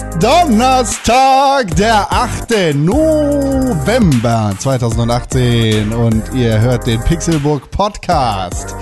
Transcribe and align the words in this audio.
Ist 0.00 0.22
Donnerstag, 0.22 1.76
der 1.76 2.10
8. 2.10 2.74
November 2.74 4.54
2018 4.58 5.92
und 5.92 6.22
ihr 6.34 6.58
hört 6.58 6.86
den 6.86 7.02
Pixelburg 7.02 7.70
Podcast. 7.70 8.74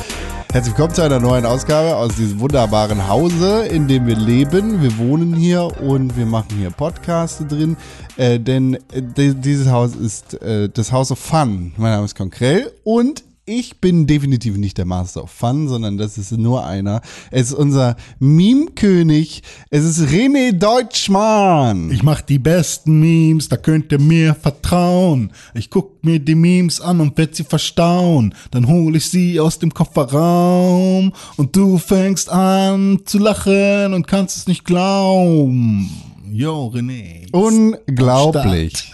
Herzlich 0.52 0.76
willkommen 0.76 0.94
zu 0.94 1.02
einer 1.02 1.18
neuen 1.18 1.44
Ausgabe 1.44 1.96
aus 1.96 2.14
diesem 2.14 2.38
wunderbaren 2.38 3.08
Hause, 3.08 3.66
in 3.66 3.88
dem 3.88 4.06
wir 4.06 4.14
leben. 4.14 4.80
Wir 4.80 4.96
wohnen 4.96 5.34
hier 5.34 5.80
und 5.80 6.16
wir 6.16 6.26
machen 6.26 6.56
hier 6.56 6.70
Podcasts 6.70 7.44
drin, 7.48 7.76
äh, 8.16 8.38
denn 8.38 8.74
äh, 8.92 9.02
dieses 9.02 9.68
Haus 9.68 9.96
ist 9.96 10.40
äh, 10.40 10.68
das 10.68 10.92
House 10.92 11.10
of 11.10 11.18
Fun. 11.18 11.72
Mein 11.78 11.90
Name 11.90 12.04
ist 12.04 12.14
Konkrell 12.16 12.72
und 12.84 13.24
ich 13.48 13.80
bin 13.80 14.06
definitiv 14.06 14.58
nicht 14.58 14.76
der 14.76 14.84
Master 14.84 15.24
of 15.24 15.30
Fun, 15.30 15.68
sondern 15.68 15.96
das 15.96 16.18
ist 16.18 16.32
nur 16.32 16.66
einer. 16.66 17.00
Es 17.30 17.48
ist 17.48 17.54
unser 17.54 17.96
Meme-König. 18.18 19.42
Es 19.70 19.84
ist 19.84 20.10
René 20.10 20.52
Deutschmann. 20.52 21.90
Ich 21.90 22.02
mach 22.02 22.20
die 22.20 22.38
besten 22.38 23.00
Memes, 23.00 23.48
da 23.48 23.56
könnt 23.56 23.90
ihr 23.90 24.00
mir 24.00 24.34
vertrauen. 24.34 25.32
Ich 25.54 25.70
guck 25.70 26.04
mir 26.04 26.18
die 26.18 26.34
Memes 26.34 26.82
an 26.82 27.00
und 27.00 27.16
werd 27.16 27.34
sie 27.34 27.44
verstauen. 27.44 28.34
Dann 28.50 28.68
hol 28.68 28.94
ich 28.96 29.08
sie 29.08 29.40
aus 29.40 29.58
dem 29.58 29.72
Kofferraum 29.72 31.14
und 31.36 31.56
du 31.56 31.78
fängst 31.78 32.30
an 32.30 33.00
zu 33.06 33.18
lachen 33.18 33.94
und 33.94 34.06
kannst 34.06 34.36
es 34.36 34.46
nicht 34.46 34.66
glauben. 34.66 35.88
Yo, 36.30 36.66
René. 36.66 37.26
Unglaublich. 37.32 38.92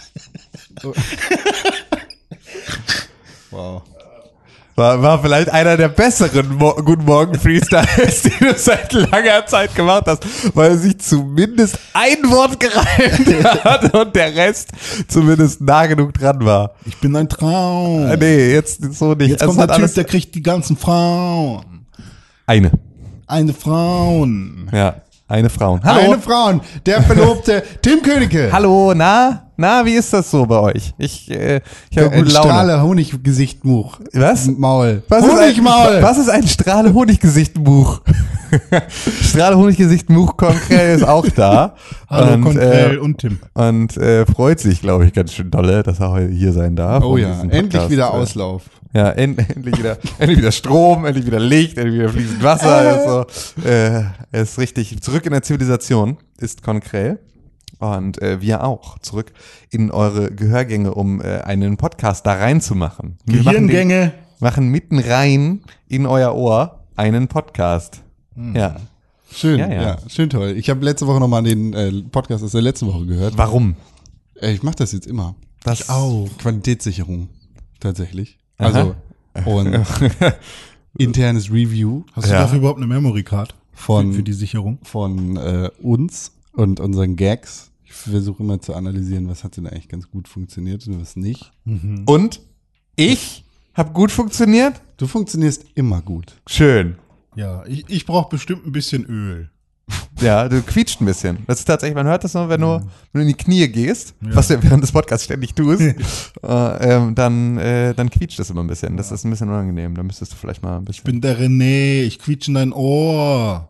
wow. 3.51 3.83
War, 4.77 5.01
war 5.01 5.21
vielleicht 5.21 5.49
einer 5.49 5.77
der 5.77 5.87
besseren 5.87 6.53
Mo 6.55 6.73
Guten 6.73 7.05
Morgen 7.05 7.39
Freestyles, 7.39 8.21
die 8.23 8.43
du 8.43 8.53
seit 8.57 8.91
langer 8.91 9.45
Zeit 9.45 9.73
gemacht 9.73 10.03
hast, 10.05 10.25
weil 10.53 10.71
er 10.71 10.77
sich 10.77 10.97
zumindest 10.99 11.79
ein 11.93 12.29
Wort 12.29 12.59
gereimt 12.59 13.63
hat 13.63 13.93
und 13.93 14.13
der 14.13 14.35
Rest 14.35 14.71
zumindest 15.07 15.61
nah 15.61 15.85
genug 15.85 16.13
dran 16.13 16.43
war. 16.43 16.75
Ich 16.85 16.97
bin 16.97 17.15
ein 17.15 17.29
Traum. 17.29 18.05
Äh, 18.05 18.17
nee, 18.17 18.51
jetzt 18.51 18.81
so 18.95 19.13
nicht. 19.13 19.29
Jetzt 19.29 19.45
kommt 19.45 19.59
der 19.59 19.77
Typ, 19.77 19.93
der 19.93 20.03
kriegt 20.03 20.35
die 20.35 20.43
ganzen 20.43 20.75
Frauen. 20.75 21.85
Eine. 22.45 22.71
Eine 23.27 23.53
Frauen. 23.53 24.69
Ja. 24.73 24.95
Eine 25.27 25.49
Frauen. 25.49 25.81
Hallo. 25.83 26.11
Eine 26.11 26.21
Frauen. 26.21 26.61
Der 26.85 27.01
Verlobte 27.01 27.63
Tim 27.81 28.03
Königke. 28.03 28.49
Hallo, 28.51 28.93
na? 28.95 29.47
Na, 29.57 29.83
wie 29.83 29.93
ist 29.93 30.13
das 30.13 30.29
so 30.29 30.45
bei 30.45 30.59
euch? 30.59 30.93
Ich, 30.99 31.31
äh, 31.31 31.61
ich 31.89 31.97
habe 31.97 32.11
gute 32.11 32.31
Laune. 32.31 32.49
Strahle 32.49 32.83
Honiggesichtmuch. 32.83 34.01
Was? 34.13 34.45
Maul. 34.45 35.01
Was 35.09 35.23
Honigmaul. 35.23 35.85
Ist 35.85 35.95
ein, 35.95 36.03
was 36.03 36.17
ist 36.19 36.29
ein 36.29 36.47
Strahle 36.47 36.93
Honiggesichtmuch? 36.93 38.01
Strahle 39.23 39.57
Honiggesichtmuch 39.57 40.37
Konkrell 40.37 40.97
ist 40.97 41.07
auch 41.07 41.27
da. 41.29 41.73
Hallo 42.09 42.33
und, 42.35 42.43
Konkrell 42.43 42.95
äh, 42.95 42.99
und 42.99 43.17
Tim. 43.17 43.39
Und 43.55 43.97
äh, 43.97 44.27
freut 44.27 44.59
sich, 44.59 44.79
glaube 44.79 45.07
ich, 45.07 45.13
ganz 45.13 45.33
schön 45.33 45.49
dolle, 45.49 45.81
dass 45.81 46.01
er 46.01 46.11
heute 46.11 46.31
hier 46.31 46.53
sein 46.53 46.75
darf. 46.75 47.03
Oh 47.03 47.17
ja, 47.17 47.41
endlich 47.49 47.89
wieder 47.89 48.13
Auslauf. 48.13 48.61
Ja, 48.95 49.09
end, 49.11 49.37
endlich 49.55 49.77
wieder, 49.77 49.97
endlich 50.19 50.39
wieder 50.39 50.53
Strom, 50.53 51.05
endlich 51.05 51.25
wieder 51.25 51.39
Licht, 51.39 51.77
endlich 51.77 51.99
wieder 51.99 52.09
fließend 52.09 52.41
Wasser. 52.41 53.25
Äh. 53.25 53.25
So, 53.61 53.67
äh, 53.67 54.41
ist 54.41 54.57
richtig 54.57 55.01
zurück 55.01 55.25
in 55.25 55.33
der 55.33 55.41
Zivilisation, 55.41 56.17
ist 56.37 56.63
Konkrell. 56.63 57.19
Und 57.79 58.21
äh, 58.21 58.39
wir 58.39 58.63
auch 58.63 58.97
zurück 58.99 59.33
in 59.69 59.91
eure 59.91 60.31
Gehörgänge, 60.31 60.93
um 60.93 61.19
äh, 61.19 61.41
einen 61.41 61.75
Podcast 61.75 62.25
da 62.25 62.35
reinzumachen. 62.35 63.17
Gehirngänge. 63.25 64.13
Machen, 64.39 64.39
machen 64.39 64.67
mitten 64.69 64.99
rein 64.99 65.63
in 65.89 66.05
euer 66.05 66.33
Ohr 66.33 66.85
einen 66.95 67.27
Podcast. 67.27 68.01
Hm. 68.35 68.55
Ja. 68.55 68.77
Schön, 69.29 69.59
ja, 69.59 69.67
ja. 69.69 69.81
ja, 69.81 69.97
schön 70.07 70.29
toll. 70.29 70.53
Ich 70.55 70.69
habe 70.69 70.85
letzte 70.85 71.05
Woche 71.05 71.19
nochmal 71.19 71.43
den 71.43 71.73
äh, 71.73 71.91
Podcast 72.03 72.45
aus 72.45 72.53
der 72.53 72.61
letzten 72.61 72.87
Woche 72.87 73.05
gehört. 73.05 73.37
Warum? 73.37 73.75
Äh, 74.39 74.53
ich 74.53 74.63
mache 74.63 74.77
das 74.77 74.93
jetzt 74.93 75.05
immer. 75.05 75.35
Das 75.63 75.81
ich 75.81 75.89
auch. 75.89 76.29
Qualitätssicherung, 76.37 77.27
tatsächlich. 77.81 78.39
Also, 78.57 78.95
und 79.45 79.75
internes 80.97 81.51
Review. 81.51 82.03
Hast 82.13 82.27
du 82.27 82.31
ja. 82.31 82.41
dafür 82.41 82.59
überhaupt 82.59 82.77
eine 82.77 82.87
Memory 82.87 83.23
Card? 83.23 83.55
Von, 83.73 84.11
für, 84.11 84.17
für 84.17 84.23
die 84.23 84.33
Sicherung? 84.33 84.79
Von 84.83 85.35
äh, 85.37 85.69
uns 85.81 86.31
und 86.53 86.79
unseren 86.79 87.15
Gags. 87.15 87.71
Ich 87.83 87.91
versuche 87.93 88.41
immer 88.43 88.61
zu 88.61 88.73
analysieren, 88.73 89.27
was 89.27 89.43
hat 89.43 89.57
denn 89.57 89.67
eigentlich 89.67 89.89
ganz 89.89 90.09
gut 90.09 90.27
funktioniert 90.27 90.87
und 90.87 91.01
was 91.01 91.15
nicht. 91.15 91.51
Mhm. 91.65 92.03
Und 92.05 92.41
ich 92.95 93.43
habe 93.73 93.91
gut 93.91 94.11
funktioniert? 94.11 94.81
Du 94.97 95.07
funktionierst 95.07 95.65
immer 95.75 96.01
gut. 96.01 96.35
Schön. 96.47 96.95
Ja, 97.35 97.65
ich, 97.65 97.89
ich 97.89 98.05
brauche 98.05 98.29
bestimmt 98.29 98.65
ein 98.65 98.71
bisschen 98.71 99.05
Öl. 99.05 99.49
Ja, 100.21 100.47
du 100.47 100.61
quietscht 100.61 101.01
ein 101.01 101.05
bisschen. 101.05 101.39
Das 101.45 101.59
ist 101.59 101.65
tatsächlich, 101.65 101.95
man 101.95 102.07
hört 102.07 102.23
das 102.23 102.33
nur, 102.33 102.47
wenn 102.47 102.61
du, 102.61 102.79
wenn 102.79 102.81
du 103.13 103.21
in 103.21 103.27
die 103.27 103.33
Knie 103.33 103.67
gehst, 103.67 104.15
ja. 104.21 104.35
was 104.35 104.47
du 104.47 104.61
während 104.63 104.81
des 104.81 104.91
Podcasts 104.91 105.25
ständig 105.25 105.53
tust, 105.53 105.81
äh, 105.81 105.93
ähm, 106.43 107.15
dann, 107.15 107.57
äh, 107.57 107.93
dann 107.93 108.09
quietscht 108.09 108.39
das 108.39 108.49
immer 108.49 108.63
ein 108.63 108.67
bisschen. 108.67 108.97
Das 108.97 109.11
ist 109.11 109.25
ein 109.25 109.29
bisschen 109.29 109.49
unangenehm. 109.49 109.93
Da 109.93 110.03
müsstest 110.03 110.31
du 110.31 110.37
vielleicht 110.37 110.63
mal 110.63 110.77
ein 110.77 110.85
bisschen. 110.85 111.01
Ich 111.01 111.03
bin 111.03 111.21
der 111.21 111.37
René, 111.37 112.03
ich 112.03 112.19
quietsche 112.19 112.51
in 112.51 112.55
dein 112.55 112.73
Ohr. 112.73 113.69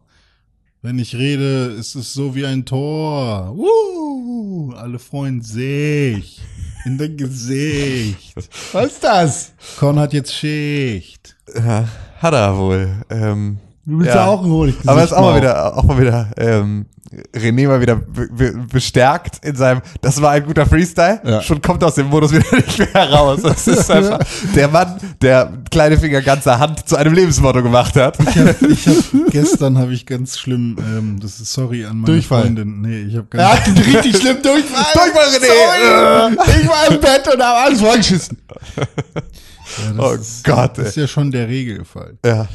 Wenn 0.82 1.00
ich 1.00 1.16
rede, 1.16 1.76
ist 1.80 1.96
es 1.96 2.14
so 2.14 2.36
wie 2.36 2.46
ein 2.46 2.64
Tor. 2.64 3.58
Woo! 3.58 4.72
Alle 4.74 5.00
freuen 5.00 5.42
sich. 5.42 6.42
In 6.86 7.00
dein 7.00 7.18
Gesicht. 7.18 8.36
Was 8.72 8.86
ist 8.86 9.04
das? 9.04 9.54
Con 9.80 9.98
hat 9.98 10.14
jetzt 10.14 10.32
Schicht. 10.32 11.36
Ja, 11.56 11.90
hat 12.20 12.34
er 12.36 12.56
wohl. 12.56 13.04
Ähm, 13.10 13.58
Du 13.86 14.00
bist 14.00 14.10
ja, 14.10 14.16
ja 14.16 14.26
auch 14.26 14.44
ein 14.44 14.50
Honig. 14.50 14.76
Aber 14.86 15.00
es 15.04 15.12
ist 15.12 15.14
auch 15.14 15.22
mal 15.22 15.38
wieder, 15.38 15.78
auch 15.78 15.84
mal 15.84 16.00
wieder, 16.00 16.32
ähm, 16.38 16.88
René 17.36 17.68
mal 17.68 17.80
wieder 17.80 17.96
be 17.96 18.28
be 18.32 18.54
bestärkt 18.72 19.46
in 19.46 19.56
seinem, 19.56 19.82
das 20.02 20.22
war 20.22 20.32
ein 20.32 20.46
guter 20.46 20.66
Freestyle. 20.66 21.22
Ja. 21.24 21.42
Schon 21.42 21.62
kommt 21.62 21.84
aus 21.84 21.96
dem 21.96 22.08
Modus 22.08 22.32
wieder 22.34 22.46
nicht 22.56 22.80
mehr 22.80 23.12
raus. 23.12 23.42
Das 23.44 23.68
ist 23.68 23.90
einfach 23.92 24.20
der 24.56 24.68
Mann, 24.68 24.98
der 25.22 25.54
kleine 25.70 25.98
Finger 25.98 26.22
ganze 26.22 26.58
Hand 26.58 26.90
zu 26.90 26.96
einem 26.96 27.14
Lebensmotto 27.14 27.62
gemacht 27.62 27.96
hat. 27.96 28.18
Ich 28.20 28.38
hab, 28.38 28.62
ich 28.64 28.88
hab, 28.88 28.96
gestern 29.30 29.78
habe 29.78 29.94
ich 29.94 30.06
ganz 30.06 30.38
schlimm, 30.38 30.78
ähm, 30.80 31.20
das 31.22 31.40
ist 31.40 31.54
sorry 31.54 31.86
an 31.86 31.98
meine 31.98 32.06
Durchfall. 32.14 32.44
Freundin. 32.44 32.82
Nee, 32.82 33.04
ich 33.04 33.16
habe 33.16 33.28
ganz 33.28 33.44
Er 33.44 33.52
hat 33.52 33.86
richtig 33.86 34.18
schlimm 34.18 34.42
Durchfall. 34.42 34.86
Durchfall, 34.94 35.28
René. 35.28 36.36
Sorry. 36.36 36.62
Ich 36.62 36.68
war 36.68 36.92
im 36.92 37.00
Bett 37.00 37.34
und 37.34 37.42
habe 37.42 37.60
alles 37.66 37.82
vorgeschissen. 37.82 38.38
Ja, 38.76 39.94
oh 39.98 40.12
ist, 40.12 40.44
Gott. 40.44 40.78
Das 40.78 40.88
ist 40.90 40.98
ja 40.98 41.08
schon 41.08 41.32
der 41.32 41.48
Regelfall. 41.48 42.18
Ja. 42.26 42.48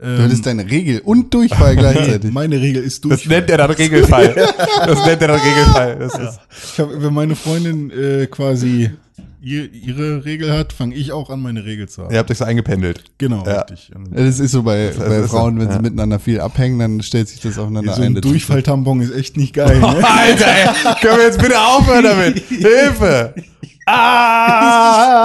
Ähm, 0.00 0.18
das 0.18 0.32
ist 0.32 0.46
deine 0.46 0.68
Regel 0.68 1.00
und 1.00 1.32
Durchfall 1.32 1.76
gleichzeitig. 1.76 2.32
Meine 2.32 2.60
Regel 2.60 2.82
ist 2.82 3.04
Durchfall. 3.04 3.18
Das 3.18 3.28
nennt 3.28 3.50
er 3.50 3.58
dann 3.58 3.70
Regelfall. 3.70 4.34
Das 4.86 5.06
nennt 5.06 5.22
er 5.22 5.28
dann 5.28 5.40
Regelfall. 5.40 5.96
Das 5.98 6.14
ja. 6.14 6.28
ist 6.28 6.40
ich 6.72 6.80
hab, 6.80 6.88
wenn 7.02 7.14
meine 7.14 7.36
Freundin 7.36 7.90
äh, 7.90 8.26
quasi 8.26 8.90
ihre 9.44 10.24
Regel 10.24 10.52
hat, 10.52 10.72
fange 10.72 10.94
ich 10.94 11.12
auch 11.12 11.28
an, 11.28 11.40
meine 11.40 11.64
Regel 11.64 11.88
zu 11.88 12.02
haben. 12.02 12.12
Ihr 12.12 12.18
habt 12.18 12.30
euch 12.30 12.38
so 12.38 12.44
eingependelt. 12.44 13.04
Genau, 13.18 13.44
ja. 13.44 13.60
richtig. 13.60 13.90
Das 14.10 14.40
ist 14.40 14.52
so 14.52 14.62
bei, 14.62 14.86
das 14.86 14.96
bei 14.96 15.22
Frauen, 15.24 15.58
wenn 15.58 15.68
ja. 15.68 15.74
sie 15.74 15.80
miteinander 15.80 16.18
viel 16.18 16.40
abhängen, 16.40 16.78
dann 16.78 17.02
stellt 17.02 17.28
sich 17.28 17.40
das 17.40 17.58
aufeinander 17.58 17.90
ja, 17.90 17.96
so 17.96 18.02
ein. 18.02 18.16
ein 18.16 18.22
Durchfalltampon 18.22 19.00
ist 19.00 19.14
echt 19.14 19.36
nicht 19.36 19.54
geil. 19.54 19.78
Ne? 19.84 20.02
Alter, 20.02 20.46
ey, 20.46 20.94
können 21.00 21.18
wir 21.18 21.24
jetzt 21.26 21.38
bitte 21.38 21.60
aufhören 21.60 22.04
damit? 22.04 22.38
Hilfe! 22.48 23.34
Ah! 23.86 25.24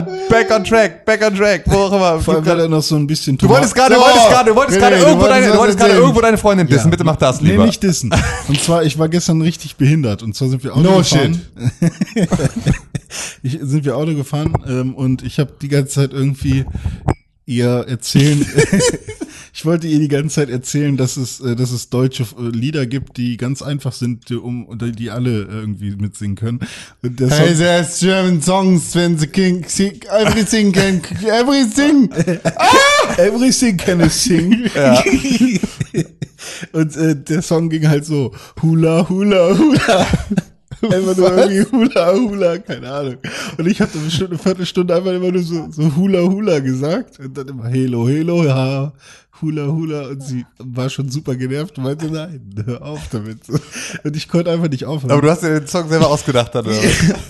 Back 0.28 0.50
on 0.50 0.64
track, 0.64 1.04
back 1.04 1.22
on 1.22 1.34
track, 1.34 1.62
wo 1.66 1.76
auch 1.76 1.92
immer. 1.92 2.20
Vor 2.20 2.34
allem 2.34 2.44
gerade 2.44 2.68
noch 2.68 2.82
so 2.82 2.96
ein 2.96 3.06
bisschen. 3.06 3.38
Du 3.38 3.48
wolltest 3.48 3.74
gerade, 3.74 3.94
du 3.94 4.00
wolltest 4.00 4.28
gerade, 4.28 4.50
du 4.50 4.56
wolltest 4.56 4.78
gerade 4.78 4.96
irgendwo 4.96 5.26
deine, 5.26 5.46
du 5.46 5.56
wolltest 5.56 5.78
gerade 5.78 5.94
irgendwo 5.94 6.20
deine 6.20 6.36
Freundin 6.36 6.66
dissen. 6.66 6.86
Ja. 6.86 6.90
Bitte 6.90 7.04
mach 7.04 7.16
das 7.16 7.40
lieber. 7.40 7.62
Nee, 7.62 7.66
nicht 7.66 7.82
dissen. 7.82 8.12
Und 8.48 8.60
zwar, 8.60 8.82
ich 8.84 8.98
war 8.98 9.08
gestern 9.08 9.40
richtig 9.40 9.76
behindert. 9.76 10.22
Und 10.22 10.34
zwar 10.34 10.48
sind 10.48 10.64
wir 10.64 10.74
Auto 10.74 10.82
no 10.82 10.98
gefahren. 10.98 11.40
Shit. 12.14 12.28
ich, 13.42 13.58
sind 13.62 13.84
wir 13.84 13.96
Auto 13.96 14.14
gefahren 14.14 14.52
ähm, 14.66 14.94
und 14.94 15.22
ich 15.22 15.38
habe 15.38 15.52
die 15.62 15.68
ganze 15.68 15.94
Zeit 15.94 16.12
irgendwie 16.12 16.66
ihr 17.46 17.86
erzählen. 17.88 18.44
ich 19.56 19.64
wollte 19.64 19.86
ihr 19.86 19.98
die 19.98 20.08
ganze 20.08 20.34
Zeit 20.34 20.50
erzählen, 20.50 20.98
dass 20.98 21.16
es, 21.16 21.40
äh, 21.40 21.56
dass 21.56 21.70
es 21.70 21.88
deutsche 21.88 22.24
äh, 22.24 22.48
Lieder 22.50 22.84
gibt, 22.84 23.16
die 23.16 23.38
ganz 23.38 23.62
einfach 23.62 23.92
sind, 23.92 24.30
um 24.30 24.68
die 24.78 25.10
alle 25.10 25.44
irgendwie 25.44 25.96
mitsingen 25.96 26.36
können. 26.36 26.60
Und 27.02 27.18
der 27.18 27.30
hey, 27.30 27.54
there's 27.54 28.00
German 28.00 28.42
songs 28.42 28.94
when 28.94 29.16
the 29.16 29.26
king 29.26 29.64
sing, 29.66 29.98
everything 30.10 30.72
can 30.72 31.00
everything. 31.24 32.10
ah! 32.44 33.14
Everything 33.16 33.78
can 33.78 34.10
sing. 34.10 34.70
Ja. 34.76 35.02
Und 36.72 36.96
äh, 36.96 37.16
der 37.16 37.40
Song 37.40 37.70
ging 37.70 37.88
halt 37.88 38.04
so 38.04 38.34
Hula 38.60 39.08
Hula 39.08 39.56
Hula. 39.56 40.06
Einfach 40.82 41.16
nur 41.16 41.32
irgendwie 41.32 41.64
Hula 41.72 42.12
Hula, 42.12 42.58
keine 42.58 42.92
Ahnung. 42.92 43.16
Und 43.56 43.66
ich 43.66 43.80
habe 43.80 43.98
bestimmt 43.98 44.30
eine 44.30 44.38
Viertelstunde 44.38 44.94
einfach 44.94 45.12
immer 45.12 45.32
nur 45.32 45.42
so, 45.42 45.68
so 45.70 45.96
Hula 45.96 46.20
Hula 46.20 46.58
gesagt 46.58 47.18
und 47.18 47.36
dann 47.36 47.48
immer 47.48 47.68
Helo 47.68 48.06
Helo, 48.06 48.44
ja, 48.44 48.92
Hula 49.40 49.66
Hula 49.66 50.08
und 50.08 50.22
sie 50.22 50.46
war 50.58 50.88
schon 50.90 51.10
super 51.10 51.34
genervt 51.36 51.78
und 51.78 51.84
meinte, 51.84 52.10
nein, 52.10 52.40
hör 52.64 52.82
auf 52.82 53.08
damit. 53.10 53.40
Und 54.04 54.16
ich 54.16 54.28
konnte 54.28 54.50
einfach 54.50 54.68
nicht 54.68 54.84
aufhören. 54.84 55.12
Aber 55.12 55.22
du 55.22 55.30
hast 55.30 55.42
dir 55.42 55.60
den 55.60 55.66
Song 55.66 55.88
selber 55.88 56.08
ausgedacht, 56.08 56.54
dann, 56.54 56.66
oder? 56.66 56.76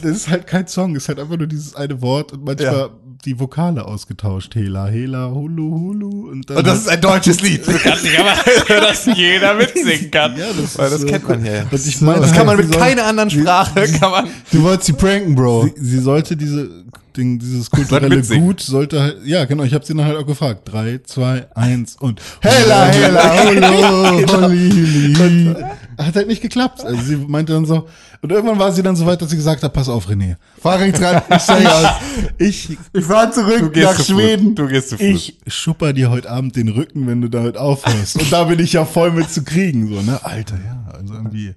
das 0.02 0.10
ist 0.10 0.28
halt 0.28 0.46
kein 0.46 0.66
Song, 0.66 0.94
es 0.96 1.04
ist 1.04 1.08
halt 1.08 1.20
einfach 1.20 1.36
nur 1.36 1.46
dieses 1.46 1.74
eine 1.74 2.00
Wort 2.02 2.32
und 2.32 2.44
manchmal 2.44 2.74
ja. 2.74 2.90
Die 3.24 3.38
Vokale 3.40 3.84
ausgetauscht. 3.84 4.54
Hela, 4.54 4.86
Hela, 4.86 5.30
Hulu, 5.30 5.70
Hulu. 5.70 6.30
Und, 6.30 6.48
dann 6.50 6.58
Und 6.58 6.66
das 6.66 6.80
ist 6.80 6.88
ein 6.88 7.00
deutsches 7.00 7.40
Lied. 7.40 7.66
Du 7.66 7.72
kannst 7.78 8.04
nicht 8.04 8.18
aber, 8.18 8.34
dass 8.80 9.06
jeder 9.06 9.54
mitsingen 9.54 10.10
kann. 10.10 10.36
Ja, 10.36 10.46
das 10.58 10.78
Weil 10.78 10.90
das 10.90 11.00
so- 11.00 11.06
kennt 11.06 11.28
man 11.28 11.42
hier. 11.42 11.66
Und 11.70 11.86
ich 11.86 12.00
meine, 12.00 12.20
Das 12.20 12.32
kann 12.32 12.46
man 12.46 12.56
mit 12.56 12.66
sie 12.66 12.72
soll- 12.72 12.82
keiner 12.82 13.04
anderen 13.06 13.30
Sprache, 13.30 13.86
kann 13.98 14.10
man. 14.10 14.28
Du 14.52 14.62
wolltest 14.62 14.86
sie 14.86 14.92
pranken, 14.92 15.34
Bro. 15.34 15.70
Sie, 15.76 15.84
sie 15.84 15.98
sollte 16.00 16.36
diese, 16.36 16.68
Ding, 17.16 17.38
dieses 17.38 17.70
kulturelle. 17.70 18.20
Gut 18.22 18.60
sollte 18.60 19.00
halt, 19.00 19.16
ja 19.24 19.44
genau, 19.46 19.62
ich 19.64 19.72
habe 19.72 19.84
sie 19.86 19.94
dann 19.94 20.04
halt 20.04 20.18
auch 20.18 20.26
gefragt. 20.26 20.62
Drei, 20.70 21.00
zwei, 21.04 21.46
eins 21.54 21.96
und 21.98 22.20
Hella, 22.40 22.86
hella, 22.86 23.44
holo, 23.44 24.32
holi, 24.42 25.56
hat 25.98 26.16
halt 26.16 26.28
nicht 26.28 26.43
geklappt. 26.43 26.84
Also 26.84 27.00
sie 27.02 27.16
meinte 27.16 27.52
dann 27.52 27.64
so, 27.64 27.88
und 28.22 28.32
irgendwann 28.32 28.58
war 28.58 28.72
sie 28.72 28.82
dann 28.82 28.96
so 28.96 29.06
weit, 29.06 29.20
dass 29.22 29.31
sie 29.31 29.37
gesagt 29.37 29.62
hat, 29.62 29.72
pass 29.72 29.88
auf, 29.88 30.08
René. 30.08 30.37
Fahrringstrand, 30.60 31.22
ich 31.31 31.43
steig 31.43 31.66
aus. 31.66 31.87
Ich, 32.38 32.78
Ich 32.93 33.04
fahr 33.04 33.31
zurück 33.32 33.72
gehst 33.72 33.87
nach 33.87 33.96
zu. 33.96 34.12
Schweden. 34.14 34.54
Du 34.54 34.66
gehst 34.69 34.90
zu 34.90 34.96
Fuß. 34.98 35.06
ich 35.06 35.38
schupper 35.46 35.93
dir 35.93 36.10
heute 36.10 36.31
Abend 36.31 36.56
den 36.56 36.69
Rücken, 36.69 37.06
wenn 37.06 37.20
du 37.22 37.28
damit 37.28 37.56
aufhörst. 37.56 38.20
Und 38.20 38.32
da 38.32 38.44
bin 38.44 38.58
ich 38.58 38.72
ja 38.75 38.84
voll 38.84 39.10
mit 39.12 39.31
zu 39.31 39.43
kriegen, 39.44 39.88
so, 39.88 40.02
ne? 40.02 40.20
Alter, 40.22 40.56
ja, 40.56 40.93
also 40.93 41.14
irgendwie 41.14 41.54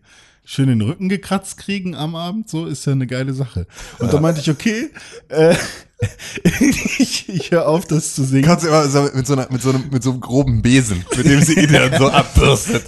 schön 0.49 0.67
den 0.67 0.81
Rücken 0.81 1.09
gekratzt 1.09 1.57
kriegen 1.57 1.93
am 1.93 2.15
Abend, 2.15 2.49
so 2.49 2.65
ist 2.65 2.83
ja 2.85 2.93
eine 2.93 3.05
geile 3.05 3.35
Sache. 3.35 3.67
Und 3.99 4.11
da 4.11 4.19
meinte 4.19 4.41
ich, 4.41 4.49
okay, 4.49 4.89
äh, 5.27 5.55
ich, 6.97 7.29
ich 7.29 7.51
höre 7.51 7.67
auf, 7.67 7.85
das 7.85 8.15
zu 8.15 8.23
singen. 8.23 8.45
Kannst 8.45 8.63
du 8.63 8.69
immer 8.69 8.87
so 8.87 9.09
mit 9.13 9.27
so, 9.27 9.33
einer, 9.33 9.47
mit, 9.51 9.61
so 9.61 9.69
einem, 9.69 9.89
mit 9.91 10.01
so 10.01 10.09
einem 10.09 10.21
groben 10.21 10.63
Besen, 10.63 11.05
mit 11.15 11.27
dem 11.27 11.43
sie 11.43 11.53
ihn 11.53 11.71
dann 11.71 11.95
so 11.99 12.09
abbürstet. 12.11 12.83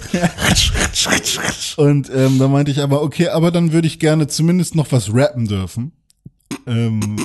Und 1.76 2.10
ähm, 2.12 2.40
da 2.40 2.48
meinte 2.48 2.72
ich 2.72 2.80
aber, 2.80 3.00
okay, 3.00 3.28
aber 3.28 3.52
dann 3.52 3.72
würde 3.72 3.86
ich 3.86 4.00
gerne 4.00 4.26
zumindest 4.26 4.74
noch 4.74 4.90
was 4.90 5.14
rappen 5.14 5.46
dürfen. 5.46 5.92
Ähm, 6.66 7.24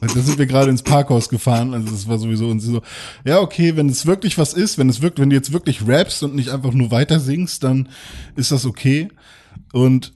da 0.00 0.20
sind 0.20 0.38
wir 0.38 0.46
gerade 0.46 0.70
ins 0.70 0.82
Parkhaus 0.82 1.28
gefahren, 1.28 1.74
also 1.74 1.90
das 1.90 2.08
war 2.08 2.18
sowieso 2.18 2.48
und 2.48 2.58
sie 2.58 2.72
so, 2.72 2.82
ja, 3.24 3.38
okay, 3.40 3.76
wenn 3.76 3.88
es 3.88 4.04
wirklich 4.04 4.36
was 4.36 4.52
ist, 4.52 4.78
wenn 4.78 4.88
es 4.88 5.00
wirklich, 5.00 5.22
wenn 5.22 5.30
du 5.30 5.36
jetzt 5.36 5.52
wirklich 5.52 5.86
rappst 5.86 6.24
und 6.24 6.34
nicht 6.34 6.50
einfach 6.50 6.72
nur 6.72 6.90
weiter 6.90 7.20
singst, 7.20 7.62
dann 7.62 7.88
ist 8.34 8.50
das 8.50 8.66
okay. 8.66 9.08
Und 9.72 10.12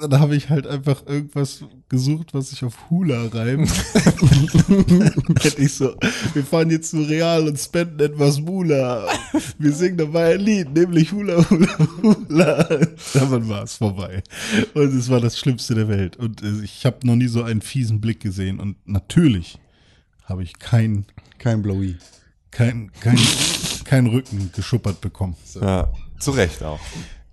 dann 0.00 0.18
habe 0.18 0.34
ich 0.34 0.50
halt 0.50 0.66
einfach 0.66 1.06
irgendwas 1.06 1.64
gesucht, 1.88 2.34
was 2.34 2.50
sich 2.50 2.64
auf 2.64 2.90
Hula 2.90 3.26
reimt. 3.32 3.70
Hätte 5.44 5.62
ich 5.62 5.74
so, 5.74 5.94
wir 6.34 6.44
fahren 6.44 6.70
jetzt 6.70 6.90
zu 6.90 7.02
Real 7.02 7.46
und 7.46 7.56
spenden 7.58 8.00
etwas 8.00 8.40
Mula. 8.40 9.06
Wir 9.58 9.72
singen 9.72 9.98
dabei 9.98 10.34
ein 10.34 10.40
Lied, 10.40 10.72
nämlich 10.72 11.12
Hula 11.12 11.48
Hula 11.48 11.78
Hula. 12.02 12.64
Dann 13.14 13.48
war 13.48 13.62
es 13.62 13.76
vorbei. 13.76 14.24
Und 14.74 14.92
es 14.92 15.08
war 15.08 15.20
das 15.20 15.38
Schlimmste 15.38 15.74
der 15.76 15.86
Welt. 15.88 16.16
Und 16.16 16.42
äh, 16.42 16.64
ich 16.64 16.84
habe 16.84 17.06
noch 17.06 17.14
nie 17.16 17.28
so 17.28 17.44
einen 17.44 17.60
fiesen 17.62 18.00
Blick 18.00 18.18
gesehen. 18.20 18.58
Und 18.58 18.76
natürlich 18.86 19.58
habe 20.24 20.42
ich 20.42 20.58
kein, 20.58 21.04
Kein 21.38 21.62
Blowy. 21.62 21.96
kein, 22.50 22.90
kein, 23.00 23.18
kein 23.84 24.06
Rücken 24.06 24.50
geschuppert 24.52 25.00
bekommen. 25.00 25.36
Ja, 25.60 25.92
zu 26.18 26.32
Recht 26.32 26.62
auch. 26.64 26.80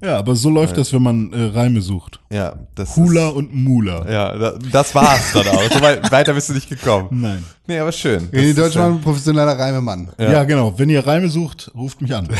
Ja, 0.01 0.18
aber 0.18 0.34
so 0.36 0.50
läuft 0.50 0.78
das, 0.78 0.94
wenn 0.94 1.01
man 1.04 1.34
äh, 1.34 1.57
Reime 1.57 1.81
sucht. 1.81 2.22
Ja, 2.31 2.54
das 2.75 2.96
Hula 2.96 3.28
Ist, 3.30 3.36
und 3.36 3.54
Mula. 3.54 4.10
ja, 4.10 4.38
da- 4.38 4.54
das 4.72 4.96
war's 4.96 5.34
dann 5.34 5.48
auch. 5.50 5.62
So 5.72 5.81
weit, 5.81 6.10
weiter 6.10 6.34
bist 6.34 6.48
du 6.48 6.54
nicht 6.54 6.69
gekommen. 6.69 7.07
Nein. 7.12 7.44
Nee, 7.68 7.80
aber 7.80 7.92
schön. 7.92 8.30
Das 8.31 8.42
ist, 8.42 8.57
Deutschmann, 8.57 9.01
professioneller 9.01 9.60
Reimemann. 9.60 10.10
Ja. 10.18 10.46
genau. 10.46 10.74
Wenn 10.78 10.90
ihr 10.90 11.06
Reime 11.06 11.28
sucht, 11.30 11.69
ruft 11.75 12.01
mich 12.01 12.16
an. 12.16 12.28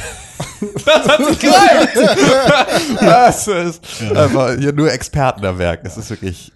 Das 0.86 1.08
hat 1.08 1.26
sich 1.26 1.40
gereimt. 1.40 1.90
Das 3.00 3.48
ist 3.48 3.82
einfach 4.14 4.58
hier 4.58 4.74
nur 4.74 4.92
Expertenwerk. 4.92 5.82
Es 5.84 5.96
ist 5.98 6.10
wirklich, 6.10 6.52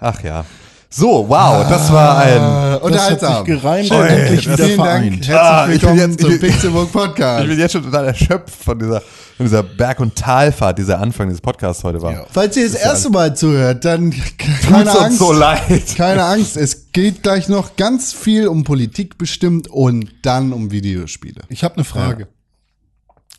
ach 0.00 0.22
ja. 0.22 0.44
So, 0.90 1.28
wow, 1.28 1.68
das 1.68 1.92
war 1.92 2.16
ein, 2.18 2.36
Äh, 2.38 2.38
Das 2.40 2.82
unterhaltsam. 2.82 3.30
hat 3.34 3.46
sich 3.46 3.54
gereimt 3.60 3.90
und 3.90 4.06
endlich 4.06 4.44
das- 4.46 4.54
wieder 4.54 4.64
Vielen 4.64 4.78
Dank. 4.78 4.88
vereint. 4.88 5.28
Herzlich 5.28 5.36
Ah, 5.36 5.60
ich 5.60 5.66
bin 5.66 5.80
willkommen 5.90 5.98
jetzt- 6.10 6.20
zum 6.22 6.30
ich 6.32 6.40
Pixelburg 6.40 6.92
Podcast. 6.92 7.42
ich 7.44 7.48
bin 7.50 7.58
jetzt 7.58 7.72
schon 7.72 7.82
total 7.84 8.04
erschöpft 8.06 8.54
von 8.64 8.78
dieser, 8.78 9.00
von 9.36 9.46
dieser 9.46 9.62
Berg- 9.62 10.00
und 10.00 10.16
Talfahrt, 10.16 10.78
dieser 10.78 10.98
Anfang 10.98 11.28
dieses 11.28 11.42
Podcasts 11.42 11.84
heute 11.84 12.00
war. 12.00 12.12
Ja. 12.12 12.26
Falls 12.32 12.56
ihr 12.56 12.64
das 12.70 12.80
erste 12.80 13.10
Mal 13.10 13.36
zuhört, 13.36 13.84
dann 13.84 14.10
Tut's 14.38 14.62
keine 14.66 14.90
uns 14.90 14.98
Angst. 14.98 15.18
so 15.18 15.32
leid. 15.32 15.94
Keine 15.96 16.24
Angst, 16.24 16.56
es 16.56 16.90
geht 16.92 17.22
gleich 17.22 17.50
noch 17.50 17.76
ganz 17.76 18.14
viel 18.14 18.48
um 18.48 18.64
Politik 18.64 19.18
bestimmt 19.18 19.68
und 19.68 20.10
dann 20.22 20.54
um 20.54 20.70
Videospiele. 20.70 21.42
Ich 21.50 21.64
habe 21.64 21.74
eine 21.74 21.84
Frage. 21.84 22.28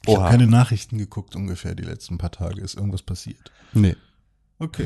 Ich 0.04 0.10
Oha. 0.10 0.22
habe 0.22 0.32
keine 0.38 0.46
Nachrichten 0.48 1.00
geguckt 1.00 1.36
ungefähr 1.36 1.74
die 1.74 1.84
letzten 1.84 2.20
paar 2.20 2.32
Tage. 2.32 2.62
Ist 2.62 2.76
irgendwas 2.76 3.02
passiert? 3.02 3.52
Nee. 3.74 3.96
Okay. 4.60 4.86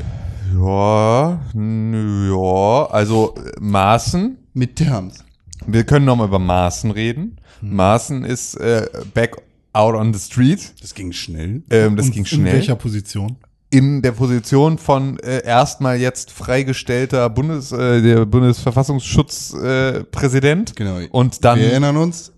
Ja, 0.54 1.40
ja, 1.54 2.86
also 2.90 3.34
äh, 3.36 3.50
Maaßen. 3.60 4.38
Midterms. 4.52 5.24
Wir 5.66 5.82
können 5.84 6.04
nochmal 6.06 6.28
über 6.28 6.38
Maaßen 6.38 6.90
reden. 6.92 7.38
Hm. 7.60 7.74
Maaßen 7.74 8.24
ist 8.24 8.54
äh, 8.56 8.86
back 9.14 9.36
out 9.72 9.94
on 9.96 10.12
the 10.14 10.20
street. 10.20 10.74
Das 10.80 10.94
ging 10.94 11.10
schnell. 11.12 11.62
Ähm, 11.70 11.96
das 11.96 12.06
Und 12.06 12.12
ging 12.12 12.22
In 12.22 12.26
schnell. 12.26 12.52
welcher 12.54 12.76
Position? 12.76 13.36
in 13.70 14.02
der 14.02 14.12
Position 14.12 14.78
von 14.78 15.18
äh, 15.18 15.42
erstmal 15.44 15.98
jetzt 15.98 16.30
freigestellter 16.30 17.28
Bundes, 17.28 17.72
äh, 17.72 18.00
der 18.02 18.24
Bundesverfassungsschutzpräsident 18.24 20.70
äh. 20.70 20.74
Genau. 20.76 21.00
Und 21.10 21.44
dann 21.44 21.58
Wir 21.58 21.72
erinnern 21.72 21.96
uns. 21.96 22.30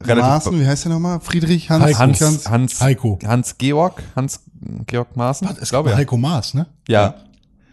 Relativ- 0.00 0.22
Maaßen, 0.28 0.60
wie 0.60 0.64
heißt 0.66 0.84
der 0.84 0.92
nochmal? 0.92 1.18
Friedrich 1.20 1.70
Hans. 1.70 1.98
Hans, 1.98 2.20
Hans. 2.20 2.48
Hans, 2.48 2.80
Heiko. 2.80 3.18
Hans 3.26 3.58
Georg, 3.58 4.00
Hans 4.14 4.42
Georg 4.86 5.16
Maaßen. 5.16 5.48
Es 5.60 5.70
glaube 5.70 5.90
ja. 5.90 5.96
Heiko 5.96 6.16
Maas, 6.16 6.54
ne? 6.54 6.66
Ja. 6.88 7.14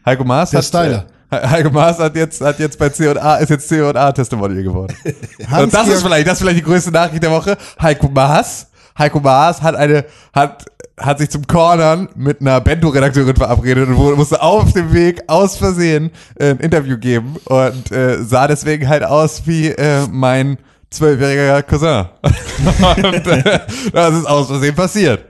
Heiko 0.05 0.23
Maas 0.23 0.51
Der 0.51 0.59
hat, 0.59 0.65
Styler. 0.65 1.05
Äh, 1.29 1.47
Heiko 1.47 1.69
Maas 1.71 1.97
hat 1.99 2.15
jetzt, 2.15 2.41
hat 2.41 2.59
jetzt 2.59 2.77
bei 2.77 2.89
C&A, 2.89 3.35
ist 3.37 3.49
jetzt 3.49 3.67
C&A-Testimonial 3.69 4.63
geworden. 4.63 4.95
Hans 5.49 5.63
Und 5.63 5.73
das 5.73 5.87
ist 5.87 6.03
vielleicht, 6.03 6.27
das 6.27 6.33
ist 6.33 6.39
vielleicht 6.41 6.59
die 6.59 6.63
größte 6.63 6.91
Nachricht 6.91 7.23
der 7.23 7.31
Woche. 7.31 7.57
Heiko 7.81 8.07
Maas, 8.09 8.67
Heiko 8.97 9.19
Maas 9.19 9.61
hat 9.61 9.75
eine, 9.75 10.05
hat, 10.33 10.65
hat 10.99 11.17
sich 11.17 11.29
zum 11.29 11.47
Cornern 11.47 12.09
mit 12.15 12.41
einer 12.41 12.61
Bento-Redakteurin 12.61 13.35
verabredet 13.35 13.87
und 13.89 13.97
wurde- 13.97 14.15
musste 14.17 14.41
auf 14.41 14.73
dem 14.73 14.93
Weg 14.93 15.23
aus 15.27 15.57
Versehen 15.57 16.11
äh, 16.35 16.51
ein 16.51 16.59
Interview 16.59 16.97
geben 16.97 17.37
und 17.45 17.91
äh, 17.91 18.21
sah 18.23 18.47
deswegen 18.47 18.87
halt 18.87 19.03
aus 19.03 19.43
wie 19.45 19.69
äh, 19.69 20.05
mein 20.11 20.57
zwölfjähriger 20.91 21.63
Cousin. 21.63 22.05
und 22.97 23.27
äh, 23.27 23.59
das 23.91 24.13
ist 24.13 24.27
aus 24.27 24.47
Versehen 24.47 24.75
passiert. 24.75 25.25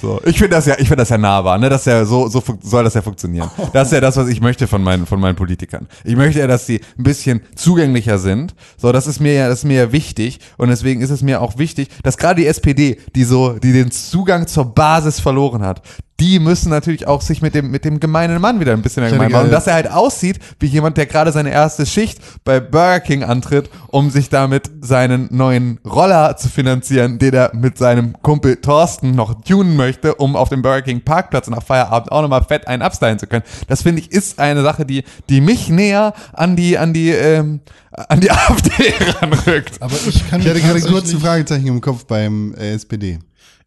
So, 0.00 0.20
ich 0.24 0.38
finde 0.38 0.56
das 0.56 0.66
ja, 0.66 0.74
ich 0.74 0.86
finde 0.86 0.96
das 0.96 1.08
ja 1.08 1.18
nahbar, 1.18 1.58
ne? 1.58 1.68
Das 1.68 1.82
ist 1.82 1.86
ja 1.86 2.04
so, 2.04 2.28
so 2.28 2.42
soll 2.62 2.84
das 2.84 2.94
ja 2.94 3.02
funktionieren. 3.02 3.50
Das 3.72 3.88
ist 3.88 3.92
ja 3.92 4.00
das, 4.00 4.16
was 4.16 4.28
ich 4.28 4.40
möchte 4.40 4.66
von 4.66 4.82
meinen, 4.82 5.06
von 5.06 5.20
meinen 5.20 5.36
Politikern. 5.36 5.88
Ich 6.04 6.16
möchte 6.16 6.40
ja, 6.40 6.46
dass 6.46 6.66
sie 6.66 6.80
ein 6.98 7.02
bisschen 7.02 7.42
zugänglicher 7.54 8.18
sind. 8.18 8.54
So, 8.76 8.92
das 8.92 9.06
ist 9.06 9.20
mir 9.20 9.34
ja, 9.34 9.48
das 9.48 9.60
ist 9.60 9.64
mir 9.64 9.76
ja 9.76 9.92
wichtig. 9.92 10.40
Und 10.56 10.68
deswegen 10.68 11.00
ist 11.00 11.10
es 11.10 11.22
mir 11.22 11.40
auch 11.40 11.58
wichtig, 11.58 11.88
dass 12.02 12.16
gerade 12.16 12.40
die 12.40 12.46
SPD, 12.46 12.98
die 13.14 13.24
so, 13.24 13.54
die 13.54 13.72
den 13.72 13.90
Zugang 13.90 14.46
zur 14.46 14.66
Basis 14.66 15.20
verloren 15.20 15.62
hat, 15.62 15.82
die 16.20 16.40
müssen 16.40 16.70
natürlich 16.70 17.06
auch 17.06 17.22
sich 17.22 17.42
mit 17.42 17.54
dem, 17.54 17.70
mit 17.70 17.84
dem 17.84 18.00
gemeinen 18.00 18.40
Mann 18.40 18.58
wieder 18.58 18.72
ein 18.72 18.82
bisschen 18.82 19.04
hätte 19.04 19.14
gemein 19.14 19.30
machen. 19.30 19.44
Und 19.46 19.52
dass 19.52 19.68
er 19.68 19.74
halt 19.74 19.90
aussieht 19.90 20.40
wie 20.58 20.66
jemand, 20.66 20.96
der 20.96 21.06
gerade 21.06 21.30
seine 21.30 21.50
erste 21.50 21.86
Schicht 21.86 22.18
bei 22.44 22.58
Burger 22.58 23.00
King 23.00 23.22
antritt, 23.22 23.70
um 23.86 24.10
sich 24.10 24.28
damit 24.28 24.68
seinen 24.80 25.28
neuen 25.30 25.78
Roller 25.84 26.36
zu 26.36 26.48
finanzieren, 26.48 27.18
den 27.18 27.34
er 27.34 27.52
mit 27.54 27.78
seinem 27.78 28.14
Kumpel 28.20 28.56
Thorsten 28.56 29.12
noch 29.12 29.42
tunen 29.42 29.76
möchte, 29.76 30.16
um 30.16 30.34
auf 30.34 30.48
dem 30.48 30.62
Burger 30.62 30.82
King 30.82 31.02
Parkplatz 31.02 31.48
nach 31.48 31.62
Feierabend 31.62 32.10
auch 32.10 32.22
nochmal 32.22 32.42
fett 32.42 32.66
einen 32.66 32.82
abstylen 32.82 33.20
zu 33.20 33.28
können. 33.28 33.44
Das 33.68 33.82
finde 33.82 34.02
ich 34.02 34.10
ist 34.10 34.40
eine 34.40 34.62
Sache, 34.62 34.84
die, 34.84 35.04
die 35.28 35.40
mich 35.40 35.68
näher 35.68 36.14
an 36.32 36.56
die, 36.56 36.78
an 36.78 36.92
die, 36.92 37.10
ähm, 37.10 37.60
an 37.92 38.20
die 38.20 38.30
AfD 38.32 38.92
ranrückt. 39.20 39.80
Aber 39.80 39.94
ich 40.08 40.28
kann 40.28 40.40
Ich 40.40 40.48
hatte 40.48 40.60
gerade 40.60 40.80
kurz 40.80 41.12
ein 41.12 41.20
Fragezeichen 41.20 41.68
im 41.68 41.80
Kopf 41.80 42.06
beim 42.06 42.54
äh, 42.54 42.72
SPD. 42.72 43.20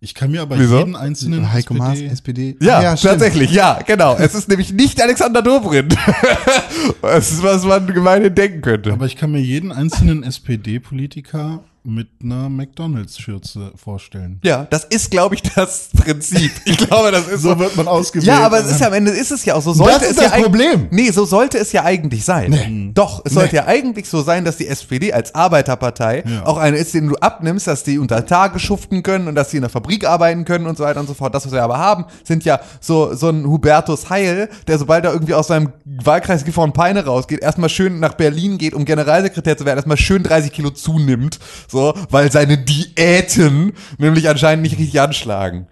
Ich 0.04 0.16
kann 0.16 0.32
mir 0.32 0.42
aber 0.42 0.58
Wieso? 0.58 0.80
jeden 0.80 0.96
einzelnen 0.96 1.54
Heiko 1.54 1.76
Maas, 1.76 2.00
SPD 2.02 2.54
SPD. 2.54 2.56
Ja, 2.60 2.98
stimmt. 2.98 3.12
tatsächlich, 3.12 3.52
ja, 3.52 3.80
genau. 3.86 4.16
Es 4.18 4.34
ist 4.34 4.50
nämlich 4.50 4.74
nicht 4.74 5.00
Alexander 5.00 5.44
Dobrindt. 5.44 5.96
Es 7.04 7.32
ist, 7.32 7.44
was 7.44 7.64
man 7.64 7.86
gemeinhin 7.86 8.34
denken 8.34 8.62
könnte. 8.62 8.92
Aber 8.94 9.06
ich 9.06 9.16
kann 9.16 9.32
mir 9.32 9.42
jeden 9.42 9.72
einzelnen 9.72 10.24
SPD-Politiker 10.24 11.64
mit 11.84 12.08
einer 12.24 12.48
McDonalds-Schürze 12.50 13.72
vorstellen. 13.76 14.40
Ja, 14.44 14.68
das 14.70 14.84
ist, 14.86 15.10
glaube 15.10 15.36
ich, 15.36 15.42
das 15.42 15.90
Prinzip. 15.98 16.52
Ich 16.66 16.78
glaube, 16.78 17.12
das 17.12 17.28
ist 17.28 17.42
So 17.52 17.58
wird 17.58 17.76
man 17.76 17.88
ausgewählt. 17.88 18.28
Ja, 18.28 18.42
aber 18.46 18.60
es 18.60 18.70
ist 18.70 18.80
ja 18.82 18.88
am 18.88 18.94
Ende 18.94 19.12
ist 19.12 19.32
es 19.32 19.44
ja 19.46 19.56
auch 19.56 19.62
so. 19.62 19.74
Sollte 19.74 19.94
Das 19.94 20.04
ist 20.04 20.18
es 20.18 20.24
das 20.24 20.38
ja 20.38 20.44
Problem. 20.44 20.88
Nee, 20.92 21.10
so 21.10 21.26
sollte 21.26 21.58
es 21.58 21.72
ja 21.72 21.84
eigentlich 21.84 22.24
sein. 22.24 22.92
Doch, 22.94 23.22
es 23.26 23.34
sollte 23.34 23.56
ja 23.56 23.66
eigentlich 23.66 24.08
so 24.08 24.22
sein, 24.22 24.46
dass 24.46 24.58
die 24.58 24.68
SPD 24.68 25.12
als 25.12 25.34
Arbeiterpartei 25.34 26.24
Ja. 26.28 26.46
auch 26.46 26.58
eine 26.58 26.78
ist, 26.78 26.94
den 26.94 27.08
du 27.08 27.16
abnimmst, 27.16 27.66
dass 27.68 27.84
die 27.84 27.98
unter 27.98 28.26
Tage 28.26 28.60
schuften 28.60 29.02
können 29.02 29.28
und 29.28 29.36
dass 29.36 29.50
sie 29.52 29.58
in 29.58 29.62
der 29.62 29.70
Fabrik 29.72 30.06
arbeiten 30.06 30.46
können 30.46 30.68
und 30.68 30.78
so 30.78 30.84
weiter 30.84 31.00
und 31.00 31.08
so 31.08 31.14
fort. 31.16 31.34
Das, 31.34 31.46
was 31.46 31.52
wir 31.52 31.64
aber 31.64 31.80
haben, 31.80 32.06
sind 32.24 32.46
ja 32.46 32.60
so, 32.80 33.16
so 33.16 33.30
ein 33.30 33.46
Hubertus 33.46 34.10
Heil, 34.10 34.50
der 34.68 34.78
sobald 34.78 35.04
er 35.06 35.14
irgendwie 35.14 35.34
aus 35.34 35.48
seinem 35.48 35.72
Wahlkreis 35.86 36.46
Gifhorn 36.46 36.74
Peine 36.74 37.06
rausgeht, 37.06 37.42
erstmal 37.42 37.70
schön 37.70 38.00
nach 38.00 38.14
Berlin 38.14 38.58
geht, 38.58 38.74
um 38.76 38.86
Generalsekretär 38.86 39.58
zu 39.58 39.66
werden, 39.66 39.78
erstmal 39.78 39.98
schön 39.98 40.22
30 40.24 40.52
Kilo 40.52 40.70
zunimmt, 40.70 41.40
so, 41.72 41.94
weil 42.10 42.32
seine 42.32 42.58
Diäten 42.58 43.74
nämlich 43.98 44.30
anscheinend 44.30 44.64
nicht 44.64 44.78
richtig 44.78 45.00
anschlagen. 45.00 45.68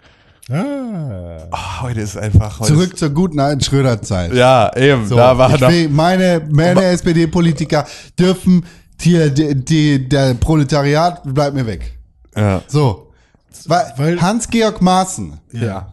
Ah. 0.50 1.46
Oh, 1.52 1.82
heute 1.82 2.00
ist 2.00 2.16
einfach. 2.16 2.58
Heute 2.60 2.72
Zurück 2.72 2.98
zur 2.98 3.10
guten 3.10 3.38
alten 3.38 3.60
Schröder-Zeit. 3.60 4.32
Ist, 4.32 4.38
ja, 4.38 4.74
eben. 4.76 5.06
So, 5.06 5.14
da 5.16 5.38
war 5.38 5.54
ich 5.54 5.60
will, 5.60 5.88
meine, 5.88 6.42
meine 6.50 6.84
SPD-Politiker 6.86 7.86
dürfen 8.18 8.64
hier, 9.00 9.30
die, 9.30 9.54
die, 9.54 10.08
der 10.08 10.34
Proletariat 10.34 11.22
bleibt 11.24 11.54
mir 11.54 11.66
weg. 11.66 11.96
Ja. 12.36 12.62
So. 12.66 13.12
Weil, 13.66 14.20
Hans-Georg 14.20 14.80
Maaßen, 14.80 15.38
ja. 15.52 15.92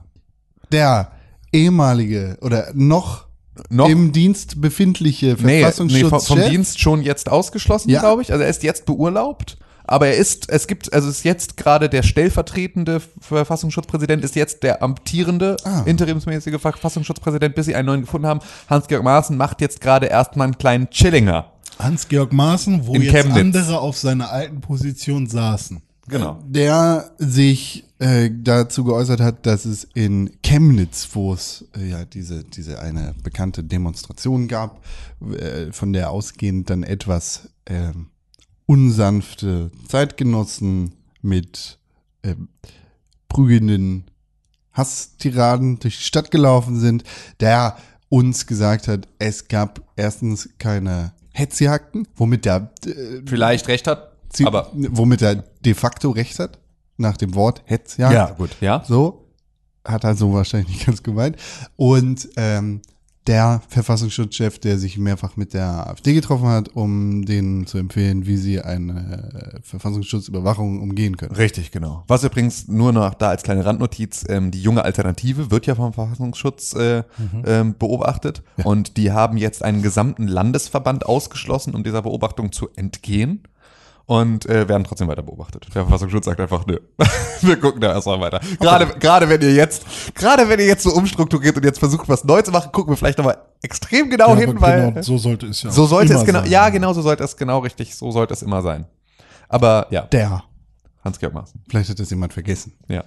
der 0.71 1.11
ehemalige 1.51 2.37
oder 2.41 2.69
noch, 2.73 3.25
Noch? 3.69 3.89
im 3.89 4.11
Dienst 4.11 4.61
befindliche 4.61 5.35
Nee, 5.39 5.63
nee 5.63 6.03
vom, 6.03 6.19
vom 6.19 6.39
Dienst 6.49 6.79
schon 6.79 7.01
jetzt 7.01 7.29
ausgeschlossen, 7.29 7.89
Ja. 7.89 7.99
glaube 7.99 8.21
ich. 8.21 8.31
Also 8.31 8.43
er 8.43 8.49
ist 8.49 8.63
jetzt 8.63 8.85
beurlaubt. 8.85 9.57
Aber 9.87 10.07
er 10.07 10.15
ist, 10.17 10.49
es 10.49 10.67
gibt, 10.67 10.93
also 10.93 11.09
ist 11.09 11.23
jetzt 11.23 11.57
gerade 11.57 11.89
der 11.89 12.03
stellvertretende 12.03 13.01
Verfassungsschutzpräsident, 13.19 14.23
ist 14.23 14.35
jetzt 14.35 14.63
der 14.63 14.83
amtierende 14.83 15.55
Ah. 15.63 15.81
interimsmäßige 15.85 16.59
Verfassungsschutzpräsident, 16.59 17.55
bis 17.55 17.65
sie 17.65 17.75
einen 17.75 17.85
neuen 17.87 18.01
gefunden 18.01 18.27
haben. 18.27 18.41
Hans-Georg 18.69 19.03
Maaßen 19.03 19.35
macht 19.37 19.61
jetzt 19.61 19.81
gerade 19.81 20.07
erstmal 20.07 20.45
einen 20.47 20.57
kleinen 20.57 20.89
Chillinger. 20.89 21.51
Hans-Georg 21.79 22.33
Maaßen, 22.33 22.85
wo 22.87 22.93
In 22.95 23.01
jetzt 23.03 23.13
Chemnitz. 23.13 23.37
andere 23.37 23.79
auf 23.79 23.97
seiner 23.97 24.31
alten 24.31 24.61
Position 24.61 25.27
saßen. 25.27 25.81
Genau. 26.09 26.39
der 26.47 27.11
sich 27.17 27.83
äh, 27.99 28.29
dazu 28.33 28.85
geäußert 28.85 29.19
hat, 29.19 29.45
dass 29.45 29.65
es 29.65 29.83
in 29.93 30.31
Chemnitz, 30.41 31.09
wo 31.11 31.33
es 31.33 31.65
äh, 31.77 31.89
ja 31.89 32.05
diese, 32.05 32.45
diese 32.45 32.79
eine 32.79 33.13
bekannte 33.23 33.61
Demonstration 33.61 34.47
gab, 34.47 34.79
äh, 35.37 35.73
von 35.73 35.91
der 35.91 36.09
ausgehend 36.11 36.69
dann 36.69 36.83
etwas 36.83 37.49
ähm, 37.65 38.07
unsanfte 38.67 39.71
Zeitgenossen 39.87 40.93
mit 41.21 41.79
ähm, 42.21 42.49
prügelnden 43.27 44.05
Hasstiraden 44.73 45.79
durch 45.79 45.97
die 45.97 46.03
Stadt 46.03 46.29
gelaufen 46.29 46.79
sind, 46.79 47.03
der 47.39 47.77
uns 48.09 48.45
gesagt 48.45 48.87
hat, 48.87 49.07
es 49.17 49.47
gab 49.47 49.81
erstens 49.95 50.49
keine 50.59 51.13
Hetzjagden, 51.31 52.07
womit 52.15 52.45
der 52.45 52.71
äh, 52.85 53.21
Vielleicht 53.25 53.67
recht 53.67 53.87
hat, 53.87 54.11
aber 54.43 54.71
womit 54.73 55.21
er 55.21 55.43
de 55.65 55.73
facto 55.73 56.11
recht 56.11 56.39
hat, 56.39 56.59
nach 56.97 57.17
dem 57.17 57.35
Wort 57.35 57.63
Hetzjagd. 57.65 58.13
gut. 58.29 58.55
Ja. 58.61 58.83
So, 58.87 59.27
hat 59.85 60.03
er 60.03 60.15
so 60.15 60.33
wahrscheinlich 60.33 60.69
nicht 60.69 60.85
ganz 60.85 61.03
gemeint. 61.03 61.37
Und 61.75 62.29
ähm, 62.35 62.81
der 63.27 63.61
Verfassungsschutzchef, 63.67 64.59
der 64.59 64.77
sich 64.77 64.97
mehrfach 64.97 65.35
mit 65.35 65.53
der 65.53 65.87
AfD 65.87 66.13
getroffen 66.13 66.47
hat, 66.47 66.69
um 66.69 67.25
denen 67.25 67.67
zu 67.67 67.77
empfehlen, 67.77 68.25
wie 68.25 68.37
sie 68.37 68.61
eine 68.61 69.57
äh, 69.57 69.59
Verfassungsschutzüberwachung 69.61 70.81
umgehen 70.81 71.17
können. 71.17 71.35
Richtig, 71.35 71.71
genau. 71.71 72.03
Was 72.07 72.23
übrigens 72.23 72.67
nur 72.67 72.93
noch 72.93 73.13
da 73.13 73.29
als 73.29 73.43
kleine 73.43 73.65
Randnotiz, 73.65 74.25
ähm, 74.29 74.51
die 74.51 74.61
junge 74.61 74.83
Alternative 74.83 75.51
wird 75.51 75.65
ja 75.65 75.75
vom 75.75 75.93
Verfassungsschutz 75.93 76.73
äh, 76.73 77.03
ähm, 77.45 77.75
beobachtet 77.77 78.43
und 78.63 78.97
die 78.97 79.11
haben 79.11 79.37
jetzt 79.37 79.63
einen 79.63 79.81
gesamten 79.81 80.27
Landesverband 80.27 81.05
ausgeschlossen, 81.05 81.75
um 81.75 81.83
dieser 81.83 82.01
Beobachtung 82.01 82.51
zu 82.51 82.69
entgehen 82.75 83.43
und 84.07 84.45
äh, 84.47 84.67
werden 84.67 84.83
trotzdem 84.85 85.07
weiter 85.09 85.21
beobachtet. 85.21 85.65
Der 85.75 85.83
Verfassungsschutz 85.83 86.25
sagt 86.25 86.39
einfach, 86.39 86.65
nö, 86.65 86.79
wir 87.41 87.59
gucken 87.59 87.81
da 87.81 87.93
erstmal 87.93 88.19
weiter. 88.21 88.39
Gerade, 88.59 88.87
gerade 88.99 89.29
wenn 89.29 89.41
ihr 89.41 89.53
jetzt, 89.53 89.85
gerade 90.15 90.49
wenn 90.49 90.59
ihr 90.59 90.65
jetzt 90.65 90.81
so 90.83 90.91
umstrukturiert 90.91 91.55
und 91.57 91.65
jetzt 91.65 91.77
versucht, 91.77 92.09
was 92.09 92.23
neu 92.23 92.41
zu 92.41 92.49
machen, 92.51 92.71
gucken 92.71 92.93
wir 92.93 92.97
vielleicht 92.97 93.17
nochmal 93.17 93.37
extrem 93.61 94.09
genau 94.09 94.29
Ja, 94.29 94.35
hin, 94.37 94.49
aber 94.51 94.61
weil 94.61 94.91
genau, 94.91 95.01
so 95.01 95.17
sollte 95.17 95.47
es 95.47 95.61
ja 95.61 95.71
so 95.71 95.85
sollte 95.85 96.13
es 96.13 96.23
genau, 96.23 96.39
sein. 96.39 96.49
ja 96.49 96.69
genau, 96.69 96.93
so 96.93 97.01
sollte 97.01 97.21
es 97.23 97.35
genau 97.35 97.59
richtig, 97.59 97.95
so 97.95 98.11
sollte 98.11 98.33
es 98.33 98.41
immer 98.41 98.61
sein. 98.61 98.85
Aber 99.49 99.87
ja, 99.89 100.03
Der. 100.03 100.43
Hans-Georg 101.03 101.33
Maaßen. 101.33 101.61
Vielleicht 101.69 101.89
hat 101.89 101.99
das 101.99 102.09
jemand 102.09 102.31
vergessen. 102.33 102.73
Ja. 102.87 103.03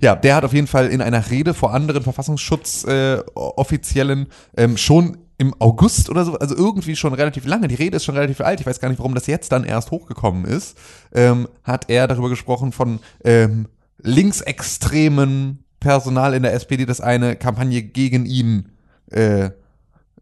Ja, 0.00 0.16
der 0.16 0.34
hat 0.34 0.44
auf 0.44 0.52
jeden 0.52 0.66
Fall 0.66 0.88
in 0.88 1.00
einer 1.00 1.30
Rede 1.30 1.54
vor 1.54 1.72
anderen 1.72 2.02
Verfassungsschutz-Offiziellen 2.02 4.26
äh, 4.56 4.64
ähm, 4.64 4.76
schon 4.76 5.18
im 5.38 5.52
August 5.60 6.10
oder 6.10 6.24
so, 6.24 6.34
also 6.38 6.54
irgendwie 6.56 6.94
schon 6.96 7.12
relativ 7.14 7.44
lange, 7.46 7.66
die 7.68 7.74
Rede 7.74 7.96
ist 7.96 8.04
schon 8.04 8.14
relativ 8.14 8.40
alt, 8.40 8.60
ich 8.60 8.66
weiß 8.66 8.80
gar 8.80 8.88
nicht, 8.88 8.98
warum 8.98 9.14
das 9.14 9.26
jetzt 9.26 9.50
dann 9.52 9.64
erst 9.64 9.90
hochgekommen 9.90 10.44
ist, 10.44 10.76
ähm, 11.12 11.48
hat 11.64 11.90
er 11.90 12.06
darüber 12.06 12.28
gesprochen 12.28 12.70
von 12.72 13.00
ähm, 13.24 13.66
linksextremen 13.98 15.64
Personal 15.80 16.34
in 16.34 16.42
der 16.42 16.54
SPD, 16.54 16.86
das 16.86 17.00
eine 17.00 17.36
Kampagne 17.36 17.82
gegen 17.82 18.26
ihn 18.26 18.70
äh, 19.10 19.50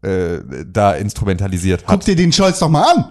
äh, 0.01 0.41
da 0.65 0.93
instrumentalisiert 0.93 1.81
hat. 1.83 1.89
Guck 1.89 2.05
dir 2.05 2.15
den 2.15 2.31
Scholz 2.33 2.59
doch 2.59 2.69
mal 2.69 2.83
an! 2.95 3.05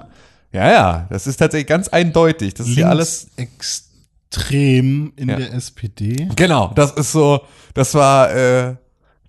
Ja, 0.52 0.70
ja, 0.70 1.06
das 1.08 1.26
ist 1.26 1.38
tatsächlich 1.38 1.66
ganz 1.68 1.88
eindeutig. 1.88 2.52
Das 2.52 2.68
ist 2.68 2.76
ja 2.76 2.90
alles 2.90 3.28
extrem 3.36 5.12
in 5.16 5.30
Ja. 5.30 5.36
der 5.36 5.54
SPD. 5.54 6.28
Genau, 6.36 6.72
das 6.74 6.92
ist 6.92 7.12
so, 7.12 7.40
das 7.72 7.94
war, 7.94 8.30
äh, 8.34 8.74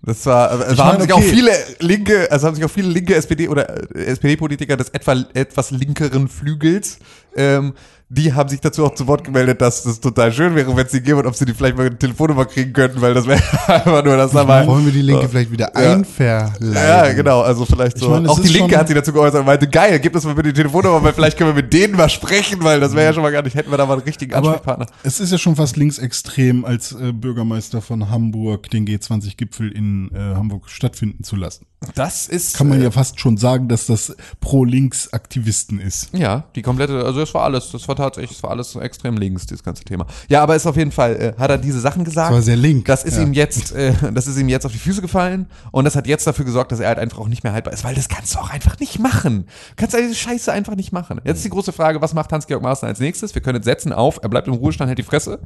das 0.06 0.26
war, 0.26 0.68
äh, 0.68 0.72
Ich 0.72 0.78
haben 0.78 0.98
meine, 0.98 1.02
sich 1.02 1.12
auch 1.12 1.22
viele 1.22 1.52
linke, 1.80 2.30
also 2.30 2.46
haben 2.46 2.54
sich 2.54 2.64
auch 2.64 2.70
viele 2.70 2.88
linke 2.88 3.14
SPD 3.14 3.48
oder 3.48 3.66
SPD-Politiker 3.94 4.76
des 4.76 4.90
etwa, 4.90 5.24
etwas 5.34 5.70
linkeren 5.70 6.28
Flügels, 6.28 6.98
ähm, 7.36 7.74
die 8.10 8.32
haben 8.32 8.48
sich 8.48 8.60
dazu 8.60 8.84
auch 8.84 8.94
zu 8.94 9.06
Wort 9.08 9.24
gemeldet, 9.24 9.60
dass 9.60 9.82
das 9.82 9.98
total 9.98 10.30
schön 10.32 10.54
wäre, 10.54 10.76
wenn 10.76 10.84
es 10.86 10.92
die 10.92 11.00
gäbe 11.00 11.16
und 11.18 11.26
ob 11.26 11.34
sie 11.34 11.46
die 11.46 11.54
vielleicht 11.54 11.76
mal 11.76 11.86
eine 11.86 11.98
Telefonnummer 11.98 12.44
kriegen 12.44 12.72
könnten, 12.72 13.00
weil 13.00 13.12
das 13.14 13.26
wäre 13.26 13.40
einfach 13.66 14.04
nur 14.04 14.16
das 14.16 14.30
dabei. 14.30 14.66
Wollen 14.66 14.84
wir 14.84 14.92
die 14.92 15.02
Linke 15.02 15.28
vielleicht 15.28 15.50
wieder 15.50 15.72
Ja. 15.74 15.94
einverleiben? 15.94 16.74
Ja, 16.74 17.12
genau, 17.12 17.40
also 17.40 17.64
vielleicht 17.64 17.98
so. 17.98 18.10
meine, 18.10 18.26
es 18.26 18.30
auch 18.30 18.38
die 18.38 18.48
Linke 18.48 18.76
hat 18.78 18.86
sich 18.88 18.94
dazu 18.96 19.12
geäußert 19.12 19.40
und 19.40 19.46
meinte, 19.46 19.66
geil, 19.66 19.98
gib 19.98 20.14
uns 20.14 20.24
mal 20.24 20.34
bitte 20.34 20.52
die 20.52 20.56
Telefonnummer, 20.60 21.02
weil 21.02 21.12
vielleicht 21.12 21.36
können 21.38 21.50
wir 21.56 21.62
mit 21.62 21.72
denen 21.72 21.96
mal 21.96 22.08
sprechen, 22.08 22.62
weil 22.62 22.78
das 22.78 22.94
wäre 22.94 23.06
ja 23.06 23.12
schon 23.14 23.22
mal 23.22 23.32
gar 23.32 23.42
nicht, 23.42 23.56
hätten 23.56 23.70
wir 23.72 23.78
da 23.78 23.86
mal 23.86 23.94
einen 23.94 24.02
richtigen 24.02 24.34
Aber 24.34 24.48
Ansprechpartner. 24.48 24.86
es 25.02 25.18
ist 25.18 25.32
ja 25.32 25.38
schon 25.38 25.56
fast 25.56 25.76
linksextrem, 25.76 26.64
als 26.64 26.92
äh, 26.92 27.12
Bürgermeister 27.12 27.80
von 27.80 28.10
Hamburg 28.10 28.70
den 28.70 28.86
G20-Gipfel 28.86 29.72
in 29.72 30.10
äh, 30.14 30.18
Hamburg 30.36 30.68
stattfinden 30.68 31.24
zu 31.24 31.34
lassen. 31.36 31.66
Das 31.94 32.28
ist, 32.28 32.56
Kann 32.56 32.68
man 32.68 32.80
äh, 32.80 32.84
ja 32.84 32.90
fast 32.90 33.20
schon 33.20 33.36
sagen, 33.36 33.68
dass 33.68 33.86
das 33.86 34.14
Pro-Links-Aktivisten 34.40 35.80
ist. 35.80 36.08
Ja, 36.12 36.44
die 36.54 36.62
komplette, 36.62 37.04
also 37.04 37.20
das 37.20 37.32
war 37.34 37.42
alles, 37.44 37.70
das 37.70 37.86
war 37.88 37.96
tatsächlich, 37.96 38.30
das 38.38 38.42
war 38.42 38.50
alles 38.50 38.70
so 38.70 38.80
extrem 38.80 39.16
links, 39.16 39.46
dieses 39.46 39.62
ganze 39.62 39.84
Thema. 39.84 40.06
Ja, 40.28 40.42
aber 40.42 40.56
ist 40.56 40.66
auf 40.66 40.76
jeden 40.76 40.92
Fall, 40.92 41.16
äh, 41.16 41.32
hat 41.40 41.50
er 41.50 41.58
diese 41.58 41.80
Sachen 41.80 42.04
gesagt. 42.04 42.28
Das 42.30 42.34
war 42.34 42.42
sehr 42.42 42.56
link. 42.56 42.84
Das 42.86 43.04
ist 43.04 43.16
Ja. 43.16 43.22
ihm 43.22 43.32
jetzt, 43.32 43.72
äh, 43.72 43.92
das 44.12 44.26
ist 44.26 44.38
ihm 44.38 44.48
jetzt 44.48 44.66
auf 44.66 44.72
die 44.72 44.78
Füße 44.78 45.00
gefallen 45.02 45.46
und 45.72 45.84
das 45.84 45.96
hat 45.96 46.06
jetzt 46.06 46.26
dafür 46.26 46.44
gesorgt, 46.44 46.72
dass 46.72 46.80
er 46.80 46.88
halt 46.88 46.98
einfach 46.98 47.18
auch 47.18 47.28
nicht 47.28 47.44
mehr 47.44 47.52
haltbar 47.52 47.72
ist, 47.74 47.84
weil 47.84 47.94
das 47.94 48.08
kannst 48.08 48.34
du 48.34 48.38
auch 48.38 48.50
einfach 48.50 48.78
nicht 48.80 48.98
machen. 48.98 49.46
Du 49.70 49.74
kannst 49.76 49.96
diese 49.96 50.14
Scheiße 50.14 50.52
einfach 50.52 50.76
nicht 50.76 50.92
machen. 50.92 51.20
Jetzt 51.24 51.38
ist 51.38 51.44
die 51.44 51.50
große 51.50 51.72
Frage, 51.72 52.00
was 52.00 52.14
macht 52.14 52.32
Hans-Georg 52.32 52.62
Maaßen 52.62 52.86
als 52.88 53.00
nächstes? 53.00 53.34
Wir 53.34 53.42
können 53.42 53.56
jetzt 53.56 53.64
setzen 53.66 53.92
auf, 53.92 54.18
er 54.22 54.28
bleibt 54.28 54.48
im 54.48 54.54
Ruhestand, 54.54 54.88
hält 54.88 54.98
die 54.98 55.02
Fresse. 55.02 55.40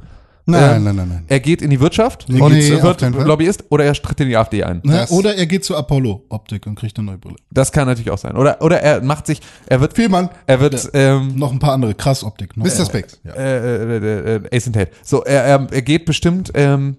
Nein, 0.51 0.77
Ähm, 0.77 0.83
nein, 0.83 0.95
nein, 0.95 1.07
nein. 1.09 1.23
Er 1.27 1.39
geht 1.39 1.61
in 1.61 1.69
die 1.69 1.79
Wirtschaft 1.79 2.25
Nee, 2.27 2.39
und 2.41 2.51
nee, 2.53 2.81
wird. 2.81 3.01
Lobbyist 3.01 3.63
oder 3.69 3.85
er 3.85 3.93
tritt 3.93 4.19
in 4.21 4.27
die 4.29 4.37
AfD 4.37 4.63
ein. 4.63 4.81
Ne? 4.83 4.93
Das- 4.93 5.11
Oder 5.11 5.35
er 5.35 5.45
geht 5.45 5.63
zu 5.63 5.75
Apollo-Optik 5.75 6.65
und 6.67 6.75
kriegt 6.75 6.97
eine 6.97 7.05
neue 7.07 7.17
Brille. 7.17 7.35
Das 7.51 7.71
kann 7.71 7.87
natürlich 7.87 8.11
auch 8.11 8.17
sein. 8.17 8.35
Oder, 8.35 8.61
oder 8.61 8.81
er 8.81 9.01
macht 9.01 9.27
sich, 9.27 9.41
er 9.67 9.81
wird, 9.81 9.93
Vielmann. 9.95 10.29
er 10.47 10.59
wird, 10.59 10.89
ähm, 10.93 11.35
Noch 11.35 11.51
ein 11.51 11.59
paar 11.59 11.73
andere, 11.73 11.93
Krass-Optik. 11.93 12.57
noch. 12.57 12.65
Mr. 12.65 12.85
Specs. 12.85 13.19
Ja. 13.23 13.33
äh, 13.33 13.97
äh, 13.97 14.35
äh, 14.35 14.55
Ace 14.55 14.67
and 14.67 14.75
Tate. 14.75 14.91
So, 15.03 15.23
er, 15.23 15.43
er, 15.43 15.67
er 15.71 15.81
geht 15.81 16.05
bestimmt 16.05 16.51
ähm, 16.55 16.97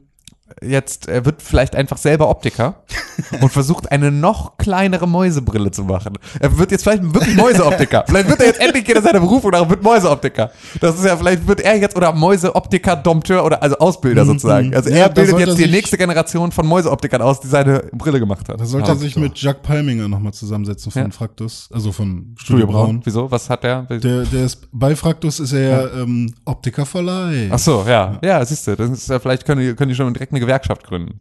jetzt, 0.63 1.09
er 1.09 1.25
wird 1.25 1.43
vielleicht 1.43 1.75
einfach 1.77 1.97
selber 1.97 2.29
Optiker 2.29 2.83
und 3.41 3.51
versucht 3.51 3.91
eine 3.91 4.11
noch 4.11 4.57
kleinere 4.59 5.09
Mäusebrille 5.09 5.71
zu 5.71 5.85
machen. 5.85 6.19
Er 6.41 6.59
wird 6.59 6.71
jetzt 6.71 6.83
vielleicht 6.83 7.03
wirklich 7.03 7.37
Mäuseoptiker. 7.37 8.05
vielleicht 8.07 8.29
wird 8.29 8.41
er 8.41 8.47
jetzt 8.47 8.61
endlich 8.61 8.85
geht 8.85 8.97
er 8.97 9.03
seiner 9.03 9.21
Berufung 9.21 9.51
nach 9.51 9.63
und 9.63 9.71
wird 9.71 9.83
Mäuseoptiker. 9.83 10.51
Das 10.81 10.97
ist 10.99 11.05
ja, 11.05 11.17
vielleicht 11.17 11.47
wird 11.47 11.61
er 11.61 11.77
jetzt 11.79 11.97
oder 11.97 12.13
Mäuseoptiker, 12.13 12.97
Dompteur 12.97 13.45
oder 13.45 13.63
also 13.63 13.79
Ausbilder 13.79 14.25
sozusagen. 14.25 14.75
Also 14.75 14.91
Ja, 14.91 14.97
er 14.97 15.09
da 15.09 15.15
bildet 15.23 15.39
jetzt 15.39 15.59
die 15.59 15.67
nächste 15.71 15.97
Generation 15.99 16.53
von 16.53 16.67
Mäuseoptikern 16.67 17.23
aus, 17.23 17.41
die 17.41 17.49
seine 17.49 17.85
Brille 17.93 18.19
gemacht 18.21 18.49
hat. 18.49 18.61
Da 18.61 18.65
sollte 18.65 18.89
Ja. 18.89 18.95
er 18.95 18.99
sich 18.99 19.17
mit 19.17 19.37
Jack 19.41 19.63
Palminger 19.63 20.09
nochmal 20.09 20.33
zusammensetzen 20.33 20.93
von 20.93 21.03
Ja. 21.03 21.11
Fraktus, 21.11 21.69
also 21.73 21.93
von 21.93 22.35
Studio 22.37 22.61
Studio 22.61 22.67
Braun. 22.67 22.87
Braun. 22.87 23.01
Wieso? 23.05 23.31
Was 23.31 23.49
hat 23.51 23.65
der? 23.65 23.83
Der, 23.83 23.99
der 24.25 24.45
ist, 24.45 24.69
bei 24.73 24.95
Fraktus 24.97 25.41
ist 25.41 25.53
er 25.53 25.61
ja. 25.95 26.03
ähm, 26.03 26.33
Optiker 26.45 26.85
for 26.87 27.03
Life. 27.03 27.49
Ach 27.53 27.59
so, 27.59 27.85
ja. 27.87 28.19
Ja, 28.23 28.45
siehst 28.45 28.67
du, 28.67 28.77
das 28.77 28.91
ist 28.91 29.09
ja, 29.09 29.19
vielleicht 29.19 29.45
können 29.45 29.61
die, 29.61 29.75
können 29.75 29.89
die 29.89 29.95
schon 29.95 30.13
direkt 30.13 30.33
eine 30.33 30.40
Gewerkschaft 30.41 30.85
gründen. 30.85 31.21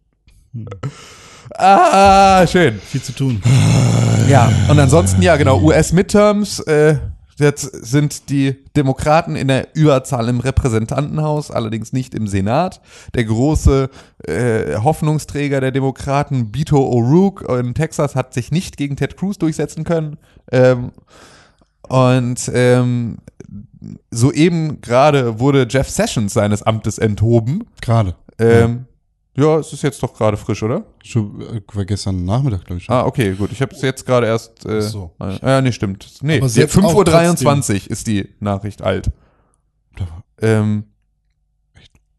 Ah, 1.56 2.46
schön. 2.48 2.80
Viel 2.80 3.02
zu 3.02 3.14
tun. 3.14 3.42
Ja, 4.28 4.52
und 4.70 4.80
ansonsten, 4.80 5.22
ja, 5.22 5.36
genau, 5.36 5.62
US-Midterms, 5.62 6.60
äh, 6.62 6.98
jetzt 7.38 7.64
sind 7.64 8.30
die 8.30 8.56
Demokraten 8.76 9.36
in 9.36 9.48
der 9.48 9.76
Überzahl 9.76 10.30
im 10.30 10.40
Repräsentantenhaus, 10.40 11.52
allerdings 11.52 11.94
nicht 11.94 12.14
im 12.14 12.28
Senat. 12.28 12.82
Der 13.16 13.26
große 13.26 13.90
äh, 14.26 14.76
Hoffnungsträger 14.78 15.62
der 15.62 15.72
Demokraten, 15.72 16.52
Beto 16.52 16.78
O'Rourke 16.78 17.60
in 17.60 17.74
Texas, 17.74 18.16
hat 18.16 18.34
sich 18.34 18.52
nicht 18.52 18.78
gegen 18.78 18.96
Ted 18.96 19.18
Cruz 19.18 19.38
durchsetzen 19.38 19.84
können. 19.84 20.18
Ähm, 20.52 20.92
und 21.88 22.52
ähm, 22.54 23.18
soeben 24.12 24.82
gerade 24.82 25.40
wurde 25.40 25.66
Jeff 25.70 25.90
Sessions 25.90 26.34
seines 26.34 26.62
Amtes 26.62 27.00
enthoben. 27.00 27.64
Gerade. 27.82 28.16
Ähm, 28.38 28.86
ja, 28.88 28.89
es 29.60 29.74
ist 29.74 29.82
jetzt 29.84 30.02
doch 30.04 30.14
gerade 30.14 30.38
frisch, 30.38 30.62
oder? 30.64 30.84
Schon, 31.04 31.42
äh, 31.42 31.62
war 31.74 31.86
gestern 31.86 32.26
Nachmittag, 32.26 32.66
glaube 32.66 32.80
ich. 32.80 32.86
schon. 32.86 32.96
Ah, 32.96 33.06
okay, 33.06 33.34
gut. 33.34 33.52
Ich 33.52 33.62
habe 33.62 33.74
es 33.76 33.82
jetzt 33.82 34.06
gerade 34.06 34.28
erst. 34.28 34.66
Äh, 34.66 34.80
Ach 34.80 34.82
so. 34.82 35.12
äh, 35.22 35.38
ja, 35.42 35.62
nee, 35.62 35.72
stimmt. 35.72 36.08
Nee, 36.22 36.38
Aber 36.38 36.46
ja, 36.46 36.50
selbst 36.50 36.76
5.23 36.78 36.84
Uhr 36.84 36.96
auch 37.00 37.04
23 37.04 37.90
ist 37.90 38.08
die 38.08 38.30
Nachricht 38.40 38.82
alt. 38.82 39.10
Ähm, 40.42 40.86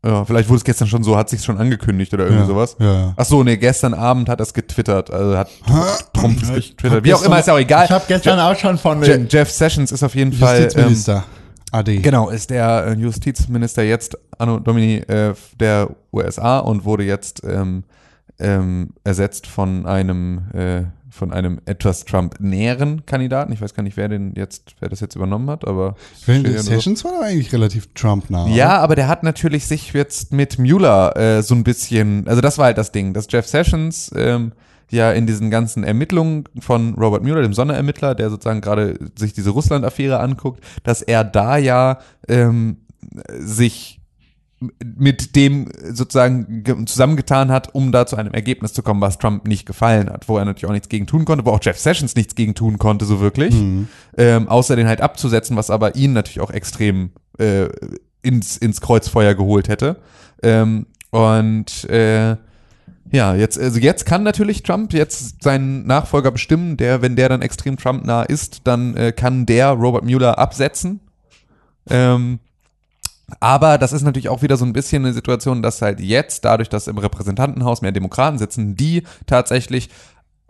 Ja, 0.04 0.24
vielleicht 0.24 0.48
wurde 0.48 0.58
es 0.58 0.64
gestern 0.64 0.88
schon 0.88 1.02
so, 1.04 1.16
hat 1.16 1.28
sich 1.28 1.42
schon 1.44 1.58
angekündigt 1.58 2.12
oder 2.14 2.24
irgendwie 2.24 2.42
Ja, 2.42 2.46
sowas. 2.46 2.76
ja, 2.78 2.92
ja. 2.92 3.14
Ach 3.16 3.24
so, 3.24 3.42
nee, 3.44 3.56
gestern 3.58 3.92
Abend 3.92 4.28
hat 4.30 4.40
er 4.40 4.44
es 4.44 4.54
getwittert, 4.54 5.10
also 5.10 5.36
hat 5.36 5.48
Trump 6.14 6.42
Ja, 6.42 6.54
getwittert. 6.54 7.04
Wie 7.04 7.12
auch 7.12 7.22
immer, 7.22 7.38
ist 7.38 7.46
ja 7.48 7.54
auch 7.54 7.58
egal. 7.58 7.84
Ich 7.84 7.90
habe 7.90 8.04
gestern 8.08 8.38
auch 8.40 8.56
schon 8.58 8.78
von 8.78 9.02
Je 9.02 9.26
Jeff 9.28 9.50
Sessions 9.50 9.92
ist 9.92 10.02
auf 10.02 10.14
jeden 10.14 10.32
Fall 10.32 10.56
ähm, 10.56 10.62
Justizminister. 10.64 11.24
AD. 11.72 11.98
Genau, 11.98 12.30
ist 12.30 12.48
der 12.50 12.86
äh, 12.86 12.94
Justizminister 12.94 13.82
jetzt 13.82 14.16
Anno 14.40 14.58
Domini 14.58 14.96
äh, 14.96 15.34
der 15.58 15.90
USA 16.12 16.58
und 16.58 16.84
wurde 16.84 17.04
jetzt 17.04 17.42
ähm, 17.44 17.84
ähm, 18.38 18.90
ersetzt 19.04 19.46
von 19.46 19.86
einem 19.86 20.42
äh, 20.52 20.84
von 21.10 21.32
einem 21.32 21.60
etwas 21.66 22.04
Trump 22.04 22.40
näheren 22.40 23.04
Kandidaten. 23.04 23.52
Ich 23.52 23.60
weiß 23.60 23.74
gar 23.74 23.82
nicht, 23.82 23.96
wer 23.96 24.08
den 24.08 24.34
jetzt, 24.36 24.74
wer 24.80 24.88
das 24.88 25.00
jetzt 25.00 25.16
übernommen 25.16 25.50
hat, 25.50 25.66
aber 25.66 25.96
nur 26.26 26.58
so. 26.58 26.62
Sessions 26.62 27.04
war 27.04 27.12
doch 27.12 27.22
eigentlich 27.22 27.52
relativ 27.52 27.88
Trump-nah. 27.94 28.48
Ja, 28.48 28.78
aber 28.78 28.94
der 28.94 29.08
hat 29.08 29.22
natürlich 29.22 29.66
sich 29.66 29.92
jetzt 29.92 30.32
mit 30.32 30.58
Mueller 30.58 31.16
äh, 31.16 31.42
so 31.42 31.54
ein 31.54 31.64
bisschen, 31.64 32.26
also 32.28 32.40
das 32.40 32.58
war 32.58 32.66
halt 32.66 32.78
das 32.78 32.92
Ding, 32.92 33.12
dass 33.12 33.26
Jeff 33.28 33.46
Sessions 33.46 34.10
ähm, 34.16 34.52
ja 34.90 35.12
in 35.12 35.26
diesen 35.26 35.50
ganzen 35.50 35.84
Ermittlungen 35.84 36.44
von 36.60 36.94
Robert 36.94 37.22
Mueller, 37.22 37.42
dem 37.42 37.54
Sonderermittler, 37.54 38.14
der 38.14 38.30
sozusagen 38.30 38.60
gerade 38.60 38.98
sich 39.16 39.32
diese 39.32 39.50
Russland-Affäre 39.50 40.20
anguckt, 40.20 40.64
dass 40.84 41.02
er 41.02 41.24
da 41.24 41.56
ja 41.56 41.98
ähm, 42.28 42.78
sich 43.38 43.99
mit 44.84 45.36
dem 45.36 45.70
sozusagen 45.90 46.62
ge- 46.62 46.84
zusammengetan 46.84 47.50
hat, 47.50 47.74
um 47.74 47.92
da 47.92 48.04
zu 48.06 48.16
einem 48.16 48.34
Ergebnis 48.34 48.74
zu 48.74 48.82
kommen, 48.82 49.00
was 49.00 49.16
Trump 49.18 49.48
nicht 49.48 49.64
gefallen 49.64 50.10
hat, 50.10 50.28
wo 50.28 50.36
er 50.36 50.44
natürlich 50.44 50.66
auch 50.66 50.72
nichts 50.72 50.90
gegen 50.90 51.06
tun 51.06 51.24
konnte, 51.24 51.46
wo 51.46 51.50
auch 51.50 51.60
Jeff 51.62 51.78
Sessions 51.78 52.14
nichts 52.14 52.34
gegen 52.34 52.54
tun 52.54 52.76
konnte, 52.78 53.06
so 53.06 53.20
wirklich, 53.20 53.54
ähm, 54.18 54.48
außer 54.48 54.76
den 54.76 54.86
halt 54.86 55.00
abzusetzen, 55.00 55.56
was 55.56 55.70
aber 55.70 55.96
ihn 55.96 56.12
natürlich 56.12 56.40
auch 56.40 56.50
extrem 56.50 57.10
äh, 57.38 57.68
ins, 58.22 58.58
ins 58.58 58.82
Kreuzfeuer 58.82 59.34
geholt 59.34 59.68
hätte. 59.68 59.96
Ähm, 60.42 60.86
und 61.10 61.88
äh, 61.88 62.36
ja, 63.12 63.34
jetzt, 63.34 63.58
also 63.58 63.80
jetzt 63.80 64.04
kann 64.04 64.22
natürlich 64.22 64.62
Trump 64.62 64.92
jetzt 64.92 65.42
seinen 65.42 65.86
Nachfolger 65.86 66.30
bestimmen, 66.30 66.76
der, 66.76 67.00
wenn 67.00 67.16
der 67.16 67.30
dann 67.30 67.42
extrem 67.42 67.76
Trump 67.78 68.04
nah 68.04 68.22
ist, 68.22 68.60
dann 68.64 68.94
äh, 68.96 69.12
kann 69.12 69.46
der 69.46 69.70
Robert 69.70 70.04
Mueller 70.04 70.38
absetzen. 70.38 71.00
Ähm, 71.88 72.40
aber 73.38 73.78
das 73.78 73.92
ist 73.92 74.02
natürlich 74.02 74.28
auch 74.28 74.42
wieder 74.42 74.56
so 74.56 74.64
ein 74.64 74.72
bisschen 74.72 75.04
eine 75.04 75.14
Situation, 75.14 75.62
dass 75.62 75.82
halt 75.82 76.00
jetzt, 76.00 76.44
dadurch, 76.44 76.68
dass 76.68 76.88
im 76.88 76.98
Repräsentantenhaus 76.98 77.82
mehr 77.82 77.92
Demokraten 77.92 78.38
sitzen, 78.38 78.76
die 78.76 79.04
tatsächlich 79.26 79.90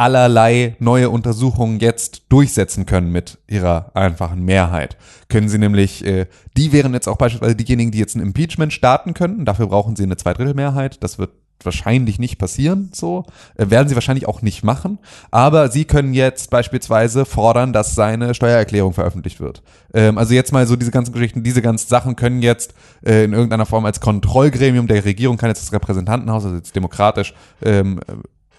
allerlei 0.01 0.77
neue 0.79 1.11
Untersuchungen 1.11 1.79
jetzt 1.79 2.23
durchsetzen 2.31 2.87
können 2.87 3.13
mit 3.13 3.37
ihrer 3.47 3.91
einfachen 3.93 4.43
Mehrheit. 4.43 4.97
Können 5.29 5.51
sie 5.51 5.59
nämlich, 5.59 6.03
äh, 6.07 6.27
die 6.57 6.73
wären 6.73 6.95
jetzt 6.95 7.07
auch 7.07 7.19
beispielsweise 7.19 7.55
diejenigen, 7.55 7.91
die 7.91 7.99
jetzt 7.99 8.17
ein 8.17 8.23
Impeachment 8.23 8.73
starten 8.73 9.13
könnten. 9.13 9.45
Dafür 9.45 9.67
brauchen 9.67 9.97
sie 9.97 10.05
eine 10.05 10.17
Zweidrittelmehrheit. 10.17 11.03
Das 11.05 11.19
wird 11.19 11.33
wahrscheinlich 11.65 12.19
nicht 12.19 12.39
passieren, 12.39 12.91
so. 12.93 13.25
Äh, 13.57 13.71
werden 13.71 13.89
sie 13.89 13.95
wahrscheinlich 13.95 14.27
auch 14.27 14.43
nicht 14.43 14.63
machen. 14.63 14.99
Aber 15.31 15.71
sie 15.71 15.85
können 15.85 16.15
jetzt 16.15 16.51
beispielsweise 16.51 17.25
fordern, 17.25 17.73
dass 17.73 17.95
seine 17.95 18.35
Steuererklärung 18.35 18.93
veröffentlicht 18.93 19.41
wird. 19.41 19.63
Ähm, 19.95 20.19
also 20.19 20.35
jetzt 20.35 20.53
mal 20.53 20.67
so 20.67 20.77
diese 20.77 20.91
ganzen 20.91 21.13
Geschichten, 21.13 21.43
diese 21.43 21.63
ganzen 21.63 21.89
Sachen 21.89 22.17
können 22.17 22.43
jetzt 22.43 22.75
äh, 23.05 23.25
in 23.25 23.33
irgendeiner 23.33 23.67
Form 23.67 23.85
als 23.85 24.01
Kontrollgremium 24.01 24.87
der 24.87 25.05
Regierung, 25.05 25.37
kann 25.37 25.51
jetzt 25.51 25.63
das 25.63 25.73
Repräsentantenhaus, 25.73 26.45
also 26.45 26.57
jetzt 26.57 26.75
demokratisch, 26.75 27.35
ähm, 27.63 28.01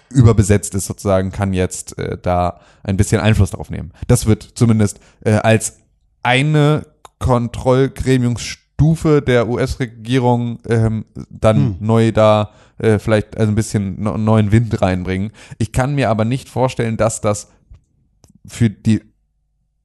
überbesetzt 0.10 0.76
ist 0.76 0.88
sozusagen, 0.88 1.32
kann 1.32 1.54
jetzt 1.54 1.98
äh, 1.98 2.18
da 2.22 2.60
ein 2.84 2.98
bisschen 2.98 3.22
Einfluss 3.22 3.52
darauf 3.52 3.70
nehmen. 3.70 3.92
Das 4.08 4.26
wird 4.26 4.44
zumindest 4.44 5.00
äh, 5.22 5.34
als 5.34 5.78
eine 6.24 6.86
Kontrollgremiumsstufe 8.82 9.22
der 9.22 9.48
US-Regierung 9.48 10.60
ähm, 10.68 11.06
dann 11.30 11.78
neu 11.80 12.12
da 12.12 12.52
äh, 12.80 13.00
vielleicht 13.00 13.38
also 13.38 13.52
ein 13.52 13.56
bisschen 13.56 14.02
no 14.02 14.18
neuen 14.18 14.52
Wind 14.52 14.82
reinbringen. 14.82 15.32
Ich 15.58 15.72
kann 15.72 15.96
mir 15.96 16.10
aber 16.10 16.26
nicht 16.26 16.50
vorstellen, 16.50 16.98
dass 16.98 17.22
das 17.22 17.50
für 18.46 18.70
die, 18.70 19.02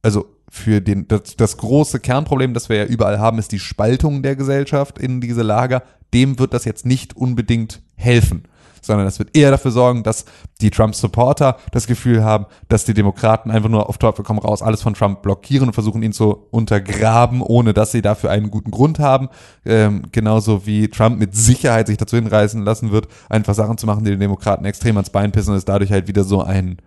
also 0.01 0.25
für 0.49 0.81
den, 0.81 1.07
das, 1.07 1.35
das 1.35 1.57
große 1.57 1.99
Kernproblem, 1.99 2.53
das 2.53 2.69
wir 2.69 2.77
ja 2.77 2.85
überall 2.85 3.19
haben, 3.19 3.37
ist 3.37 3.51
die 3.51 3.59
Spaltung 3.59 4.23
der 4.23 4.35
Gesellschaft 4.35 4.97
in 4.97 5.21
diese 5.21 5.43
Lager. 5.43 5.83
Dem 6.13 6.39
wird 6.39 6.53
das 6.53 6.65
jetzt 6.65 6.85
nicht 6.85 7.15
unbedingt 7.15 7.81
helfen, 7.95 8.43
sondern 8.87 9.05
das 9.05 9.19
wird 9.19 9.35
eher 9.37 9.51
dafür 9.51 9.71
sorgen, 9.71 10.03
dass 10.03 10.25
die 10.61 10.71
Trump-Supporter 10.71 11.57
das 11.71 11.85
Gefühl 11.87 12.23
haben, 12.23 12.47
dass 12.67 12.85
die 12.85 12.93
Demokraten 12.93 13.51
einfach 13.51 13.69
nur 13.69 13.87
auf 13.87 13.97
Teufel 13.97 14.25
komm 14.25 14.39
raus 14.39 14.61
alles 14.61 14.81
von 14.81 14.95
Trump 14.95 15.21
blockieren 15.21 15.67
und 15.67 15.73
versuchen 15.73 16.01
ihn 16.01 16.13
zu 16.13 16.47
untergraben, 16.49 17.41
ohne 17.41 17.73
dass 17.73 17.91
sie 17.91 18.01
dafür 18.01 18.31
einen 18.31 18.49
guten 18.49 18.71
Grund 18.71 18.99
haben. 18.99 19.29
Ähm, 19.65 20.03
genauso 20.11 20.65
wie 20.65 20.87
Trump 20.87 21.19
mit 21.19 21.35
Sicherheit 21.35 21.87
sich 21.87 21.97
dazu 21.97 22.15
hinreißen 22.15 22.63
lassen 22.63 22.91
wird, 22.91 23.07
einfach 23.29 23.53
Sachen 23.53 23.77
zu 23.77 23.85
machen, 23.85 24.03
die 24.03 24.11
den 24.11 24.19
Demokraten 24.19 24.65
extrem 24.65 24.97
ans 24.97 25.11
Bein 25.11 25.31
pissen 25.31 25.51
und 25.51 25.57
es 25.57 25.65
dadurch 25.65 25.91
halt 25.91 26.07
wieder 26.07 26.23
so 26.23 26.41
ein 26.41 26.77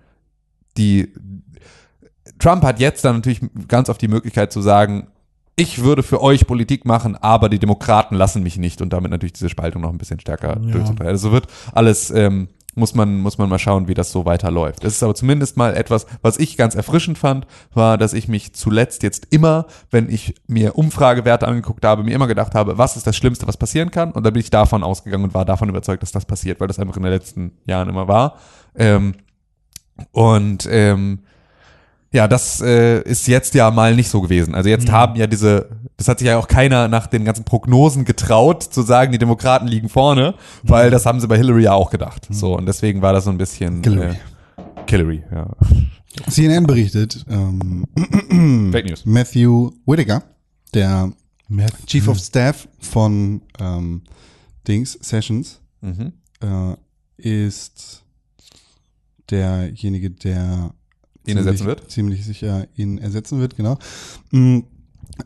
die 0.76 1.12
Trump 2.38 2.62
hat 2.62 2.80
jetzt 2.80 3.04
dann 3.04 3.16
natürlich 3.16 3.40
ganz 3.68 3.88
oft 3.88 4.00
die 4.00 4.08
Möglichkeit 4.08 4.52
zu 4.52 4.62
sagen, 4.62 5.08
ich 5.56 5.82
würde 5.82 6.02
für 6.02 6.22
euch 6.22 6.46
Politik 6.46 6.84
machen, 6.84 7.16
aber 7.16 7.48
die 7.48 7.58
Demokraten 7.58 8.14
lassen 8.14 8.42
mich 8.42 8.56
nicht 8.56 8.80
und 8.80 8.92
damit 8.92 9.10
natürlich 9.10 9.34
diese 9.34 9.48
Spaltung 9.48 9.82
noch 9.82 9.90
ein 9.90 9.98
bisschen 9.98 10.20
stärker 10.20 10.56
durchzutreiben. 10.56 11.08
Also 11.08 11.32
wird 11.32 11.48
alles, 11.72 12.10
ähm, 12.10 12.48
muss 12.74 12.94
man, 12.94 13.20
muss 13.20 13.38
man 13.38 13.48
mal 13.48 13.58
schauen, 13.58 13.88
wie 13.88 13.94
das 13.94 14.12
so 14.12 14.24
weiterläuft. 14.24 14.84
Es 14.84 14.94
ist 14.94 15.02
aber 15.02 15.14
zumindest 15.14 15.56
mal 15.56 15.76
etwas, 15.76 16.06
was 16.22 16.38
ich 16.38 16.56
ganz 16.56 16.74
erfrischend 16.74 17.18
fand, 17.18 17.46
war, 17.74 17.98
dass 17.98 18.12
ich 18.12 18.28
mich 18.28 18.54
zuletzt 18.54 19.02
jetzt 19.02 19.26
immer, 19.30 19.66
wenn 19.90 20.08
ich 20.08 20.34
mir 20.46 20.76
Umfragewerte 20.76 21.46
angeguckt 21.46 21.84
habe, 21.84 22.04
mir 22.04 22.14
immer 22.14 22.28
gedacht 22.28 22.54
habe, 22.54 22.78
was 22.78 22.96
ist 22.96 23.06
das 23.06 23.16
Schlimmste, 23.16 23.46
was 23.46 23.56
passieren 23.56 23.90
kann? 23.90 24.12
Und 24.12 24.24
dann 24.24 24.32
bin 24.32 24.40
ich 24.40 24.50
davon 24.50 24.82
ausgegangen 24.82 25.24
und 25.24 25.34
war 25.34 25.44
davon 25.44 25.68
überzeugt, 25.68 26.02
dass 26.02 26.12
das 26.12 26.24
passiert, 26.24 26.60
weil 26.60 26.68
das 26.68 26.78
einfach 26.78 26.96
in 26.96 27.02
den 27.02 27.12
letzten 27.12 27.52
Jahren 27.66 27.88
immer 27.88 28.08
war. 28.08 28.38
Ähm, 28.76 29.14
und 30.12 30.66
ähm, 30.70 31.20
ja, 32.12 32.26
das 32.28 32.60
äh, 32.60 33.02
ist 33.02 33.26
jetzt 33.28 33.54
ja 33.54 33.70
mal 33.70 33.94
nicht 33.94 34.08
so 34.10 34.20
gewesen. 34.20 34.54
Also 34.54 34.68
jetzt 34.68 34.90
haben 34.90 35.14
ja 35.16 35.26
diese, 35.26 35.68
das 35.96 36.08
hat 36.08 36.18
sich 36.18 36.26
ja 36.26 36.38
auch 36.38 36.48
keiner 36.48 36.88
nach 36.88 37.06
den 37.06 37.24
ganzen 37.24 37.44
Prognosen 37.44 38.04
getraut, 38.04 38.62
zu 38.62 38.82
sagen, 38.82 39.12
die 39.12 39.18
Demokraten 39.18 39.66
liegen 39.68 39.88
vorne, 39.88 40.34
weil 40.62 40.90
das 40.90 41.06
haben 41.06 41.20
sie 41.20 41.28
bei 41.28 41.36
Hillary 41.36 41.64
ja 41.64 41.72
auch 41.72 41.90
gedacht. 41.90 42.26
So, 42.30 42.56
und 42.56 42.66
deswegen 42.66 43.00
war 43.02 43.12
das 43.12 43.24
so 43.24 43.30
ein 43.30 43.38
bisschen 43.38 43.82
Hillary. 43.82 44.14
Äh, 44.16 44.18
Hillary, 44.88 45.22
ja. 45.32 45.46
CNN 46.28 46.66
berichtet, 46.66 47.24
ähm, 47.30 47.84
Fake 48.72 48.86
News. 48.86 49.06
Matthew 49.06 49.70
Whitaker, 49.86 50.24
der 50.74 51.12
Chief 51.86 52.08
of 52.08 52.18
Staff 52.18 52.66
von 52.80 53.42
ähm, 53.60 54.02
Dings 54.66 54.98
Sessions, 55.00 55.60
Mhm. 55.80 56.12
äh, 56.42 56.74
ist 57.16 58.02
derjenige, 59.30 60.10
der 60.10 60.72
Ihn 61.30 61.38
ersetzen 61.38 61.66
wird? 61.66 61.90
Ziemlich 61.90 62.24
sicher 62.24 62.66
ihn 62.76 62.98
ersetzen 62.98 63.40
wird, 63.40 63.56
genau. 63.56 63.78
Mm, 64.30 64.60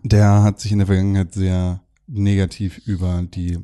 Der 0.03 0.43
hat 0.43 0.61
sich 0.61 0.73
in 0.73 0.79
der 0.79 0.87
Vergangenheit 0.87 1.35
sehr 1.35 1.81
negativ 2.07 2.79
über 2.87 3.23
die 3.23 3.59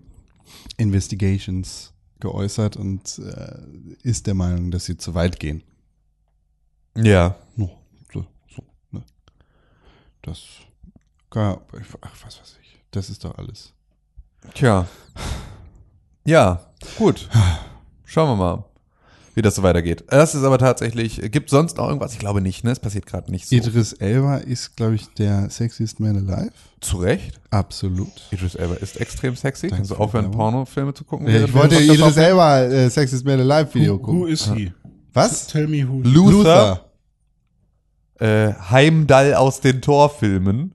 Investigations 0.76 1.92
geäußert 2.20 2.76
und 2.76 3.18
äh, 3.18 3.59
ist 4.03 4.26
der 4.26 4.35
Meinung, 4.35 4.70
dass 4.70 4.85
sie 4.85 4.96
zu 4.96 5.14
weit 5.14 5.40
gehen. 5.40 5.62
Ja. 6.96 7.37
No, 7.57 7.70
so, 8.12 8.26
so, 8.55 8.62
ne? 8.90 9.03
Das, 10.22 10.42
ach, 11.31 11.57
was 12.24 12.40
weiß 12.40 12.59
ich. 12.62 12.79
Das 12.90 13.09
ist 13.11 13.24
doch 13.24 13.37
alles. 13.38 13.72
Tja. 14.55 14.87
Ja, 16.24 16.72
gut. 16.98 17.29
Schauen 18.05 18.29
wir 18.31 18.37
mal, 18.37 18.64
wie 19.40 19.42
das 19.42 19.55
so 19.55 19.62
weitergeht. 19.62 20.05
Das 20.09 20.35
ist 20.35 20.44
aber 20.44 20.59
tatsächlich, 20.59 21.18
gibt 21.33 21.48
sonst 21.48 21.79
noch 21.79 21.87
irgendwas? 21.88 22.12
Ich 22.12 22.18
glaube 22.18 22.42
nicht, 22.42 22.62
ne? 22.62 22.72
Es 22.72 22.79
passiert 22.79 23.07
gerade 23.07 23.31
nicht 23.31 23.48
so. 23.48 23.57
Idris 23.57 23.94
Elba 23.94 24.37
ist, 24.37 24.76
glaube 24.76 24.96
ich, 24.96 25.09
der 25.14 25.48
sexiest 25.48 25.98
man 25.98 26.14
alive. 26.29 26.53
Zu 26.83 26.98
Recht. 26.98 27.40
Absolut. 27.48 28.12
Idris 28.31 28.55
Elba 28.55 28.74
ist 28.74 29.00
extrem 29.00 29.35
sexy. 29.35 29.68
Danke 29.68 29.76
Kannst 29.76 29.90
du 29.92 29.94
für 29.94 29.98
die 30.00 30.05
aufhören. 30.05 30.31
Pornofilme 30.31 30.92
zu 30.92 31.05
gucken? 31.05 31.26
Ich 31.26 31.55
wollte 31.55 31.76
Idris 31.81 32.18
Elba 32.18 32.64
äh, 32.64 32.90
sexiest 32.90 33.24
man 33.24 33.40
alive 33.40 33.74
Video 33.74 33.94
Who, 33.94 33.98
who 34.00 34.05
gucken. 34.05 34.29
is 34.29 34.53
he? 34.53 34.72
Was? 35.14 35.46
Tell 35.46 35.66
me 35.68 35.88
who. 35.88 36.03
Luther. 36.05 36.85
äh, 38.18 38.53
Heimdall 38.70 39.33
aus 39.35 39.61
den 39.61 39.81
Torfilmen, 39.81 40.74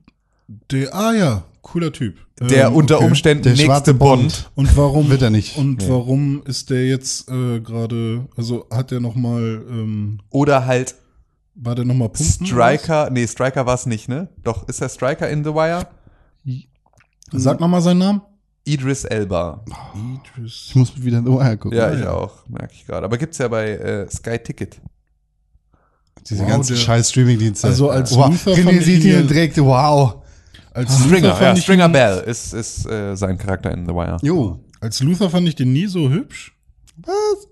Der, 0.72 0.92
ah 0.92 1.12
ja, 1.14 1.44
cooler 1.66 1.92
Typ. 1.92 2.16
der 2.40 2.68
Ähm, 2.68 2.74
unter 2.74 2.96
okay. 2.98 3.06
Umständen 3.06 3.42
Der 3.42 3.52
nächste 3.54 3.92
Bond. 3.94 4.22
Bond. 4.22 4.50
Und 4.54 4.76
warum 4.76 5.08
Wird 5.10 5.22
er 5.22 5.30
nicht. 5.30 5.56
Und 5.56 5.78
Nee. 5.82 5.88
warum 5.88 6.42
ist 6.44 6.70
der 6.70 6.86
jetzt 6.86 7.28
äh, 7.28 7.60
gerade? 7.60 8.26
Also 8.36 8.66
hat 8.70 8.90
der 8.92 9.00
noch 9.00 9.14
mal? 9.16 9.64
Ähm, 9.68 10.20
Oder 10.30 10.64
halt 10.66 10.94
war 11.56 11.74
der 11.74 11.84
noch 11.84 11.94
mal 11.94 12.08
pumpen? 12.08 12.46
Striker, 12.46 13.10
nee, 13.10 13.26
Striker 13.26 13.66
war 13.66 13.74
es 13.74 13.86
nicht, 13.86 14.08
ne? 14.08 14.28
Doch, 14.44 14.68
ist 14.68 14.80
der 14.80 14.88
Striker 14.88 15.28
in 15.28 15.42
The 15.42 15.50
Wire? 15.54 15.86
Sag 17.32 17.58
noch 17.60 17.68
mal 17.68 17.80
seinen 17.80 17.98
Namen. 17.98 18.22
Idris 18.64 19.04
Elba. 19.04 19.64
Idris. 20.34 20.66
Ich 20.68 20.74
muss 20.76 21.02
wieder 21.02 21.18
in 21.18 21.24
The 21.24 21.30
Wire 21.32 21.56
gucken. 21.56 21.78
Ja, 21.78 21.92
ich 21.92 22.00
ja. 22.00 22.12
auch, 22.12 22.48
merke 22.48 22.74
ich 22.74 22.84
gerade. 22.86 23.04
Aber 23.06 23.16
gibt's 23.18 23.38
ja 23.38 23.48
bei 23.48 23.70
äh, 23.70 24.10
Sky 24.10 24.38
Ticket. 24.38 24.80
Diese 26.28 26.42
Wow, 26.42 26.48
ganzen 26.48 26.74
der- 26.74 26.80
scheiß 26.82 27.10
Streaming-Dienste. 27.10 27.66
Also 27.66 27.90
als 27.90 28.14
wow. 28.16 28.28
Luther 28.28 28.52
René 28.52 28.64
fand 28.64 28.78
ich 28.78 28.84
sieht 28.84 29.04
ihn 29.04 29.10
ihn 29.10 29.14
ja- 29.14 29.22
direkt, 29.22 29.58
wow. 29.58 30.16
Als 30.76 30.94
Stringer, 30.98 31.14
Luther 31.14 31.26
ja, 31.28 31.34
fand 31.36 31.58
ich 31.58 31.64
Stringer 31.64 31.86
ihn- 31.86 31.92
Bell 31.92 32.18
ist, 32.26 32.52
ist 32.52 32.86
äh, 32.86 33.16
sein 33.16 33.38
Charakter 33.38 33.70
in 33.72 33.86
The 33.86 33.92
Wire. 33.94 34.18
Jo. 34.22 34.60
Als 34.80 35.00
Luther 35.00 35.30
fand 35.30 35.48
ich 35.48 35.54
den 35.54 35.72
nie 35.72 35.86
so 35.86 36.08
hübsch. 36.10 36.54
Was? 36.98 37.48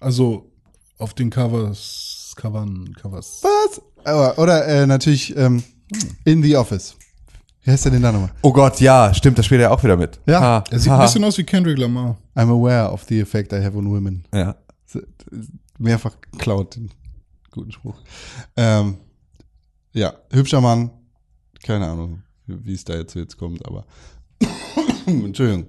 Also 0.00 0.50
auf 0.98 1.14
den 1.14 1.30
Covers, 1.30 2.32
Covern, 2.36 2.92
Covers. 3.00 3.40
Was? 3.42 3.80
Aber, 4.04 4.38
oder 4.38 4.66
äh, 4.66 4.86
natürlich 4.86 5.36
ähm, 5.36 5.62
in 6.24 6.42
The 6.42 6.56
Office. 6.56 6.94
Wie 7.62 7.70
heißt 7.70 7.84
der 7.86 7.92
denn 7.92 8.02
da 8.02 8.12
nochmal? 8.12 8.30
Oh 8.42 8.52
Gott, 8.52 8.80
ja, 8.80 9.12
stimmt, 9.12 9.38
das 9.38 9.46
spielt 9.46 9.60
er 9.60 9.70
auch 9.72 9.82
wieder 9.82 9.96
mit. 9.96 10.20
Ja, 10.26 10.40
Ha, 10.40 10.64
Er 10.70 10.78
sieht 10.78 10.90
ein 10.92 10.98
ha. 10.98 11.02
bisschen 11.02 11.24
aus 11.24 11.36
wie 11.38 11.44
Kendrick 11.44 11.78
Lamar. 11.78 12.16
I'm 12.36 12.50
aware 12.50 12.90
of 12.90 13.04
the 13.08 13.20
effect 13.20 13.52
I 13.52 13.56
have 13.62 13.76
on 13.76 13.90
women. 13.90 14.24
Ja. 14.32 14.54
Mehrfach 15.78 16.16
klaut 16.38 16.76
den 16.76 16.90
guten 17.50 17.72
Spruch. 17.72 17.96
Ähm, 18.56 18.98
ja, 19.92 20.14
hübscher 20.30 20.60
Mann. 20.60 20.90
Keine 21.64 21.86
Ahnung, 21.88 22.22
wie 22.48 22.74
es 22.74 22.84
da 22.84 22.94
jetzt, 22.94 23.14
jetzt 23.14 23.36
kommt, 23.36 23.64
aber. 23.66 23.84
Entschuldigung. 25.06 25.66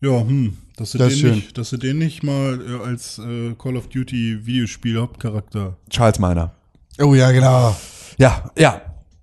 Ja, 0.00 0.20
hm, 0.20 0.56
dass 0.76 0.92
sie, 0.92 0.98
Das 0.98 1.12
den, 1.12 1.18
schön. 1.18 1.34
nicht, 1.36 1.56
dass 1.56 1.70
sie 1.70 1.78
den 1.78 1.98
nicht 1.98 2.22
mal 2.22 2.60
äh, 2.60 2.84
als 2.84 3.18
äh, 3.18 3.54
Call 3.54 3.76
of 3.76 3.88
Duty 3.88 4.44
Videospiel 4.44 5.00
Hauptcharakter. 5.00 5.76
Charles 5.90 6.18
Miner. 6.18 6.52
Oh 7.00 7.14
ja, 7.14 7.30
genau. 7.30 7.76
Ja, 8.18 8.50
ja. 8.58 8.82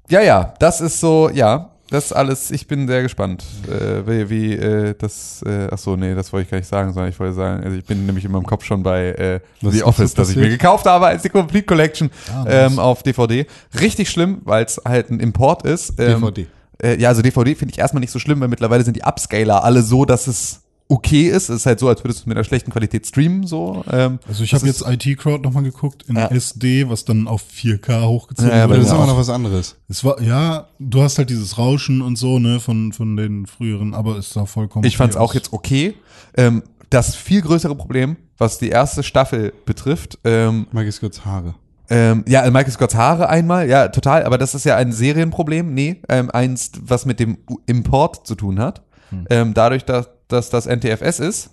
Ja, 0.10 0.22
ja, 0.22 0.54
das 0.60 0.82
ist 0.82 1.00
so, 1.00 1.30
ja, 1.30 1.72
das 1.91 2.13
alles, 2.13 2.52
ich 2.52 2.67
bin 2.67 2.88
sehr 2.88 3.02
gespannt, 3.02 3.43
äh, 3.67 4.06
wie, 4.08 4.30
wie 4.30 4.54
äh, 4.54 4.93
das, 4.97 5.41
äh, 5.45 5.67
ach 5.71 5.78
so, 5.78 5.95
nee, 5.95 6.13
das 6.15 6.32
wollte 6.32 6.45
ich 6.45 6.52
gar 6.52 6.58
nicht 6.60 6.67
sagen, 6.67 6.93
sondern 6.93 7.10
ich 7.12 7.19
wollte 7.19 7.34
sagen, 7.34 7.63
also 7.63 7.78
ich 7.78 7.86
bin 7.86 8.06
nämlich 8.06 8.25
in 8.25 8.32
meinem 8.32 8.45
Kopf 8.45 8.63
schon 8.63 8.84
bei 8.84 9.08
äh, 9.10 9.39
Was 9.62 9.73
The 9.73 9.84
Office, 9.84 10.13
das 10.13 10.30
ich 10.30 10.36
mir 10.36 10.49
gekauft 10.49 10.86
habe 10.86 11.08
als 11.08 11.23
die 11.23 11.30
Complete 11.30 11.65
Collection 11.65 12.10
Ah, 12.34 12.43
nice. 12.43 12.71
ähm, 12.73 12.80
auf 12.80 13.04
DVD. 13.04 13.45
Richtig 13.80 14.10
schlimm, 14.10 14.41
weil 14.43 14.65
es 14.65 14.80
halt 14.88 15.10
ein 15.10 15.19
Import 15.19 15.63
ist. 15.65 15.99
Ähm, 15.99 16.21
DVD. 16.21 16.47
Äh, 16.82 16.99
ja, 17.02 17.10
also 17.10 17.21
DVD 17.21 17.56
finde 17.56 17.73
ich 17.73 17.80
erstmal 17.80 18.02
nicht 18.02 18.12
so 18.12 18.19
schlimm, 18.19 18.39
weil 18.39 18.47
mittlerweile 18.47 18.84
sind 18.84 18.95
die 18.95 19.04
Upscaler 19.04 19.63
alle 19.63 19.82
so, 19.82 20.06
dass 20.06 20.28
es 20.28 20.62
okay 20.91 21.30
ist. 21.30 21.49
Es 21.49 21.58
ist 21.62 21.65
halt 21.65 21.80
so, 21.80 21.88
als 21.88 22.04
würdest 22.04 22.25
du 22.25 22.30
mit 22.30 22.38
einer 22.38 22.43
schlechten 22.43 22.71
Qualität 22.71 23.06
streamen, 23.08 23.45
so. 23.45 23.84
Ähm, 23.91 24.19
Also 24.28 24.43
ich 24.43 24.54
habe 24.54 24.67
ist- 24.67 24.82
jetzt 24.82 24.89
IT 25.06 25.15
Crowd 25.17 25.43
nochmal 25.43 25.63
geguckt 25.63 26.04
in 26.10 26.15
Ja. 26.17 26.28
SD, 26.28 26.89
was 26.89 27.06
dann 27.06 27.28
auf 27.28 27.43
4K 27.43 28.08
hochgezogen 28.08 28.49
Ja, 28.52 28.58
ja, 28.58 28.63
Aber 28.63 28.71
wurde. 28.73 28.82
das 28.82 28.89
ist 28.89 28.95
immer 28.95 29.06
noch 29.08 29.17
was 29.17 29.30
anderes. 29.30 29.75
Es 29.88 30.04
war, 30.04 30.19
ja, 30.21 30.67
du 30.80 31.02
hast 31.04 31.17
halt 31.19 31.30
dieses 31.30 31.58
Rauschen 31.58 32.02
und 32.02 32.17
so, 32.17 32.39
ne, 32.39 32.60
von, 32.60 32.91
von 32.91 33.15
den 33.15 33.45
früheren, 33.45 33.93
aber 33.93 34.17
es 34.17 34.32
sah 34.32 34.45
vollkommen 34.45 34.84
Ich 34.86 34.97
fand 34.97 35.12
es 35.12 35.17
auch 35.17 35.34
jetzt 35.36 35.54
okay. 35.54 35.93
Ähm, 36.36 36.63
das 36.89 37.15
viel 37.15 37.41
größere 37.43 37.75
Problem, 37.75 38.17
was 38.39 38.58
die 38.58 38.69
erste 38.69 39.04
Staffel 39.04 39.54
betrifft, 39.65 40.17
ähm, 40.23 40.65
ich 40.88 40.99
kurz 40.99 41.23
Haare. 41.23 41.54
ähm, 41.91 42.23
ja, 42.28 42.41
Michael 42.49 42.71
Scotts 42.71 42.95
Haare 42.95 43.30
einmal, 43.30 43.69
ja, 43.69 43.89
total, 43.89 44.23
aber 44.23 44.39
das 44.39 44.56
ist 44.56 44.63
ja 44.65 44.75
ein 44.75 44.91
Serienproblem, 44.91 45.71
nee, 45.71 46.02
ähm, 46.10 46.32
eins, 46.32 46.71
was 46.82 47.06
mit 47.06 47.19
dem 47.19 47.38
Import 47.67 48.25
zu 48.25 48.34
tun 48.34 48.60
hat. 48.60 48.82
Ähm, 49.30 49.54
dadurch, 49.56 49.86
dass, 49.86 50.08
dass 50.30 50.50
das 50.50 50.65
NTFS 50.65 51.20
ist 51.20 51.50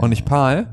und 0.00 0.08
nicht 0.10 0.24
PAL, 0.24 0.68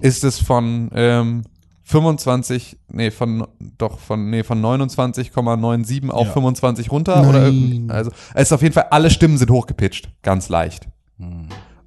ist 0.00 0.22
es 0.24 0.38
von 0.38 0.90
ähm, 0.94 1.42
25, 1.84 2.78
nee, 2.92 3.10
von 3.10 3.46
doch 3.78 3.98
von 3.98 4.30
nee, 4.30 4.44
von 4.44 4.62
29,97 4.62 6.08
auf 6.10 6.28
Ja. 6.28 6.32
25 6.32 6.90
runter 6.92 7.16
Nein. 7.20 7.28
oder 7.28 7.44
irgend- 7.46 7.90
also 7.90 8.10
es 8.34 8.42
ist 8.42 8.52
auf 8.52 8.62
jeden 8.62 8.74
Fall 8.74 8.86
alle 8.90 9.10
Stimmen 9.10 9.38
sind 9.38 9.50
hochgepitcht, 9.50 10.10
ganz 10.22 10.48
leicht. 10.48 10.86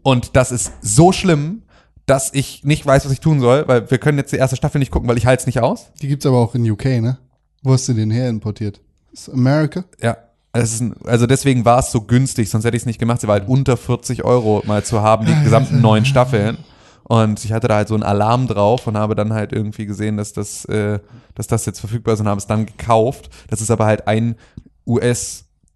Und 0.04 0.36
das 0.36 0.52
ist 0.52 0.74
so 0.82 1.12
schlimm, 1.12 1.64
dass 2.06 2.34
ich 2.34 2.64
nicht 2.66 2.86
weiß, 2.86 3.06
was 3.06 3.12
ich 3.14 3.22
tun 3.22 3.40
soll, 3.40 3.66
weil 3.68 3.90
wir 3.90 3.98
können 3.98 4.18
jetzt 4.18 4.34
die 4.34 4.38
erste 4.38 4.58
Staffel 4.58 4.80
nicht 4.80 4.92
gucken, 4.92 5.08
weil 5.08 5.18
ich 5.18 5.26
halte 5.26 5.42
es 5.42 5.46
nicht 5.48 5.62
aus. 5.62 5.92
Die 6.02 6.08
gibt's 6.10 6.26
aber 6.26 6.38
auch 6.38 6.54
in 6.56 6.70
UK, 6.70 7.00
ne? 7.02 7.18
Wo 7.64 7.72
hast 7.72 7.88
du 7.88 7.94
den 7.94 8.12
her 8.12 8.28
importiert? 8.30 8.82
Ist 9.14 9.30
America? 9.30 9.86
Ja. 10.02 10.18
Ist 10.56 10.82
ein, 10.82 10.94
also 11.06 11.26
deswegen 11.26 11.66
war 11.66 11.80
es 11.80 11.92
so 11.92 12.02
günstig, 12.02 12.50
sonst 12.50 12.64
hätte 12.64 12.78
ich 12.78 12.84
es 12.84 12.86
nicht 12.86 13.00
gemacht. 13.00 13.22
Sie 13.22 13.28
war 13.28 13.40
halt 13.40 13.50
unter 13.50 13.76
40 13.76 14.24
Euro 14.24 14.62
mal 14.68 14.84
zu 14.84 15.02
haben, 15.02 15.26
die 15.26 15.44
gesamten 15.44 15.82
neun 15.82 16.06
Staffeln. 16.06 16.58
Und 17.06 17.44
ich 17.44 17.52
hatte 17.52 17.68
da 17.68 17.76
halt 17.78 17.88
so 17.88 17.96
einen 17.96 18.04
Alarm 18.04 18.48
drauf 18.48 18.86
und 18.88 18.96
habe 18.96 19.16
dann 19.16 19.34
halt 19.34 19.52
irgendwie 19.52 19.86
gesehen, 19.88 20.16
dass 20.18 20.32
das, 20.32 20.64
äh, 20.66 21.00
dass 21.36 21.48
das 21.48 21.66
jetzt 21.66 21.80
verfügbar 21.80 22.14
ist 22.14 22.20
und 22.22 22.28
habe 22.28 22.38
es 22.38 22.48
dann 22.48 22.66
gekauft. 22.68 23.30
Das 23.50 23.62
ist 23.62 23.72
aber 23.72 23.86
halt 23.86 24.08
ein 24.08 24.36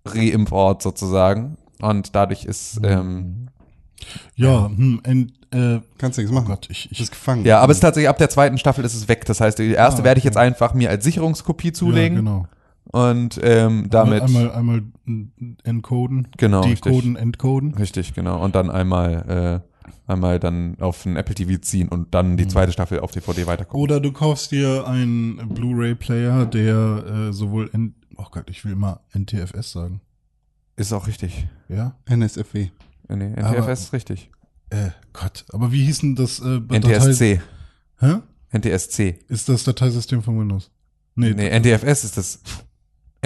US-Reimport 0.06 0.82
sozusagen. 0.82 1.58
Und 1.82 2.16
dadurch 2.16 2.46
ist, 2.46 2.80
ähm, 2.84 3.48
Ja, 4.36 4.68
hm, 4.68 5.02
en, 5.04 5.32
äh, 5.52 5.80
Kannst 5.98 6.18
du 6.18 6.22
nichts 6.22 6.32
oh 6.32 6.40
machen. 6.40 6.48
Gott, 6.48 6.68
ich, 6.70 6.92
ich, 6.92 6.98
bist 7.00 7.12
gefangen. 7.12 7.46
ja, 7.46 7.60
aber 7.62 7.72
es 7.72 7.78
ist 7.78 7.82
tatsächlich 7.82 8.10
ab 8.10 8.18
der 8.18 8.30
zweiten 8.30 8.58
Staffel 8.58 8.86
ist 8.86 8.94
es 8.94 9.08
weg. 9.08 9.26
Das 9.26 9.42
heißt, 9.42 9.58
die 9.60 9.72
erste 9.72 10.02
Ah, 10.02 10.06
werde 10.06 10.20
ich 10.20 10.24
okay. 10.24 10.28
jetzt 10.30 10.38
einfach 10.38 10.74
mir 10.74 10.90
als 10.90 11.04
Sicherungskopie 11.04 11.72
zulegen 11.72 12.18
Ja, 12.18 12.22
genau. 12.22 12.48
Und 12.92 13.40
ähm, 13.44 13.88
damit. 13.90 14.22
Einmal, 14.24 14.52
einmal 14.52 14.84
encoden. 15.64 16.28
Genau, 16.38 16.62
Decoden, 16.64 17.16
entcoden. 17.16 17.74
Richtig, 17.76 18.14
genau. 18.14 18.44
Und 18.44 18.56
dann 18.56 18.70
einmal, 18.70 19.64
äh, 19.88 19.92
einmal 20.12 20.40
dann 20.40 20.78
auf 20.80 21.06
ein 21.06 21.16
Apple 21.16 21.36
TV 21.36 21.60
ziehen 21.62 21.88
und 21.90 22.14
dann 22.14 22.38
die 22.38 22.46
Mhm. 22.46 22.50
zweite 22.50 22.72
Staffel 22.72 23.00
auf 23.00 23.12
DVD 23.12 23.46
weitergucken. 23.48 23.82
Oder 23.82 24.00
du 24.00 24.12
kaufst 24.12 24.52
dir 24.52 24.88
einen 24.88 25.38
Blu-ray-Player, 25.50 26.46
der 26.46 27.28
äh, 27.30 27.34
sowohl, 27.34 27.70
N 27.74 27.96
oh 28.18 28.26
Gott, 28.32 28.50
ich 28.50 28.64
will 28.66 28.72
immer 28.74 29.02
NTFS 29.14 29.72
sagen. 29.72 30.02
Ist 30.76 30.94
auch 30.94 31.08
richtig. 31.08 31.48
Ja? 31.70 31.96
NSFW. 32.06 32.70
Äh, 33.10 33.16
Nee, 33.16 33.34
Aber- 33.38 33.58
NTFS 33.58 33.82
ist 33.84 33.94
richtig. 33.94 34.30
Äh, 34.70 34.90
Gott, 35.14 35.46
aber 35.54 35.72
wie 35.72 35.86
hieß 35.86 36.00
denn 36.00 36.16
das 36.16 36.40
äh, 36.40 36.60
NTSC. 36.70 37.40
Hä? 38.00 38.16
NTSC. 38.52 39.20
Ist 39.30 39.48
das 39.48 39.64
Dateisystem 39.64 40.22
von 40.22 40.38
Windows? 40.40 40.72
Nee, 41.16 41.34
Nee, 41.34 41.50
NTFS 41.58 42.04
ist 42.04 42.18
das. 42.18 42.42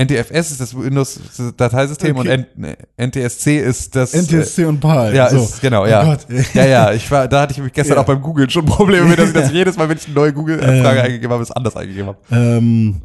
NTFS 0.03 0.51
ist 0.51 0.61
das 0.61 0.75
Windows-Dateisystem 0.77 2.15
Okay. 2.17 2.45
und 2.57 2.77
NTSC 2.97 3.57
ist 3.59 3.95
das. 3.95 4.13
NTSC 4.13 4.65
und 4.65 4.79
PAL. 4.79 5.13
Äh, 5.13 5.17
ja, 5.17 5.29
so. 5.29 5.37
ist, 5.43 5.61
genau, 5.61 5.83
Oh 5.83 5.87
ja. 5.87 6.03
Gott. 6.03 6.25
ja, 6.53 6.65
ja, 6.65 6.93
ich 6.93 7.09
war, 7.11 7.27
da 7.27 7.41
hatte 7.41 7.53
ich 7.53 7.59
mich 7.59 7.73
gestern 7.73 7.95
Ja. 7.97 8.01
auch 8.01 8.05
beim 8.05 8.21
Googlen 8.21 8.49
schon 8.49 8.65
Probleme 8.65 9.05
mit, 9.07 9.19
dass 9.19 9.27
ich 9.29 9.33
das 9.33 9.51
jedes 9.51 9.77
Mal, 9.77 9.89
wenn 9.89 9.97
ich 9.97 10.05
eine 10.05 10.15
neue 10.15 10.33
Google-Frage 10.33 10.99
Ähm. 10.99 11.05
eingegeben 11.05 11.31
habe, 11.33 11.43
es 11.43 11.51
anders 11.51 11.75
eingegeben 11.75 12.07
habe. 12.07 12.17
Ähm, 12.31 13.01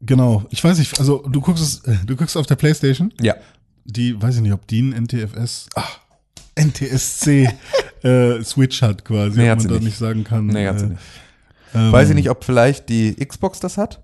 genau, 0.00 0.44
ich 0.50 0.62
weiß 0.62 0.78
nicht, 0.78 0.98
also 0.98 1.24
du 1.28 1.40
guckst 1.40 1.62
es, 1.62 1.84
äh, 1.92 1.96
du 2.06 2.16
guckst 2.16 2.36
auf 2.36 2.46
der 2.46 2.56
Playstation, 2.56 3.12
Ja. 3.20 3.34
die, 3.84 4.20
weiß 4.20 4.36
ich 4.36 4.40
nicht, 4.42 4.52
ob 4.52 4.66
die 4.66 4.82
ein 4.82 4.92
NTFS, 5.04 5.68
ach, 5.74 5.98
NTSC 6.56 7.48
äh, 8.02 8.42
Switch 8.44 8.82
hat 8.82 9.04
quasi, 9.04 9.38
Nee, 9.40 9.50
ob 9.50 9.58
man 9.58 9.66
da 9.68 9.74
nicht. 9.74 9.84
nicht 9.84 9.98
sagen 9.98 10.22
kann. 10.24 10.46
Nee, 10.46 10.66
hat 10.68 10.78
sie 10.78 10.86
äh, 10.86 10.88
nicht. 10.90 11.00
ähm, 11.74 11.90
Weiß 11.92 12.08
ich 12.08 12.14
nicht, 12.14 12.30
ob 12.30 12.44
vielleicht 12.44 12.88
die 12.88 13.14
Xbox 13.16 13.58
das 13.60 13.76
hat? 13.78 14.00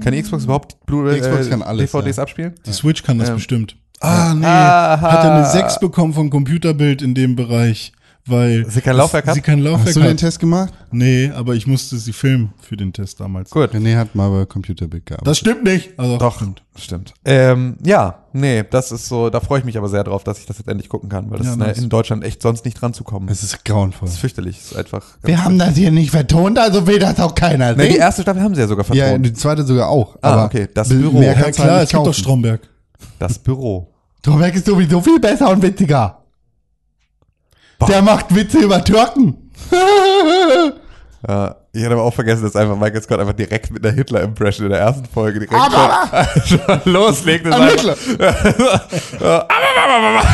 Kann 0.00 0.12
die 0.12 0.22
Xbox 0.22 0.44
überhaupt 0.44 0.84
Blu-ray, 0.86 1.18
äh, 1.18 1.48
kann 1.48 1.62
alles, 1.62 1.90
DVDs 1.90 2.16
ja. 2.16 2.22
abspielen? 2.22 2.54
Die 2.66 2.72
Switch 2.72 3.02
kann 3.02 3.18
das 3.18 3.28
Ähm, 3.30 3.34
bestimmt. 3.36 3.76
Ah, 4.00 4.34
nee. 4.34 4.46
Aha. 4.46 5.00
Hat 5.00 5.24
er 5.24 5.34
eine 5.34 5.46
6 5.46 5.78
bekommen 5.80 6.12
von 6.12 6.30
Computerbild 6.30 7.02
in 7.02 7.14
dem 7.14 7.36
Bereich, 7.36 7.92
weil 8.24 8.64
Sie 8.70 8.80
kein 8.80 8.96
Laufwerk 8.96 9.26
hat? 9.26 9.34
sie 9.34 9.40
kein 9.40 9.58
Laufwerk 9.58 9.86
Hast 9.88 9.96
du 9.96 10.00
den 10.00 10.10
hat. 10.10 10.16
Test 10.18 10.38
gemacht? 10.38 10.72
Nee, 10.92 11.30
aber 11.34 11.54
ich 11.54 11.66
musste 11.66 11.96
sie 11.98 12.12
filmen 12.12 12.52
für 12.60 12.76
den 12.76 12.92
Test 12.92 13.18
damals. 13.20 13.50
Gut. 13.50 13.70
René 13.74 13.96
hat 13.96 14.14
mal 14.14 14.28
bei 14.30 14.44
Computerbild 14.46 15.06
gearbeitet. 15.06 15.26
Das 15.26 15.38
stimmt 15.38 15.64
nicht. 15.64 15.98
Also, 15.98 16.18
Doch, 16.18 16.36
Stimmt. 16.36 16.62
stimmt. 16.78 17.14
Ähm, 17.24 17.78
ja, 17.84 18.20
nee, 18.32 18.62
das 18.70 18.92
ist 18.92 19.08
so, 19.08 19.28
da 19.28 19.40
freue 19.40 19.58
ich 19.58 19.64
mich 19.64 19.76
aber 19.76 19.88
sehr 19.88 20.04
drauf, 20.04 20.22
dass 20.22 20.38
ich 20.38 20.46
das 20.46 20.58
jetzt 20.58 20.68
endlich 20.68 20.88
gucken 20.88 21.08
kann, 21.08 21.30
weil 21.30 21.38
das 21.38 21.46
Ja, 21.48 21.52
ist 21.54 21.58
ne, 21.58 21.66
nice. 21.66 21.78
in 21.78 21.88
Deutschland 21.88 22.22
echt 22.24 22.42
sonst 22.42 22.64
nicht 22.64 22.80
dran 22.80 22.94
zu 22.94 23.02
kommen. 23.02 23.28
Es 23.28 23.42
ist 23.42 23.64
grauenvoll. 23.64 24.06
Das 24.06 24.14
ist 24.14 24.20
fürchterlich. 24.20 24.56
Das 24.58 24.70
ist 24.72 24.76
einfach. 24.76 25.04
Wir 25.24 25.42
haben 25.42 25.58
das 25.58 25.74
hier 25.76 25.90
nicht 25.90 26.10
vertont, 26.12 26.58
also 26.58 26.86
will 26.86 27.00
das 27.00 27.18
auch 27.18 27.34
keiner 27.34 27.74
Nee, 27.74 27.88
die 27.88 27.96
erste 27.96 28.22
Staffel 28.22 28.42
haben 28.42 28.54
sie 28.54 28.60
ja 28.60 28.68
sogar 28.68 28.84
Ja, 28.94 29.04
vertont. 29.06 29.26
die 29.26 29.32
zweite 29.32 29.64
sogar 29.64 29.88
auch. 29.88 30.16
Ah, 30.22 30.32
aber 30.34 30.44
okay, 30.44 30.68
das 30.72 30.88
Büro. 30.90 31.18
Mehr 31.18 31.32
Ja 31.36 31.46
du 31.46 31.50
klar, 31.50 31.70
halt 31.72 31.84
es 31.86 31.90
gibt 31.90 32.06
doch. 32.06 32.14
Stromberg. 32.14 32.60
das 33.18 33.38
Büro. 33.38 33.88
Stromberg 34.20 34.54
ist 34.54 34.66
sowieso 34.66 35.00
viel 35.00 35.18
besser 35.18 35.50
und 35.50 35.60
witziger. 35.62 36.21
Der 37.88 38.02
macht 38.02 38.34
Witze 38.34 38.58
über 38.60 38.82
Türken. 38.84 39.36
Ja, 41.26 41.54
ich 41.72 41.84
hatte 41.84 41.94
aber 41.94 42.02
auch 42.02 42.12
vergessen, 42.14 42.42
dass 42.42 42.56
einfach 42.56 42.74
Michael 42.76 43.00
Scott 43.00 43.20
einfach 43.20 43.32
direkt 43.34 43.70
mit 43.70 43.86
einer 43.86 43.94
Hitler-Impression 43.94 44.66
in 44.66 44.72
der 44.72 44.80
ersten 44.80 45.04
Folge 45.04 45.38
direkt 45.38 45.54
schon, 46.48 46.58
schon 46.84 46.92
loslegt. 46.92 47.46
Das 47.46 47.54
Ein 47.54 47.68
ist 47.68 47.88
einfach- 48.18 49.20
Ja, 49.20 49.46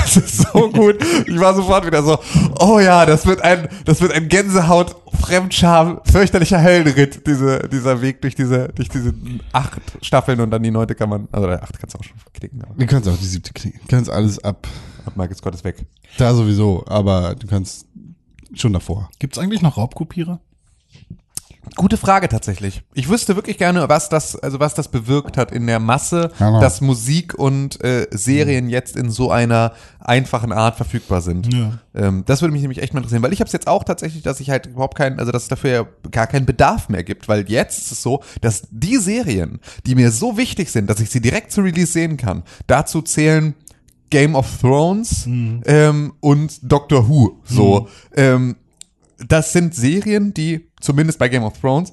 Das 0.03 0.17
ist 0.17 0.51
so 0.51 0.71
gut. 0.71 0.97
Ich 1.27 1.39
war 1.39 1.55
sofort 1.55 1.85
wieder 1.85 2.03
so, 2.03 2.19
oh 2.61 2.81
ja, 2.81 3.05
das 3.05 3.27
wird 3.27 3.43
ein, 3.43 3.69
das 3.85 4.01
wird 4.01 4.13
ein 4.13 4.29
Gänsehaut, 4.29 4.97
Fremdscham, 5.21 6.01
fürchterlicher 6.11 6.63
Höllenritt, 6.63 7.27
diese, 7.27 7.69
dieser 7.69 8.01
Weg 8.01 8.23
durch 8.23 8.35
diese, 8.35 8.69
durch 8.69 8.89
diese 8.89 9.13
acht 9.53 9.83
Staffeln 10.01 10.41
und 10.41 10.51
dann 10.51 10.63
die 10.63 10.71
neunte 10.71 10.95
kann 10.95 11.11
man, 11.11 11.29
also 11.33 11.49
die 11.49 11.53
acht 11.55 11.79
kannst 11.79 11.95
du 11.97 11.99
auch 11.99 12.05
schon 12.05 12.17
knicken, 12.33 12.63
aber 12.63 12.75
Du 12.79 12.87
kannst 12.87 13.07
auch 13.11 13.17
die 13.19 13.27
siebte 13.27 13.53
kriegen. 13.53 13.79
Du 13.87 13.95
kannst 13.95 14.09
alles 14.11 14.43
ab. 14.43 14.67
Michael 15.17 15.37
Scott 15.37 15.55
ist 15.55 15.65
weg. 15.65 15.85
Da 16.19 16.35
sowieso, 16.35 16.85
aber 16.87 17.35
du 17.35 17.47
kannst 17.47 17.87
schon 18.55 18.73
davor. 18.73 19.11
Gibt's 19.19 19.39
eigentlich 19.39 19.63
noch 19.63 19.77
Raubkopierer? 19.77 20.41
Gute 21.77 21.99
Frage 21.99 22.29
tatsächlich. 22.31 22.83
Ich 22.95 23.11
wüsste 23.11 23.37
wirklich 23.37 23.59
gerne, 23.59 23.91
was 23.91 24.09
das, 24.09 24.37
also 24.37 24.59
was 24.59 24.73
das 24.75 24.89
bewirkt 24.89 25.37
hat 25.37 25.53
in 25.53 25.67
der 25.67 25.81
Masse, 25.81 26.31
Genau. 26.39 26.61
dass 26.63 26.81
Musik 26.81 27.35
und 27.35 27.85
äh, 27.85 28.07
Serien 28.11 28.71
jetzt 28.71 28.97
in 28.97 29.11
so 29.11 29.31
einer 29.31 29.75
einfachen 30.01 30.51
Art 30.51 30.77
verfügbar 30.77 31.21
sind. 31.21 31.53
Ja. 31.53 31.79
Ähm, 31.95 32.23
das 32.27 32.41
würde 32.41 32.53
mich 32.53 32.63
nämlich 32.63 32.81
echt 32.81 32.95
mal 32.95 33.01
interessieren, 33.01 33.23
weil 33.23 33.35
ich 33.35 33.41
habe 33.41 33.49
es 33.49 33.53
jetzt 33.53 33.69
auch 33.69 33.85
tatsächlich, 33.85 34.23
dass 34.23 34.41
ich 34.41 34.49
halt 34.49 34.67
überhaupt 34.67 34.97
keinen, 34.97 35.21
also 35.21 35.31
dass 35.31 35.43
es 35.43 35.49
dafür 35.49 35.71
ja 35.71 35.87
gar 36.11 36.27
keinen 36.27 36.47
Bedarf 36.47 36.89
mehr 36.89 37.05
gibt, 37.05 37.29
weil 37.29 37.49
jetzt 37.51 37.77
ist 37.79 37.93
es 37.93 38.03
so, 38.03 38.23
dass 38.41 38.63
die 38.71 38.97
Serien, 38.97 39.61
die 39.85 39.95
mir 39.95 40.11
so 40.11 40.39
wichtig 40.39 40.71
sind, 40.71 40.89
dass 40.89 41.01
ich 41.01 41.11
sie 41.11 41.21
direkt 41.21 41.53
zu 41.53 41.61
Release 41.61 41.93
sehen 41.93 42.17
kann, 42.17 42.45
dazu 42.67 43.03
zählen 43.03 43.55
Game 44.11 44.35
of 44.35 44.61
Thrones 44.61 45.27
ähm, 45.27 46.13
und 46.21 46.59
Doctor 46.63 47.09
Who. 47.09 47.39
So, 47.45 47.89
ähm, 48.17 48.57
das 49.27 49.53
sind 49.53 49.75
Serien, 49.75 50.33
die 50.33 50.69
zumindest 50.81 51.19
bei 51.19 51.29
Game 51.29 51.43
of 51.43 51.59
Thrones 51.59 51.91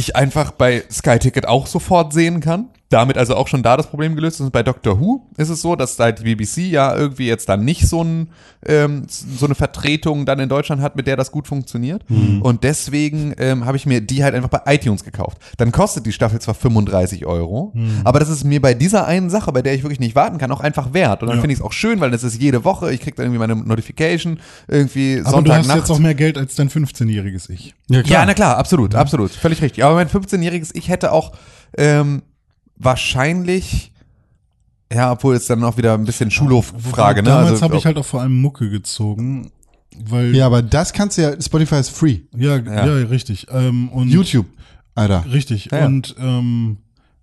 ich 0.00 0.16
einfach 0.16 0.50
bei 0.50 0.84
Sky 0.90 1.18
Ticket 1.18 1.46
auch 1.46 1.66
sofort 1.66 2.12
sehen 2.12 2.40
kann. 2.40 2.70
Damit 2.90 3.16
also 3.16 3.36
auch 3.36 3.46
schon 3.46 3.62
da 3.62 3.76
das 3.76 3.86
Problem 3.86 4.16
gelöst 4.16 4.40
ist. 4.40 4.46
Und 4.46 4.52
bei 4.52 4.64
Doctor 4.64 4.98
Who 5.00 5.22
ist 5.36 5.48
es 5.48 5.62
so, 5.62 5.76
dass 5.76 5.96
halt 5.98 6.18
die 6.18 6.24
BBC 6.34 6.58
ja 6.72 6.94
irgendwie 6.96 7.28
jetzt 7.28 7.48
dann 7.48 7.64
nicht 7.64 7.86
so, 7.86 8.02
ein, 8.02 8.30
ähm, 8.66 9.04
so 9.08 9.46
eine 9.46 9.54
Vertretung 9.54 10.26
dann 10.26 10.40
in 10.40 10.48
Deutschland 10.48 10.82
hat, 10.82 10.96
mit 10.96 11.06
der 11.06 11.16
das 11.16 11.30
gut 11.30 11.46
funktioniert. 11.46 12.04
Und 12.40 12.64
deswegen 12.64 13.32
ähm, 13.38 13.64
habe 13.64 13.76
ich 13.76 13.86
mir 13.86 14.00
die 14.00 14.24
halt 14.24 14.34
einfach 14.34 14.48
bei 14.48 14.60
iTunes 14.74 15.04
gekauft. 15.04 15.38
Dann 15.56 15.70
kostet 15.70 16.04
die 16.04 16.10
Staffel 16.12 16.40
zwar 16.40 16.54
35 16.54 17.26
Euro, 17.26 17.72
aber 18.02 18.18
das 18.18 18.28
ist 18.28 18.42
mir 18.42 18.60
bei 18.60 18.74
dieser 18.74 19.06
einen 19.06 19.30
Sache, 19.30 19.52
bei 19.52 19.62
der 19.62 19.72
ich 19.74 19.84
wirklich 19.84 20.00
nicht 20.00 20.16
warten 20.16 20.38
kann, 20.38 20.50
auch 20.50 20.60
einfach 20.60 20.92
wert. 20.92 21.22
Und 21.22 21.28
dann 21.28 21.36
Ja. 21.38 21.42
finde 21.42 21.52
ich 21.54 21.60
es 21.60 21.64
auch 21.64 21.72
schön, 21.72 22.00
weil 22.00 22.10
das 22.10 22.24
ist 22.24 22.40
jede 22.42 22.64
Woche, 22.64 22.92
ich 22.92 23.00
kriege 23.00 23.14
dann 23.16 23.26
irgendwie 23.26 23.38
meine 23.38 23.54
Notification, 23.54 24.40
irgendwie 24.66 25.12
Aber 25.12 25.22
du 25.22 25.26
hast 25.26 25.32
Sonntagnacht. 25.66 25.76
jetzt 25.78 25.90
auch 25.90 25.98
mehr 26.00 26.16
Geld 26.16 26.36
als 26.36 26.56
dein 26.56 26.68
15-jähriges 26.70 27.50
Ich. 27.50 27.74
Ja, 27.88 28.26
na 28.26 28.34
klar, 28.34 28.56
absolut, 28.58 28.96
absolut. 28.96 29.30
Völlig 29.30 29.62
richtig. 29.62 29.84
Aber 29.84 29.94
mein 29.94 30.08
15-jähriges 30.08 30.70
Ich 30.74 30.88
hätte 30.88 31.12
auch 31.12 31.32
ähm, 31.78 32.22
wahrscheinlich, 32.80 33.92
ja, 34.92 35.12
obwohl 35.12 35.36
es 35.36 35.46
dann 35.46 35.62
auch 35.64 35.76
wieder 35.76 35.94
ein 35.94 36.04
bisschen 36.04 36.30
Schulhof-Frage, 36.30 37.22
ne? 37.22 37.28
Damals 37.30 37.50
Also, 37.52 37.62
habe 37.62 37.76
ich 37.76 37.86
halt 37.86 37.96
auch 37.98 38.04
vor 38.04 38.20
allem 38.20 38.40
Mucke 38.40 38.68
gezogen, 38.70 39.50
weil 40.04 40.34
Ja, 40.34 40.46
aber 40.46 40.62
das 40.62 40.92
kannst 40.92 41.18
du 41.18 41.22
ja, 41.22 41.40
Spotify 41.40 41.76
ist 41.76 41.90
free. 41.90 42.20
ja, 42.36 42.56
ja, 42.58 42.84
richtig. 43.06 43.46
Ähm, 43.50 43.88
und 43.90 44.08
YouTube, 44.08 44.46
Alter. 44.94 45.24
Richtig. 45.32 45.68
Ja. 45.70 45.86
Und 45.86 46.16
ähm, 46.18 46.78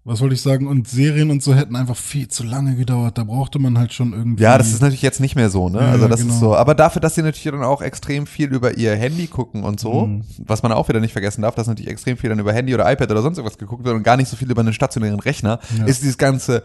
was 0.07 0.21
wollte 0.21 0.33
ich 0.35 0.41
sagen? 0.41 0.67
Und 0.67 0.87
Serien 0.87 1.29
und 1.29 1.43
so 1.43 1.53
hätten 1.53 1.75
einfach 1.75 1.95
viel 1.97 2.27
zu 2.27 2.43
lange 2.43 2.75
gedauert. 2.75 3.17
Da 3.17 3.23
brauchte 3.23 3.59
man 3.59 3.77
halt 3.77 3.93
schon 3.93 4.13
irgendwie. 4.13 4.41
ja, 4.41 4.57
das 4.57 4.69
ist 4.69 4.81
natürlich 4.81 5.01
jetzt 5.01 5.19
nicht 5.19 5.35
mehr 5.35 5.49
so, 5.49 5.69
ne? 5.69 5.79
Ja, 5.79 5.91
also 5.91 6.07
das 6.07 6.21
genau. 6.21 6.33
ist 6.33 6.39
so. 6.39 6.55
Aber 6.55 6.73
dafür, 6.75 7.01
dass 7.01 7.15
sie 7.15 7.21
natürlich 7.21 7.43
dann 7.51 7.63
auch 7.63 7.81
extrem 7.81 8.25
viel 8.25 8.47
über 8.53 8.77
ihr 8.77 8.95
Handy 8.95 9.27
gucken 9.27 9.63
und 9.63 9.79
so, 9.79 10.07
Mhm. 10.07 10.23
was 10.45 10.63
man 10.63 10.71
auch 10.71 10.87
wieder 10.89 10.99
nicht 10.99 11.11
vergessen 11.11 11.41
darf, 11.43 11.55
dass 11.55 11.67
natürlich 11.67 11.91
extrem 11.91 12.17
viel 12.17 12.29
dann 12.29 12.39
über 12.39 12.53
Handy 12.53 12.73
oder 12.73 12.91
iPad 12.91 13.11
oder 13.11 13.21
sonst 13.21 13.37
irgendwas 13.37 13.57
geguckt 13.57 13.83
wird 13.83 13.95
und 13.95 14.03
gar 14.03 14.17
nicht 14.17 14.29
so 14.29 14.35
viel 14.37 14.49
über 14.49 14.61
einen 14.61 14.73
stationären 14.73 15.19
Rechner, 15.19 15.59
Ja. 15.77 15.85
ist 15.85 16.01
dieses 16.01 16.17
ganze 16.17 16.63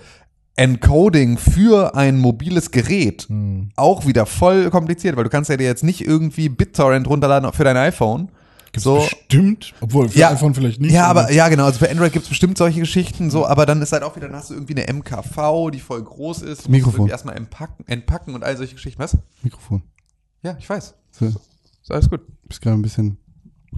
Encoding 0.57 1.39
für 1.39 1.95
ein 1.97 2.19
mobiles 2.19 2.71
Gerät 2.71 3.23
Hm. 3.29 3.71
auch 3.77 4.07
wieder 4.07 4.27
voll 4.27 4.69
kompliziert, 4.71 5.17
weil 5.17 5.25
du 5.25 5.31
kannst 5.31 5.49
ja 5.51 5.57
dir 5.57 5.65
jetzt 5.67 5.83
nicht 5.83 6.07
irgendwie 6.07 6.49
BitTorrent 6.49 7.09
runterladen 7.09 7.51
für 7.53 7.65
dein 7.65 7.77
iPhone. 7.77 8.29
Gibt's 8.73 8.85
so, 8.85 8.97
bestimmt, 8.97 9.75
obwohl 9.81 10.09
für 10.09 10.19
Ja. 10.19 10.31
iPhone 10.31 10.55
vielleicht 10.55 10.81
nicht. 10.81 10.93
ja, 10.93 11.07
aber 11.07 11.31
ja, 11.31 11.49
genau. 11.49 11.65
Also 11.67 11.79
für 11.79 11.91
Android 11.91 12.13
gibt's 12.13 12.29
bestimmt 12.31 12.57
solche 12.57 12.81
Geschichten, 12.81 13.31
so, 13.31 13.47
aber 13.47 13.67
dann 13.67 13.83
ist 13.83 13.93
halt 13.93 14.03
auch 14.03 14.17
wieder, 14.17 14.29
dann 14.29 14.37
hast 14.37 14.49
du 14.51 14.55
irgendwie 14.55 14.75
eine 14.81 14.91
MKV, 14.93 15.71
die 15.71 15.79
voll 15.81 16.03
groß 16.03 16.41
ist. 16.43 16.69
Mikrofon. 16.71 17.09
erstmal 17.09 17.37
entpacken, 17.37 17.87
entpacken 17.87 18.35
und 18.35 18.43
all 18.45 18.57
solche 18.57 18.75
Geschichten. 18.75 18.99
Was? 19.03 19.19
Mikrofon. 19.43 19.83
Ja, 20.43 20.57
ich 20.59 20.69
weiß. 20.69 20.95
So, 21.11 21.27
Ist 21.27 21.91
alles 21.91 22.09
gut. 22.09 22.21
bist 22.49 22.63
gerade 22.63 22.77
ein 22.79 22.83
bisschen. 22.83 23.19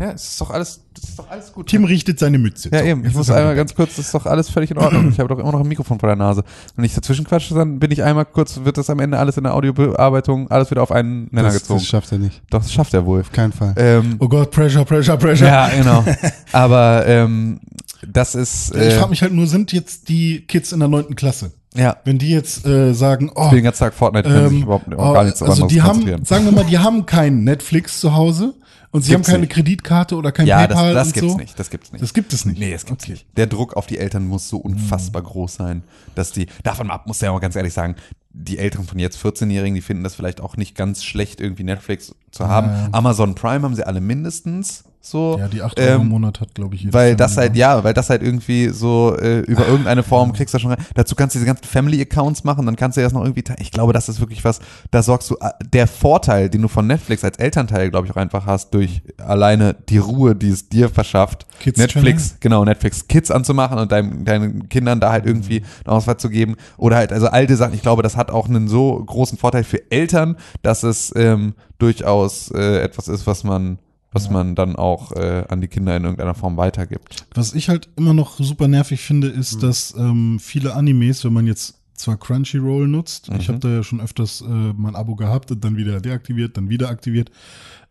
Ja, 0.00 0.11
es 0.11 0.24
ist 0.24 0.40
doch 0.40 0.50
alles, 0.50 0.80
das 0.94 1.11
ist 1.11 1.18
doch 1.18 1.30
alles 1.30 1.52
gut. 1.52 1.68
Tim 1.68 1.85
richtet 1.85 2.18
seine 2.18 2.37
Mütze. 2.38 2.68
ja, 2.72 2.80
So, 2.80 2.85
eben. 2.85 3.04
Ich 3.04 3.14
muss 3.14 3.30
einmal 3.30 3.54
ganz 3.54 3.74
kurz, 3.76 3.94
das 3.96 4.07
ist 4.07 4.14
doch 4.14 4.26
alles 4.26 4.48
völlig 4.50 4.70
in 4.72 4.78
Ordnung. 4.78 5.09
Ich 5.12 5.20
habe 5.20 5.28
doch 5.28 5.38
immer 5.38 5.52
noch 5.52 5.61
ein 5.61 5.68
Mikrofon 5.68 6.00
vor 6.00 6.09
der 6.09 6.16
Nase. 6.16 6.42
Wenn 6.74 6.85
ich 6.85 6.94
dazwischen 6.94 7.24
quatsche, 7.24 7.54
dann 7.54 7.78
bin 7.78 7.92
ich 7.92 8.02
einmal 8.02 8.24
kurz, 8.24 8.61
wird 8.64 8.76
das 8.76 8.90
am 8.90 8.98
Ende 8.98 9.18
alles 9.18 9.37
in 9.37 9.44
der 9.44 9.54
Audiobearbeitung, 9.54 10.50
alles 10.50 10.70
wieder 10.72 10.83
auf 10.83 10.90
einen 10.90 11.28
Nenner 11.30 11.48
Das, 11.48 11.54
gezogen. 11.62 11.78
das 11.78 11.87
schafft 11.88 12.11
er 12.11 12.18
nicht. 12.18 12.42
doch, 12.50 12.61
das 12.61 12.72
schafft 12.72 12.92
er 12.94 13.07
wohl. 13.07 13.20
Auf 13.20 13.30
keinen 13.30 13.52
Fall. 13.52 13.74
Ähm, 13.76 14.16
Oh 14.18 14.28
Gott, 14.28 14.50
Pressure, 14.50 14.85
Pressure, 14.85 15.16
Pressure. 15.16 15.46
ja, 15.46 15.68
genau. 15.68 16.04
Aber 16.52 17.07
ähm, 17.07 17.61
das 18.07 18.35
ist. 18.35 18.74
Äh, 18.74 18.88
Ich 18.88 18.94
frage 18.94 19.11
mich 19.11 19.22
halt 19.22 19.33
nur, 19.33 19.46
sind 19.46 19.72
jetzt 19.72 20.09
die 20.09 20.40
Kids 20.46 20.72
in 20.72 20.80
der 20.80 20.88
neunten 20.88 21.14
Klasse? 21.14 21.52
ja, 21.76 21.96
Wenn 22.04 22.18
die 22.18 22.30
jetzt 22.30 22.64
äh, 22.66 22.92
sagen, 22.94 23.30
oh, 23.35 23.46
ich 23.46 23.50
den 23.50 23.64
ganzen 23.64 23.80
Tag 23.80 23.94
Fortnite, 23.94 24.28
können 24.28 24.48
sich 24.48 24.59
ähm, 24.59 24.62
überhaupt 24.64 24.87
oh, 24.96 25.12
gar 25.12 25.24
nichts 25.24 25.42
also 25.42 25.52
anderes 25.64 25.72
die 25.72 25.83
haben, 25.83 26.24
sagen 26.24 26.44
wir 26.44 26.52
mal, 26.52 26.64
die 26.64 26.78
haben 26.78 27.04
kein 27.04 27.42
Netflix 27.44 27.98
zu 28.00 28.14
Hause 28.14 28.54
und 28.94 29.02
sie 29.02 29.11
Gibt's 29.11 29.26
haben 29.26 29.33
keine 29.33 29.40
nicht. 29.40 29.52
Kreditkarte 29.52 30.14
oder 30.14 30.30
kein 30.30 30.46
ja, 30.46 30.68
das, 30.68 30.76
PayPal 30.76 30.94
das 30.94 31.09
und 31.09 31.14
gibt's 31.14 31.33
so. 31.33 31.37
nicht. 31.37 31.59
Das 31.59 31.68
gibt's 31.68 31.90
nicht. 31.90 32.00
Das 32.02 32.14
gibt 32.14 32.33
es 32.33 32.44
nicht. 32.44 32.61
Nee, 32.61 32.70
das 32.70 32.87
gibt's 32.87 33.09
nicht. 33.09 33.26
Der 33.37 33.48
Druck 33.48 33.74
auf 33.74 33.87
die 33.88 33.98
Eltern 33.98 34.24
muss 34.28 34.48
so 34.48 34.59
unfassbar 34.59 35.22
Mhm. 35.22 35.26
groß 35.26 35.54
sein, 35.57 35.83
dass 36.14 36.30
die, 36.30 36.46
davon 36.62 36.92
ab 36.92 37.09
muss 37.09 37.20
ja 37.20 37.33
auch 37.33 37.40
ganz 37.40 37.57
ehrlich 37.57 37.72
sagen, 37.72 37.96
die 38.30 38.57
Eltern 38.57 38.85
von 38.85 39.00
jetzt 39.00 39.18
14-Jährigen, 39.18 39.74
die 39.74 39.80
finden 39.80 40.04
das 40.04 40.14
vielleicht 40.14 40.40
auch 40.40 40.57
nicht 40.57 40.76
ganz 40.76 41.02
schlecht, 41.02 41.40
irgendwie 41.40 41.64
Netflix 41.64 42.14
zu 42.30 42.46
haben. 42.46 42.68
Ja, 42.68 42.83
ja. 42.83 42.88
Amazon 42.92 43.35
Prime 43.35 43.64
haben 43.64 43.74
sie 43.74 43.85
alle 43.85 44.00
mindestens 44.00 44.85
so. 45.04 45.36
Ja, 45.38 45.48
die 45.48 45.62
8 45.62 45.78
Euro 45.78 45.96
im 45.96 46.02
ähm, 46.02 46.08
Monat 46.08 46.40
hat, 46.40 46.54
glaube 46.54 46.74
ich, 46.74 46.82
jedes 46.82 46.94
weil 46.94 47.08
Jahr, 47.08 47.16
das 47.16 47.36
halt, 47.36 47.56
ja, 47.56 47.84
weil 47.84 47.92
das 47.92 48.08
halt 48.10 48.22
irgendwie 48.22 48.70
so 48.70 49.16
äh, 49.18 49.40
über 49.40 49.66
irgendeine 49.66 50.02
Form 50.02 50.32
kriegst 50.32 50.54
du 50.54 50.58
schon 50.58 50.70
rein. 50.70 50.84
Dazu 50.94 51.14
kannst 51.14 51.34
du 51.34 51.38
diese 51.38 51.46
ganzen 51.46 51.64
Family-Accounts 51.64 52.44
machen, 52.44 52.64
dann 52.64 52.76
kannst 52.76 52.96
du 52.96 53.02
das 53.02 53.12
noch 53.12 53.22
irgendwie. 53.22 53.44
Ich 53.58 53.70
glaube, 53.70 53.92
das 53.92 54.08
ist 54.08 54.20
wirklich 54.20 54.44
was, 54.44 54.60
da 54.90 55.02
sorgst 55.02 55.30
du, 55.30 55.36
äh, 55.40 55.50
der 55.72 55.86
Vorteil, 55.86 56.48
den 56.48 56.62
du 56.62 56.68
von 56.68 56.86
Netflix 56.86 57.22
als 57.22 57.38
Elternteil, 57.38 57.90
glaube 57.90 58.06
ich, 58.06 58.12
auch 58.12 58.16
einfach 58.16 58.46
hast, 58.46 58.72
durch 58.72 59.02
alleine 59.18 59.76
die 59.88 59.98
Ruhe, 59.98 60.34
die 60.34 60.48
es 60.48 60.68
dir 60.68 60.88
verschafft, 60.88 61.46
Kids 61.60 61.78
Netflix, 61.78 62.36
genau, 62.40 62.64
Netflix 62.64 63.06
Kids 63.06 63.30
anzumachen 63.30 63.78
und 63.78 63.92
deinem, 63.92 64.24
deinen 64.24 64.68
Kindern 64.68 65.00
da 65.00 65.12
halt 65.12 65.26
irgendwie 65.26 65.62
noch 65.86 66.06
was 66.06 66.16
zu 66.16 66.30
geben. 66.30 66.56
Oder 66.78 66.96
halt, 66.96 67.12
also 67.12 67.28
alte 67.28 67.56
Sachen, 67.56 67.74
ich 67.74 67.82
glaube, 67.82 68.02
das 68.02 68.16
hat 68.16 68.30
auch 68.30 68.48
einen 68.48 68.68
so 68.68 69.02
großen 69.04 69.36
Vorteil 69.36 69.64
für 69.64 69.90
Eltern, 69.90 70.36
dass 70.62 70.82
es 70.82 71.12
ähm, 71.14 71.54
durchaus 71.78 72.50
äh, 72.52 72.80
etwas 72.80 73.08
ist, 73.08 73.26
was 73.26 73.44
man 73.44 73.78
was 74.14 74.31
man 74.31 74.55
dann 74.55 74.77
auch 74.77 75.12
äh, 75.12 75.44
an 75.48 75.61
die 75.61 75.68
Kinder 75.68 75.94
in 75.96 76.05
irgendeiner 76.05 76.35
Form 76.35 76.57
weitergibt. 76.57 77.27
Was 77.35 77.53
ich 77.53 77.68
halt 77.68 77.88
immer 77.96 78.14
noch 78.14 78.38
super 78.38 78.68
nervig 78.68 79.00
finde, 79.03 79.29
Mhm. 79.29 79.38
ist, 79.40 79.62
dass 79.62 79.92
ähm, 79.98 80.38
viele 80.40 80.74
Animes, 80.74 81.24
wenn 81.24 81.33
man 81.35 81.46
jetzt 81.46 81.74
zwar 81.94 82.16
Crunchyroll 82.16 82.88
nutzt, 82.88 83.29
ich 83.38 83.48
Mhm. 83.48 83.53
habe 83.53 83.59
da 83.61 83.68
ja 83.68 83.83
schon 83.83 84.00
öfters 84.00 84.40
äh, 84.40 84.46
mein 84.48 84.96
Abo 84.96 85.14
gehabt 85.16 85.50
und 85.50 85.62
dann 85.62 85.77
wieder 85.77 86.00
deaktiviert, 86.00 86.57
dann 86.57 86.68
wieder 86.70 86.88
aktiviert, 86.88 87.31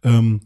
ähm, 0.04 0.42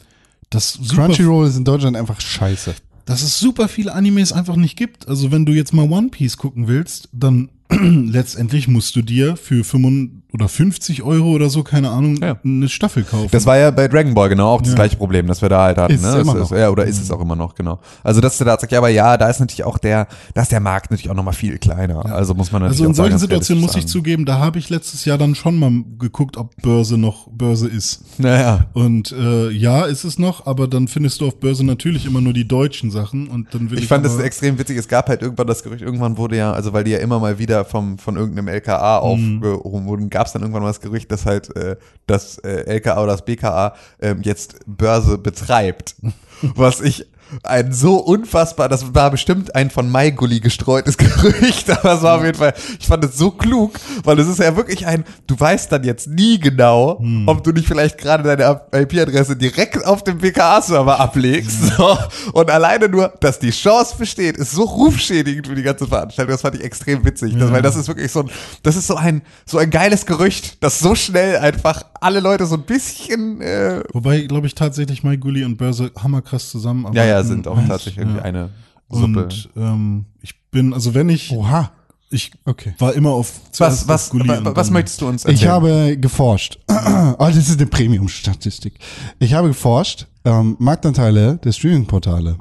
dass 0.49 0.73
super, 0.73 1.05
Crunchyroll 1.05 1.47
ist 1.47 1.57
in 1.57 1.63
Deutschland 1.65 1.95
einfach 1.97 2.19
scheiße. 2.21 2.73
dass 3.05 3.21
es 3.21 3.39
super 3.39 3.67
viele 3.69 3.93
Animes 3.93 4.33
einfach 4.33 4.55
nicht 4.57 4.77
gibt. 4.77 5.07
Also 5.07 5.31
wenn 5.31 5.45
du 5.45 5.53
jetzt 5.53 5.73
mal 5.73 5.89
One 5.89 6.09
Piece 6.09 6.35
gucken 6.37 6.67
willst, 6.67 7.09
dann 7.13 7.49
letztendlich 7.71 8.67
musst 8.67 8.95
du 8.95 9.01
dir 9.01 9.37
für 9.37 9.63
55 9.63 10.16
oder 10.33 10.47
50 10.49 11.03
Euro 11.03 11.31
oder 11.31 11.49
so, 11.49 11.63
keine 11.63 11.89
Ahnung, 11.89 12.17
Ja. 12.21 12.37
eine 12.43 12.67
Staffel 12.67 13.03
kaufen. 13.03 13.29
Das 13.31 13.45
war 13.45 13.57
ja 13.57 13.71
bei 13.71 13.87
Dragon 13.87 14.13
Ball 14.13 14.27
genau 14.29 14.49
auch 14.53 14.61
das 14.61 14.71
Ja. 14.71 14.75
gleiche 14.75 14.97
Problem, 14.97 15.25
das 15.27 15.41
wir 15.41 15.49
da 15.49 15.63
halt 15.63 15.77
hatten. 15.77 15.93
Ist 15.93 16.01
ne? 16.03 16.19
immer 16.19 16.35
ist, 16.35 16.51
noch. 16.51 16.57
ja, 16.57 16.69
oder 16.69 16.85
ist 16.85 17.01
es 17.01 17.09
auch 17.11 17.21
immer 17.21 17.35
noch, 17.35 17.55
genau. 17.55 17.79
Also 18.03 18.19
dass 18.21 18.37
du 18.37 18.43
da 18.43 18.51
sagst, 18.59 18.71
ja, 18.71 18.77
aber 18.79 18.89
ja, 18.89 19.17
da 19.17 19.29
ist 19.29 19.39
natürlich 19.39 19.63
auch 19.63 19.77
der, 19.77 20.07
da 20.33 20.41
ist 20.41 20.51
der 20.51 20.59
Markt 20.59 20.91
natürlich 20.91 21.09
auch 21.09 21.15
nochmal 21.15 21.33
viel 21.33 21.57
kleiner. 21.57 22.05
Also 22.05 22.33
muss 22.33 22.51
man 22.51 22.61
natürlich 22.61 22.81
Also 22.81 22.89
in 22.89 22.93
solchen 22.93 23.17
Situationen 23.19 23.61
muss 23.63 23.75
ich 23.75 23.87
zugeben, 23.87 24.25
da 24.25 24.39
habe 24.39 24.59
ich 24.59 24.69
letztes 24.69 25.05
Jahr 25.05 25.17
dann 25.17 25.33
schon 25.35 25.57
mal 25.57 25.71
geguckt, 25.97 26.35
ob 26.37 26.55
Börse 26.61 26.97
noch 26.97 27.27
Börse 27.31 27.67
ist. 27.69 28.03
Naja. 28.19 28.65
Und 28.73 29.13
äh, 29.13 29.49
ja, 29.51 29.85
ist 29.85 30.03
es 30.03 30.19
noch, 30.19 30.45
aber 30.45 30.67
dann 30.67 30.87
findest 30.89 31.21
du 31.21 31.27
auf 31.27 31.39
Börse 31.39 31.65
natürlich 31.65 32.05
immer 32.05 32.19
nur 32.21 32.33
die 32.33 32.47
deutschen 32.47 32.91
Sachen 32.91 33.27
und 33.29 33.53
dann 33.53 33.69
will 33.71 33.77
ich. 33.77 33.83
Ich 33.85 33.89
fand 33.89 34.05
das 34.05 34.19
extrem 34.19 34.59
witzig. 34.59 34.77
Es 34.77 34.87
gab 34.89 35.07
halt 35.07 35.21
irgendwann 35.21 35.47
das 35.47 35.63
Gerücht, 35.63 35.81
irgendwann 35.81 36.17
wurde 36.17 36.35
ja, 36.37 36.51
also 36.51 36.73
weil 36.73 36.83
die 36.83 36.91
ja 36.91 36.97
immer 36.99 37.19
mal 37.19 37.39
wieder 37.39 37.63
vom, 37.65 37.97
von 37.97 38.17
irgendeinem 38.17 38.49
LKA 38.49 38.97
Mhm. 38.97 39.37
aufgehoben 39.43 39.85
wurden, 39.85 40.09
gab 40.17 40.25
es 40.25 40.33
dann 40.33 40.41
irgendwann 40.41 40.63
mal 40.63 40.69
das 40.69 40.81
Gerücht, 40.81 41.11
dass 41.11 41.27
halt 41.27 41.55
äh, 41.55 41.75
das 42.07 42.39
äh, 42.39 42.63
LKA 42.65 43.03
oder 43.03 43.11
das 43.11 43.23
BKA 43.23 43.75
ähm, 44.01 44.21
jetzt 44.23 44.55
Börse 44.65 45.19
betreibt. 45.19 45.95
Was 46.41 46.81
ich 46.81 47.05
ein 47.43 47.73
so 47.73 47.97
unfassbar, 47.97 48.69
das 48.69 48.93
war 48.93 49.11
bestimmt 49.11 49.55
ein 49.55 49.69
von 49.69 49.89
Maigulli 49.89 50.39
gestreutes 50.39 50.97
Gerücht, 50.97 51.69
aber 51.69 51.93
es 51.93 52.01
war 52.01 52.17
auf 52.17 52.23
jeden 52.23 52.37
Fall, 52.37 52.53
ich 52.79 52.87
fand 52.87 53.03
es 53.03 53.17
so 53.17 53.31
klug, 53.31 53.79
weil 54.03 54.19
es 54.19 54.27
ist 54.27 54.39
ja 54.39 54.55
wirklich 54.55 54.85
ein, 54.87 55.03
du 55.27 55.39
weißt 55.39 55.71
dann 55.71 55.83
jetzt 55.83 56.07
nie 56.07 56.39
genau, 56.39 57.01
ob 57.25 57.43
du 57.43 57.51
nicht 57.51 57.67
vielleicht 57.67 57.97
gerade 57.97 58.23
deine 58.23 58.61
IP-Adresse 58.73 59.35
direkt 59.35 59.85
auf 59.85 60.03
dem 60.03 60.17
BKA-Server 60.19 60.99
ablegst. 60.99 61.77
So. 61.77 61.97
Und 62.33 62.49
alleine 62.49 62.89
nur, 62.89 63.13
dass 63.19 63.39
die 63.39 63.51
Chance 63.51 63.95
besteht, 63.97 64.37
ist 64.37 64.51
so 64.51 64.63
rufschädigend 64.63 65.47
für 65.47 65.55
die 65.55 65.63
ganze 65.63 65.87
Veranstaltung. 65.87 66.31
Das 66.31 66.41
fand 66.41 66.55
ich 66.55 66.63
extrem 66.63 67.03
witzig, 67.05 67.35
das, 67.37 67.51
weil 67.51 67.61
das 67.61 67.75
ist 67.75 67.87
wirklich 67.87 68.11
so 68.11 68.21
ein, 68.21 68.29
das 68.63 68.75
ist 68.75 68.87
so 68.87 68.95
ein, 68.95 69.21
so 69.45 69.57
ein 69.57 69.69
geiles 69.69 70.05
Gerücht, 70.05 70.63
dass 70.63 70.79
so 70.79 70.95
schnell 70.95 71.37
einfach 71.37 71.83
alle 71.99 72.19
Leute 72.19 72.45
so 72.45 72.55
ein 72.55 72.63
bisschen, 72.63 73.41
äh, 73.41 73.83
Wobei, 73.93 74.21
glaube 74.21 74.47
ich, 74.47 74.55
tatsächlich 74.55 75.03
Mai 75.03 75.17
Gulli 75.17 75.43
und 75.43 75.57
Börse 75.57 75.91
hammerkrass 75.97 76.49
zusammen. 76.49 76.91
ja, 76.93 77.05
ja, 77.05 77.16
sind 77.23 77.47
auch 77.47 77.57
Ja. 77.57 77.67
tatsächlich 77.67 77.97
irgendwie 77.99 78.17
Ja. 78.19 78.23
eine 78.23 78.49
Suppe. 78.89 79.23
Und 79.25 79.49
ähm, 79.55 80.05
ich 80.21 80.39
bin, 80.51 80.73
also 80.73 80.93
wenn 80.93 81.09
ich, 81.09 81.31
Oha. 81.31 81.71
ich 82.09 82.31
Okay. 82.45 82.73
war 82.79 82.93
immer 82.93 83.11
auf 83.11 83.33
Was, 83.57 83.87
was, 83.87 84.11
was 84.13 84.63
dann- 84.63 84.73
möchtest 84.73 85.01
du 85.01 85.07
uns 85.07 85.25
erzählen? 85.25 85.35
Ich 85.37 85.47
habe 85.47 85.97
geforscht. 85.97 86.59
oh, 86.69 87.15
das 87.19 87.35
ist 87.37 87.59
eine 87.59 87.67
Premium-Statistik. 87.67 88.79
Ich 89.19 89.33
habe 89.33 89.49
geforscht, 89.49 90.07
ähm, 90.25 90.55
Marktanteile 90.59 91.37
der 91.37 91.51
Streaming-Portale. 91.51 92.37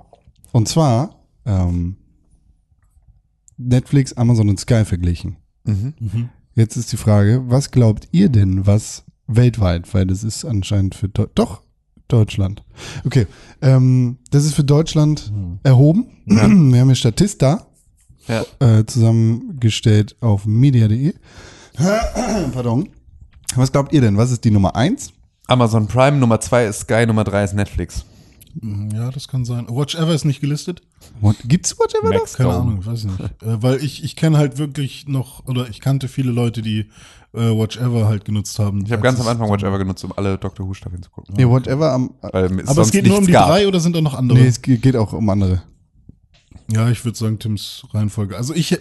Und 0.52 0.68
zwar 0.68 1.16
ähm, 1.44 1.96
Netflix, 3.56 4.12
Amazon 4.12 4.48
und 4.48 4.60
Sky 4.60 4.84
verglichen. 4.84 5.36
Mhm. 5.64 6.28
Jetzt 6.54 6.76
ist 6.76 6.92
die 6.92 6.96
Frage, 6.96 7.42
was 7.46 7.70
glaubt 7.70 8.08
ihr 8.12 8.28
denn, 8.28 8.66
was 8.66 9.04
weltweit, 9.26 9.92
weil 9.94 10.06
das 10.06 10.22
ist 10.24 10.44
anscheinend 10.44 10.94
für 10.94 11.08
doch 11.08 11.62
Deutschland. 12.08 12.62
Okay, 13.04 13.26
ähm, 13.62 14.18
das 14.30 14.44
ist 14.44 14.54
für 14.54 14.64
Deutschland 14.64 15.32
erhoben. 15.62 16.06
Wir 16.26 16.42
haben 16.42 16.70
hier 16.72 16.94
Statista 16.94 17.66
Ja. 18.28 18.44
äh, 18.60 18.84
zusammengestellt 18.86 20.16
auf 20.20 20.46
media.de. 20.46 21.14
Pardon. 22.52 22.88
Was 23.54 23.72
glaubt 23.72 23.92
ihr 23.92 24.00
denn? 24.00 24.16
Was 24.16 24.30
ist 24.30 24.44
die 24.44 24.50
Nummer 24.50 24.74
eins? 24.76 25.12
Amazon 25.46 25.86
Prime, 25.86 26.16
Nummer 26.16 26.40
zwei 26.40 26.66
ist 26.66 26.80
Sky, 26.80 27.06
Nummer 27.06 27.24
drei 27.24 27.44
ist 27.44 27.54
Netflix. 27.54 28.04
Mhm, 28.60 28.90
Ja, 28.90 29.10
das 29.10 29.28
kann 29.28 29.44
sein. 29.44 29.66
Watch 29.68 29.94
Ever 29.94 30.14
ist 30.14 30.24
nicht 30.24 30.40
gelistet? 30.40 30.82
What, 31.20 31.36
gibt's 31.44 31.78
whatever 31.78 32.10
noch? 32.12 32.20
Max 32.20 32.34
Keine. 32.34 32.50
Ahnung, 32.54 32.84
weiß 32.84 33.04
nicht. 33.04 33.20
äh, 33.20 33.62
weil 33.62 33.82
ich, 33.84 34.02
ich 34.02 34.16
kenne 34.16 34.38
halt 34.38 34.58
wirklich 34.58 35.06
noch, 35.06 35.46
oder 35.46 35.68
ich 35.68 35.80
kannte 35.80 36.08
viele 36.08 36.32
Leute, 36.32 36.62
die 36.62 36.86
äh, 37.36 37.56
Watch 37.56 37.76
Ever 37.78 38.06
halt 38.08 38.24
genutzt 38.24 38.58
haben. 38.58 38.84
Ich 38.86 38.92
habe 38.92 39.02
ganz 39.02 39.20
am 39.20 39.28
Anfang 39.28 39.48
Watch 39.50 39.62
Ever 39.64 39.78
genutzt, 39.78 40.02
um 40.04 40.12
alle 40.16 40.38
Doctor 40.38 40.66
Who 40.66 40.74
Staffeln 40.74 41.02
zu 41.02 41.10
gucken. 41.10 41.34
Nee, 41.36 41.46
whatever 41.46 41.92
am. 41.92 42.10
Es 42.22 42.68
Aber 42.68 42.82
es 42.82 42.90
geht 42.90 43.06
nur 43.06 43.18
um 43.18 43.26
die 43.26 43.32
gab. 43.32 43.48
drei 43.48 43.66
oder 43.68 43.78
sind 43.80 43.94
da 43.94 44.00
noch 44.00 44.14
andere? 44.14 44.38
Nee, 44.38 44.46
es 44.46 44.60
ge- 44.62 44.76
geht 44.78 44.96
auch 44.96 45.12
um 45.12 45.28
andere. 45.28 45.62
Ja, 46.72 46.88
ich 46.90 47.04
würde 47.04 47.16
sagen 47.16 47.38
Tims 47.38 47.86
Reihenfolge. 47.92 48.36
Also 48.36 48.52
ich 48.54 48.76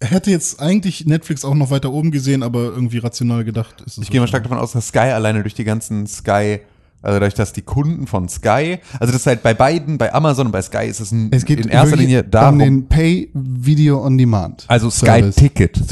hätte 0.00 0.30
jetzt 0.30 0.60
eigentlich 0.60 1.06
Netflix 1.06 1.44
auch 1.44 1.54
noch 1.54 1.70
weiter 1.70 1.92
oben 1.92 2.10
gesehen, 2.10 2.42
aber 2.42 2.60
irgendwie 2.64 2.98
rational 2.98 3.44
gedacht 3.44 3.82
ist 3.86 3.98
es. 3.98 4.04
Ich 4.04 4.10
gehe 4.10 4.20
mal 4.20 4.26
stark 4.26 4.42
davon 4.44 4.58
aus, 4.58 4.72
dass 4.72 4.88
Sky 4.88 4.98
alleine 4.98 5.42
durch 5.42 5.54
die 5.54 5.64
ganzen 5.64 6.06
Sky, 6.06 6.60
also 7.02 7.18
dadurch, 7.20 7.34
dass 7.34 7.52
die 7.52 7.62
Kunden 7.62 8.06
von 8.06 8.28
Sky, 8.28 8.78
also 8.98 9.12
das 9.12 9.16
ist 9.22 9.26
halt 9.26 9.42
bei 9.42 9.52
beiden, 9.54 9.98
bei 9.98 10.12
Amazon 10.14 10.46
und 10.46 10.52
bei 10.52 10.62
Sky 10.62 10.86
ist 10.86 11.00
es, 11.00 11.12
ein, 11.12 11.28
Es 11.32 11.44
geht 11.44 11.60
in 11.60 11.68
erster 11.68 11.96
Linie 11.96 12.24
darum, 12.24 12.54
um 12.54 12.58
den 12.58 12.88
Pay 12.88 13.30
Video 13.34 14.02
on 14.04 14.16
Demand. 14.18 14.64
also 14.68 14.88
Sky 14.90 15.04
Service. 15.06 15.36
Ticket. 15.36 15.88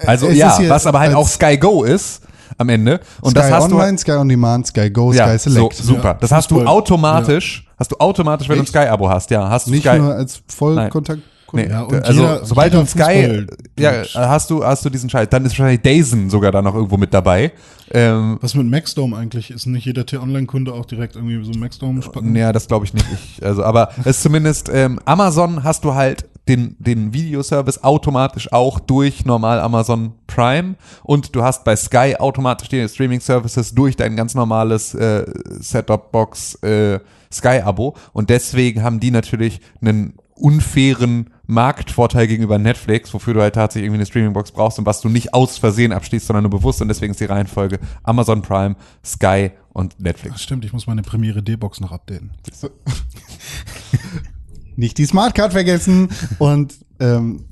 Ge- 0.00 0.08
Also 0.08 0.26
es 0.28 0.36
ja, 0.36 0.56
was 0.68 0.86
aber 0.86 1.00
halt 1.00 1.14
auch 1.14 1.28
Sky 1.28 1.56
Go 1.56 1.84
ist 1.84 2.22
am 2.58 2.68
Ende. 2.68 3.00
Und 3.20 3.30
Sky 3.30 3.40
das 3.40 3.50
hast 3.52 3.64
Online, 3.72 3.92
du 3.92 3.98
Sky 3.98 4.12
On 4.12 4.28
Demand, 4.28 4.66
Sky 4.66 4.90
Go, 4.90 5.12
ja, 5.12 5.28
Sky 5.28 5.50
Select. 5.50 5.74
So, 5.74 5.94
super. 5.94 6.08
Ja, 6.08 6.14
das 6.14 6.32
hast 6.32 6.50
du 6.50 6.64
automatisch, 6.66 7.66
hast 7.78 7.92
du 7.92 7.96
automatisch, 7.98 8.48
wenn 8.48 8.56
du 8.56 8.62
ein 8.62 8.64
Echt? 8.64 8.72
Sky-Abo 8.72 9.08
hast, 9.08 9.30
ja, 9.30 9.48
hast 9.48 9.66
du 9.66 9.70
Nicht 9.70 9.86
Sky. 9.86 9.98
nur 9.98 10.14
als 10.14 10.42
Vollkontakt. 10.48 11.22
Nee, 11.52 11.68
Ja, 11.68 11.82
und 11.82 12.04
also 12.04 12.22
jeder- 12.22 12.44
sobald 12.44 12.72
du 12.72 12.78
jeder 12.78 13.00
ein 13.02 13.44
Sky, 13.46 13.46
ja, 13.76 14.04
hast 14.14 14.50
du, 14.50 14.64
hast 14.64 14.84
du 14.84 14.88
diesen 14.90 15.10
Scheiß. 15.10 15.28
Dann 15.30 15.44
ist 15.44 15.58
wahrscheinlich 15.58 15.80
Dazen 15.82 16.30
sogar 16.30 16.52
da 16.52 16.62
noch 16.62 16.76
irgendwo 16.76 16.96
mit 16.96 17.12
dabei. 17.12 17.50
Ähm, 17.92 18.38
Was 18.40 18.54
mit 18.54 18.68
Maxdome 18.70 19.16
eigentlich? 19.16 19.50
Ist 19.50 19.66
nicht 19.66 19.84
jeder 19.84 20.06
T-Online-Kunde 20.06 20.72
auch 20.72 20.84
direkt 20.86 21.16
irgendwie 21.16 21.42
so 21.44 21.58
Maxdome 21.58 22.02
spacken? 22.02 22.36
Ja, 22.36 22.52
das 22.52 22.68
glaube 22.68 22.84
ich 22.84 22.94
nicht. 22.94 23.04
Ich, 23.12 23.44
also, 23.44 23.64
aber 23.64 23.88
es 24.00 24.06
ist 24.06 24.22
zumindest 24.22 24.70
ähm, 24.72 25.00
Amazon 25.06 25.64
hast 25.64 25.82
du 25.84 25.92
halt 25.94 26.24
den, 26.50 26.74
den 26.80 27.14
Videoservice 27.14 27.84
automatisch 27.84 28.52
auch 28.52 28.80
durch 28.80 29.24
normal 29.24 29.60
Amazon 29.60 30.14
Prime 30.26 30.74
und 31.04 31.36
du 31.36 31.44
hast 31.44 31.64
bei 31.64 31.76
Sky 31.76 32.16
automatisch 32.18 32.68
die 32.68 32.88
Streaming 32.88 33.20
Services 33.20 33.72
durch 33.72 33.94
dein 33.94 34.16
ganz 34.16 34.34
normales 34.34 34.92
äh, 34.94 35.26
Set-Top-Box 35.60 36.56
äh, 36.64 36.98
Sky-Abo 37.32 37.96
und 38.12 38.30
deswegen 38.30 38.82
haben 38.82 38.98
die 38.98 39.12
natürlich 39.12 39.60
einen 39.80 40.14
unfairen 40.34 41.30
Marktvorteil 41.46 42.26
gegenüber 42.26 42.58
Netflix, 42.58 43.14
wofür 43.14 43.34
du 43.34 43.42
halt 43.42 43.54
tatsächlich 43.54 43.86
irgendwie 43.86 44.00
eine 44.00 44.06
Streaming-Box 44.06 44.50
brauchst 44.50 44.80
und 44.80 44.86
was 44.86 45.00
du 45.00 45.08
nicht 45.08 45.32
aus 45.34 45.56
Versehen 45.56 45.92
abschließt, 45.92 46.26
sondern 46.26 46.42
nur 46.42 46.50
bewusst 46.50 46.82
und 46.82 46.88
deswegen 46.88 47.12
ist 47.12 47.20
die 47.20 47.26
Reihenfolge 47.26 47.78
Amazon 48.02 48.42
Prime, 48.42 48.74
Sky 49.04 49.52
und 49.72 50.00
Netflix. 50.00 50.34
Ach, 50.36 50.40
stimmt, 50.40 50.64
ich 50.64 50.72
muss 50.72 50.88
meine 50.88 51.02
Premiere 51.02 51.44
D-Box 51.44 51.80
noch 51.80 51.92
updaten. 51.92 52.32
Nicht 54.76 54.98
die 54.98 55.06
Smartcard 55.06 55.52
vergessen. 55.52 56.08
Und 56.38 56.74
ähm, 56.98 57.44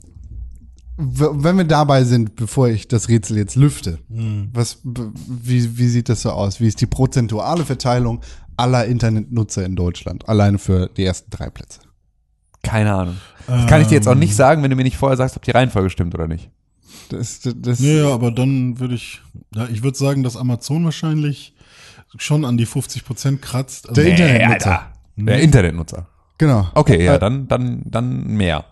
wenn 0.97 1.57
wir 1.57 1.65
dabei 1.65 2.03
sind, 2.05 2.35
bevor 2.35 2.69
ich 2.69 2.89
das 2.89 3.09
Rätsel 3.09 3.37
jetzt 3.37 3.55
lüfte, 3.55 3.99
was, 4.53 4.79
b- 4.83 5.03
wie, 5.29 5.79
wie 5.79 5.87
sieht 5.89 6.09
das 6.09 6.23
so 6.23 6.31
aus? 6.33 6.61
Wie 6.61 6.67
ist 6.67 6.81
die 6.81 6.87
prozentuale 6.87 7.65
Verteilung 7.65 8.21
aller 8.57 8.85
Internetnutzer 8.87 9.65
in 9.65 9.77
Deutschland? 9.77 10.29
Alleine 10.29 10.59
für 10.59 10.89
die 10.89 11.05
ersten 11.05 11.31
drei 11.31 11.51
Plätze. 11.51 11.81
Keine 12.65 12.93
Ahnung. 12.95 13.17
Das 13.47 13.67
kann 13.69 13.81
ich 13.81 13.87
dir 13.87 13.95
jetzt 13.95 14.09
auch 14.09 14.17
nicht 14.17 14.35
sagen, 14.35 14.63
wenn 14.63 14.71
du 14.71 14.77
mir 14.77 14.83
nicht 14.83 14.97
vorher 14.97 15.17
sagst, 15.17 15.37
ob 15.37 15.43
die 15.45 15.53
Reihenfolge 15.53 15.89
stimmt 15.91 16.15
oder 16.15 16.27
nicht. 16.27 16.51
Das, 17.11 17.41
das, 17.41 17.55
das, 17.57 17.79
Nee, 17.81 17.99
ja, 18.01 18.13
aber 18.13 18.33
dann 18.33 18.81
würde 18.81 18.95
ich, 18.97 19.23
ja, 19.55 19.69
ich 19.69 19.83
würde 19.85 19.97
sagen, 19.97 20.25
dass 20.25 20.37
Amazon 20.37 20.85
wahrscheinlich 20.85 21.55
schon 22.17 22.45
an 22.45 22.57
die 22.59 22.67
50 22.67 23.05
Prozent 23.05 23.41
kratzt. 23.41 23.89
Also, 23.89 24.01
Der 24.01 24.11
Internetnutzer. 24.11 24.83
Der 25.17 25.41
Internetnutzer. 25.41 26.09
Genau. 26.39 26.69
Okay, 26.75 27.05
ja, 27.05 27.17
Äh, 27.17 27.19
dann, 27.19 27.49
dann, 27.49 27.83
dann 27.85 28.27
mehr. 28.29 28.65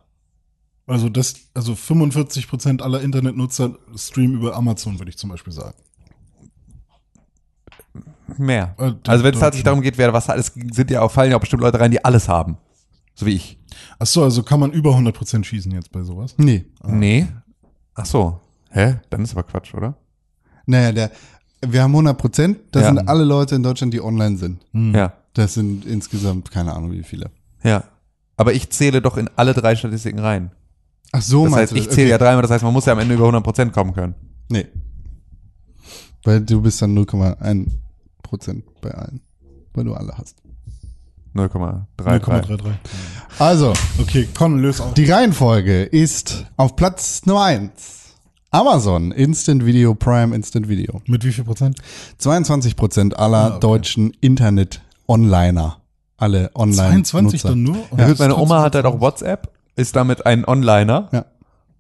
also 0.87 1.09
das, 1.09 1.35
also 1.55 1.75
45 1.75 2.49
Prozent 2.49 2.81
aller 2.83 3.01
Internetnutzer 3.01 3.77
streamen 3.97 4.37
über 4.37 4.55
Amazon, 4.57 4.99
würde 5.01 5.11
ich 5.11 5.19
zum 5.19 5.31
Beispiel 5.31 5.53
sagen. 5.53 5.75
Mehr. 8.39 8.75
Äh, 8.79 8.93
Also 9.07 9.25
wenn 9.25 9.35
es 9.35 9.41
tatsächlich 9.41 9.65
darum 9.65 9.81
geht, 9.83 9.99
wer 9.99 10.13
was 10.13 10.29
hat, 10.29 10.37
es 10.39 10.53
sind 10.73 10.91
ja 10.91 11.01
auch, 11.03 11.11
fallen 11.11 11.31
ja 11.31 11.37
auch 11.37 11.41
bestimmt 11.41 11.63
Leute 11.63 11.79
rein, 11.81 11.91
die 11.91 12.05
alles 12.05 12.29
haben. 12.29 12.59
So 13.15 13.25
wie 13.27 13.35
ich. 13.35 13.59
Ach 13.99 14.07
so, 14.07 14.23
also 14.25 14.43
kann 14.43 14.61
man 14.61 14.73
über 14.73 14.91
100 14.91 15.15
Prozent 15.15 15.47
schießen 15.47 15.73
jetzt 15.73 15.91
bei 15.93 16.03
sowas? 16.03 16.35
Nee. 16.39 16.67
Nee. 16.85 17.27
Ach 17.95 18.05
so. 18.07 18.41
Hä? 18.71 18.97
Dann 19.11 19.23
ist 19.23 19.33
aber 19.33 19.43
Quatsch, 19.45 19.73
oder? 19.75 19.97
Naja, 20.67 20.93
der, 20.93 21.11
wir 21.67 21.83
haben 21.83 21.93
100 21.93 22.19
Prozent. 22.19 22.59
Das 22.73 22.83
Ja. 22.83 22.89
sind 22.89 23.09
alle 23.09 23.25
Leute 23.25 23.55
in 23.55 23.63
Deutschland, 23.63 23.95
die 23.95 24.01
online 24.03 24.37
sind. 24.37 24.61
Ja. 24.73 25.13
Das 25.35 25.55
sind 25.55 25.87
insgesamt 25.87 26.51
keine 26.51 26.75
Ahnung 26.75 26.93
wie 26.93 27.03
viele. 27.05 27.31
Ja. 27.67 27.85
Aber 28.37 28.53
ich 28.53 28.71
zähle 28.71 29.01
doch 29.03 29.17
in 29.17 29.29
alle 29.37 29.55
drei 29.55 29.77
Statistiken 29.77 30.19
rein. 30.19 30.51
Ach 31.13 31.23
so, 31.23 31.45
Das 31.45 31.51
meinst 31.53 31.63
heißt, 31.63 31.73
du 31.73 31.77
ich 31.77 31.87
das? 31.87 31.95
zähle 31.95 32.09
ja 32.11 32.17
Okay. 32.17 32.25
dreimal, 32.25 32.43
das 32.43 32.51
heißt, 32.51 32.65
man 32.65 32.73
muss 32.73 32.85
ja 32.87 32.93
am 32.93 32.99
Ende 32.99 33.15
über 33.15 33.29
100% 33.29 33.71
kommen 33.73 33.93
können. 33.95 34.15
Nee. 34.51 34.67
Weil 36.25 36.41
du 36.41 36.61
bist 36.61 36.81
dann 36.83 36.97
0,1 36.97 37.69
Prozent 38.23 38.65
bei 38.81 38.91
allen. 38.91 39.21
Weil 39.75 39.85
du 39.85 39.95
alle 39.95 40.13
hast. 40.19 40.37
0,33. 41.35 41.85
0,33. 41.99 42.59
Also, 43.39 43.73
Okay, 44.01 44.27
komm, 44.37 44.59
löse 44.59 44.83
auf. 44.85 44.95
die 44.95 45.11
Reihenfolge 45.11 45.83
ist 45.85 46.47
auf 46.57 46.77
Platz 46.77 47.27
Nummer 47.27 47.45
1. 47.45 47.71
Amazon 48.51 49.13
Instant 49.13 49.67
Video 49.67 49.95
Prime 49.95 50.35
Instant 50.35 50.69
Video. 50.69 51.03
Mit 51.07 51.25
wie 51.25 51.33
viel 51.33 51.45
Prozent? 51.45 51.79
22 52.19 52.75
Prozent 52.77 53.19
aller 53.19 53.37
Ah, 53.39 53.49
okay. 53.49 53.61
deutschen 53.61 54.13
Internet-Onliner. 54.21 55.77
Alle 56.19 56.51
online 56.55 57.03
22 57.03 57.43
dann 57.43 57.63
nur? 57.63 57.77
Ja, 57.97 58.07
ist 58.07 58.19
meine 58.19 58.37
Oma 58.37 58.63
hat 58.63 58.75
halt 58.75 58.87
auch 58.87 59.01
WhatsApp, 59.01 59.53
ist 59.77 59.95
damit 59.97 60.25
ein 60.25 60.47
Onliner, 60.47 61.09
Ja. 61.13 61.25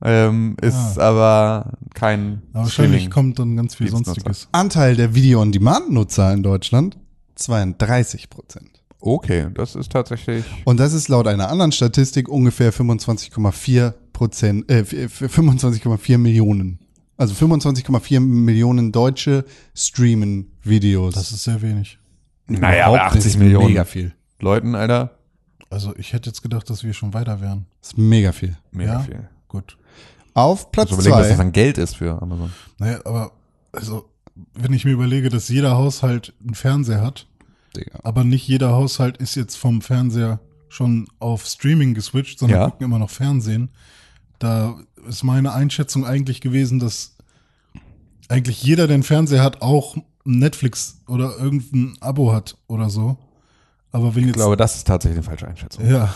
ähm, 0.04 0.56
ist 0.60 0.98
aber 0.98 1.72
kein 1.94 2.42
Aber 2.52 2.64
wahrscheinlich 2.64 3.02
Streaming. 3.02 3.10
kommt 3.10 3.38
dann 3.38 3.56
ganz 3.56 3.74
viel. 3.76 3.88
Sonstiges. 3.90 4.48
Anteil 4.52 4.94
der 4.96 5.14
Video-on-Demand-Nutzer 5.14 6.32
in 6.34 6.42
Deutschland 6.42 6.98
32 7.36 8.28
Prozent. 8.30 8.70
Okay, 9.00 9.46
das 9.54 9.74
ist 9.74 9.92
tatsächlich. 9.92 10.44
Und 10.64 10.80
das 10.80 10.92
ist 10.92 11.08
laut 11.08 11.26
einer 11.28 11.48
anderen 11.48 11.70
Statistik 11.72 12.28
ungefähr 12.28 12.72
25,4 12.72 13.94
Prozent, 14.12 14.70
äh, 14.70 14.82
25,4 14.84 16.18
Millionen. 16.18 16.78
Also 17.18 17.34
25,4 17.34 18.20
Millionen 18.20 18.92
Deutsche 18.92 19.44
streamen 19.74 20.50
Videos. 20.62 21.14
Das 21.14 21.30
ist 21.32 21.44
sehr 21.44 21.62
wenig. 21.62 21.98
Naja, 22.46 22.86
aber 22.86 22.96
Überhaupt 22.96 23.14
nicht. 23.14 23.26
80 23.26 23.38
Millionen. 23.38 23.66
Mega 23.68 23.84
viel. 23.84 24.12
Leuten, 24.40 24.74
Alter. 24.74 25.16
Also 25.70 25.94
ich 25.96 26.12
hätte 26.12 26.30
jetzt 26.30 26.42
gedacht, 26.42 26.68
dass 26.70 26.84
wir 26.84 26.92
schon 26.92 27.12
weiter 27.14 27.40
wären. 27.40 27.66
Das 27.80 27.90
ist 27.90 27.98
mega 27.98 28.32
viel. 28.32 28.56
Mega 28.70 28.94
Ja? 28.94 29.00
viel. 29.00 29.28
Gut. 29.48 29.76
Auf 30.34 30.70
Platz 30.70 30.90
Also 30.90 31.00
überlegen, 31.02 31.18
was 31.20 31.28
das 31.28 31.36
zwei. 31.36 31.44
an 31.44 31.52
Geld 31.52 31.78
ist 31.78 31.96
für 31.96 32.20
Amazon. 32.22 32.52
Naja, 32.78 33.00
aber 33.04 33.32
also, 33.72 34.08
wenn 34.54 34.72
ich 34.72 34.84
mir 34.84 34.92
überlege, 34.92 35.28
dass 35.30 35.48
jeder 35.48 35.76
Haushalt 35.76 36.34
einen 36.44 36.54
Fernseher 36.54 37.00
hat, 37.00 37.26
Digga. 37.76 37.98
aber 38.02 38.22
nicht 38.24 38.46
jeder 38.46 38.70
Haushalt 38.72 39.16
ist 39.16 39.34
jetzt 39.34 39.56
vom 39.56 39.80
Fernseher 39.80 40.40
schon 40.68 41.08
auf 41.18 41.46
Streaming 41.46 41.94
geswitcht, 41.94 42.38
sondern 42.38 42.60
Ja. 42.60 42.64
gucken 42.70 42.84
immer 42.84 42.98
noch 42.98 43.10
Fernsehen. 43.10 43.70
Da 44.38 44.78
ist 45.08 45.22
meine 45.24 45.52
Einschätzung 45.52 46.04
eigentlich 46.04 46.40
gewesen, 46.42 46.78
dass 46.78 47.16
eigentlich 48.28 48.62
jeder, 48.62 48.86
der 48.86 48.94
einen 48.94 49.02
Fernseher 49.02 49.42
hat, 49.42 49.62
auch 49.62 49.96
Netflix 50.24 51.00
oder 51.06 51.38
irgendein 51.38 51.96
Abo 52.00 52.32
hat 52.32 52.58
oder 52.66 52.90
so. 52.90 53.16
Aber 53.92 54.14
wenn 54.14 54.22
Ich 54.22 54.26
jetzt, 54.28 54.36
glaube, 54.36 54.56
das 54.56 54.76
ist 54.76 54.86
tatsächlich 54.86 55.18
eine 55.18 55.24
falsche 55.26 55.48
Einschätzung. 55.48 55.88
ja, 55.88 56.14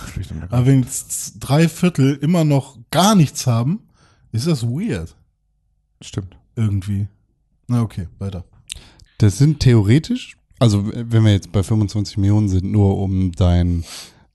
aber 0.50 0.66
wenn 0.66 0.82
jetzt 0.82 1.34
drei 1.40 1.68
Viertel 1.68 2.16
immer 2.16 2.44
noch 2.44 2.78
gar 2.90 3.14
nichts 3.14 3.46
haben, 3.46 3.80
ist 4.32 4.46
das 4.46 4.62
weird 4.64 5.16
Stimmt. 6.02 6.36
irgendwie. 6.56 7.08
Na 7.68 7.82
okay, 7.82 8.08
weiter. 8.18 8.44
Das 9.18 9.38
sind 9.38 9.60
theoretisch, 9.60 10.36
also 10.58 10.90
wenn 10.92 11.24
wir 11.24 11.32
jetzt 11.32 11.52
bei 11.52 11.62
25 11.62 12.16
Millionen 12.18 12.48
sind, 12.48 12.64
nur 12.64 12.98
um 12.98 13.32
dein, 13.32 13.84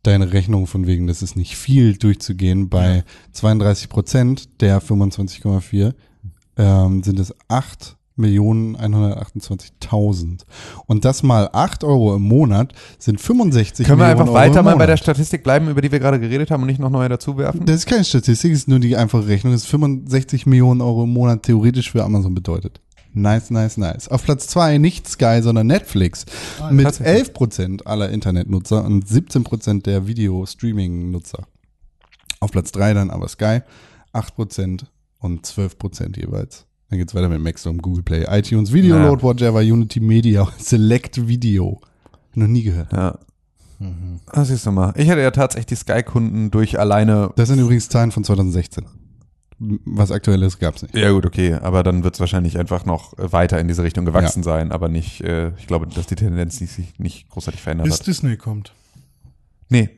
deine 0.03 0.31
Rechnung 0.33 0.67
von 0.67 0.87
wegen, 0.87 1.07
das 1.07 1.21
ist 1.21 1.35
nicht 1.35 1.55
viel 1.57 1.97
durchzugehen, 1.97 2.69
bei 2.69 3.03
32 3.33 3.89
Prozent 3.89 4.61
der 4.61 4.81
25,4 4.81 5.93
ähm, 6.57 7.03
sind 7.03 7.19
es 7.19 7.33
8 7.47 7.97
128.000. 8.17 10.41
Und 10.85 11.05
das 11.05 11.23
mal 11.23 11.49
8 11.51 11.83
Euro 11.83 12.15
im 12.15 12.21
Monat 12.21 12.73
sind 12.97 13.19
65 13.19 13.85
Können 13.85 13.99
wir 13.99 14.05
Millionen 14.05 14.21
einfach 14.21 14.33
Euro 14.33 14.41
weiter 14.41 14.59
im 14.59 14.65
mal 14.65 14.77
bei 14.77 14.85
der 14.85 14.97
Statistik 14.97 15.43
bleiben, 15.43 15.69
über 15.69 15.81
die 15.81 15.91
wir 15.91 15.99
gerade 15.99 16.19
geredet 16.19 16.51
haben 16.51 16.63
und 16.63 16.67
nicht 16.67 16.79
noch 16.79 16.89
neue 16.89 17.09
dazu 17.09 17.37
werfen? 17.37 17.65
Das 17.65 17.77
ist 17.77 17.87
keine 17.87 18.03
Statistik, 18.03 18.51
das 18.51 18.61
ist 18.61 18.67
nur 18.67 18.79
die 18.79 18.95
einfache 18.95 19.27
Rechnung. 19.27 19.53
Das 19.53 19.63
ist 19.63 19.69
65 19.69 20.45
Millionen 20.45 20.81
Euro 20.81 21.03
im 21.03 21.13
Monat 21.13 21.43
theoretisch 21.43 21.91
für 21.91 22.03
Amazon 22.03 22.33
bedeutet. 22.33 22.81
Nice, 23.17 23.49
nice, 23.49 23.77
nice. 23.77 24.09
Auf 24.09 24.25
Platz 24.25 24.47
zwei 24.47 24.77
nicht 24.77 25.07
Sky, 25.07 25.39
sondern 25.41 25.67
Netflix. 25.67 26.25
mit 26.69 26.85
tatsächlich. 26.85 27.29
11% 27.29 27.85
aller 27.85 28.09
Internetnutzer 28.09 28.83
und 28.83 29.05
17% 29.05 29.83
der 29.83 30.05
Video-Streaming-Nutzer. 30.05 31.47
Auf 32.41 32.51
Platz 32.51 32.73
drei 32.73 32.93
dann 32.93 33.11
aber 33.11 33.29
Sky, 33.29 33.61
8% 34.13 34.83
und 35.19 35.47
12% 35.47 36.19
jeweils. 36.19 36.65
Dann 36.95 36.99
geht's 37.01 37.13
weiter 37.13 37.27
mit 37.27 37.41
Maxdome, 37.41 37.79
Google 37.79 38.03
Play, 38.03 38.25
iTunes, 38.29 38.71
Video. 38.71 38.97
Load, 38.97 39.21
Whatever, 39.21 39.59
Unity 39.59 39.99
Media, 39.99 40.47
Select 40.57 41.27
Video. 41.27 41.81
Noch 42.35 42.47
nie 42.47 42.63
gehört. 42.63 42.93
Ja. 42.93 43.19
Das 44.31 44.47
siehst 44.47 44.65
du 44.65 44.71
mal. 44.71 44.93
Ich 44.95 45.09
hatte 45.09 45.19
ja 45.19 45.31
tatsächlich 45.31 45.65
die 45.65 45.75
Sky-Kunden 45.75 46.51
durch 46.51 46.79
alleine. 46.79 47.31
Das 47.35 47.49
sind 47.49 47.59
übrigens 47.59 47.89
Zahlen 47.89 48.13
von 48.13 48.23
2016. 48.23 48.85
Was 49.59 50.11
aktuell 50.11 50.41
ist, 50.43 50.59
gab's 50.59 50.83
nicht. 50.83 50.95
Ja 50.95 51.11
gut, 51.11 51.25
okay, 51.25 51.55
aber 51.55 51.83
dann 51.83 52.05
wird 52.05 52.13
es 52.13 52.21
wahrscheinlich 52.21 52.57
einfach 52.57 52.85
noch 52.85 53.17
äh, 53.19 53.29
weiter 53.33 53.59
in 53.59 53.67
diese 53.67 53.83
Richtung 53.83 54.05
gewachsen 54.05 54.41
sein, 54.41 54.71
aber 54.71 54.87
nicht, 54.87 55.19
äh, 55.21 55.51
ich 55.57 55.67
glaube, 55.67 55.87
dass 55.87 56.07
die 56.07 56.15
Tendenz 56.15 56.57
sich 56.59 56.97
nicht 56.97 57.27
großartig 57.29 57.61
verändert 57.61 57.87
Bis 57.87 57.99
hat. 57.99 58.07
Disney 58.07 58.37
kommt. 58.37 58.73
Nee. 59.67 59.89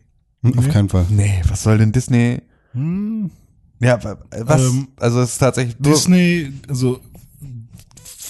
Hm, 0.42 0.58
Auf 0.58 0.66
Nee. 0.66 0.72
keinen 0.74 0.90
Fall. 0.90 1.06
Nee, 1.10 1.42
was 1.48 1.62
soll 1.62 1.78
denn 1.78 1.92
Disney? 1.92 2.42
Hm. 2.72 3.30
Ja, 3.80 4.04
wa- 4.04 4.18
was? 4.44 4.62
Ähm, 4.62 4.88
also 4.98 5.22
es 5.22 5.34
ist 5.34 5.38
tatsächlich 5.38 5.80
nur, 5.80 5.94
Disney, 5.94 6.52
also 6.68 7.00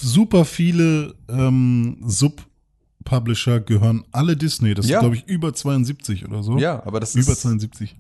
super 0.02 0.45
viele 0.45 1.16
ähm, 1.30 1.98
Sub-Publisher 2.06 3.60
gehören 3.62 4.04
alle 4.12 4.36
Disney. 4.36 4.74
Das 4.74 4.88
Ja. 4.88 4.98
ist, 4.98 5.02
glaube 5.02 5.16
ich, 5.16 5.26
über 5.28 5.54
72 5.54 6.26
oder 6.28 6.43
so. 6.43 6.58
Ja, 6.58 6.86
aber 6.86 7.00
das 7.00 7.16
Über 7.16 7.32
ist 7.32 7.41
72. 7.41 7.95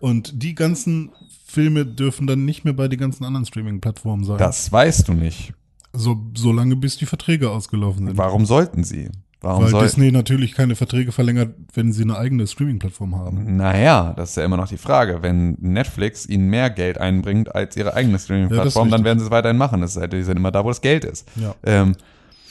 Und 0.00 0.42
die 0.42 0.54
ganzen 0.54 1.10
Filme 1.46 1.86
dürfen 1.86 2.26
dann 2.26 2.44
nicht 2.44 2.64
mehr 2.64 2.74
bei 2.74 2.88
den 2.88 2.98
ganzen 2.98 3.24
anderen 3.24 3.46
Streaming-Plattformen 3.46 4.24
sein. 4.24 4.38
das 4.38 4.70
weißt 4.70 5.08
du 5.08 5.14
nicht. 5.14 5.52
So, 5.92 6.20
so 6.36 6.52
lange, 6.52 6.76
bis 6.76 6.98
die 6.98 7.06
Verträge 7.06 7.50
ausgelaufen 7.50 8.06
sind. 8.06 8.18
Warum 8.18 8.44
sollten 8.44 8.84
sie? 8.84 9.08
Warum 9.46 9.62
Weil 9.62 9.70
soll 9.70 9.82
Disney 9.84 10.10
natürlich 10.10 10.54
keine 10.54 10.74
Verträge 10.74 11.12
verlängert, 11.12 11.54
wenn 11.72 11.92
sie 11.92 12.02
eine 12.02 12.18
eigene 12.18 12.48
Streaming-Plattform 12.48 13.14
haben. 13.14 13.56
Naja, 13.56 14.12
das 14.16 14.30
ist 14.30 14.36
ja 14.36 14.44
immer 14.44 14.56
noch 14.56 14.66
die 14.66 14.76
Frage. 14.76 15.22
Wenn 15.22 15.56
Netflix 15.60 16.26
ihnen 16.26 16.48
mehr 16.50 16.68
Geld 16.68 16.98
einbringt 16.98 17.54
als 17.54 17.76
ihre 17.76 17.94
eigene 17.94 18.14
Ja, 18.14 18.18
Streaming-Plattform, 18.18 18.88
ist 18.88 18.92
dann 18.92 19.04
werden 19.04 19.20
sie 19.20 19.26
es 19.26 19.30
weiterhin 19.30 19.56
machen. 19.56 19.80
Das 19.82 19.94
ist 19.94 20.00
halt, 20.00 20.12
die 20.12 20.24
sind 20.24 20.36
immer 20.36 20.50
da, 20.50 20.64
wo 20.64 20.68
das 20.68 20.80
Geld 20.80 21.04
ist. 21.04 21.28
Ja. 21.36 21.54
Ähm, 21.62 21.94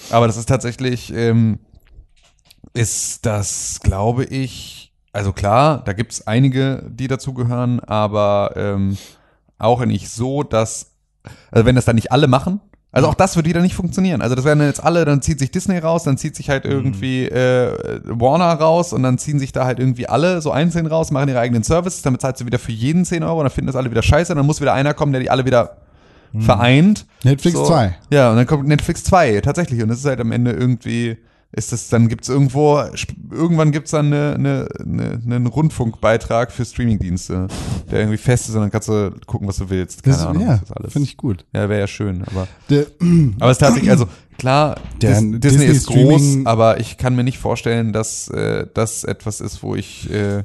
aber 0.10 0.28
das 0.28 0.38
ist 0.38 0.48
tatsächlich, 0.48 1.14
ähm, 1.14 1.60
ist 2.74 3.26
das, 3.26 3.82
glaube 3.84 4.24
ich, 4.24 4.93
also 5.12 5.34
klar, 5.34 5.84
da 5.84 5.91
gibt 5.91 6.14
es 6.14 6.26
einige, 6.28 6.89
die 6.89 7.10
dazugehören, 7.10 7.82
aber 7.82 8.54
ähm, 8.56 8.98
auch 9.58 9.84
nicht 9.84 10.10
so, 10.10 10.43
dass, 10.43 10.93
also 11.52 11.66
wenn 11.66 11.76
das 11.76 11.84
dann 11.84 11.96
nicht 11.96 12.14
alle 12.14 12.28
machen, 12.28 12.62
also 12.96 13.10
auch 13.10 13.14
das 13.14 13.36
würde 13.36 13.50
wieder 13.50 13.62
nicht 13.62 13.76
funktionieren. 13.76 14.22
Also 14.22 14.36
das 14.36 14.46
wären 14.46 14.62
jetzt 14.62 14.84
alle, 14.84 15.06
dann 15.06 15.22
zieht 15.22 15.39
sich 15.39 15.52
Disney 15.52 15.78
raus, 15.78 16.04
dann 16.04 16.18
zieht 16.18 16.36
sich 16.36 16.50
halt 16.50 16.66
irgendwie 16.66 17.26
äh, 17.26 18.02
Warner 18.06 18.54
raus 18.54 18.93
und 18.93 19.04
dann 19.04 19.18
ziehen 19.18 19.38
sich 19.38 19.52
da 19.52 19.66
halt 19.66 19.80
irgendwie 19.80 20.08
alle 20.08 20.41
so 20.41 20.52
einzeln 20.52 20.86
raus, 20.86 21.12
machen 21.12 21.30
ihre 21.30 21.39
eigenen 21.39 21.64
Services, 21.64 22.02
dann 22.02 22.14
bezahlst 22.14 22.41
du 22.41 22.46
wieder 22.46 22.60
für 22.60 22.72
jeden 22.72 23.06
10 23.06 23.24
Euro, 23.24 23.41
dann 23.43 23.52
finden 23.52 23.68
das 23.68 23.76
alle 23.76 23.91
wieder 23.91 24.02
scheiße, 24.02 24.34
dann 24.34 24.46
muss 24.46 24.62
wieder 24.62 24.74
einer 24.74 24.93
kommen, 24.93 25.12
der 25.12 25.22
die 25.22 25.30
alle 25.30 25.46
wieder 25.46 25.78
vereint. 26.39 27.06
Netflix 27.24 27.58
So. 27.58 27.66
2. 27.66 27.96
Ja, 28.12 28.32
und 28.32 28.38
dann 28.38 28.48
kommt 28.48 28.68
Netflix 28.68 29.04
2, 29.06 29.41
tatsächlich. 29.41 29.82
Und 29.82 29.89
das 29.89 30.00
ist 30.00 30.06
halt 30.06 30.20
am 30.20 30.32
Ende 30.32 30.52
irgendwie, 30.52 31.18
ist 31.56 31.72
das, 31.72 31.89
dann 31.89 32.10
gibt's 32.10 32.28
irgendwo, 32.30 32.80
sp- 32.93 33.16
irgendwann 33.32 33.72
gibt's 33.72 33.91
dann 33.91 34.08
eine, 34.14 34.36
eine, 34.36 34.68
eine, 34.80 35.22
einen 35.36 35.47
Rundfunkbeitrag 35.47 36.51
für 36.51 36.66
Streamingdienste, 36.66 37.47
der 37.89 37.99
irgendwie 37.99 38.18
fest 38.18 38.49
ist 38.49 38.56
und 38.56 38.62
dann 38.62 38.72
kannst 38.72 38.89
du 38.89 39.12
gucken, 39.26 39.47
was 39.47 39.58
du 39.58 39.70
willst. 39.70 40.03
Keine 40.03 40.16
Das, 40.18 40.26
Ahnung, 40.26 40.41
ja, 40.45 40.60
alles. 40.76 40.93
finde 40.93 41.08
ich 41.08 41.16
gut. 41.18 41.45
Ja, 41.53 41.70
wäre 41.70 41.80
ja 41.82 41.88
schön, 41.88 42.24
aber. 42.26 42.47
Der, 42.70 42.86
Aber 43.39 43.51
es 43.51 43.58
ist 43.58 43.60
tatsächlich, 43.62 43.89
also 43.91 44.08
klar, 44.38 44.76
Der 45.01 45.12
Dis 45.12 45.20
Disney, 45.22 45.39
Disney 45.39 45.66
ist 45.66 45.88
groß, 45.88 45.95
Streaming- 46.22 46.47
aber 46.47 46.80
ich 46.80 46.97
kann 46.97 47.16
mir 47.16 47.24
nicht 47.24 47.38
vorstellen, 47.39 47.93
dass 47.93 48.28
äh, 48.30 48.68
das 48.74 49.03
etwas 49.03 49.39
ist, 49.41 49.64
wo 49.64 49.76
ich, 49.76 50.10
äh, 50.12 50.43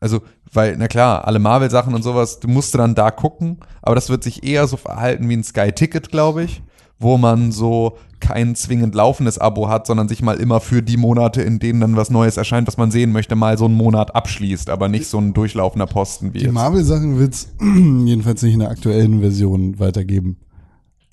also, 0.00 0.20
weil, 0.52 0.76
na 0.78 0.88
klar, 0.88 1.26
alle 1.26 1.38
Marvel-Sachen 1.38 1.94
und 1.94 2.02
sowas, 2.02 2.40
du 2.40 2.48
musst 2.48 2.74
dann 2.74 2.94
da 2.94 3.10
gucken, 3.10 3.58
aber 3.82 3.94
das 3.94 4.08
wird 4.08 4.22
sich 4.22 4.44
eher 4.44 4.66
so 4.66 4.76
verhalten 4.76 5.28
wie 5.28 5.36
ein 5.36 5.44
Sky-Ticket, 5.44 6.10
glaube 6.10 6.44
ich, 6.44 6.62
wo 6.98 7.16
man 7.16 7.52
so 7.52 7.96
kein 8.20 8.56
zwingend 8.56 8.94
laufendes 8.94 9.38
Abo 9.38 9.68
hat, 9.68 9.86
sondern 9.86 10.08
sich 10.08 10.22
mal 10.22 10.38
immer 10.38 10.60
für 10.60 10.82
die 10.82 10.96
Monate, 10.96 11.42
in 11.42 11.58
denen 11.58 11.80
dann 11.80 11.96
was 11.96 12.10
Neues 12.10 12.36
erscheint, 12.36 12.66
was 12.66 12.76
man 12.76 12.90
sehen 12.90 13.12
möchte, 13.12 13.36
mal 13.36 13.56
so 13.56 13.66
einen 13.66 13.74
Monat 13.74 14.14
abschließt, 14.14 14.70
aber 14.70 14.88
nicht 14.88 15.06
so 15.06 15.18
ein 15.18 15.34
durchlaufender 15.34 15.86
Posten 15.86 16.34
wie 16.34 16.38
die. 16.40 16.48
Marvel-Sachen 16.48 17.18
wird 17.18 17.34
es 17.34 17.48
jedenfalls 17.60 18.42
nicht 18.42 18.54
in 18.54 18.60
der 18.60 18.70
aktuellen 18.70 19.20
Version 19.20 19.78
weitergeben. 19.78 20.38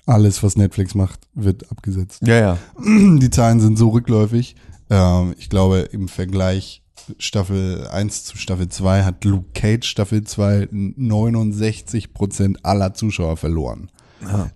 Alles, 0.06 0.42
was 0.42 0.56
Netflix 0.56 0.94
macht, 0.94 1.20
wird 1.34 1.70
abgesetzt. 1.70 2.22
Ja, 2.26 2.38
ja. 2.38 2.58
Die 2.84 3.30
Zahlen 3.30 3.60
sind 3.60 3.76
so 3.76 3.88
rückläufig. 3.88 4.56
Ähm, 4.90 5.34
ich 5.38 5.48
glaube, 5.48 5.78
im 5.78 6.08
Vergleich 6.08 6.82
Staffel 7.18 7.86
1 7.88 8.24
zu 8.24 8.36
Staffel 8.36 8.68
2 8.68 9.04
hat 9.04 9.24
Luke 9.24 9.46
Cage 9.54 9.86
Staffel 9.86 10.24
2 10.24 10.68
69 10.70 12.14
Prozent 12.14 12.64
aller 12.64 12.94
Zuschauer 12.94 13.36
verloren. 13.36 13.90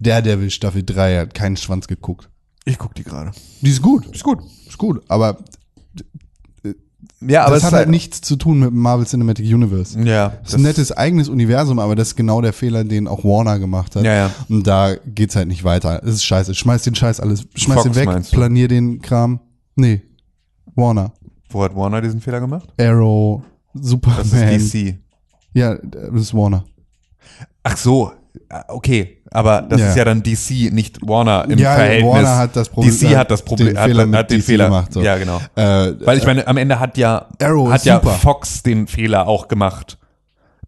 Daredevil 0.01 0.51
Staffel 0.51 0.83
3 0.83 1.19
hat 1.19 1.35
keinen 1.35 1.57
Schwanz 1.57 1.87
geguckt. 1.87 2.29
Ich 2.65 2.79
guck 2.79 2.95
die 2.95 3.05
gerade. 3.05 3.33
Die 3.61 3.71
ist 3.71 3.83
gut. 3.83 4.07
Ist 4.15 4.25
gut. 4.25 4.41
Ist 4.67 4.79
gut. 4.79 5.03
Aber, 5.09 5.39
Ja, 7.21 7.45
aber 7.45 7.55
das 7.55 7.59
es 7.59 7.65
hat 7.65 7.73
ist 7.73 7.79
halt 7.79 7.89
nichts 7.91 8.21
zu 8.23 8.37
tun 8.37 8.61
mit 8.61 8.71
dem 8.71 8.79
Marvel 8.79 9.07
Cinematic 9.07 9.45
Universe. 9.47 9.99
Ja. 10.01 10.31
Das 10.43 10.51
ist 10.51 10.55
ein 10.55 10.63
nettes 10.63 10.93
eigenes 10.93 11.29
Universum, 11.29 11.79
aber 11.79 11.95
das 11.95 12.09
ist 12.09 12.17
genau 12.17 12.41
der 12.41 12.53
Fehler, 12.55 12.85
den 12.85 13.07
auch 13.09 13.25
Warner 13.25 13.59
gemacht 13.59 13.95
hat. 13.97 14.05
Ja, 14.05 14.15
ja. 14.15 14.31
Und 14.49 14.67
da 14.67 14.95
geht's 14.95 15.37
halt 15.37 15.49
nicht 15.49 15.65
weiter. 15.65 16.03
Es 16.03 16.15
ist 16.15 16.25
scheiße. 16.25 16.55
Schmeiß 16.55 16.83
den 16.83 16.95
Scheiß 16.95 17.21
alles, 17.21 17.47
schmeiß 17.55 17.83
Fox 17.83 17.91
den 17.91 17.95
weg, 17.97 18.07
meinst 18.07 18.33
planier 18.33 18.69
den 18.69 19.03
Kram. 19.03 19.41
Nee. 19.77 20.03
Warner. 20.75 21.13
Wo 21.51 21.63
hat 21.63 21.75
Warner 21.75 22.01
diesen 22.01 22.21
Fehler 22.21 22.41
gemacht? 22.41 22.73
Arrow, 22.79 23.43
Superman. 23.75 24.19
Das 24.19 24.33
ist 24.33 24.73
DC. 24.75 24.99
Ja, 25.53 25.75
das 25.77 26.23
ist 26.23 26.35
Warner. 26.35 26.65
Ach 27.63 27.77
so, 27.77 28.13
okay. 28.69 29.19
Aber 29.33 29.63
das 29.63 29.81
Ja. 29.81 29.89
ist 29.89 29.97
ja 29.97 30.05
dann 30.05 30.23
DC, 30.23 30.73
nicht 30.73 30.99
Warner 31.07 31.47
im 31.49 31.59
ja, 31.59 31.75
Verhältnis. 31.75 32.13
Warner 32.13 32.37
hat 32.37 32.57
das 32.57 32.69
Problem. 32.69 32.99
DC 32.99 33.17
hat 33.17 33.31
das 33.31 33.43
Problem, 33.43 33.69
den 33.69 33.79
hat, 33.79 33.87
Fehler 33.87 34.19
hat 34.19 34.31
den 34.31 34.41
DC 34.41 34.45
Fehler 34.47 34.65
gemacht. 34.65 34.93
So. 34.93 35.03
Ja, 35.03 35.17
genau. 35.19 35.41
Äh, 35.55 35.95
Weil 36.05 36.19
ich 36.19 36.27
meine, 36.27 36.47
am 36.47 36.57
Ende 36.57 36.81
hat 36.81 36.97
ja, 36.99 37.27
Arrow 37.41 37.71
hat 37.71 37.85
ja. 37.85 38.01
Fox 38.01 38.63
den 38.63 38.87
Fehler 38.89 39.29
auch 39.29 39.47
gemacht. 39.49 39.99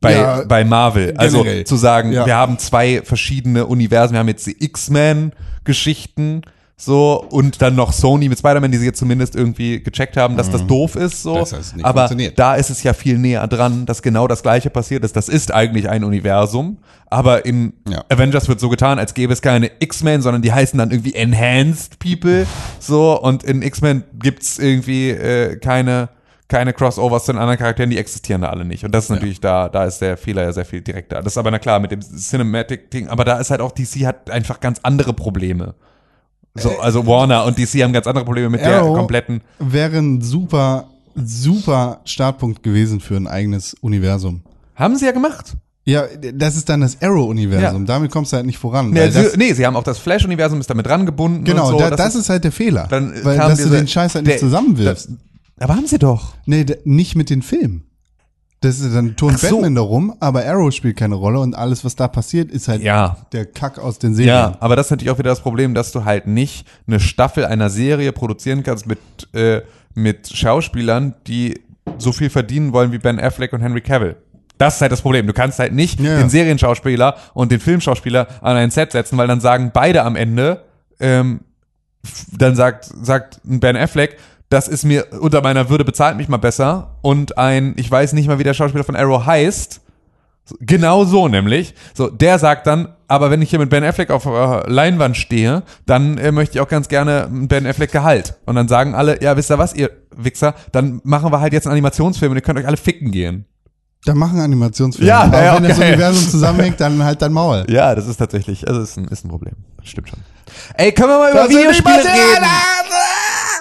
Bei, 0.00 0.12
Ja, 0.14 0.42
bei 0.46 0.64
Marvel. 0.64 1.14
Also 1.16 1.42
generell. 1.42 1.64
zu 1.64 1.76
sagen, 1.76 2.12
wir 2.12 2.36
haben 2.36 2.58
zwei 2.58 3.02
verschiedene 3.04 3.66
Universen. 3.66 4.12
Wir 4.14 4.20
haben 4.20 4.28
jetzt 4.28 4.46
die 4.46 4.64
X-Men-Geschichten 4.64 6.42
so 6.76 7.24
und 7.30 7.62
dann 7.62 7.76
noch 7.76 7.92
Sony 7.92 8.28
mit 8.28 8.38
Spider-Man, 8.38 8.72
die 8.72 8.78
sie 8.78 8.86
jetzt 8.86 8.98
zumindest 8.98 9.36
irgendwie 9.36 9.82
gecheckt 9.82 10.16
haben, 10.16 10.36
dass 10.36 10.50
das 10.50 10.66
doof 10.66 10.96
ist. 10.96 11.22
So. 11.22 11.34
Mhm. 11.36 11.38
Das 11.38 11.74
nicht 11.74 11.84
Aber 11.84 12.00
funktioniert. 12.00 12.38
da 12.38 12.56
ist 12.56 12.70
es 12.70 12.82
ja 12.82 12.92
viel 12.92 13.18
näher 13.18 13.46
dran, 13.46 13.86
dass 13.86 14.02
genau 14.02 14.26
das 14.26 14.42
gleiche 14.42 14.68
passiert 14.68 15.04
ist. 15.04 15.14
Das 15.14 15.28
ist 15.28 15.52
eigentlich 15.54 15.88
ein 15.88 16.02
Universum, 16.02 16.78
aber 17.08 17.44
in 17.46 17.74
Ja. 17.88 18.02
Avengers 18.08 18.48
wird 18.48 18.58
so 18.58 18.68
getan, 18.68 18.98
als 18.98 19.14
gäbe 19.14 19.32
es 19.32 19.42
keine 19.42 19.70
X-Men, 19.78 20.22
sondern 20.22 20.42
die 20.42 20.52
heißen 20.52 20.76
dann 20.76 20.90
irgendwie 20.90 21.14
Enhanced 21.14 21.98
People. 22.00 22.46
So, 22.80 23.20
und 23.20 23.44
in 23.44 23.62
X-Men 23.62 24.02
gibt's 24.14 24.58
irgendwie 24.58 25.10
äh, 25.10 25.56
keine, 25.58 26.08
keine 26.48 26.72
Crossovers 26.72 27.26
zu 27.26 27.32
den 27.32 27.38
anderen 27.38 27.58
Charakteren, 27.58 27.90
die 27.90 27.98
existieren 27.98 28.40
da 28.42 28.48
alle 28.48 28.64
nicht. 28.64 28.84
Und 28.84 28.92
das 28.92 29.04
ist 29.04 29.10
natürlich 29.10 29.40
da, 29.40 29.68
da 29.68 29.84
ist 29.84 30.00
der 30.00 30.16
Fehler 30.16 30.42
ja 30.42 30.52
sehr 30.52 30.64
viel 30.64 30.80
direkter. 30.80 31.22
Das 31.22 31.34
ist 31.34 31.38
aber 31.38 31.52
na 31.52 31.60
klar 31.60 31.78
mit 31.78 31.92
dem 31.92 32.00
Cinematic-Ding, 32.00 33.06
aber 33.08 33.24
da 33.24 33.38
ist 33.38 33.50
halt 33.50 33.60
auch 33.60 33.70
DC 33.70 34.04
hat 34.04 34.30
einfach 34.30 34.58
ganz 34.58 34.80
andere 34.82 35.12
Probleme. 35.12 35.74
So, 36.54 36.78
also 36.80 37.06
Warner 37.06 37.44
und 37.46 37.58
DC 37.58 37.82
haben 37.82 37.92
ganz 37.92 38.06
andere 38.06 38.24
Probleme 38.24 38.50
mit 38.50 38.60
der 38.60 38.78
Arrow 38.80 38.96
kompletten. 38.96 39.40
wäre 39.58 39.96
ein 39.98 40.20
super, 40.20 40.88
super 41.14 42.00
Startpunkt 42.04 42.62
gewesen 42.62 43.00
für 43.00 43.16
ein 43.16 43.26
eigenes 43.26 43.74
Universum. 43.80 44.42
Haben 44.74 44.96
sie 44.96 45.06
ja 45.06 45.12
gemacht. 45.12 45.54
Ja, 45.84 46.04
das 46.34 46.56
ist 46.56 46.68
dann 46.68 46.80
das 46.82 47.00
Arrow-Universum. 47.02 47.82
Ja. 47.82 47.86
Damit 47.86 48.12
kommst 48.12 48.32
du 48.32 48.36
halt 48.36 48.46
nicht 48.46 48.58
voran. 48.58 48.90
Nee, 48.90 49.10
das, 49.10 49.32
sie, 49.32 49.36
nee, 49.38 49.52
sie 49.52 49.66
haben 49.66 49.74
auch 49.74 49.82
das 49.82 49.98
Flash-Universum 49.98 50.60
ist 50.60 50.70
damit 50.70 50.86
dran 50.86 51.06
gebunden. 51.06 51.42
genau, 51.44 51.72
so. 51.72 51.78
da, 51.78 51.90
das, 51.90 52.14
ist 52.14 52.28
halt 52.28 52.44
der 52.44 52.52
Fehler. 52.52 52.86
dann 52.88 53.12
weil, 53.24 53.36
dass 53.36 53.58
du 53.58 53.64
diese- 53.64 53.76
den 53.78 53.88
Scheiß 53.88 54.14
halt 54.14 54.26
der- 54.26 54.34
nicht 54.34 54.40
zusammenwirfst. 54.40 55.08
Aber 55.58 55.74
haben 55.76 55.86
sie 55.86 55.98
doch. 55.98 56.34
Nee, 56.46 56.66
nicht 56.84 57.16
mit 57.16 57.30
den 57.30 57.42
Filmen. 57.42 57.84
Das 58.62 58.80
ist 58.80 58.94
dann 58.94 59.14
turnt 59.16 59.38
so. 59.38 59.48
Batman 59.56 59.74
darum, 59.74 60.14
aber 60.20 60.44
Arrow 60.46 60.72
spielt 60.72 60.96
keine 60.96 61.14
Rolle 61.16 61.40
und 61.40 61.54
alles, 61.54 61.84
was 61.84 61.94
da 61.96 62.08
passiert, 62.08 62.50
ist 62.50 62.68
halt 62.68 62.82
Ja. 62.82 63.18
der 63.32 63.44
Kack 63.46 63.78
aus 63.78 63.98
den 63.98 64.14
Serien. 64.14 64.34
Ja, 64.34 64.56
aber 64.60 64.76
das 64.76 64.86
ist 64.86 64.90
natürlich 64.92 65.10
auch 65.10 65.18
wieder 65.18 65.30
das 65.30 65.40
Problem, 65.40 65.74
dass 65.74 65.92
du 65.92 66.04
halt 66.04 66.26
nicht 66.26 66.66
eine 66.86 66.98
Staffel 67.00 67.44
einer 67.44 67.68
Serie 67.70 68.12
produzieren 68.12 68.62
kannst 68.62 68.86
mit, 68.86 68.98
äh, 69.34 69.62
mit 69.94 70.28
Schauspielern, 70.34 71.14
die 71.26 71.60
so 71.98 72.12
viel 72.12 72.30
verdienen 72.30 72.72
wollen 72.72 72.92
wie 72.92 72.98
Ben 72.98 73.20
Affleck 73.20 73.52
und 73.52 73.60
Henry 73.60 73.80
Cavill. 73.82 74.16
Das 74.58 74.76
ist 74.76 74.80
halt 74.80 74.92
das 74.92 75.00
Problem. 75.02 75.26
Du 75.26 75.32
kannst 75.32 75.58
halt 75.58 75.72
nicht 75.72 75.98
Ja. 75.98 76.18
den 76.18 76.30
Serienschauspieler 76.30 77.16
und 77.34 77.50
den 77.50 77.58
Filmschauspieler 77.58 78.28
an 78.42 78.56
ein 78.56 78.70
Set 78.70 78.92
setzen, 78.92 79.18
weil 79.18 79.26
dann 79.26 79.40
sagen 79.40 79.72
beide 79.74 80.04
am 80.04 80.14
Ende, 80.14 80.62
ähm, 81.00 81.40
dann 82.32 82.54
sagt, 82.56 82.84
sagt 83.02 83.40
Ben 83.44 83.76
Affleck, 83.76 84.16
das 84.52 84.68
ist 84.68 84.84
mir 84.84 85.06
unter 85.18 85.40
meiner 85.40 85.70
Würde, 85.70 85.84
bezahlt 85.84 86.16
mich 86.16 86.28
mal 86.28 86.36
besser. 86.36 86.98
Und 87.00 87.38
ein, 87.38 87.72
ich 87.76 87.90
weiß 87.90 88.12
nicht 88.12 88.28
mal, 88.28 88.38
wie 88.38 88.44
der 88.44 88.54
Schauspieler 88.54 88.84
von 88.84 88.96
Arrow 88.96 89.24
heißt, 89.24 89.80
genau 90.60 91.04
so 91.04 91.28
nämlich, 91.28 91.74
so, 91.94 92.08
der 92.08 92.38
sagt 92.38 92.66
dann, 92.66 92.88
aber 93.08 93.30
wenn 93.30 93.40
ich 93.40 93.50
hier 93.50 93.58
mit 93.58 93.70
Ben 93.70 93.84
Affleck 93.84 94.10
auf 94.10 94.26
äh, 94.26 94.70
Leinwand 94.70 95.16
stehe, 95.16 95.62
dann 95.86 96.18
äh, 96.18 96.32
möchte 96.32 96.56
ich 96.56 96.60
auch 96.60 96.68
ganz 96.68 96.88
gerne 96.88 97.28
Ben 97.30 97.66
Affleck 97.66 97.92
Gehalt. 97.92 98.34
Und 98.44 98.56
dann 98.56 98.68
sagen 98.68 98.94
alle, 98.94 99.22
ja, 99.22 99.36
wisst 99.36 99.50
ihr 99.50 99.58
was, 99.58 99.74
ihr 99.74 99.90
Wichser, 100.14 100.54
dann 100.72 101.00
machen 101.04 101.32
wir 101.32 101.40
halt 101.40 101.52
jetzt 101.54 101.66
einen 101.66 101.72
Animationsfilm 101.72 102.32
und 102.32 102.36
ihr 102.36 102.42
könnt 102.42 102.58
euch 102.58 102.66
alle 102.66 102.76
ficken 102.76 103.10
gehen. 103.10 103.46
Da 104.04 104.14
machen 104.14 104.40
Animationsfilme. 104.40 105.08
Ja, 105.08 105.20
Aber 105.20 105.42
ja, 105.42 105.56
wenn 105.56 105.62
das 105.62 105.78
okay. 105.78 105.88
Universum 105.92 106.28
zusammenhängt, 106.28 106.80
dann 106.80 107.02
halt 107.04 107.22
dein 107.22 107.32
Maul. 107.32 107.64
Ja, 107.70 107.94
das 107.94 108.08
ist 108.08 108.16
tatsächlich, 108.16 108.66
also 108.68 108.80
ist 108.82 108.98
ein, 108.98 109.06
ist 109.08 109.24
ein 109.24 109.28
Problem. 109.28 109.54
Das 109.78 109.88
stimmt 109.88 110.08
schon. 110.08 110.18
Ey, 110.74 110.92
können 110.92 111.08
wir 111.08 111.18
mal 111.18 111.30
über 111.30 111.40
Das 111.44 111.50
Videospiele 111.50 111.98
reden? 111.98 112.44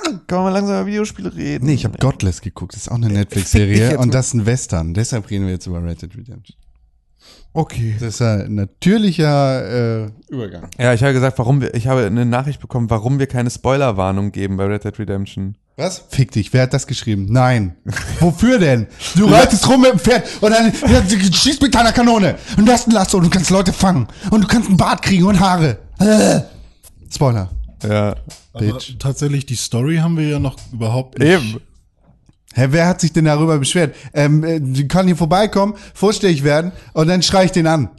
Können 0.03 0.21
wir 0.27 0.41
mal 0.41 0.49
langsam 0.49 0.75
über 0.75 0.85
Videospiele 0.87 1.35
reden? 1.35 1.65
Nee, 1.65 1.73
ich 1.73 1.85
habe 1.85 1.97
Godless 1.97 2.41
geguckt. 2.41 2.73
Das 2.73 2.83
ist 2.83 2.89
auch 2.89 2.95
eine 2.95 3.07
dich 3.07 3.17
Netflix-Serie 3.17 3.97
und 3.97 4.13
das 4.13 4.27
ist 4.27 4.33
ein 4.33 4.45
Western. 4.45 4.93
Deshalb 4.93 5.29
reden 5.29 5.45
wir 5.45 5.53
jetzt 5.53 5.67
über 5.67 5.83
Red 5.83 6.01
Dead 6.01 6.15
Redemption. 6.15 6.57
Okay. 7.53 7.95
Das 7.99 8.15
ist 8.15 8.21
ein 8.21 8.55
natürlicher 8.55 10.05
äh, 10.05 10.11
Übergang. 10.29 10.69
Ja, 10.79 10.93
ich 10.93 11.03
habe 11.03 11.13
gesagt, 11.13 11.37
warum 11.37 11.61
wir, 11.61 11.73
ich 11.73 11.87
habe 11.87 12.05
eine 12.05 12.25
Nachricht 12.25 12.61
bekommen, 12.61 12.89
warum 12.89 13.19
wir 13.19 13.27
keine 13.27 13.49
Spoilerwarnung 13.49 14.31
geben 14.31 14.57
bei 14.57 14.65
Red 14.65 14.85
Dead 14.85 14.97
Redemption. 14.97 15.57
Was? 15.75 16.03
Fick 16.09 16.31
dich, 16.31 16.53
wer 16.53 16.63
hat 16.63 16.73
das 16.73 16.87
geschrieben? 16.87 17.27
Nein. 17.29 17.75
Wofür 18.19 18.59
denn? 18.59 18.87
Du 19.15 19.25
reitest 19.25 19.67
rum 19.67 19.81
mit 19.81 19.91
dem 19.91 19.99
Pferd 19.99 20.25
und 20.41 20.51
dann 20.51 20.71
ja, 20.89 21.01
du 21.01 21.17
schießt 21.17 21.61
mit 21.61 21.75
deiner 21.75 21.91
Kanone 21.91 22.35
und 22.57 22.65
du 22.65 22.71
hast 22.71 22.87
ein 22.87 22.91
Lasso 22.91 23.17
und 23.17 23.25
du 23.25 23.29
kannst 23.29 23.49
Leute 23.49 23.73
fangen 23.73 24.07
und 24.29 24.41
du 24.43 24.47
kannst 24.47 24.69
einen 24.69 24.77
Bart 24.77 25.01
kriegen 25.01 25.25
und 25.25 25.39
Haare. 25.39 25.77
Äh. 25.99 26.41
Spoiler. 27.09 27.49
Ja. 27.83 28.15
Aber 28.53 28.65
Bitch. 28.65 28.95
tatsächlich, 28.99 29.45
die 29.45 29.55
Story 29.55 29.97
haben 29.97 30.17
wir 30.17 30.27
ja 30.27 30.39
noch 30.39 30.55
überhaupt 30.71 31.19
nicht. 31.19 31.29
Eben. 31.29 31.61
Hä, 32.53 32.67
wer 32.71 32.87
hat 32.87 32.99
sich 32.99 33.13
denn 33.13 33.25
darüber 33.25 33.57
beschwert? 33.57 33.95
Ähm, 34.13 34.43
äh, 34.43 34.59
die 34.59 34.87
kann 34.87 35.05
hier 35.05 35.15
vorbeikommen, 35.15 35.75
vorstellig 35.93 36.43
werden 36.43 36.71
und 36.93 37.07
dann 37.07 37.21
schrei 37.21 37.45
ich 37.45 37.51
den 37.51 37.67
an. 37.67 37.89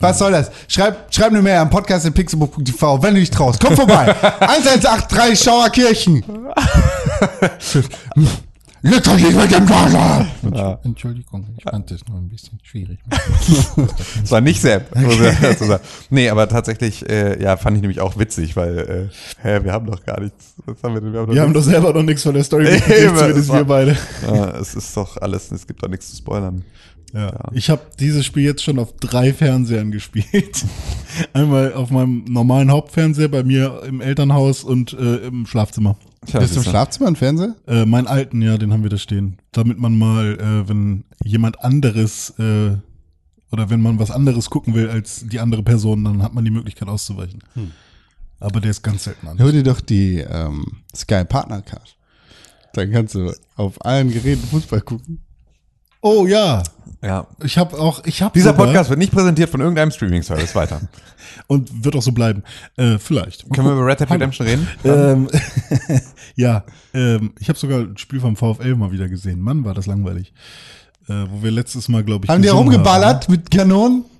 Was 0.00 0.18
soll 0.18 0.32
das? 0.32 0.50
Schreib, 0.66 1.14
schreib 1.14 1.30
eine 1.30 1.40
Mail 1.40 1.58
am 1.58 1.70
Podcast 1.70 2.04
in 2.04 2.12
pixelbook.tv, 2.12 3.00
wenn 3.02 3.14
du 3.14 3.20
dich 3.20 3.30
traust. 3.30 3.62
Komm 3.64 3.76
vorbei. 3.76 4.12
1183 4.40 5.40
Schauerkirchen. 5.40 6.24
Nicht 8.82 9.06
mit 9.06 9.50
dem 9.52 9.68
Wasser. 9.68 10.78
Entschuldigung, 10.84 11.46
ich 11.56 11.62
fand 11.64 11.90
das 11.90 12.00
nur 12.08 12.18
ein 12.18 12.28
bisschen 12.28 12.58
schwierig. 12.62 12.98
Das 14.20 14.30
war 14.30 14.40
nicht 14.40 14.60
Sepp. 14.60 14.88
sagen. 15.58 15.82
nee, 16.10 16.28
aber 16.28 16.48
tatsächlich, 16.48 17.08
äh, 17.08 17.40
ja, 17.42 17.56
fand 17.56 17.76
ich 17.76 17.80
nämlich 17.82 18.00
auch 18.00 18.18
witzig, 18.18 18.56
weil, 18.56 18.78
äh, 18.78 19.42
hä, 19.42 19.60
wir 19.64 19.72
haben 19.72 19.86
doch 19.86 20.04
gar 20.04 20.20
nichts. 20.20 20.54
Was 20.66 20.82
haben 20.82 20.94
wir 20.94 21.00
denn? 21.00 21.12
Wir 21.12 21.20
haben 21.20 21.26
doch 21.28 21.34
Wir 21.34 21.42
haben 21.42 21.52
doch 21.54 21.62
selber 21.62 21.92
noch 21.92 22.02
nichts 22.02 22.22
von 22.22 22.34
der 22.34 22.44
Story 22.44 22.64
mitgekriegt, 22.70 23.18
zumindest 23.18 23.48
war- 23.48 23.56
wir 23.58 23.64
beide. 23.64 23.96
Ja, 24.26 24.50
es 24.58 24.74
ist 24.74 24.96
doch 24.96 25.16
alles, 25.16 25.50
es 25.52 25.66
gibt 25.66 25.82
doch 25.82 25.88
nichts 25.88 26.10
zu 26.10 26.16
spoilern. 26.16 26.64
Ja. 27.14 27.32
Ich 27.52 27.68
habe 27.68 27.82
dieses 28.00 28.24
Spiel 28.24 28.44
jetzt 28.44 28.62
schon 28.64 28.78
auf 28.78 28.94
drei 28.96 29.32
Fernsehern 29.34 29.90
gespielt. 29.90 30.64
Einmal 31.34 31.74
auf 31.74 31.90
meinem 31.90 32.24
normalen 32.24 32.70
Hauptfernseher 32.70 33.28
bei 33.28 33.42
mir 33.42 33.82
im 33.86 34.00
Elternhaus 34.00 34.64
und 34.64 34.94
äh, 34.94 35.16
im 35.26 35.46
Schlafzimmer. 35.46 35.96
Tja, 36.26 36.40
Bist 36.40 36.54
du 36.54 36.60
im 36.60 36.64
Schlafzimmer 36.64 37.08
ein 37.08 37.16
Fernseher? 37.16 37.56
Äh, 37.66 37.84
meinen 37.84 38.06
alten, 38.06 38.42
ja, 38.42 38.56
den 38.56 38.72
haben 38.72 38.82
wir 38.84 38.90
da 38.90 38.98
stehen. 38.98 39.38
Damit 39.50 39.78
man 39.78 39.98
mal, 39.98 40.38
äh, 40.38 40.68
wenn 40.68 41.04
jemand 41.24 41.64
anderes 41.64 42.30
äh, 42.38 42.76
oder 43.50 43.70
wenn 43.70 43.82
man 43.82 43.98
was 43.98 44.10
anderes 44.10 44.48
gucken 44.48 44.74
will 44.74 44.88
als 44.88 45.26
die 45.26 45.40
andere 45.40 45.62
Person, 45.62 46.04
dann 46.04 46.22
hat 46.22 46.32
man 46.32 46.44
die 46.44 46.50
Möglichkeit 46.50 46.88
auszuweichen. 46.88 47.40
Aber 48.40 48.60
der 48.60 48.70
ist 48.70 48.82
ganz 48.82 49.04
selten 49.04 49.28
an. 49.28 49.38
Hör 49.38 49.52
dir 49.52 49.62
doch 49.62 49.80
die 49.80 50.18
ähm, 50.18 50.82
Sky 50.94 51.24
Partner 51.24 51.60
Card. 51.60 51.96
Dann 52.72 52.90
kannst 52.90 53.14
du 53.14 53.32
auf 53.56 53.84
allen 53.84 54.10
Geräten 54.10 54.46
Fußball 54.46 54.80
gucken. 54.80 55.20
Oh 56.00 56.26
ja, 56.26 56.62
Ja. 57.02 57.26
ich 57.42 57.58
habe 57.58 57.78
auch, 57.78 58.04
ich 58.04 58.22
habe 58.22 58.32
Dieser 58.32 58.52
Podcast 58.52 58.88
wird 58.88 58.98
nicht 58.98 59.12
präsentiert 59.12 59.50
von 59.50 59.60
irgendeinem 59.60 59.90
Streaming-Service. 59.90 60.54
Weiter. 60.54 60.80
und 61.46 61.84
wird 61.84 61.96
auch 61.96 62.02
so 62.02 62.12
bleiben. 62.12 62.42
Äh, 62.76 62.98
vielleicht. 62.98 63.52
Können 63.52 63.66
wir 63.66 63.72
über 63.74 63.86
Red 63.86 64.00
Dead 64.00 64.10
Redemption 64.10 64.46
reden? 64.46 64.68
Ähm, 64.84 65.28
ja, 66.36 66.64
ähm, 66.94 67.32
ich 67.38 67.48
habe 67.48 67.58
sogar 67.58 67.80
ein 67.80 67.96
Spiel 67.96 68.20
vom 68.20 68.36
VfL 68.36 68.74
mal 68.76 68.92
wieder 68.92 69.08
gesehen. 69.08 69.40
Mann, 69.40 69.64
war 69.64 69.74
das 69.74 69.86
langweilig. 69.86 70.32
Äh, 71.08 71.24
wo 71.30 71.42
wir 71.42 71.50
letztes 71.50 71.88
Mal, 71.88 72.04
glaube 72.04 72.24
ich, 72.26 72.30
Haben 72.30 72.42
die 72.42 72.48
rumgeballert 72.48 73.28
mit 73.28 73.50
Kanonen? 73.50 74.04
Haben. 74.04 74.12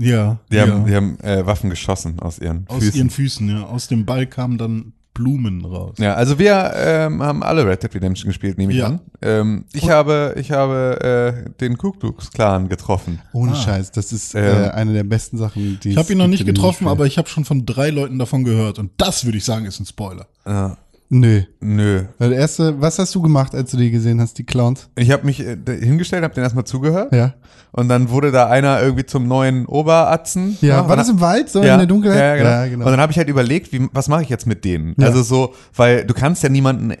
Ja, 0.00 0.38
Die 0.52 0.56
ja. 0.56 0.68
haben, 0.68 0.86
die 0.86 0.94
haben 0.94 1.18
äh, 1.20 1.44
Waffen 1.44 1.70
geschossen 1.70 2.20
aus 2.20 2.38
ihren 2.38 2.66
aus 2.68 2.78
Füßen. 2.84 2.98
ihren 2.98 3.10
Füßen, 3.10 3.48
ja. 3.48 3.64
Aus 3.64 3.88
dem 3.88 4.04
Ball 4.06 4.26
kamen 4.26 4.56
dann 4.56 4.92
Blumen 5.18 5.64
raus. 5.64 5.96
Ja, 5.98 6.14
also 6.14 6.38
wir 6.38 6.72
ähm, 6.76 7.20
haben 7.22 7.42
alle 7.42 7.66
Red 7.66 7.82
Dead 7.82 7.92
Redemption 7.96 8.28
gespielt, 8.28 8.56
nehme 8.56 8.72
ich 8.72 8.78
Ja. 8.78 8.86
an. 8.86 9.00
Ähm, 9.20 9.64
ich 9.72 9.90
habe, 9.90 10.34
ich 10.38 10.52
habe 10.52 11.44
äh, 11.44 11.50
den 11.60 11.76
Ku 11.76 11.90
Klux 11.90 12.30
Klan 12.30 12.68
getroffen. 12.68 13.20
Ohne 13.32 13.52
Ah. 13.52 13.56
Scheiß, 13.56 13.90
das 13.90 14.12
ist 14.12 14.34
Ähm. 14.36 14.44
äh, 14.44 14.68
eine 14.70 14.92
der 14.92 15.02
besten 15.04 15.36
Sachen, 15.38 15.80
die 15.82 15.90
Ich 15.90 15.96
habe 15.96 16.12
ihn 16.12 16.18
noch 16.18 16.28
nicht 16.28 16.46
getroffen, 16.46 16.86
aber 16.86 17.04
ich 17.06 17.18
habe 17.18 17.28
schon 17.28 17.44
von 17.44 17.66
drei 17.66 17.90
Leuten 17.90 18.18
davon 18.18 18.44
gehört. 18.44 18.78
Und 18.78 18.92
das 18.96 19.24
würde 19.24 19.38
ich 19.38 19.44
sagen, 19.44 19.66
ist 19.66 19.80
ein 19.80 19.86
Spoiler. 19.86 20.26
Äh, 20.44 20.70
Nö. 21.10 21.40
nö. 21.60 22.02
Weil 22.18 22.30
der 22.30 22.38
erste, 22.38 22.80
was 22.82 22.98
hast 22.98 23.14
du 23.14 23.22
gemacht, 23.22 23.54
als 23.54 23.70
du 23.70 23.76
die 23.78 23.90
gesehen 23.90 24.20
hast, 24.20 24.36
die 24.38 24.44
Clowns? 24.44 24.90
Ich 24.94 25.10
habe 25.10 25.24
mich 25.24 25.40
äh, 25.40 25.56
hingestellt, 25.66 26.22
habe 26.22 26.34
den 26.34 26.44
erstmal 26.44 26.64
zugehört 26.64 27.14
Ja. 27.14 27.32
und 27.72 27.88
dann 27.88 28.10
wurde 28.10 28.30
da 28.30 28.48
einer 28.48 28.82
irgendwie 28.82 29.06
zum 29.06 29.26
neuen 29.26 29.64
Oberatzen. 29.64 30.58
Ja, 30.60 30.82
und 30.82 30.88
war 30.90 30.96
das 30.96 31.08
im 31.08 31.20
Wald, 31.20 31.48
so 31.48 31.62
ja, 31.62 31.72
in 31.74 31.78
der 31.78 31.86
Dunkelheit? 31.86 32.18
Ja, 32.20 32.36
genau. 32.36 32.50
Ja, 32.50 32.66
genau. 32.66 32.84
Und 32.84 32.90
dann 32.90 33.00
habe 33.00 33.10
ich 33.12 33.16
halt 33.18 33.28
überlegt, 33.30 33.72
wie, 33.72 33.88
was 33.92 34.08
mache 34.08 34.22
ich 34.22 34.28
jetzt 34.28 34.46
mit 34.46 34.64
denen? 34.66 34.94
Ja. 34.98 35.06
Also 35.06 35.22
so, 35.22 35.54
weil 35.74 36.04
du 36.04 36.12
kannst 36.12 36.42
ja 36.42 36.50
niemanden 36.50 36.92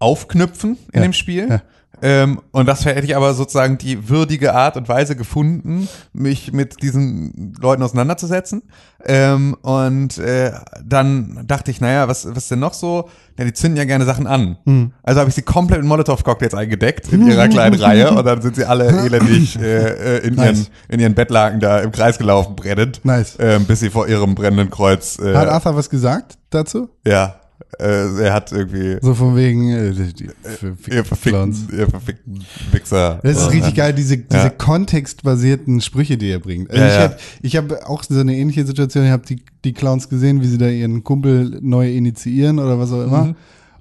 aufknüpfen 0.00 0.76
in 0.92 1.00
Ja. 1.00 1.02
dem 1.02 1.12
Spiel. 1.12 1.60
Ähm, 2.02 2.40
und 2.52 2.66
das 2.66 2.84
hätte 2.84 3.04
ich 3.04 3.16
aber 3.16 3.34
sozusagen 3.34 3.78
die 3.78 4.08
würdige 4.08 4.54
Art 4.54 4.76
und 4.76 4.88
Weise 4.88 5.16
gefunden, 5.16 5.88
mich 6.12 6.52
mit 6.52 6.82
diesen 6.82 7.54
Leuten 7.60 7.82
auseinanderzusetzen. 7.82 8.62
Ähm, 9.04 9.56
und 9.62 10.18
äh, 10.18 10.52
dann 10.84 11.44
dachte 11.46 11.70
ich, 11.70 11.80
naja, 11.80 12.08
was, 12.08 12.26
was 12.34 12.48
denn 12.48 12.58
noch 12.58 12.74
so? 12.74 13.08
Ja, 13.38 13.44
die 13.44 13.52
zünden 13.52 13.76
ja 13.76 13.84
gerne 13.84 14.04
Sachen 14.04 14.26
an. 14.26 14.58
Hm. 14.64 14.92
Also 15.02 15.20
habe 15.20 15.28
ich 15.28 15.36
sie 15.36 15.42
komplett 15.42 15.80
mit 15.80 15.88
Molotow-Cocktails 15.88 16.54
eingedeckt 16.54 17.12
in 17.12 17.26
ihrer 17.28 17.48
kleinen 17.48 17.80
Reihe 17.80 18.10
und 18.10 18.24
dann 18.24 18.42
sind 18.42 18.56
sie 18.56 18.64
alle 18.64 18.88
elendig 18.88 19.56
äh, 19.60 20.16
äh, 20.16 20.26
in, 20.26 20.34
ihren, 20.34 20.56
Nice. 20.56 20.70
in 20.88 21.00
ihren 21.00 21.14
Bettlaken 21.14 21.60
da 21.60 21.78
im 21.78 21.92
Kreis 21.92 22.18
gelaufen, 22.18 22.56
brennend. 22.56 23.04
Nice. 23.04 23.36
Ähm, 23.38 23.64
bis 23.66 23.80
sie 23.80 23.90
vor 23.90 24.08
ihrem 24.08 24.34
brennenden 24.34 24.70
Kreuz. 24.70 25.18
Äh, 25.18 25.34
Hat 25.34 25.48
Arthur 25.48 25.76
was 25.76 25.88
gesagt 25.90 26.38
dazu? 26.50 26.88
ja, 27.06 27.36
äh, 27.78 28.22
er 28.22 28.34
hat 28.34 28.52
irgendwie. 28.52 28.98
So 29.02 29.14
von 29.14 29.36
wegen, 29.36 29.70
äh, 29.70 29.92
die, 29.92 30.28
für, 30.42 30.76
Ihr 30.90 31.02
Clowns. 31.04 31.58
verfickten, 31.58 31.78
ihr 31.78 31.88
verfickten 31.88 32.44
Wichser. 32.72 33.20
Das 33.22 33.36
ist 33.36 33.50
richtig 33.50 33.76
ja. 33.76 33.84
geil, 33.84 33.94
diese, 33.94 34.18
diese 34.18 34.50
kontextbasierten 34.50 35.80
Sprüche, 35.80 36.16
die 36.18 36.30
er 36.30 36.38
bringt. 36.40 36.70
Also 36.70 36.82
Ja, 36.82 36.88
ich 36.88 36.94
ja. 36.94 37.00
habe 37.02 37.16
ich 37.42 37.56
hab 37.56 37.88
auch 37.88 38.02
so 38.02 38.18
eine 38.18 38.36
ähnliche 38.36 38.66
Situation, 38.66 39.04
ich 39.04 39.10
habe 39.10 39.26
die, 39.26 39.42
die 39.64 39.72
Clowns 39.72 40.08
gesehen, 40.08 40.40
wie 40.40 40.46
sie 40.46 40.58
da 40.58 40.68
ihren 40.68 41.04
Kumpel 41.04 41.58
neu 41.62 41.92
initiieren 41.92 42.58
oder 42.58 42.78
was 42.78 42.92
auch 42.92 43.04
immer. 43.04 43.24
Mhm. 43.26 43.36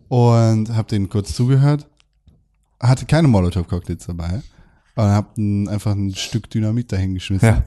Und 0.09 0.75
habe 0.75 0.87
denen 0.87 1.09
kurz 1.09 1.33
zugehört. 1.35 1.87
Hatte 2.79 3.05
keine 3.05 3.27
Molotow-Cocktails 3.27 4.05
dabei. 4.05 4.41
Und 4.95 5.03
hab 5.03 5.37
ein, 5.37 5.67
einfach 5.67 5.91
ein 5.91 6.13
Stück 6.15 6.49
Dynamit 6.49 6.91
dahingeschmissen. 6.91 7.47
Ja. 7.47 7.63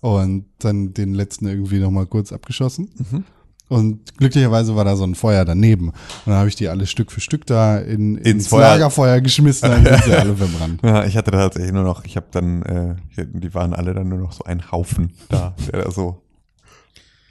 Und 0.00 0.46
dann 0.58 0.94
den 0.94 1.14
letzten 1.14 1.46
irgendwie 1.46 1.78
nochmal 1.78 2.06
kurz 2.06 2.32
abgeschossen. 2.32 2.88
Mhm. 3.10 3.24
Und 3.68 4.16
glücklicherweise 4.16 4.76
war 4.76 4.84
da 4.84 4.94
so 4.94 5.02
ein 5.04 5.16
Feuer 5.16 5.44
daneben. 5.44 5.88
Und 5.88 5.94
dann 6.26 6.36
habe 6.36 6.48
ich 6.48 6.54
die 6.54 6.68
alle 6.68 6.86
Stück 6.86 7.10
für 7.10 7.20
Stück 7.20 7.46
da 7.46 7.78
in, 7.78 8.16
ins, 8.16 8.46
Feuer. 8.48 8.60
Lagerfeuer 8.60 9.20
geschmissen, 9.20 9.68
dann 9.68 9.84
sind 9.84 10.04
sie 10.04 10.14
alle 10.16 10.36
verbrannt. 10.36 10.80
Ja, 10.84 11.04
ich 11.04 11.16
hatte 11.16 11.32
da 11.32 11.38
tatsächlich 11.38 11.72
nur 11.72 11.82
noch, 11.82 12.04
ich 12.04 12.16
habe 12.16 12.26
dann, 12.30 12.62
äh, 12.62 12.94
die 13.16 13.52
waren 13.54 13.74
alle 13.74 13.92
dann 13.92 14.08
nur 14.08 14.18
noch 14.18 14.32
so 14.32 14.44
ein 14.44 14.70
Haufen 14.70 15.14
da, 15.28 15.54
der 15.72 15.82
da 15.82 15.90
so 15.90 16.22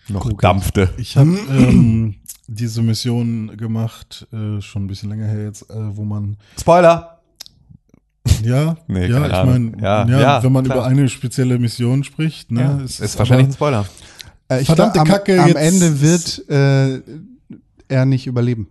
noch 0.09 0.29
dampfte. 0.33 0.89
Ich 0.97 1.15
habe 1.15 1.37
ähm, 1.49 2.15
diese 2.47 2.81
Mission 2.81 3.55
gemacht, 3.57 4.27
äh, 4.33 4.61
schon 4.61 4.83
ein 4.83 4.87
bisschen 4.87 5.09
länger 5.09 5.27
her 5.27 5.45
jetzt, 5.45 5.69
äh, 5.69 5.73
wo 5.95 6.03
man 6.03 6.35
Spoiler! 6.59 7.11
ja, 8.43 8.75
Nee, 8.87 9.07
ja, 9.07 9.25
ich 9.25 9.45
meine, 9.49 9.71
Ja, 9.81 10.05
ja, 10.07 10.19
ja, 10.19 10.43
wenn 10.43 10.51
man 10.51 10.65
klar. 10.65 10.77
über 10.77 10.85
eine 10.85 11.07
spezielle 11.09 11.57
Mission 11.59 12.03
spricht, 12.03 12.51
ne, 12.51 12.61
Ja, 12.61 12.79
es 12.83 12.99
ist, 12.99 13.17
wahrscheinlich 13.17 13.45
ein 13.47 13.49
aber- 13.51 13.55
Spoiler. 13.55 13.85
Äh, 14.49 14.61
ich 14.61 14.67
Verdammte 14.67 14.93
glaub, 14.93 15.07
am, 15.07 15.13
Kacke, 15.13 15.41
Am 15.41 15.55
Ende 15.55 16.01
wird 16.01 16.49
äh, 16.49 17.01
er 17.87 18.05
nicht 18.05 18.27
überleben. 18.27 18.67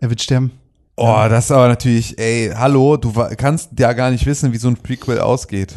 Er 0.00 0.10
wird 0.10 0.22
sterben. 0.22 0.52
Oh, 0.96 1.26
das 1.28 1.44
ist 1.44 1.50
aber 1.52 1.68
natürlich, 1.68 2.18
ey, 2.18 2.50
hallo, 2.54 2.96
du 2.96 3.12
kannst 3.36 3.70
ja 3.78 3.92
gar 3.92 4.10
nicht 4.10 4.26
wissen, 4.26 4.52
wie 4.52 4.58
so 4.58 4.66
ein 4.68 4.76
Prequel 4.76 5.20
ausgeht. 5.20 5.74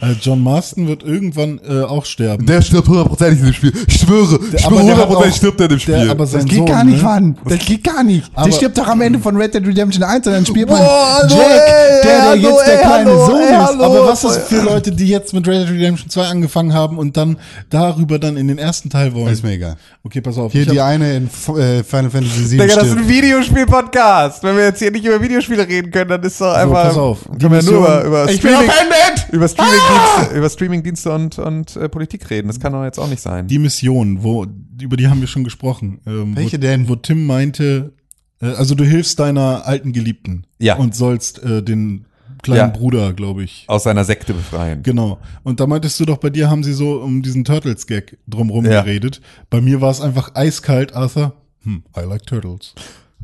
Äh, 0.00 0.12
John 0.20 0.42
Marston 0.42 0.88
wird 0.88 1.02
irgendwann 1.02 1.58
äh, 1.68 1.82
auch 1.82 2.04
sterben. 2.04 2.44
Der 2.46 2.60
stirbt 2.62 2.88
hundertprozentig 2.88 3.40
in 3.40 3.46
dem 3.46 3.54
Spiel. 3.54 3.72
Ich 3.88 4.00
schwöre, 4.00 4.38
ich 4.52 4.60
schwöre 4.60 4.82
hundertprozentig 4.82 5.36
stirbt 5.36 5.60
er 5.60 5.64
in 5.64 5.70
dem 5.70 5.78
Spiel. 5.78 5.94
Der, 5.94 6.10
aber 6.10 6.26
sein 6.26 6.40
Das 6.42 6.48
geht 6.50 6.58
Sohn, 6.58 6.66
gar 6.66 6.84
nicht, 6.84 6.98
ne? 6.98 7.02
Mann. 7.02 7.38
Das 7.46 7.58
geht 7.60 7.82
gar 7.84 8.02
nicht. 8.04 8.30
Aber- 8.34 8.48
der 8.48 8.56
stirbt 8.56 8.76
doch 8.78 8.86
am 8.88 9.00
Ende 9.00 9.18
von 9.18 9.36
Red 9.36 9.54
Dead 9.54 9.66
Redemption 9.66 10.04
1 10.04 10.26
und 10.26 10.32
dann 10.34 10.44
spielt 10.46 10.68
man 10.68 10.78
Boah, 10.78 11.18
hallo, 11.22 11.34
Jack, 11.34 11.50
ey, 11.50 12.02
der, 12.02 12.02
der 12.02 12.22
hallo, 12.28 12.48
jetzt 12.48 12.66
der 12.66 12.74
ey, 12.74 12.80
kleine 12.80 13.10
hallo, 13.10 13.26
Sohn 13.26 13.40
ey, 13.40 13.44
ist. 13.46 13.52
hallo. 13.66 13.84
Aber 13.84 14.06
was 14.08 14.24
ist 14.24 14.38
für 14.48 14.60
Leute, 14.62 14.92
die 14.92 15.08
jetzt 15.08 15.32
mit 15.32 15.48
Red 15.48 15.66
Dead 15.68 15.74
Redemption 15.76 16.10
2 16.10 16.22
angefangen 16.26 16.74
haben 16.74 16.98
und 16.98 17.16
dann 17.16 17.38
darüber 17.70 18.18
dann 18.18 18.36
in 18.36 18.48
den 18.48 18.58
ersten 18.58 18.90
Teil 18.90 19.14
wollen? 19.14 19.32
Ist 19.32 19.42
mir 19.42 19.52
egal. 19.52 19.76
Okay, 20.04 20.20
pass 20.20 20.36
auf. 20.38 20.52
Hier 20.52 20.66
die 20.66 20.78
hab, 20.80 20.88
eine 20.88 21.16
in 21.16 21.24
äh, 21.26 21.82
Final 21.82 22.10
Fantasy 22.10 22.44
7 22.44 22.62
Digga, 22.62 22.74
das 22.80 22.86
ist 22.88 22.96
ein 22.96 23.08
Videospiel-Podcast. 23.08 24.42
Wenn 24.42 24.56
wir 24.56 24.64
jetzt 24.64 24.78
hier 24.78 24.90
nicht 24.90 25.04
über 25.04 25.20
Videospiele 25.20 25.66
reden 25.66 25.90
können, 25.90 26.10
dann 26.10 26.22
ist 26.22 26.40
doch 26.40 26.52
einfach. 26.54 26.84
pass 26.88 26.96
auf. 26.96 27.18
Können 27.40 27.52
wir 27.52 27.62
nur 27.62 27.78
über, 27.78 28.04
über 28.04 28.30
Ich 28.30 28.40
bin 28.40 28.50
Streaming, 28.52 28.68
offended! 28.70 29.26
über 29.32 29.48
Streamingdienste, 29.86 30.36
über 30.36 30.50
Streamingdienste 30.50 31.12
und, 31.14 31.38
und 31.38 31.76
äh, 31.76 31.88
Politik 31.88 32.28
reden. 32.30 32.48
Das 32.48 32.60
kann 32.60 32.72
doch 32.72 32.84
jetzt 32.84 32.98
auch 32.98 33.08
nicht 33.08 33.22
sein. 33.22 33.46
die 33.46 33.58
Mission, 33.58 34.22
wo, 34.22 34.46
über 34.80 34.96
die 34.96 35.08
haben 35.08 35.20
wir 35.20 35.28
schon 35.28 35.44
gesprochen. 35.44 36.00
Ähm, 36.06 36.36
Welche 36.36 36.56
wo, 36.58 36.60
denn? 36.60 36.88
Wo 36.88 36.96
Tim 36.96 37.26
meinte, 37.26 37.92
äh, 38.40 38.46
also 38.46 38.74
du 38.74 38.84
hilfst 38.84 39.18
deiner 39.18 39.66
alten 39.66 39.92
Geliebten. 39.92 40.46
Ja. 40.58 40.76
Und 40.76 40.94
sollst 40.94 41.42
äh, 41.42 41.62
den 41.62 42.06
kleinen 42.42 42.58
Ja. 42.58 42.66
Bruder, 42.68 43.12
glaube 43.12 43.42
ich. 43.44 43.64
Aus 43.66 43.84
seiner 43.84 44.04
Sekte 44.04 44.34
befreien. 44.34 44.82
Genau. 44.82 45.18
Und 45.42 45.60
da 45.60 45.66
meintest 45.66 45.98
du 46.00 46.04
doch, 46.04 46.18
bei 46.18 46.30
dir 46.30 46.50
haben 46.50 46.62
sie 46.62 46.72
so 46.72 47.00
um 47.00 47.22
diesen 47.22 47.44
Turtles-Gag 47.44 48.18
drumrum 48.26 48.64
Ja. 48.64 48.82
geredet. 48.82 49.20
Bei 49.50 49.60
mir 49.60 49.80
war 49.80 49.90
es 49.90 50.00
einfach 50.00 50.34
eiskalt, 50.34 50.94
Arthur. 50.94 51.34
Hm, 51.62 51.82
I 51.96 52.00
like 52.02 52.26
turtles. 52.26 52.74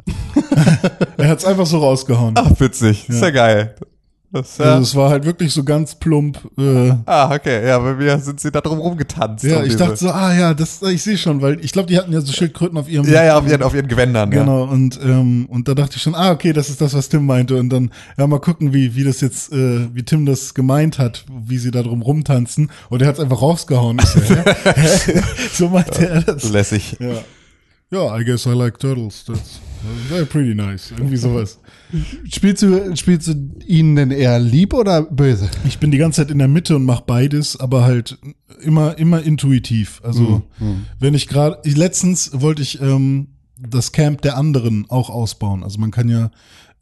er 1.18 1.28
hat's 1.28 1.44
einfach 1.44 1.66
so 1.66 1.78
rausgehauen. 1.78 2.34
Ach, 2.36 2.50
witzig. 2.58 3.08
Ist 3.08 3.20
ja 3.22 3.30
geil. 3.30 3.74
Das, 4.32 4.56
ja. 4.56 4.64
Also 4.64 4.82
es 4.82 4.94
war 4.94 5.10
halt 5.10 5.26
wirklich 5.26 5.52
so 5.52 5.62
ganz 5.62 5.94
plump. 5.94 6.38
Äh, 6.58 6.92
ah, 7.04 7.34
okay. 7.34 7.66
Ja, 7.66 7.78
bei 7.78 7.92
mir 7.94 8.18
sind 8.18 8.40
sie 8.40 8.50
da 8.50 8.62
drum 8.62 8.78
rumgetanzt. 8.78 9.44
ja, 9.44 9.58
um 9.58 9.64
ich 9.66 9.76
dachte 9.76 9.96
so, 9.96 10.08
ah 10.10 10.32
ja, 10.34 10.54
das, 10.54 10.80
ich 10.80 11.02
sehe 11.02 11.18
schon, 11.18 11.42
weil 11.42 11.62
ich 11.62 11.72
glaube, 11.72 11.88
die 11.88 11.98
hatten 11.98 12.12
ja 12.12 12.20
so 12.22 12.32
Schildkröten 12.32 12.78
auf 12.78 12.88
ihrem. 12.88 13.06
Ja, 13.06 13.22
ja, 13.24 13.38
auf 13.38 13.46
ihren, 13.46 13.62
auf 13.62 13.74
ihren 13.74 13.88
Gewändern. 13.88 14.30
Genau, 14.30 14.64
und, 14.64 14.98
ähm, 15.04 15.44
und 15.50 15.68
da 15.68 15.74
dachte 15.74 15.96
ich 15.96 16.02
schon, 16.02 16.14
ah, 16.14 16.30
okay, 16.30 16.54
das 16.54 16.70
ist 16.70 16.80
das, 16.80 16.94
was 16.94 17.10
Tim 17.10 17.26
meinte. 17.26 17.56
Und 17.56 17.68
dann, 17.68 17.90
ja, 18.16 18.26
mal 18.26 18.40
gucken, 18.40 18.72
wie, 18.72 18.94
wie 18.96 19.04
das 19.04 19.20
jetzt, 19.20 19.52
äh, 19.52 19.94
wie 19.94 20.02
Tim 20.02 20.24
das 20.24 20.54
gemeint 20.54 20.98
hat, 20.98 21.26
wie 21.30 21.58
sie 21.58 21.70
da 21.70 21.82
drum 21.82 22.00
rumtanzen. 22.00 22.70
Und 22.88 23.02
er 23.02 23.08
hat's 23.08 23.20
einfach 23.20 23.42
rausgehauen. 23.42 24.00
So, 24.00 24.20
so 25.52 25.68
meinte 25.68 26.08
er 26.08 26.14
Ja. 26.14 26.20
das. 26.22 26.42
So 26.42 26.52
lässig. 26.52 26.96
Ja. 27.00 27.18
Ja, 27.90 28.18
I 28.18 28.24
guess 28.24 28.46
I 28.46 28.50
like 28.54 28.78
turtles. 28.78 29.24
That's 29.26 29.60
pretty 30.28 30.54
nice. 30.54 30.92
Irgendwie 30.92 31.16
sowas. 31.16 31.58
Spielst 32.32 32.62
du, 32.62 32.96
spielst 32.96 33.28
du 33.28 33.50
ihn 33.66 33.96
denn 33.96 34.10
eher 34.10 34.38
lieb 34.38 34.74
oder 34.74 35.02
böse? 35.02 35.50
Ich 35.66 35.78
bin 35.78 35.90
die 35.90 35.98
ganze 35.98 36.22
Zeit 36.22 36.30
in 36.30 36.38
der 36.38 36.48
Mitte 36.48 36.76
und 36.76 36.84
mache 36.84 37.04
beides, 37.06 37.58
aber 37.58 37.84
halt 37.84 38.18
immer, 38.62 38.98
immer 38.98 39.22
intuitiv. 39.22 40.00
Also, 40.04 40.42
wenn 40.98 41.14
ich 41.14 41.28
gerade, 41.28 41.58
letztens 41.68 42.30
wollte 42.40 42.62
ich 42.62 42.80
ähm, 42.80 43.28
das 43.58 43.92
Camp 43.92 44.22
der 44.22 44.36
anderen 44.36 44.86
auch 44.90 45.10
ausbauen. 45.10 45.62
Also 45.62 45.78
man 45.78 45.90
kann 45.90 46.08
ja 46.08 46.30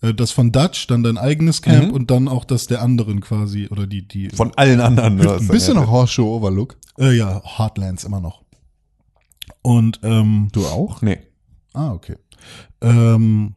äh, 0.02 0.14
das 0.14 0.30
von 0.30 0.52
Dutch, 0.52 0.86
dann 0.86 1.02
dein 1.02 1.18
eigenes 1.18 1.62
Camp 1.62 1.92
und 1.92 2.10
dann 2.10 2.28
auch 2.28 2.44
das 2.44 2.66
der 2.66 2.82
anderen 2.82 3.20
quasi, 3.20 3.68
oder 3.68 3.86
die, 3.86 4.06
die, 4.06 4.30
Von 4.30 4.52
allen 4.56 4.80
anderen. 4.80 5.16
Bist 5.48 5.68
du 5.68 5.74
noch 5.74 5.90
Horseshoe 5.90 6.26
Overlook? 6.26 6.76
äh, 6.98 7.16
ja, 7.16 7.42
Heartlands 7.44 8.04
immer 8.04 8.20
noch. 8.20 8.42
Und, 9.62 10.00
ähm, 10.02 10.48
Du 10.52 10.64
auch? 10.66 11.02
Nee. 11.02 11.18
Ah, 11.72 11.92
okay. 11.92 12.16
Ähm, 12.80 13.54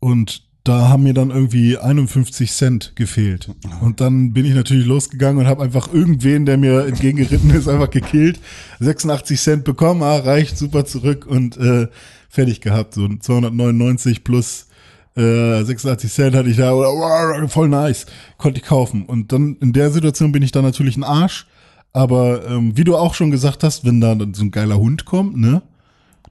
und 0.00 0.42
da 0.64 0.88
haben 0.88 1.02
mir 1.02 1.14
dann 1.14 1.30
irgendwie 1.30 1.76
51 1.76 2.52
Cent 2.52 2.92
gefehlt. 2.94 3.50
Und 3.80 4.00
dann 4.00 4.32
bin 4.32 4.44
ich 4.44 4.54
natürlich 4.54 4.86
losgegangen 4.86 5.38
und 5.38 5.48
habe 5.48 5.62
einfach 5.62 5.92
irgendwen, 5.92 6.46
der 6.46 6.56
mir 6.56 6.86
entgegengeritten 6.86 7.50
ist, 7.50 7.68
einfach 7.68 7.90
gekillt. 7.90 8.38
86 8.78 9.40
Cent 9.40 9.64
bekommen, 9.64 10.02
ah, 10.02 10.18
reicht, 10.18 10.56
super 10.56 10.84
zurück 10.84 11.26
und 11.26 11.56
äh, 11.56 11.88
fertig 12.28 12.60
gehabt. 12.60 12.94
So 12.94 13.08
299 13.08 14.22
plus 14.22 14.68
äh, 15.16 15.64
86 15.64 16.12
Cent 16.12 16.36
hatte 16.36 16.48
ich 16.48 16.56
da, 16.56 16.72
voll 17.48 17.68
nice, 17.68 18.06
konnte 18.38 18.60
ich 18.60 18.66
kaufen. 18.66 19.04
Und 19.04 19.32
dann 19.32 19.56
in 19.60 19.72
der 19.72 19.90
Situation 19.90 20.30
bin 20.30 20.42
ich 20.42 20.52
dann 20.52 20.64
natürlich 20.64 20.96
ein 20.96 21.04
Arsch. 21.04 21.46
Aber 21.92 22.46
ähm, 22.48 22.76
wie 22.76 22.84
du 22.84 22.96
auch 22.96 23.14
schon 23.14 23.30
gesagt 23.30 23.64
hast, 23.64 23.84
wenn 23.84 24.00
da 24.00 24.16
so 24.32 24.44
ein 24.44 24.50
geiler 24.50 24.78
Hund 24.78 25.04
kommt, 25.04 25.36
ne, 25.36 25.60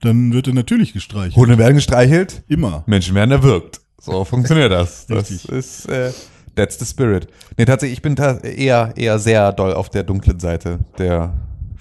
dann 0.02 0.34
wird 0.34 0.48
er 0.48 0.54
natürlich 0.54 0.94
gestreichelt. 0.94 1.36
Hunde 1.36 1.58
werden 1.58 1.76
gestreichelt, 1.76 2.44
Immer. 2.48 2.84
Menschen 2.88 3.16
werden 3.16 3.32
erwürgt. 3.32 3.82
So 4.02 4.24
funktioniert 4.26 4.72
das. 4.72 5.06
Das 5.08 5.30
ist, 5.32 5.86
äh, 5.90 6.12
that's 6.56 6.78
the 6.80 6.86
spirit. 6.86 7.28
Nee, 7.58 7.66
tatsächlich, 7.66 7.98
ich 8.00 8.02
bin 8.02 8.16
ta 8.16 8.38
eher, 8.40 8.94
eher 8.96 9.20
sehr 9.20 9.52
doll 9.54 9.74
auf 9.74 9.90
der 9.90 10.04
dunklen 10.04 10.40
Seite 10.40 10.80
der 10.98 11.34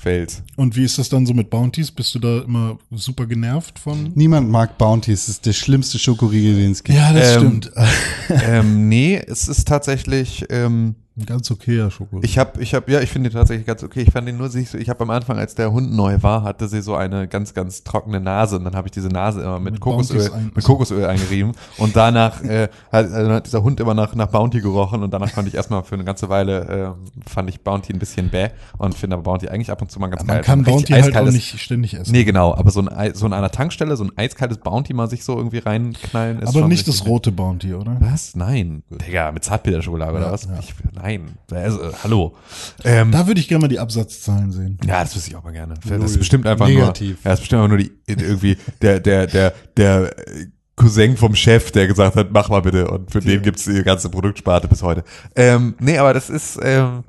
Welt. 0.03 0.43
Und 0.57 0.77
wie 0.77 0.85
ist 0.85 0.99
das 0.99 1.09
dann 1.09 1.27
so 1.27 1.35
mit 1.35 1.51
Bounties? 1.51 1.91
Bist 1.91 2.15
du 2.15 2.19
da 2.19 2.41
immer 2.41 2.79
super 2.91 3.27
genervt 3.27 3.79
von? 3.79 4.13
Niemand 4.15 4.49
mag 4.49 4.79
Bounties. 4.79 5.27
Das 5.27 5.29
ist 5.37 5.47
der 5.47 5.53
schlimmste 5.53 5.99
Schokoriegel, 5.99 6.57
den 6.57 6.73
es 6.73 6.83
gibt. 6.85 6.99
Ja, 6.99 7.13
das 7.13 7.35
Ähm, 7.37 7.41
stimmt. 7.41 7.73
ähm, 8.47 8.89
nee, 8.89 9.17
es 9.27 9.49
ist 9.49 9.69
tatsächlich, 9.69 10.47
ähm, 10.51 10.95
Ein 11.21 11.27
ganz 11.27 11.51
okayer 11.51 11.91
Schokolade. 11.91 12.27
ich 12.27 12.39
habe, 12.39 12.63
ich 12.63 12.75
habe, 12.75 12.91
ja, 12.91 13.01
ich 13.01 13.11
finde 13.11 13.29
den 13.29 13.37
tatsächlich 13.37 13.67
ganz 13.67 13.83
okay. 13.85 14.01
Ich 14.07 14.11
fand 14.13 14.27
den 14.27 14.39
nur 14.39 14.49
sich 14.49 14.71
so, 14.71 14.79
ich 14.79 14.89
habe 14.89 15.03
am 15.03 15.11
Anfang, 15.11 15.39
als 15.39 15.55
der 15.55 15.71
Hund 15.71 15.93
neu 15.93 16.17
war, 16.23 16.43
hatte 16.43 16.67
sie 16.67 16.81
so 16.81 16.95
eine 16.95 17.29
ganz, 17.29 17.53
ganz 17.53 17.85
trockene 17.85 18.21
Nase 18.21 18.57
und 18.57 18.65
dann 18.65 18.75
habe 18.75 18.89
ich 18.89 18.93
diese 18.93 19.09
Nase 19.09 19.43
immer 19.43 19.61
mit, 19.61 19.75
Mit 19.75 19.81
Kokosöl, 19.83 20.33
ein- 20.33 20.51
mit 20.55 20.65
Kokosöl 20.65 21.05
eingerieben 21.05 21.53
und 21.77 21.95
danach 21.95 22.43
äh, 22.43 22.69
hat, 22.91 23.13
also 23.13 23.31
hat 23.33 23.47
dieser 23.47 23.63
Hund 23.63 23.79
immer 23.81 23.93
nach, 23.95 24.15
nach 24.15 24.29
Bounty 24.29 24.61
gerochen 24.63 25.03
und 25.03 25.13
danach 25.13 25.29
fand 25.31 25.47
ich 25.49 25.55
erstmal 25.55 25.83
für 25.85 25.95
eine 25.97 26.05
ganze 26.05 26.29
Weile, 26.31 26.97
äh, 26.97 27.29
fand 27.29 27.51
ich 27.51 27.61
Bounty 27.61 27.93
ein 27.93 27.99
bisschen 27.99 28.31
bäh 28.31 28.49
und 28.79 28.95
finde 28.95 29.17
aber 29.17 29.25
Bounty 29.25 29.49
eigentlich 29.49 29.71
ab 29.71 29.83
und 29.83 29.91
zu 29.91 30.01
mal 30.01 30.09
ganz 30.09 30.27
geil. 30.27 30.37
Man 30.37 30.45
kann 30.45 30.65
So 30.65 30.71
ein 30.71 30.75
richtig 30.77 30.95
Bounty 30.97 31.13
halt 31.13 31.29
auch 31.29 31.33
nicht 31.33 31.61
ständig 31.61 31.95
essen. 31.95 32.13
Nee, 32.13 32.25
genau, 32.25 32.55
aber 32.55 32.71
so, 32.71 32.81
ein, 32.81 32.89
Ei- 32.89 33.13
so 33.13 33.27
an 33.27 33.35
einer 33.35 33.51
Tankstelle, 33.51 33.97
so 33.97 34.05
ein 34.05 34.13
eiskaltes 34.17 34.57
Bounty 34.59 34.95
mal 34.95 35.11
sich 35.11 35.23
so 35.25 35.37
irgendwie 35.37 35.59
reinknallen 35.59 36.39
ist 36.41 36.57
Aber 36.57 36.67
nicht 36.67 36.89
das 36.89 37.05
rote 37.07 37.31
Bounty, 37.31 37.75
oder? 37.75 37.97
was? 38.01 38.35
Nein. 38.37 38.83
Digga, 38.91 39.33
mit 39.33 39.45
Zartbitterschokolade 39.45 40.13
oder 40.17 40.27
Ja, 40.27 40.33
was? 40.33 40.45
ja. 40.45 40.59
Ich, 40.61 40.73
nein. 40.95 41.10
Also, 41.53 41.81
äh, 41.83 41.93
hallo. 42.05 42.37
Ähm, 42.85 43.11
Da 43.13 43.27
würde 43.27 43.41
ich 43.41 43.49
gerne 43.49 43.63
mal 43.63 43.69
die 43.69 43.79
Absatzzahlen 43.79 44.53
sehen. 44.53 44.79
ja, 44.87 45.03
das 45.03 45.15
wüsste 45.17 45.31
ich 45.31 45.37
auch 45.37 45.45
mal 45.45 45.53
gerne. 45.53 45.75
Das 45.75 45.91
Null. 45.91 46.05
ist 46.05 46.19
bestimmt 46.19 46.47
einfach 46.47 46.67
Negativ. 46.69 47.17
nur. 47.17 47.25
Ja, 47.25 47.31
das 47.31 47.35
ist 47.35 47.41
bestimmt 47.41 47.63
einfach 47.63 47.69
nur 47.77 47.79
die, 47.79 47.93
irgendwie 48.07 48.57
der, 48.83 49.01
der, 49.01 49.27
der, 49.27 49.53
der 49.77 50.19
äh, 50.19 50.47
Cousin 50.77 51.17
vom 51.17 51.35
Chef, 51.35 51.73
der 51.73 51.87
gesagt 51.87 52.17
hat, 52.17 52.29
mach 52.31 52.49
mal 52.49 52.63
bitte. 52.63 52.89
Und 52.91 53.11
für 53.11 53.21
den 53.21 53.43
gibt's 53.43 53.65
die 53.65 53.83
ganze 53.83 54.09
Produktsparte 54.09 54.67
bis 54.69 54.83
heute. 54.83 55.05
Ähm, 55.37 55.75
nee, 55.79 55.99
aber 55.99 56.15
das 56.15 56.31
ist, 56.31 56.59
ähm, 56.63 57.05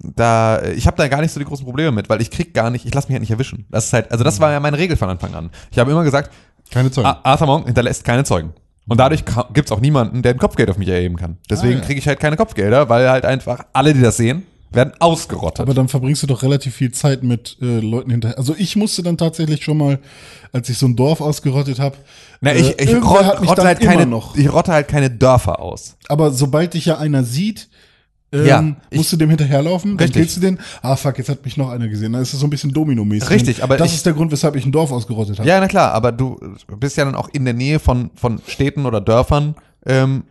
da, 0.00 0.62
ich 0.62 0.86
habe 0.86 0.96
da 0.96 1.08
gar 1.08 1.20
nicht 1.22 1.32
so 1.32 1.40
die 1.40 1.46
großen 1.46 1.64
Probleme 1.64 1.90
mit, 1.90 2.08
weil 2.08 2.20
ich 2.20 2.30
krieg 2.30 2.52
gar 2.54 2.70
nicht, 2.70 2.84
ich 2.84 2.94
lasse 2.94 3.08
mich 3.08 3.14
halt 3.14 3.22
nicht 3.22 3.30
erwischen. 3.30 3.66
Das 3.70 3.86
ist 3.86 3.92
halt, 3.92 4.12
also 4.12 4.24
das 4.24 4.40
war 4.40 4.52
ja 4.52 4.60
meine 4.60 4.78
Regel 4.78 4.96
von 4.96 5.08
Anfang 5.08 5.34
an. 5.34 5.50
Ich 5.70 5.78
habe 5.78 5.90
immer 5.90 6.04
gesagt, 6.04 6.30
Keine 6.70 6.90
Zeugen. 6.90 7.06
Ar- 7.08 7.20
Arthur 7.24 7.46
Monk 7.46 7.66
hinterlässt 7.66 8.04
keine 8.04 8.24
Zeugen. 8.24 8.52
Und 8.88 8.98
dadurch 8.98 9.24
gibt's 9.52 9.70
auch 9.70 9.80
niemanden, 9.80 10.22
der 10.22 10.32
ein 10.32 10.38
Kopfgeld 10.38 10.70
auf 10.70 10.78
mich 10.78 10.88
erheben 10.88 11.16
kann. 11.16 11.36
Deswegen 11.50 11.74
Ah, 11.74 11.78
ja. 11.80 11.84
kriege 11.84 11.98
ich 12.00 12.08
halt 12.08 12.20
keine 12.20 12.36
Kopfgelder, 12.36 12.88
weil 12.88 13.10
halt 13.10 13.24
einfach 13.24 13.64
alle, 13.72 13.92
die 13.94 14.00
das 14.00 14.16
sehen, 14.16 14.44
werden 14.70 14.92
ausgerottet. 14.98 15.60
Aber 15.60 15.74
dann 15.74 15.88
verbringst 15.88 16.22
du 16.22 16.26
doch 16.26 16.42
relativ 16.42 16.74
viel 16.74 16.92
Zeit 16.92 17.22
mit 17.22 17.56
äh, 17.62 17.80
Leuten 17.80 18.10
hinterher. 18.10 18.36
Also 18.38 18.54
ich 18.58 18.76
musste 18.76 19.02
dann 19.02 19.16
tatsächlich 19.16 19.64
schon 19.64 19.78
mal, 19.78 19.98
als 20.52 20.68
ich 20.68 20.76
so 20.78 20.86
ein 20.86 20.94
Dorf 20.96 21.20
ausgerottet 21.20 21.78
habe, 21.80 21.96
Na, 22.40 22.54
ich, 22.54 22.78
ich, 22.78 22.88
irgendwer 22.88 23.34
rot, 23.38 23.48
rotte 23.48 23.64
halt 23.64 23.80
keine, 23.80 24.04
noch. 24.06 24.36
ich 24.36 24.52
rotte 24.52 24.72
halt 24.72 24.88
keine 24.88 25.10
Dörfer 25.10 25.60
aus. 25.60 25.96
Aber 26.08 26.30
sobald 26.32 26.74
dich 26.74 26.84
ja 26.86 26.98
einer 26.98 27.24
sieht, 27.24 27.68
ähm, 28.32 28.46
Ja, 28.46 28.62
musst 28.94 29.12
du 29.12 29.16
dem 29.16 29.28
hinterherlaufen, 29.30 29.92
dann 29.96 30.04
Richtig. 30.06 30.20
killst 30.22 30.36
du 30.36 30.40
den. 30.40 30.58
Ah, 30.82 30.96
fuck, 30.96 31.16
jetzt 31.18 31.28
hat 31.28 31.44
mich 31.44 31.56
noch 31.56 31.70
einer 31.70 31.88
gesehen. 31.88 32.12
Dann 32.12 32.22
ist 32.22 32.32
das 32.32 32.40
so 32.40 32.46
ein 32.46 32.50
bisschen 32.50 32.72
Domino-mäßig. 32.72 33.30
Richtig, 33.30 33.62
aber 33.62 33.76
das 33.76 33.88
ich- 33.88 33.94
ist 33.96 34.06
der 34.06 34.12
Grund, 34.12 34.30
weshalb 34.32 34.54
ich 34.56 34.64
ein 34.66 34.72
Dorf 34.72 34.92
ausgerottet 34.92 35.38
habe. 35.38 35.48
Ja, 35.48 35.60
na 35.60 35.68
klar, 35.68 35.92
aber 35.92 36.12
du 36.12 36.38
bist 36.78 36.96
ja 36.96 37.04
dann 37.04 37.14
auch 37.14 37.28
in 37.30 37.44
der 37.44 37.54
Nähe 37.54 37.78
von, 37.78 38.10
von 38.14 38.40
Städten 38.46 38.86
oder 38.86 39.00
Dörfern, 39.00 39.54
ähm, 39.86 40.24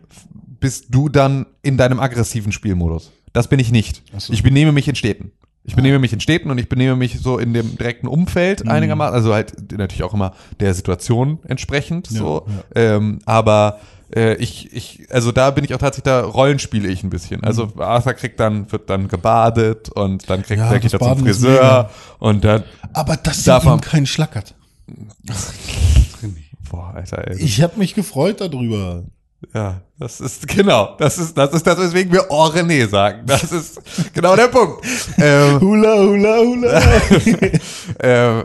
bist 0.60 0.86
du 0.90 1.08
dann 1.08 1.46
in 1.62 1.76
deinem 1.76 2.00
aggressiven 2.00 2.52
Spielmodus. 2.52 3.10
Das 3.32 3.48
bin 3.48 3.58
ich 3.60 3.70
nicht. 3.70 4.02
So. 4.16 4.32
Ich 4.32 4.42
benehme 4.42 4.72
mich 4.72 4.88
in 4.88 4.94
Städten. 4.94 5.32
Ich 5.64 5.76
benehme 5.76 5.98
mich 5.98 6.12
in 6.14 6.20
Städten 6.20 6.50
und 6.50 6.56
ich 6.58 6.68
benehme 6.68 6.96
mich 6.96 7.18
so 7.20 7.36
in 7.38 7.52
dem 7.52 7.76
direkten 7.76 8.06
Umfeld 8.06 8.64
Mhm. 8.64 8.70
einigermaßen, 8.70 9.14
also 9.14 9.34
halt 9.34 9.70
natürlich 9.76 10.02
auch 10.02 10.14
immer 10.14 10.32
der 10.60 10.72
Situation 10.72 11.40
entsprechend 11.46 12.10
Ja, 12.10 12.18
so. 12.18 12.46
Ähm, 12.74 13.18
aber 13.26 13.78
äh, 14.14 14.34
ich, 14.34 14.72
ich, 14.72 15.06
also 15.10 15.32
da 15.32 15.50
bin 15.50 15.64
ich 15.64 15.74
auch 15.74 15.78
tatsächlich, 15.78 16.04
da 16.04 16.20
rollenspiele 16.22 16.88
ich 16.88 17.02
ein 17.02 17.10
bisschen. 17.10 17.42
Also 17.44 17.72
Arthur 17.78 18.14
kriegt 18.14 18.38
dann, 18.40 18.70
wird 18.72 18.88
dann 18.90 19.08
gebadet 19.08 19.88
und 19.90 20.28
dann 20.30 20.42
kriegt 20.42 20.58
Mhm. 20.60 20.64
Ja, 20.64 20.70
der 20.70 20.80
geht 20.80 20.92
er 20.92 20.98
zum 21.00 21.18
Friseur 21.18 21.90
und 22.18 22.44
dann, 22.44 22.64
Aber 22.94 23.16
das 23.16 23.44
Darf 23.44 23.64
ihm 23.64 23.70
man- 23.70 23.80
kein 23.80 24.06
Schlackert. 24.06 24.54
boah, 26.70 26.92
Alter, 26.94 27.28
ey. 27.28 27.36
Ich 27.42 27.62
habe 27.62 27.78
mich 27.78 27.94
gefreut 27.94 28.40
darüber. 28.40 29.04
Ja, 29.54 29.82
das 30.00 30.20
ist 30.20 30.48
genau, 30.48 30.96
das 30.98 31.16
ist 31.16 31.38
das 31.38 31.52
ist 31.52 31.64
das, 31.64 31.78
weswegen 31.78 32.12
wir 32.12 32.26
Oh 32.28 32.46
René 32.46 32.88
sagen. 32.88 33.22
Das 33.26 33.44
ist 33.52 33.80
genau 34.12 34.34
der 34.34 34.48
Punkt. 34.48 34.84
ähm, 35.18 35.60
Hula, 35.60 35.96
hula, 35.98 36.38
hula. 36.38 36.82
ähm, 38.00 38.44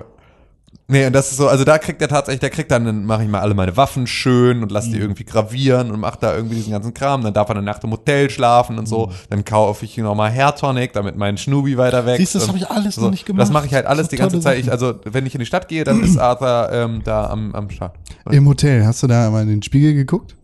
Nee, 0.93 1.07
und 1.07 1.13
das 1.13 1.31
ist 1.31 1.37
so, 1.37 1.47
also 1.47 1.63
da 1.63 1.79
kriegt 1.79 1.99
er 2.03 2.07
tatsächlich, 2.07 2.39
der 2.41 2.51
kriegt 2.51 2.69
dann, 2.69 2.85
dann 2.85 3.03
mache 3.05 3.23
ich 3.23 3.29
mal 3.29 3.39
alle 3.41 3.55
meine 3.55 3.75
Waffen 3.75 4.05
schön 4.05 4.61
und 4.61 4.71
lass 4.71 4.85
die 4.85 4.97
Mhm. 4.97 5.01
irgendwie 5.01 5.23
gravieren 5.25 5.89
und 5.89 5.99
mach 5.99 6.15
da 6.17 6.35
irgendwie 6.35 6.55
diesen 6.55 6.71
ganzen 6.71 6.93
Kram. 6.93 7.23
Dann 7.23 7.33
darf 7.33 7.49
er 7.49 7.55
eine 7.55 7.65
Nacht 7.65 7.83
im 7.83 7.89
Hotel 7.91 8.29
schlafen 8.29 8.77
und 8.77 8.83
Mhm. 8.83 8.89
so. 8.89 9.11
Dann 9.31 9.43
kaufe 9.43 9.85
ich 9.85 9.97
nochmal 9.97 10.31
Hair 10.31 10.55
Tonic, 10.55 10.93
damit 10.93 11.15
mein 11.17 11.37
Schnubi 11.37 11.77
weiter 11.77 12.05
weg. 12.05 12.17
Siehst 12.17 12.35
du, 12.35 12.39
das 12.39 12.47
hab 12.47 12.55
ich 12.55 12.69
alles 12.69 12.97
noch 12.97 13.09
nicht 13.09 13.25
gemacht. 13.25 13.41
Das 13.41 13.51
mache 13.51 13.65
ich 13.65 13.73
halt 13.73 13.87
alles 13.87 14.05
So 14.05 14.09
die 14.11 14.17
ganze 14.17 14.39
Zeit. 14.39 14.59
Ich, 14.59 14.71
also, 14.71 14.93
wenn 15.03 15.25
ich 15.25 15.33
in 15.33 15.39
die 15.39 15.45
Stadt 15.47 15.67
gehe, 15.67 15.83
dann 15.83 16.01
ist 16.03 16.17
Arthur 16.19 16.69
ähm, 16.71 17.01
da 17.03 17.25
am, 17.27 17.55
am 17.55 17.69
Start. 17.71 17.95
Im 18.29 18.47
Hotel, 18.47 18.85
hast 18.85 19.01
du 19.01 19.07
da 19.07 19.31
mal 19.31 19.41
in 19.41 19.49
den 19.49 19.63
Spiegel 19.63 19.95
geguckt? 19.95 20.35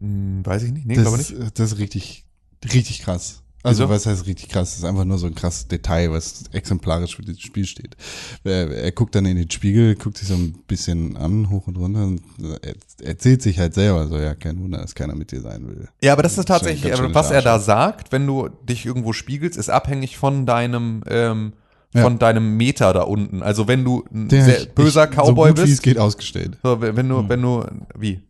Hm, 0.00 0.44
weiß 0.44 0.64
ich 0.64 0.72
nicht, 0.72 0.84
nee, 0.86 0.94
Das, 0.96 1.04
glaube 1.04 1.18
nicht. 1.18 1.32
das 1.58 1.72
ist 1.72 1.78
richtig, 1.78 2.26
richtig 2.74 3.02
krass. 3.02 3.41
Also, 3.64 3.84
Wieso? 3.84 3.90
was 3.94 4.06
heißt 4.06 4.26
richtig 4.26 4.48
krass? 4.48 4.70
Das 4.70 4.78
ist 4.78 4.84
einfach 4.84 5.04
nur 5.04 5.18
so 5.18 5.26
ein 5.26 5.34
krasses 5.36 5.68
Detail, 5.68 6.10
was 6.10 6.44
exemplarisch 6.52 7.14
für 7.16 7.22
das 7.22 7.38
Spiel 7.40 7.64
steht. 7.64 7.96
Er, 8.42 8.68
er 8.70 8.90
guckt 8.92 9.14
dann 9.14 9.24
in 9.24 9.36
den 9.36 9.50
Spiegel, 9.50 9.94
guckt 9.94 10.18
sich 10.18 10.26
so 10.28 10.34
ein 10.34 10.52
bisschen 10.66 11.16
an, 11.16 11.48
hoch 11.48 11.68
und 11.68 11.76
runter 11.78 12.02
und 12.04 12.22
er 12.62 12.74
erzählt 13.06 13.40
sich 13.42 13.58
halt 13.60 13.74
selber 13.74 14.08
so, 14.08 14.18
ja, 14.18 14.34
kein 14.34 14.60
Wunder, 14.60 14.78
dass 14.78 14.94
keiner 14.96 15.14
mit 15.14 15.30
dir 15.30 15.40
sein 15.40 15.66
will. 15.68 15.88
Ja, 16.02 16.12
aber 16.14 16.22
das 16.22 16.32
ist 16.32 16.38
Das 16.38 16.44
ist 16.62 16.64
tatsächlich, 16.82 17.14
was 17.14 17.30
er 17.30 17.42
da 17.42 17.58
sagt, 17.60 18.10
wenn 18.10 18.26
du 18.26 18.48
dich 18.48 18.84
irgendwo 18.84 19.12
spiegelst, 19.12 19.56
ist 19.56 19.70
abhängig 19.70 20.16
von 20.16 20.44
deinem, 20.44 21.02
ähm, 21.06 21.52
Ja. 21.94 22.02
von 22.02 22.18
deinem 22.18 22.56
Meter 22.56 22.92
da 22.94 23.02
unten. 23.02 23.42
Also 23.42 23.68
wenn 23.68 23.84
du 23.84 24.02
ein 24.12 24.28
Der 24.28 24.44
sehr 24.44 24.64
böser 24.66 25.04
ich, 25.10 25.14
so 25.14 25.22
Cowboy 25.22 25.50
gut 25.50 25.58
wie 25.58 25.62
es 25.64 25.70
bist, 25.70 25.82
geht 25.82 25.98
ausgestellt. 25.98 26.56
so, 26.64 26.80
wenn 26.80 27.08
du, 27.08 27.28
wenn 27.28 27.42
du, 27.42 27.64
wie? 27.98 28.20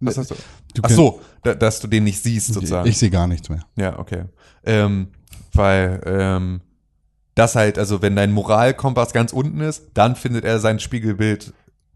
Was 0.00 0.16
hast 0.18 0.30
du? 0.30 0.34
Du 0.74 0.82
Ach 0.84 0.90
so, 0.90 1.20
da, 1.42 1.54
dass 1.54 1.80
du 1.80 1.86
den 1.86 2.04
nicht 2.04 2.22
siehst 2.22 2.52
sozusagen. 2.54 2.88
Ich 2.88 2.98
sehe 2.98 3.10
gar 3.10 3.26
nichts 3.26 3.48
mehr. 3.48 3.60
ja, 3.76 3.98
okay. 3.98 4.24
Ähm, 4.64 5.08
weil, 5.52 6.00
ähm, 6.06 6.60
das 7.34 7.54
halt, 7.56 7.78
also 7.78 8.02
wenn 8.02 8.16
dein 8.16 8.32
Moralkompass 8.32 9.12
ganz 9.12 9.32
unten 9.32 9.60
ist, 9.60 9.84
dann 9.94 10.16
findet 10.16 10.44
er 10.44 10.58
sein 10.58 10.78
Spiegelbild 10.80 11.52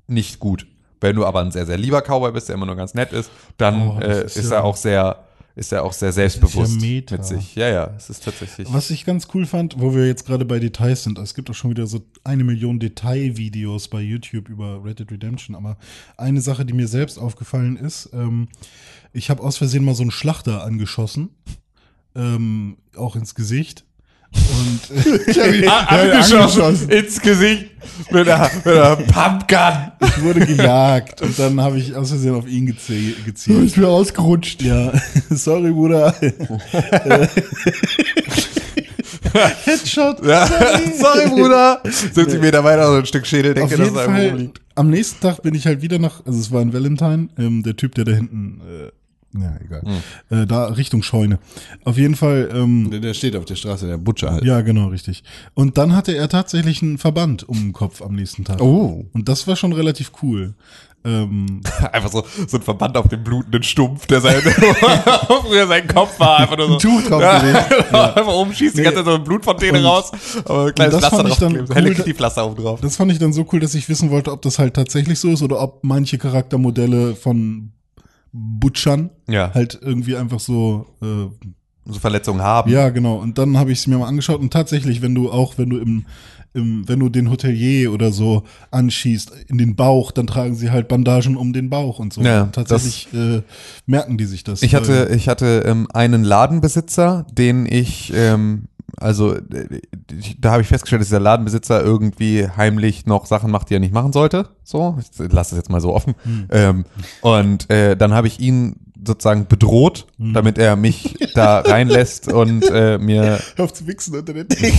nicht 0.06 0.38
gut. 0.38 0.66
Wenn 1.00 1.16
du 1.16 1.26
aber 1.26 1.40
ein 1.40 1.50
sehr, 1.50 1.66
sehr 1.66 1.76
lieber 1.76 2.00
Cowboy 2.02 2.32
bist, 2.32 2.48
der 2.48 2.54
immer 2.54 2.66
nur 2.66 2.76
ganz 2.76 2.94
nett 2.94 3.12
ist, 3.12 3.30
dann 3.58 3.88
Oh, 3.88 4.00
äh, 4.00 4.24
ist 4.24 4.36
ist, 4.36 4.50
ja- 4.50 4.58
er 4.58 4.64
auch 4.64 4.76
sehr, 4.76 5.23
ist 5.56 5.72
er 5.72 5.84
auch 5.84 5.92
sehr 5.92 6.12
selbstbewusst 6.12 6.80
Meta. 6.80 7.16
mit 7.16 7.24
sich. 7.24 7.54
Ja, 7.54 7.68
ja, 7.68 7.94
es 7.96 8.10
ist 8.10 8.24
tatsächlich. 8.24 8.72
Was 8.72 8.90
ich 8.90 9.04
ganz 9.04 9.28
cool 9.34 9.46
fand, 9.46 9.78
wo 9.78 9.94
wir 9.94 10.06
jetzt 10.06 10.26
gerade 10.26 10.44
bei 10.44 10.58
Details 10.58 11.04
sind, 11.04 11.18
es 11.18 11.34
gibt 11.34 11.48
auch 11.48 11.54
schon 11.54 11.70
wieder 11.70 11.86
so 11.86 12.00
eine 12.24 12.42
Million 12.42 12.80
Detailvideos 12.80 13.88
bei 13.88 14.00
YouTube 14.00 14.48
über 14.48 14.84
Red 14.84 14.98
Dead 14.98 15.10
Redemption, 15.12 15.54
aber 15.54 15.76
eine 16.16 16.40
Sache, 16.40 16.64
die 16.64 16.72
mir 16.72 16.88
selbst 16.88 17.18
aufgefallen 17.18 17.76
ist, 17.76 18.10
ähm, 18.12 18.48
ich 19.12 19.30
habe 19.30 19.42
aus 19.42 19.56
Versehen 19.56 19.84
mal 19.84 19.94
so 19.94 20.02
einen 20.02 20.10
Schlachter 20.10 20.64
angeschossen, 20.64 21.30
ähm, 22.16 22.76
auch 22.96 23.14
ins 23.14 23.36
Gesicht. 23.36 23.84
Und 24.34 25.06
äh, 25.06 25.30
ich 25.30 25.38
habe 25.38 25.56
ihn 25.56 25.68
angeschossen. 25.86 26.88
ins 26.90 27.20
Gesicht 27.20 27.66
mit 28.10 28.28
einer, 28.28 28.50
mit 28.64 28.66
einer 28.66 28.96
Pumpgun. 28.96 29.92
Ich 30.00 30.22
wurde 30.22 30.46
gejagt 30.46 31.22
und 31.22 31.38
dann 31.38 31.60
habe 31.60 31.78
ich 31.78 31.94
aus 31.94 32.08
Versehen 32.10 32.34
auf 32.34 32.46
ihn 32.48 32.66
gezielt. 32.66 33.76
mir 33.76 33.88
ausgerutscht. 33.88 34.62
Ja, 34.62 34.92
sorry, 35.30 35.70
Bruder. 35.72 36.14
Headshot. 39.64 40.24
Ja. 40.24 40.46
Sorry, 40.46 41.28
Bruder. 41.28 41.80
70 41.84 42.40
Meter 42.40 42.62
weiter, 42.64 42.86
so 42.88 42.98
ein 42.98 43.06
Stück 43.06 43.26
Schädel, 43.26 43.54
denke, 43.54 43.74
Auf 43.74 43.80
dass 43.80 43.88
irgendwo 43.88 44.00
Fall, 44.12 44.28
rumliegt. 44.28 44.60
am 44.74 44.90
nächsten 44.90 45.20
Tag 45.20 45.42
bin 45.42 45.54
ich 45.54 45.66
halt 45.66 45.82
wieder 45.82 45.98
nach, 45.98 46.24
also 46.24 46.38
es 46.38 46.52
war 46.52 46.60
ein 46.60 46.72
Valentine, 46.72 47.28
ähm, 47.38 47.62
der 47.62 47.76
Typ, 47.76 47.94
der 47.94 48.04
da 48.04 48.12
hinten, 48.12 48.60
äh, 48.60 48.90
ja, 49.38 49.52
egal, 49.64 49.82
Hm. 50.30 50.38
äh, 50.42 50.46
da 50.46 50.66
Richtung 50.66 51.02
Scheune. 51.02 51.38
Auf 51.84 51.96
jeden 51.98 52.14
Fall, 52.14 52.50
ähm, 52.54 52.90
Der, 52.90 53.00
der 53.00 53.14
steht 53.14 53.34
auf 53.36 53.44
der 53.44 53.56
Straße, 53.56 53.86
der 53.86 53.98
Butcher 53.98 54.30
halt. 54.32 54.44
ja, 54.44 54.60
genau, 54.60 54.88
richtig. 54.88 55.24
Und 55.54 55.76
dann 55.78 55.94
hatte 55.96 56.12
er 56.16 56.28
tatsächlich 56.28 56.82
einen 56.82 56.98
Verband 56.98 57.48
um 57.48 57.56
den 57.58 57.72
Kopf 57.72 58.00
am 58.02 58.14
nächsten 58.14 58.44
Tag. 58.44 58.60
Oh. 58.60 59.04
Und 59.12 59.28
das 59.28 59.46
war 59.46 59.56
schon 59.56 59.72
relativ 59.72 60.12
cool. 60.22 60.54
Ähm, 61.06 61.60
Einfach 61.92 62.10
so, 62.10 62.24
so 62.46 62.56
ein 62.56 62.62
Verband 62.62 62.96
auf 62.96 63.08
dem 63.08 63.22
blutenden 63.22 63.62
Stumpf, 63.62 64.06
der 64.06 64.22
sein, 64.22 64.40
früher 65.42 65.66
sein 65.66 65.86
Kopf 65.86 66.18
war. 66.18 66.38
Einfach 66.38 66.56
nur 66.56 66.66
so. 66.68 66.72
Ein 66.74 66.78
Tuch 66.80 67.02
drauf 67.08 67.20
ja, 67.22 67.38
genau, 67.40 67.58
Einfach 68.14 68.32
oben 68.32 68.54
schießt 68.54 68.78
die 68.78 68.82
ganze 68.82 68.98
Zeit 68.98 69.04
so 69.06 69.14
eine 69.16 69.24
Blutfontäne 69.24 69.78
Und- 69.78 69.84
raus. 69.84 70.12
Aber 70.46 70.66
ein 70.68 70.74
kleines 70.74 70.96
Pflaster 70.96 71.22
drauf 71.22 71.38
cool, 71.42 71.66
Hello 71.74 71.88
da- 71.90 71.94
Kitty 71.94 72.14
Pflaster 72.14 72.46
oben 72.46 72.62
drauf. 72.62 72.80
das 72.80 72.96
fand 72.96 73.12
ich 73.12 73.18
dann 73.18 73.32
so 73.34 73.46
cool, 73.52 73.60
dass 73.60 73.74
ich 73.74 73.86
wissen 73.88 74.10
wollte, 74.10 74.32
ob 74.32 74.40
das 74.42 74.58
halt 74.58 74.74
tatsächlich 74.74 75.18
so 75.18 75.28
ist 75.30 75.42
oder 75.42 75.60
ob 75.60 75.84
manche 75.84 76.16
Charaktermodelle 76.16 77.14
von 77.16 77.72
Butchern 78.36 79.10
Ja. 79.28 79.52
halt 79.54 79.78
irgendwie 79.80 80.16
einfach 80.16 80.40
so 80.40 80.86
äh, 81.00 81.46
So 81.90 82.00
Verletzungen 82.00 82.42
haben. 82.42 82.70
Ja, 82.70 82.88
genau. 82.90 83.16
Und 83.16 83.38
dann 83.38 83.56
habe 83.56 83.70
ich 83.70 83.78
es 83.78 83.86
mir 83.86 83.96
mal 83.98 84.08
angeschaut 84.08 84.40
und 84.40 84.52
tatsächlich, 84.52 85.02
wenn 85.02 85.14
du 85.14 85.30
auch, 85.30 85.56
wenn 85.56 85.70
du 85.70 85.78
im, 85.78 86.04
im, 86.52 86.88
wenn 86.88 86.98
du 86.98 87.08
den 87.10 87.30
Hotelier 87.30 87.92
oder 87.92 88.10
so 88.10 88.42
anschießt 88.72 89.30
in 89.48 89.58
den 89.58 89.76
Bauch, 89.76 90.10
dann 90.10 90.26
tragen 90.26 90.54
sie 90.56 90.70
halt 90.72 90.88
Bandagen 90.88 91.36
um 91.36 91.52
den 91.52 91.70
Bauch 91.70 91.98
und 92.00 92.12
so. 92.12 92.22
Ja, 92.22 92.46
tatsächlich 92.46 93.08
äh, 93.14 93.42
merken 93.86 94.18
die 94.18 94.24
sich 94.24 94.42
das. 94.44 94.62
Ich 94.62 94.74
hatte, 94.74 95.08
weil- 95.10 95.16
ich 95.16 95.28
hatte 95.28 95.62
ähm, 95.66 95.86
einen 95.92 96.24
Ladenbesitzer, 96.24 97.26
den 97.32 97.66
ich, 97.66 98.12
ähm, 98.16 98.64
also 98.98 99.34
äh, 99.34 99.80
da 100.38 100.52
habe 100.52 100.62
ich 100.62 100.68
festgestellt, 100.68 101.00
dass 101.00 101.08
dieser 101.08 101.20
Ladenbesitzer 101.20 101.82
irgendwie 101.82 102.48
heimlich 102.48 103.06
noch 103.06 103.26
Sachen 103.26 103.50
macht, 103.50 103.70
die 103.70 103.74
er 103.74 103.80
nicht 103.80 103.94
machen 103.94 104.12
sollte. 104.12 104.48
So, 104.62 104.98
ich 104.98 105.32
lasse 105.32 105.54
es 105.54 105.58
jetzt 105.58 105.70
mal 105.70 105.80
so 105.80 105.94
offen. 105.94 106.14
Ähm, 106.50 106.84
und 107.20 107.70
äh, 107.70 107.96
dann 107.96 108.12
habe 108.14 108.26
ich 108.26 108.40
ihn 108.40 108.76
sozusagen 109.06 109.46
bedroht, 109.46 110.06
damit 110.18 110.58
er 110.58 110.76
mich 110.76 111.14
da 111.34 111.60
reinlässt 111.60 112.32
und 112.32 112.64
äh, 112.70 112.98
mir 112.98 113.38
Hör 113.56 113.64
auf 113.64 113.72
zu 113.72 113.86
wichsen 113.86 114.16
unter 114.16 114.32
der 114.32 114.44
Decke. 114.44 114.72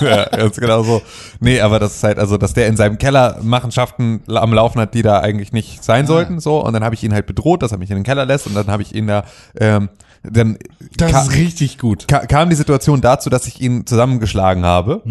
ja, 0.00 0.24
ganz 0.24 0.56
genau 0.56 0.82
so. 0.82 1.02
Nee, 1.40 1.60
aber 1.60 1.78
das 1.78 1.96
ist 1.96 2.02
halt, 2.04 2.18
also, 2.18 2.36
dass 2.36 2.54
der 2.54 2.66
in 2.66 2.76
seinem 2.76 2.98
Keller 2.98 3.38
Machenschaften 3.42 4.20
am 4.28 4.52
Laufen 4.52 4.80
hat, 4.80 4.94
die 4.94 5.02
da 5.02 5.20
eigentlich 5.20 5.52
nicht 5.52 5.84
sein 5.84 6.06
sollten, 6.06 6.40
so. 6.40 6.62
Und 6.64 6.72
dann 6.72 6.84
habe 6.84 6.94
ich 6.94 7.02
ihn 7.02 7.14
halt 7.14 7.26
bedroht, 7.26 7.62
dass 7.62 7.72
er 7.72 7.78
mich 7.78 7.90
in 7.90 7.96
den 7.96 8.04
Keller 8.04 8.26
lässt 8.26 8.46
und 8.46 8.54
dann 8.54 8.66
habe 8.66 8.82
ich 8.82 8.94
ihn 8.94 9.06
da, 9.06 9.24
ähm, 9.58 9.88
dann 10.22 10.58
Das 10.96 11.10
ka- 11.12 11.22
ist 11.22 11.32
richtig 11.34 11.78
gut. 11.78 12.06
ka 12.08 12.20
kam 12.26 12.48
die 12.50 12.56
Situation 12.56 13.00
dazu, 13.00 13.30
dass 13.30 13.46
ich 13.46 13.60
ihn 13.60 13.86
zusammengeschlagen 13.86 14.64
habe. 14.64 15.02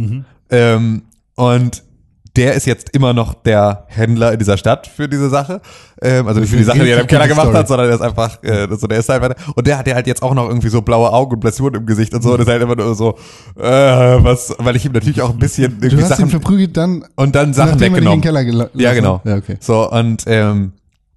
Ähm, 0.49 1.03
und 1.36 1.84
der 2.38 2.53
ist 2.53 2.66
jetzt 2.66 2.91
immer 2.91 3.12
noch 3.12 3.34
der 3.34 3.84
Händler 3.88 4.32
in 4.32 4.39
dieser 4.39 4.55
Stadt 4.55 4.88
für 4.88 5.09
diese 5.09 5.30
Sache. 5.30 5.59
Ähm, 6.01 6.28
also 6.30 6.39
nicht 6.39 6.49
für 6.49 6.55
die 6.55 6.64
Sache, 6.64 6.80
die 6.80 6.89
er 6.89 7.01
im 7.01 7.07
Keller 7.07 7.28
gemacht 7.28 7.47
Story. 7.47 7.57
hat, 7.57 7.68
sondern 7.68 7.89
er 7.89 7.95
ist 7.95 8.01
einfach, 8.01 8.41
äh, 8.41 8.68
so 8.78 8.88
der 8.88 8.99
ist 8.99 9.09
halt 9.09 9.22
weiter. 9.22 9.36
Und 9.53 9.68
der 9.68 9.78
hat 9.78 9.86
ja 9.86 9.95
halt 9.95 10.07
jetzt 10.07 10.24
auch 10.24 10.34
noch 10.34 10.47
irgendwie 10.47 10.70
so 10.70 10.82
blaue 10.82 11.12
Augen 11.12 11.34
und 11.34 11.39
Blessuren 11.41 11.74
im 11.74 11.86
Gesicht 11.86 12.14
und 12.14 12.22
so. 12.22 12.34
Und 12.34 12.39
ist 12.39 12.47
halt 12.47 12.62
immer 12.62 12.78
nur 12.78 12.95
so, 12.95 13.18
äh, 13.59 13.64
was, 13.64 14.55
weil 14.59 14.78
ich 14.78 14.86
ihm 14.86 14.93
natürlich 14.93 15.22
auch 15.22 15.32
ein 15.32 15.39
bisschen 15.39 15.78
Du 15.82 15.88
irgendwie 15.88 16.03
hast 16.03 16.12
ihn 16.12 16.16
Sachen 16.16 16.30
verprügelt 16.30 16.78
dann, 16.78 17.03
und 17.18 17.36
dann 17.36 17.53
Sachen 17.53 17.72
er 17.72 17.74
in 17.74 17.80
den 17.80 17.93
weggenommen. 17.95 18.22
Keller 18.22 18.70
Ja, 18.76 18.93
genau. 18.93 19.20
Ja, 19.26 19.36
okay. 19.36 19.57
So, 19.59 19.91
und 19.91 20.24
ähm, 20.28 20.72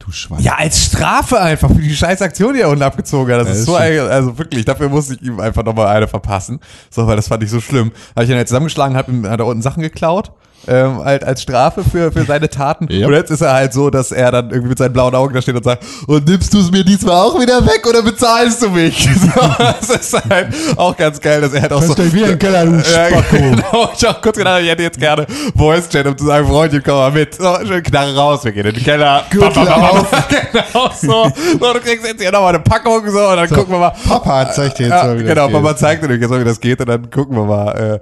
Du 0.04 0.12
Schwein. 0.12 0.40
ja, 0.40 0.56
als 0.56 0.84
Strafe 0.84 1.40
einfach 1.40 1.68
für 1.68 1.80
die 1.80 1.94
scheiß 1.96 2.20
Aktion, 2.20 2.52
die 2.54 2.60
er 2.60 2.68
unten 2.68 2.82
abgezogen 2.82 3.32
hat. 3.32 3.40
Das 3.40 3.48
Ja, 3.48 3.52
ist 3.54 3.60
das 3.60 3.66
so, 3.66 3.76
ein, 3.76 3.98
also 4.00 4.36
wirklich, 4.38 4.64
dafür 4.64 4.88
musste 4.90 5.14
ich 5.14 5.22
ihm 5.22 5.40
einfach 5.40 5.64
nochmal 5.64 5.86
eine 5.88 6.06
verpassen. 6.08 6.60
So, 6.90 7.06
weil 7.06 7.16
das 7.16 7.28
fand 7.28 7.42
ich 7.42 7.50
so 7.50 7.60
schlimm. 7.60 7.90
Habe 8.14 8.24
ich 8.24 8.30
ihn 8.30 8.36
halt 8.36 8.48
zusammengeschlagen, 8.48 8.96
hab 8.96 9.08
ihm, 9.08 9.26
hat 9.28 9.40
er 9.40 9.46
unten 9.46 9.62
Sachen 9.62 9.82
geklaut. 9.82 10.32
Ähm, 10.66 11.04
halt 11.04 11.24
als 11.24 11.42
Strafe 11.42 11.82
für, 11.84 12.10
für 12.12 12.24
seine 12.24 12.48
Taten. 12.48 12.86
Ja. 12.90 13.06
Und 13.06 13.12
jetzt 13.12 13.30
ist 13.30 13.40
er 13.40 13.52
halt 13.52 13.72
so, 13.72 13.90
dass 13.90 14.12
er 14.12 14.30
dann 14.30 14.50
irgendwie 14.50 14.70
mit 14.70 14.78
seinen 14.78 14.92
blauen 14.92 15.14
Augen 15.14 15.34
da 15.34 15.42
steht 15.42 15.56
und 15.56 15.64
sagt, 15.64 15.84
und 16.06 16.26
nimmst 16.26 16.52
du 16.54 16.60
es 16.60 16.70
mir 16.70 16.84
diesmal 16.84 17.16
auch 17.16 17.38
wieder 17.40 17.64
weg 17.66 17.86
oder 17.88 18.02
bezahlst 18.02 18.62
du 18.62 18.70
mich? 18.70 19.08
So, 19.24 19.40
das 19.58 19.88
ist 19.88 20.28
halt 20.28 20.48
auch 20.76 20.96
ganz 20.96 21.20
geil, 21.20 21.40
dass 21.40 21.52
er 21.52 21.62
halt 21.62 21.72
auch 21.72 21.80
so. 21.82 21.94
Kannst 21.94 22.12
gleich 22.12 22.12
wieder 22.12 22.26
in 22.26 22.30
den 22.32 22.38
Keller, 22.38 22.66
du 22.66 22.72
Ja, 22.76 23.20
genau. 23.30 23.90
Ich 23.96 24.04
hab 24.04 24.22
kurz 24.22 24.36
gedacht, 24.36 24.60
ich 24.62 24.68
hätte 24.68 24.82
jetzt 24.82 24.98
gerne 24.98 25.26
Voice 25.56 25.88
Chat, 25.88 26.06
um 26.06 26.16
zu 26.16 26.26
sagen, 26.26 26.46
Freundchen, 26.46 26.82
komm 26.84 26.94
mal 26.94 27.10
mit. 27.10 27.34
So, 27.34 27.56
schön 27.64 27.82
Knarre 27.82 28.14
raus, 28.14 28.44
wir 28.44 28.52
gehen 28.52 28.66
in 28.66 28.74
den 28.74 28.84
Keller. 28.84 29.24
Gürtel 29.30 29.66
auf. 29.68 30.06
genau 30.52 30.90
so. 31.00 31.30
so. 31.60 31.72
Du 31.72 31.80
kriegst 31.80 32.06
jetzt 32.06 32.20
hier 32.20 32.32
nochmal 32.32 32.54
eine 32.54 32.60
Packung 32.60 33.08
so 33.08 33.28
und 33.28 33.36
dann 33.36 33.48
gucken 33.48 33.72
wir 33.72 33.78
mal. 33.78 33.92
Papa 34.06 34.50
zeigt 34.52 34.78
dir 34.78 34.84
jetzt 34.84 34.92
Ja, 34.92 35.04
mal, 35.04 35.18
wie 35.18 35.22
das 35.22 35.34
genau, 35.34 35.46
geht. 35.46 35.56
Papa 35.56 35.76
zeigt 35.76 36.04
dir 36.04 36.14
jetzt 36.14 36.30
mal, 36.30 36.40
wie 36.40 36.44
das 36.44 36.60
geht 36.60 36.80
und 36.80 36.88
dann 36.88 37.10
gucken 37.10 37.36
wir 37.36 37.44
mal. 37.44 37.72
Äh, 37.72 37.98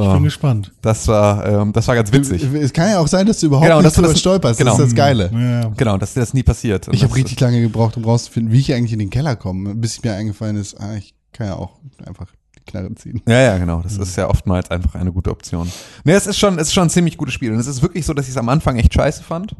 Ich 0.00 0.06
bin 0.06 0.16
so. 0.18 0.20
gespannt. 0.20 0.72
Das 0.82 1.06
war, 1.08 1.46
ähm, 1.46 1.72
das 1.72 1.86
war 1.88 1.94
ganz 1.94 2.12
witzig. 2.12 2.42
Es 2.54 2.72
kann 2.72 2.88
ja 2.90 2.98
auch 2.98 3.08
sein, 3.08 3.26
dass 3.26 3.40
du 3.40 3.46
überhaupt 3.46 3.66
Genau, 3.66 3.76
nicht 3.78 3.86
dass 3.86 3.94
du 3.94 4.00
drüber 4.02 4.12
das- 4.12 4.20
stolperst. 4.20 4.58
genau. 4.58 4.70
Das 4.72 4.80
ist 4.80 4.86
das 4.88 4.94
Geile. 4.94 5.30
Ja, 5.32 5.68
Genau, 5.76 5.98
dass 5.98 6.14
dir 6.14 6.20
das 6.20 6.34
nie 6.34 6.42
passiert. 6.42 6.88
Und 6.88 6.94
Ich 6.94 7.02
habe 7.04 7.14
richtig 7.14 7.38
lange 7.40 7.60
gebraucht, 7.60 7.96
um 7.96 8.04
rauszufinden, 8.04 8.52
wie 8.52 8.58
ich 8.60 8.72
eigentlich 8.72 8.92
in 8.92 8.98
den 8.98 9.10
Keller 9.10 9.36
komme, 9.36 9.74
bis 9.74 10.02
mir 10.02 10.14
eingefallen 10.14 10.56
ist, 10.56 10.80
ah, 10.80 10.94
ich 10.96 11.14
kann 11.32 11.46
ja 11.48 11.54
auch 11.56 11.78
einfach 12.06 12.26
die 12.56 12.60
Knarre 12.70 12.94
ziehen. 12.94 13.20
Ja, 13.26 13.40
ja, 13.40 13.58
genau. 13.58 13.80
Das 13.82 13.96
ist 13.96 14.16
ja 14.16 14.28
oftmals 14.28 14.70
einfach 14.70 14.94
eine 14.94 15.12
gute 15.12 15.30
Option. 15.30 15.70
Nee, 16.04 16.12
es 16.12 16.26
ist 16.26 16.38
schon, 16.38 16.58
es 16.58 16.68
ist 16.68 16.74
schon 16.74 16.84
ein 16.84 16.90
ziemlich 16.90 17.16
gutes 17.16 17.34
Spiel. 17.34 17.52
Und 17.52 17.58
es 17.58 17.66
ist 17.66 17.82
wirklich 17.82 18.06
so, 18.06 18.14
dass 18.14 18.26
ich 18.26 18.32
es 18.32 18.36
am 18.38 18.48
Anfang 18.48 18.76
echt 18.78 18.94
scheiße 18.94 19.22
fand. 19.22 19.54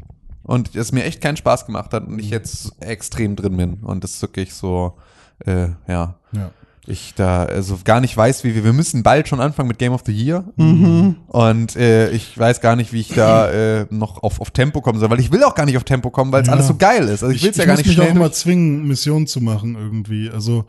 Und 0.45 0.75
es 0.75 0.91
mir 0.91 1.03
echt 1.05 1.21
keinen 1.21 1.37
Spaß 1.37 1.65
gemacht 1.65 1.93
hat 1.93 2.05
und 2.07 2.19
ich 2.19 2.29
jetzt 2.29 2.73
extrem 2.81 3.35
drin 3.37 3.55
bin. 3.55 3.73
Und 3.75 4.03
das 4.03 4.11
ist 4.15 4.21
wirklich 4.21 4.53
so, 4.53 4.97
äh, 5.45 5.67
ja. 5.87 6.15
ja. 6.33 6.51
Ich 6.85 7.13
da 7.15 7.43
also 7.45 7.79
gar 7.85 8.01
nicht 8.01 8.17
weiß, 8.17 8.43
wie 8.43 8.55
wir, 8.55 8.65
wir 8.65 8.73
müssen 8.73 9.03
bald 9.03 9.29
schon 9.29 9.39
anfangen 9.39 9.69
mit 9.69 9.79
Game 9.79 9.93
of 9.93 10.01
the 10.05 10.11
Year. 10.11 10.43
Mhm. 10.57 11.15
Und 11.27 11.77
äh, 11.77 12.09
ich 12.11 12.37
weiß 12.37 12.59
gar 12.59 12.75
nicht, 12.75 12.91
wie 12.91 12.99
ich 12.99 13.07
da 13.09 13.49
äh, 13.81 13.85
noch 13.89 14.21
auf, 14.21 14.41
auf 14.41 14.51
Tempo 14.51 14.81
kommen 14.81 14.99
soll, 14.99 15.09
weil 15.09 15.21
ich 15.21 15.31
will 15.31 15.43
auch 15.45 15.55
gar 15.55 15.65
nicht 15.65 15.77
auf 15.77 15.85
Tempo 15.85 16.09
kommen, 16.09 16.33
weil 16.33 16.41
es 16.41 16.47
Ja. 16.47 16.53
alles 16.53 16.67
so 16.67 16.75
geil 16.75 17.03
ist. 17.07 17.23
Also 17.23 17.29
ich 17.29 17.41
will 17.41 17.51
es 17.51 17.57
ja 17.57 17.63
gar 17.65 17.73
muss 17.75 17.79
nicht 17.85 17.87
mich 17.87 17.99
auch 17.99 18.03
schnell. 18.03 18.15
immer 18.17 18.31
zwingen, 18.33 18.85
Missionen 18.85 19.27
zu 19.27 19.39
machen 19.39 19.75
irgendwie. 19.75 20.29
Also 20.29 20.65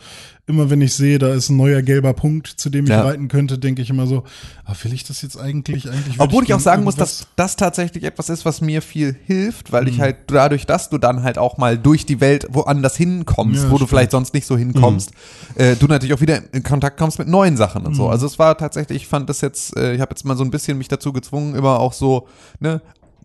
immer 0.46 0.68
wenn 0.68 0.82
ich 0.82 0.92
sehe, 0.94 1.18
da 1.18 1.32
ist 1.32 1.48
ein 1.48 1.56
neuer 1.56 1.80
gelber 1.80 2.12
Punkt, 2.12 2.46
zu 2.48 2.68
dem 2.68 2.84
ich 2.84 2.90
Ja. 2.90 3.02
reiten 3.02 3.28
könnte, 3.28 3.58
denke 3.58 3.80
ich 3.80 3.88
immer 3.88 4.06
so, 4.06 4.24
ah, 4.66 4.74
will 4.82 4.92
ich 4.92 5.02
das 5.04 5.22
jetzt 5.22 5.38
eigentlich? 5.38 5.88
eigentlich 5.90 6.20
Obwohl 6.20 6.42
ich 6.42 6.48
auch 6.48 6.58
gern 6.58 6.60
sagen 6.60 6.84
muss, 6.84 6.96
dass 6.96 7.26
das 7.36 7.56
tatsächlich 7.56 8.04
etwas 8.04 8.28
ist, 8.28 8.44
was 8.44 8.60
mir 8.60 8.82
viel 8.82 9.16
hilft, 9.24 9.72
weil 9.72 9.82
Mhm. 9.84 9.88
ich 9.88 10.00
halt 10.00 10.16
dadurch, 10.26 10.66
dass 10.66 10.90
du 10.90 10.98
dann 10.98 11.22
halt 11.22 11.38
auch 11.38 11.56
mal 11.56 11.78
durch 11.78 12.04
die 12.04 12.20
Welt 12.20 12.46
woanders 12.50 12.94
hinkommst, 12.96 13.62
Ja, 13.64 13.68
wo 13.70 13.72
du 13.72 13.76
stimmt. 13.78 13.88
vielleicht 13.90 14.10
sonst 14.10 14.34
nicht 14.34 14.46
so 14.46 14.58
hinkommst, 14.58 15.12
äh, 15.54 15.76
du 15.76 15.86
natürlich 15.86 16.12
auch 16.14 16.20
wieder 16.20 16.42
in 16.52 16.62
Kontakt 16.62 16.98
kommst 16.98 17.18
mit 17.18 17.28
neuen 17.28 17.56
Sachen 17.56 17.86
und 17.86 17.92
Mhm. 17.92 17.96
so. 17.96 18.08
Also 18.10 18.26
es 18.26 18.38
war 18.38 18.58
tatsächlich, 18.58 18.96
ich 19.02 19.08
fand 19.08 19.30
das 19.30 19.40
jetzt, 19.40 19.74
äh, 19.78 19.94
ich 19.94 20.00
habe 20.02 20.10
jetzt 20.10 20.24
mal 20.24 20.36
so 20.36 20.44
ein 20.44 20.50
bisschen 20.50 20.76
mich 20.76 20.88
dazu 20.88 21.14
gezwungen, 21.14 21.54
immer 21.54 21.80
auch 21.80 21.94
so, 21.94 22.28
ne, 22.60 22.82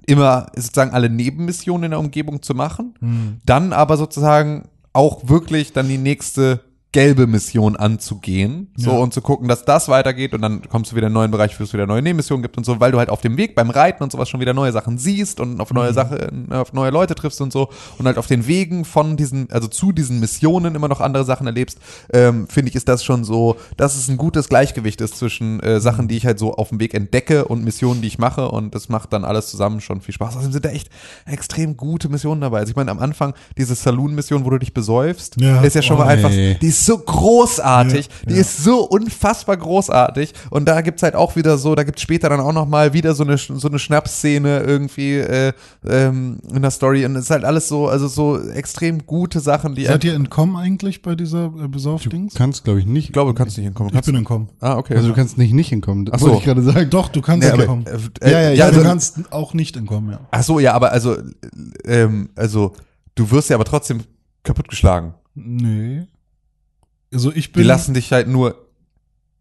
immer 0.07 0.47
sozusagen 0.55 0.91
alle 0.91 1.09
Nebenmissionen 1.09 1.83
in 1.83 1.91
der 1.91 1.99
Umgebung 1.99 2.41
zu 2.41 2.53
machen, 2.55 2.93
Mhm. 3.01 3.41
dann 3.45 3.73
aber 3.73 3.97
sozusagen 3.97 4.69
auch 4.93 5.27
wirklich 5.27 5.73
dann 5.73 5.87
die 5.89 5.97
nächste 5.97 6.61
gelbe 6.91 7.27
Mission 7.27 7.75
anzugehen, 7.75 8.71
so 8.75 8.91
Ja. 8.91 8.97
und 8.97 9.13
zu 9.13 9.21
gucken, 9.21 9.47
dass 9.47 9.63
das 9.63 9.89
weitergeht 9.89 10.33
und 10.33 10.41
dann 10.41 10.67
kommst 10.69 10.91
du 10.91 10.95
wieder 10.95 11.05
in 11.05 11.09
einen 11.11 11.13
neuen 11.15 11.31
Bereich, 11.31 11.59
wo 11.59 11.63
es 11.63 11.71
wieder 11.71 11.85
neue 11.85 12.01
Nebenmissionen 12.01 12.41
gibt 12.41 12.57
und 12.57 12.63
so, 12.65 12.79
weil 12.79 12.91
du 12.91 12.97
halt 12.97 13.09
auf 13.09 13.21
dem 13.21 13.37
Weg 13.37 13.53
beim 13.53 13.69
Reiten 13.69 14.01
und 14.01 14.11
sowas 14.11 14.27
schon 14.27 14.39
wieder 14.39 14.55
neue 14.55 14.71
Sachen 14.71 14.97
siehst 14.97 15.39
und 15.39 15.61
auf 15.61 15.69
Mhm. 15.69 15.75
neue 15.75 15.93
Sachen, 15.93 16.51
auf 16.51 16.73
neue 16.73 16.89
Leute 16.89 17.13
triffst 17.13 17.41
und 17.41 17.53
so 17.53 17.69
und 17.99 18.07
halt 18.07 18.17
auf 18.17 18.25
den 18.25 18.47
Wegen 18.47 18.85
von 18.85 19.17
diesen, 19.17 19.51
also 19.51 19.67
zu 19.67 19.91
diesen 19.91 20.19
Missionen 20.19 20.73
immer 20.73 20.87
noch 20.87 20.99
andere 20.99 21.25
Sachen 21.25 21.45
erlebst, 21.45 21.77
ähm, 22.11 22.47
finde 22.47 22.69
ich, 22.69 22.75
ist 22.75 22.87
das 22.89 23.03
schon 23.03 23.23
so, 23.23 23.57
dass 23.77 23.95
es 23.95 24.07
ein 24.07 24.17
gutes 24.17 24.49
Gleichgewicht 24.49 24.99
ist 25.01 25.15
zwischen 25.17 25.59
äh, 25.59 25.79
Sachen, 25.79 26.07
die 26.07 26.17
ich 26.17 26.25
halt 26.25 26.39
so 26.39 26.53
auf 26.55 26.69
dem 26.69 26.79
Weg 26.79 26.95
entdecke 26.95 27.45
und 27.45 27.63
Missionen, 27.63 28.01
die 28.01 28.07
ich 28.07 28.17
mache 28.17 28.49
und 28.49 28.73
das 28.73 28.89
macht 28.89 29.13
dann 29.13 29.25
alles 29.25 29.51
zusammen 29.51 29.79
schon 29.81 30.01
viel 30.01 30.15
Spaß. 30.15 30.29
Außerdem 30.37 30.53
sind 30.53 30.65
da 30.65 30.69
echt 30.69 30.89
extrem 31.27 31.77
gute 31.77 32.09
Missionen 32.09 32.41
dabei. 32.41 32.59
Also 32.61 32.71
ich 32.71 32.75
meine, 32.75 32.89
am 32.89 32.97
Anfang 32.99 33.35
diese 33.57 33.75
Saloon-Mission, 33.75 34.43
wo 34.43 34.49
du 34.49 34.57
dich 34.57 34.73
besäufst, 34.73 35.39
Ja. 35.39 35.61
ist 35.61 35.75
ja 35.75 35.83
schon 35.83 35.97
Oh, 35.97 35.99
mal 35.99 36.07
einfach, 36.07 36.29
die 36.31 36.57
ist 36.67 36.78
so 36.85 36.97
großartig, 36.97 38.05
Ja, 38.07 38.11
die 38.29 38.33
ja. 38.35 38.41
ist 38.41 38.63
so 38.63 38.81
unfassbar 38.87 39.57
großartig 39.57 40.33
und 40.49 40.65
da 40.67 40.81
gibt's 40.81 41.03
halt 41.03 41.15
auch 41.15 41.35
wieder 41.35 41.57
so, 41.57 41.75
da 41.75 41.83
gibt's 41.83 42.01
später 42.01 42.29
dann 42.29 42.39
auch 42.39 42.53
noch 42.53 42.67
mal 42.67 42.93
wieder 42.93 43.13
so 43.15 43.23
eine 43.23 43.37
so 43.37 43.67
eine 43.67 43.79
Schnapsszene 43.79 44.59
irgendwie 44.61 45.15
äh, 45.17 45.53
ähm, 45.87 46.39
in 46.53 46.61
der 46.61 46.71
Story 46.71 47.05
und 47.05 47.15
es 47.15 47.25
ist 47.25 47.31
halt 47.31 47.43
alles 47.45 47.67
so, 47.67 47.87
also 47.87 48.07
so 48.07 48.39
extrem 48.41 49.05
gute 49.05 49.39
Sachen, 49.39 49.75
die 49.75 49.85
Seid 49.85 50.03
ihr 50.03 50.13
entkommen 50.13 50.55
eigentlich 50.55 51.01
bei 51.01 51.15
dieser 51.15 51.45
äh, 51.45 51.67
Besaufdings? 51.67 52.33
Du 52.33 52.37
kannst, 52.37 52.63
glaube 52.63 52.79
ich, 52.79 52.85
nicht. 52.85 53.05
ich 53.05 53.13
glaube, 53.13 53.31
du 53.31 53.37
kannst 53.37 53.57
nicht 53.57 53.65
hinkommen. 53.65 53.89
Ich 53.89 53.93
Kannst, 53.93 54.07
bin 54.07 54.15
entkommen. 54.15 54.49
ah, 54.59 54.75
okay. 54.77 54.95
Also 54.95 55.07
du 55.09 55.13
kannst 55.13 55.37
nicht 55.37 55.53
nicht 55.53 55.69
hinkommen. 55.69 56.05
Das 56.05 56.15
Ach 56.15 56.19
so. 56.19 56.25
wollte 56.27 56.39
ich 56.39 56.45
gerade 56.45 56.61
sagen. 56.61 56.89
Doch, 56.89 57.09
du 57.09 57.21
kannst 57.21 57.45
Nee, 57.47 57.51
aber, 57.53 57.63
entkommen. 57.63 57.85
äh, 57.87 58.29
Ja, 58.29 58.29
ja, 58.29 58.37
äh, 58.39 58.43
ja, 58.43 58.51
Ja, 58.51 58.65
also, 58.65 58.79
du 58.81 58.85
kannst 58.85 59.31
auch 59.31 59.53
nicht 59.53 59.75
entkommen, 59.77 60.11
ja. 60.11 60.19
ach 60.31 60.43
so, 60.43 60.59
ja, 60.59 60.73
aber 60.73 60.91
also 60.91 61.17
ähm, 61.85 62.29
also 62.35 62.73
du 63.15 63.31
wirst 63.31 63.49
ja 63.49 63.55
aber 63.55 63.65
trotzdem 63.65 64.01
kaputtgeschlagen. 64.43 65.13
Nee. 65.35 66.05
Also 67.13 67.31
ich 67.33 67.47
Die 67.51 67.59
bin, 67.59 67.67
lassen 67.67 67.93
dich 67.93 68.11
halt 68.11 68.27
nur 68.27 68.67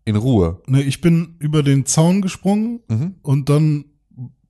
in 0.05 0.17
Ruhe. 0.17 0.61
nee, 0.67 0.81
ich 0.81 1.01
bin 1.01 1.37
über 1.39 1.63
den 1.63 1.85
Zaun 1.87 2.23
gesprungen 2.23 2.81
Mhm. 2.89 3.15
und 3.23 3.49
dann 3.49 3.85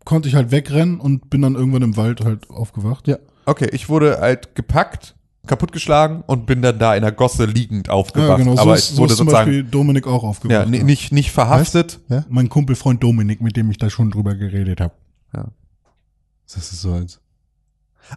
konnte 0.05 0.29
ich 0.29 0.35
halt 0.35 0.51
wegrennen 0.51 1.01
und 1.01 1.29
bin 1.31 1.43
dann 1.43 1.55
irgendwann 1.55 1.83
im 1.83 1.97
Wald 1.97 2.25
halt 2.25 2.49
aufgewacht. 2.49 3.09
Ja. 3.09 3.19
Okay, 3.45 3.69
ich 3.73 3.89
wurde 3.89 4.19
halt 4.21 4.55
gepackt, 4.55 5.17
kaputtgeschlagen 5.47 6.23
und 6.27 6.47
bin 6.47 6.63
dann 6.63 6.79
da 6.79 6.95
in 6.95 7.03
der 7.03 7.13
Gosse 7.13 7.45
liegend 7.47 7.91
aufgewacht. 7.91 8.39
Ja, 8.39 8.45
genau. 8.45 8.55
So 8.57 8.63
aber 8.63 8.75
ist, 8.77 8.91
ich 8.91 8.97
so 8.97 9.03
wurde 9.03 9.13
ist 9.13 9.19
zum 9.19 9.27
sozusagen 9.27 9.51
Beispiel 9.51 9.65
Dominik 9.65 10.07
auch 10.07 10.23
ja, 10.23 10.29
aufgewacht. 10.29 10.69
ni- 10.69 10.83
nicht, 10.83 11.13
nicht 11.13 11.31
verhaftet. 11.33 12.01
Ja? 12.09 12.25
Mein 12.29 12.49
Kumpelfreund 12.49 13.03
Dominik, 13.03 13.41
mit 13.41 13.57
dem 13.57 13.71
ich 13.71 13.79
da 13.79 13.91
schon 13.91 14.11
drüber 14.11 14.35
geredet 14.35 14.81
habe. 14.81 14.95
Das 15.33 16.57
ist 16.73 16.81
so 16.81 16.93
als. 16.93 17.21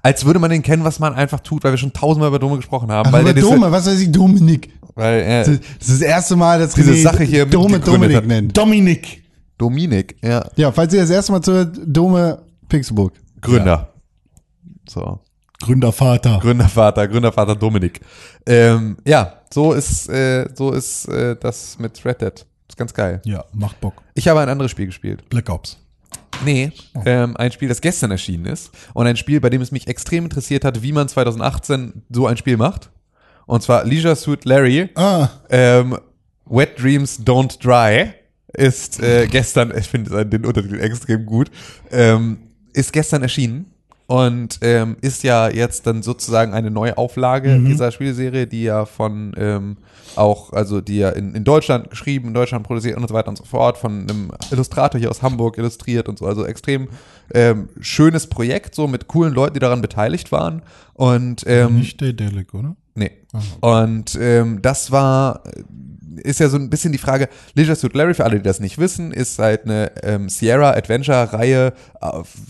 Als 0.04 0.24
würde 0.24 0.40
man 0.40 0.50
den 0.52 0.62
kennen, 0.62 0.86
was 0.86 1.00
man 1.00 1.14
einfach 1.14 1.42
tut, 1.42 1.66
weil 1.66 1.72
wir 1.74 1.78
schon 1.78 1.92
tausendmal 1.92 2.30
über 2.30 2.40
Dome 2.40 2.56
gesprochen 2.56 2.90
haben. 2.92 3.08
Ach, 3.10 3.12
weil 3.12 3.22
aber 3.24 3.34
der 3.34 3.44
Dome, 3.44 3.70
was 3.72 3.86
weiß 3.86 4.00
ich, 4.00 4.10
Dominik. 4.10 4.72
Weil 4.96 5.22
er, 5.22 5.40
Das 5.46 5.54
ist 5.56 5.90
das 5.90 6.02
erste 6.02 6.36
Mal, 6.36 6.60
dass 6.60 6.74
Diese 6.74 6.92
René 6.92 7.02
Sache 7.04 7.24
hier 7.24 7.46
Dome 7.46 7.80
Dominik 7.80 8.18
hat. 8.18 8.26
nennt. 8.28 8.58
Dominik. 8.58 9.24
Dominik, 9.58 10.16
ja, 10.24 10.44
Ja, 10.56 10.72
falls 10.72 10.92
ihr 10.94 11.02
das 11.02 11.10
erste 11.12 11.32
Mal 11.34 11.42
zuhört, 11.42 11.78
Dome 11.86 12.42
Pixelburg. 12.68 13.14
Gründer. 13.42 13.94
So. 14.90 15.20
Gründervater. 15.62 16.40
Gründervater, 16.42 17.08
Gründervater 17.08 17.56
Dominik. 17.56 18.02
Ähm, 18.48 18.98
ja, 19.06 19.42
so 19.54 19.74
ist, 19.74 20.10
äh, 20.10 20.48
so 20.56 20.72
ist 20.72 21.08
äh, 21.08 21.36
das 21.40 21.78
mit 21.78 22.04
Red 22.04 22.22
Dead. 22.22 22.46
Ist 22.68 22.78
ganz 22.78 22.94
geil. 22.94 23.22
ja, 23.26 23.44
macht 23.54 23.80
Bock. 23.82 24.02
Ich 24.16 24.28
habe 24.28 24.40
ein 24.40 24.50
anderes 24.50 24.72
Spiel 24.72 24.88
gespielt. 24.88 25.30
Black 25.30 25.50
Ops. 25.50 25.78
Nee, 26.44 26.72
ähm, 27.06 27.38
ein 27.38 27.52
Spiel, 27.52 27.70
das 27.70 27.82
gestern 27.82 28.10
erschienen 28.10 28.46
ist. 28.48 28.72
Und 28.96 29.06
ein 29.06 29.16
Spiel, 29.18 29.40
bei 29.40 29.52
dem 29.52 29.62
es 29.62 29.72
mich 29.72 29.88
extrem 29.88 30.24
interessiert 30.24 30.66
hat, 30.66 30.82
wie 30.82 30.92
man 30.92 31.08
2018 31.08 32.02
so 32.10 32.26
ein 32.26 32.38
Spiel 32.38 32.58
macht. 32.58 32.90
Und 33.52 33.62
zwar 33.62 33.84
Leisure 33.84 34.16
Suit 34.16 34.46
Larry. 34.46 34.88
Ah, 34.96 35.28
Ähm, 35.50 35.98
Wet 36.46 36.82
Dreams 36.82 37.20
Don't 37.20 37.62
Dry 37.62 38.14
ist 38.54 39.04
äh, 39.04 39.28
gestern, 39.28 39.74
ich 39.78 39.88
finde 39.88 40.26
den 40.26 40.46
Untertitel 40.46 40.80
extrem 40.80 41.26
gut, 41.26 41.52
ähm, 41.92 42.38
ist 42.72 42.94
gestern 42.94 43.24
erschienen 43.24 43.66
und 44.08 44.60
ähm, 44.62 44.96
ist 45.02 45.24
ja 45.24 45.50
jetzt 45.50 45.86
dann 45.86 46.02
sozusagen 46.02 46.54
eine 46.54 46.72
neue 46.72 46.98
Auflage 46.98 47.60
dieser 47.60 47.92
Spielserie, 47.92 48.48
die 48.48 48.64
ja 48.64 48.86
von 48.86 49.34
ähm, 49.36 49.76
auch, 50.16 50.54
also 50.54 50.80
die 50.80 51.00
ja 51.00 51.10
in, 51.10 51.36
in 51.36 51.44
Deutschland 51.44 51.90
geschrieben, 51.90 52.30
in 52.30 52.34
Deutschland 52.34 52.66
produziert 52.66 52.96
und 52.96 53.06
so 53.06 53.14
weiter 53.14 53.28
und 53.28 53.38
so 53.38 53.44
fort, 53.44 53.78
von 53.78 54.04
einem 54.10 54.32
Illustrator 54.52 54.98
hier 54.98 55.10
aus 55.10 55.22
Hamburg 55.22 55.58
illustriert 55.58 56.08
und 56.08 56.18
so, 56.20 56.26
also 56.26 56.46
extrem 56.46 56.88
ähm, 57.34 57.68
schönes 57.82 58.28
Projekt, 58.28 58.76
so 58.76 58.88
mit 58.88 59.10
coolen 59.10 59.34
Leuten, 59.34 59.56
die 59.56 59.60
daran 59.60 59.82
beteiligt 59.82 60.32
waren 60.32 60.62
und 60.94 61.44
ähm, 61.48 61.80
nicht 61.80 62.02
Daedalic, 62.02 62.54
oder? 62.54 62.78
Nee. 62.96 63.12
Und 63.62 64.18
ähm, 64.20 64.62
das 64.62 64.92
war, 64.92 65.44
ist 66.18 66.40
ja 66.42 66.50
so 66.50 66.58
ein 66.58 66.70
bisschen 66.70 66.92
die 66.92 66.98
Frage, 66.98 67.30
Leisure 67.56 67.76
Suit 67.76 67.94
Larry, 67.94 68.14
für 68.14 68.26
alle, 68.26 68.38
die 68.38 68.44
das 68.44 68.60
nicht 68.60 68.78
wissen, 68.78 69.12
ist 69.14 69.40
halt 69.40 69.64
eine 69.66 69.92
ähm, 70.04 70.28
Sierra 70.28 70.72
Adventure-Reihe 70.72 71.74
äh, 72.02 72.08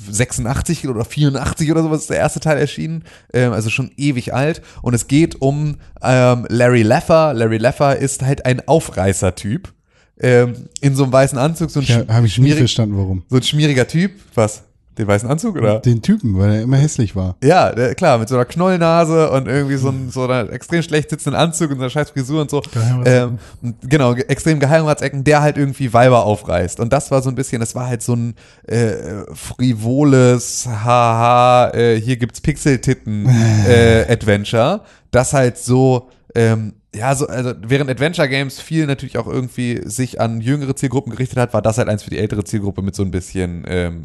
86 0.09 0.87
oder 0.87 1.05
84 1.05 1.69
oder 1.71 1.83
sowas 1.83 2.01
ist 2.01 2.09
der 2.09 2.17
erste 2.17 2.39
Teil 2.39 2.57
erschienen, 2.57 3.03
ähm, 3.33 3.53
also 3.53 3.69
schon 3.69 3.91
ewig 3.97 4.33
alt. 4.33 4.61
Und 4.81 4.93
es 4.95 5.07
geht 5.07 5.41
um 5.41 5.77
ähm, 6.01 6.45
Larry 6.49 6.81
Leffer. 6.81 7.33
Larry 7.33 7.57
Leffer 7.57 7.95
ist 7.97 8.23
halt 8.23 8.45
ein 8.45 8.67
Aufreißer-Typ. 8.67 9.71
Ähm, 10.19 10.53
in 10.81 10.95
so 10.95 11.03
einem 11.03 11.13
weißen 11.13 11.37
Anzug, 11.37 11.71
so 11.71 11.79
ein, 11.79 11.85
Ja, 11.85 12.07
habe 12.07 12.27
ich 12.27 12.37
nie 12.37 12.51
verstanden, 12.51 12.95
warum. 12.97 13.23
so 13.29 13.37
ein 13.37 13.43
schmieriger 13.43 13.87
Typ. 13.87 14.11
Was? 14.35 14.63
Den 15.01 15.07
weißen 15.07 15.27
Anzug, 15.27 15.55
oder? 15.57 15.79
Den 15.79 16.03
Typen, 16.03 16.37
weil 16.37 16.51
er 16.51 16.61
immer 16.61 16.77
hässlich 16.77 17.15
war. 17.15 17.35
Ja, 17.43 17.71
der, 17.71 17.95
klar, 17.95 18.19
mit 18.19 18.29
so 18.29 18.35
einer 18.35 18.45
Knollnase 18.45 19.31
und 19.31 19.47
irgendwie 19.47 19.77
so, 19.77 19.89
ein, 19.89 20.11
so 20.11 20.25
einer 20.25 20.51
extrem 20.53 20.83
schlecht 20.83 21.09
sitzenden 21.09 21.41
Anzug 21.41 21.71
und 21.71 21.77
so 21.77 21.81
einer 21.83 21.89
scheiß 21.89 22.11
Frisur 22.11 22.39
und 22.41 22.51
so. 22.51 22.61
Ähm, 23.05 23.39
genau, 23.81 24.13
ge- 24.13 24.25
extrem 24.27 24.59
Geheimratsecken, 24.59 25.23
der 25.23 25.41
halt 25.41 25.57
irgendwie 25.57 25.91
Weiber 25.91 26.23
aufreißt. 26.23 26.79
Und 26.79 26.93
das 26.93 27.09
war 27.09 27.23
so 27.23 27.29
ein 27.29 27.35
bisschen, 27.35 27.61
das 27.61 27.73
war 27.73 27.87
halt 27.87 28.03
so 28.03 28.13
ein 28.15 28.35
äh, 28.67 29.23
frivoles, 29.33 30.67
haha, 30.67 31.71
äh, 31.73 31.99
hier 31.99 32.17
gibt's 32.17 32.41
Pixeltitten 32.41 33.27
äh, 33.67 34.05
Adventure, 34.07 34.81
das 35.09 35.33
halt 35.33 35.57
so 35.57 36.09
ähm, 36.35 36.73
ja, 36.93 37.15
so, 37.15 37.25
also 37.27 37.53
während 37.65 37.89
Adventure 37.89 38.27
Games 38.29 38.59
viel 38.59 38.85
natürlich 38.85 39.17
auch 39.17 39.27
irgendwie 39.27 39.81
sich 39.85 40.19
an 40.19 40.41
jüngere 40.41 40.75
Zielgruppen 40.75 41.11
gerichtet 41.11 41.37
hat, 41.39 41.53
war 41.53 41.61
das 41.61 41.77
halt 41.77 41.87
eins 41.87 42.03
für 42.03 42.09
die 42.09 42.17
ältere 42.19 42.43
Zielgruppe 42.43 42.81
mit 42.81 42.95
so 42.95 43.03
ein 43.03 43.11
bisschen 43.11 43.63
ähm, 43.67 44.03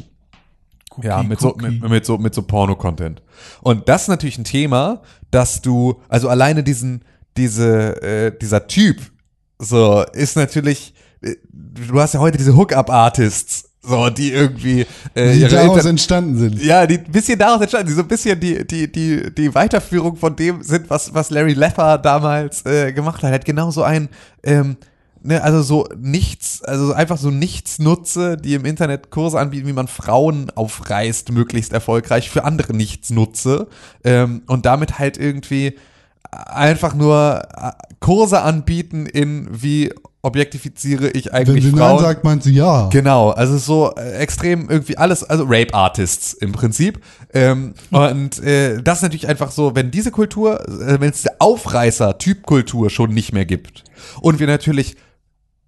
ja, 1.03 1.23
mit 1.23 1.39
so, 1.39 1.49
Cookie. 1.53 1.69
mit, 1.79 1.89
mit 1.89 2.05
so, 2.05 2.17
mit 2.17 2.33
so 2.33 2.41
Porno-Content. 2.41 3.21
Und 3.61 3.87
das 3.89 4.03
ist 4.03 4.07
natürlich 4.07 4.37
ein 4.37 4.43
Thema, 4.43 5.01
dass 5.31 5.61
du, 5.61 6.01
also 6.09 6.29
alleine 6.29 6.63
diesen, 6.63 7.03
diese, 7.37 8.01
äh, 8.01 8.37
dieser 8.37 8.67
Typ, 8.67 8.97
so, 9.59 10.03
ist 10.13 10.35
natürlich, 10.35 10.93
äh, 11.21 11.35
du 11.51 11.99
hast 11.99 12.13
ja 12.13 12.19
heute 12.19 12.37
diese 12.37 12.55
Hookup-Artists, 12.55 13.65
so, 13.81 14.09
die 14.09 14.33
irgendwie, 14.33 14.85
äh, 15.13 15.33
Die 15.33 15.41
daraus 15.47 15.77
Inter- 15.77 15.89
entstanden 15.91 16.37
sind. 16.37 16.61
ja, 16.61 16.85
die 16.85 16.97
ein 16.97 17.11
bisschen 17.11 17.39
daraus 17.39 17.61
entstanden, 17.61 17.87
die 17.87 17.93
so 17.93 18.01
ein 18.01 18.07
bisschen 18.07 18.37
die, 18.39 18.67
die, 18.67 18.91
die, 18.91 19.33
die 19.33 19.55
Weiterführung 19.55 20.17
von 20.17 20.35
dem 20.35 20.61
sind, 20.61 20.89
was, 20.89 21.13
was 21.13 21.29
Larry 21.29 21.53
Leffer 21.53 21.97
damals 21.97 22.65
äh, 22.65 22.91
gemacht 22.91 23.23
hat. 23.23 23.29
Er 23.29 23.35
hat 23.35 23.45
genauso 23.45 23.83
ein, 23.83 24.09
ähm, 24.43 24.75
ne, 25.27 25.43
also 25.43 25.61
so 25.61 25.87
nichts, 25.97 26.63
also 26.63 26.93
einfach 26.93 27.17
so 27.17 27.29
nichts 27.29 27.79
nutze, 27.79 28.37
die 28.37 28.53
im 28.53 28.65
Internet 28.65 29.11
Kurse 29.11 29.39
anbieten, 29.39 29.67
wie 29.67 29.73
man 29.73 29.87
Frauen 29.87 30.49
aufreißt, 30.55 31.31
möglichst 31.31 31.73
erfolgreich 31.73 32.29
für 32.29 32.45
andere 32.45 32.73
nichts 32.73 33.09
nutze. 33.09 33.67
Ähm, 34.03 34.43
und 34.47 34.65
damit 34.65 34.99
halt 34.99 35.17
irgendwie 35.17 35.77
einfach 36.31 36.95
nur 36.95 37.41
äh, 37.55 37.71
Kurse 37.99 38.41
anbieten 38.41 39.05
in 39.05 39.47
wie 39.51 39.93
objektifiziere 40.21 41.09
ich 41.09 41.25
Wenn 41.25 41.33
eigentlich 41.33 41.63
sie 41.63 41.71
Nein 41.71 41.79
Frauen. 41.79 41.99
sagt, 41.99 42.23
meint 42.23 42.43
sie 42.43 42.53
ja. 42.53 42.89
Genau, 42.89 43.29
also 43.29 43.57
so 43.57 43.93
äh, 43.95 44.17
extrem 44.17 44.69
irgendwie 44.69 44.97
alles, 44.97 45.23
also 45.23 45.43
Rape 45.45 45.73
Artists 45.73 46.33
im 46.33 46.51
Prinzip. 46.53 47.01
Ähm, 47.33 47.73
und 47.91 48.39
äh, 48.43 48.81
das 48.81 48.99
ist 48.99 49.03
natürlich 49.03 49.27
einfach 49.27 49.51
so, 49.51 49.75
wenn 49.75 49.91
diese 49.91 50.11
Kultur, 50.11 50.61
äh, 50.67 50.99
wenn 50.99 51.09
es 51.09 51.17
diese 51.17 51.39
Aufreißer-Typkultur 51.39 52.89
schon 52.89 53.13
nicht 53.13 53.33
mehr 53.33 53.45
gibt 53.45 53.83
und 54.21 54.39
wir 54.39 54.47
natürlich 54.47 54.97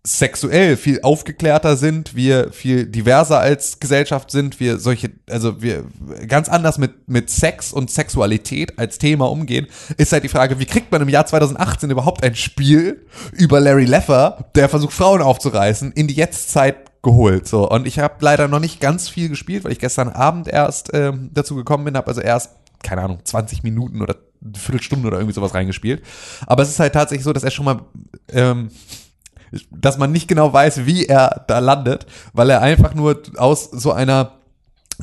sexuell 0.10 0.76
viel 0.76 1.02
aufgeklärter 1.02 1.78
sind, 1.78 2.16
wir 2.16 2.52
viel 2.52 2.88
diverser 2.88 3.40
als 3.40 3.80
Gesellschaft 3.80 4.32
sind, 4.32 4.60
wir 4.60 4.80
solche, 4.80 5.12
also 5.30 5.62
wir 5.62 5.84
ganz 6.28 6.50
anders 6.50 6.80
mit, 6.80 7.08
mit 7.08 7.30
Sex 7.30 7.72
und 7.72 7.92
Sexualität 7.92 8.80
als 8.80 8.98
Thema 8.98 9.30
umgehen, 9.30 9.68
ist 9.98 10.12
halt 10.12 10.24
die 10.24 10.30
Frage, 10.30 10.60
wie 10.60 10.66
kriegt 10.66 10.92
man 10.92 11.04
im 11.04 11.10
Jahr 11.10 11.28
2018 11.28 11.92
überhaupt 11.92 12.24
ein 12.24 12.34
Spiel 12.34 13.06
über 13.34 13.60
Larry 13.60 13.86
Leffer, 13.86 14.46
der 14.56 14.68
versucht 14.68 14.94
Frauen 14.94 15.22
aufzureißen, 15.22 15.92
in 15.92 16.08
die 16.08 16.16
Jetztzeit 16.16 16.90
geholt. 17.04 17.48
So. 17.48 17.70
Und 17.70 17.86
ich 17.86 18.00
habe 18.00 18.16
leider 18.22 18.48
noch 18.48 18.60
nicht 18.60 18.80
ganz 18.80 19.10
viel 19.10 19.30
gespielt, 19.30 19.64
weil 19.64 19.74
ich 19.74 19.80
gestern 19.80 20.10
Abend 20.10 20.48
erst 20.48 20.90
ähm, 20.94 21.30
dazu 21.34 21.56
gekommen 21.56 21.86
bin, 21.86 21.96
habe 21.96 22.08
also 22.08 22.22
erst, 22.22 22.56
keine 22.82 23.04
Ahnung, 23.04 23.20
20 23.24 23.62
Minuten 23.62 24.02
oder 24.02 24.16
eine 24.44 24.58
Viertelstunde 24.58 25.08
oder 25.08 25.18
irgendwie 25.18 25.36
sowas 25.36 25.54
reingespielt. 25.54 26.04
Aber 26.48 26.64
es 26.64 26.70
ist 26.70 26.80
halt 26.80 26.94
tatsächlich 26.94 27.24
so, 27.24 27.34
dass 27.34 27.44
er 27.44 27.52
schon 27.52 27.66
mal 27.66 27.82
ähm, 28.32 28.70
dass 29.72 29.98
man 29.98 30.12
nicht 30.12 30.28
genau 30.28 30.52
weiß, 30.54 30.86
wie 30.86 31.06
er 31.06 31.46
da 31.48 31.60
landet, 31.60 32.06
weil 32.34 32.50
er 32.50 32.62
einfach 32.62 32.94
nur 32.94 33.22
aus 33.38 33.70
so 33.72 33.92
einer, 33.92 34.34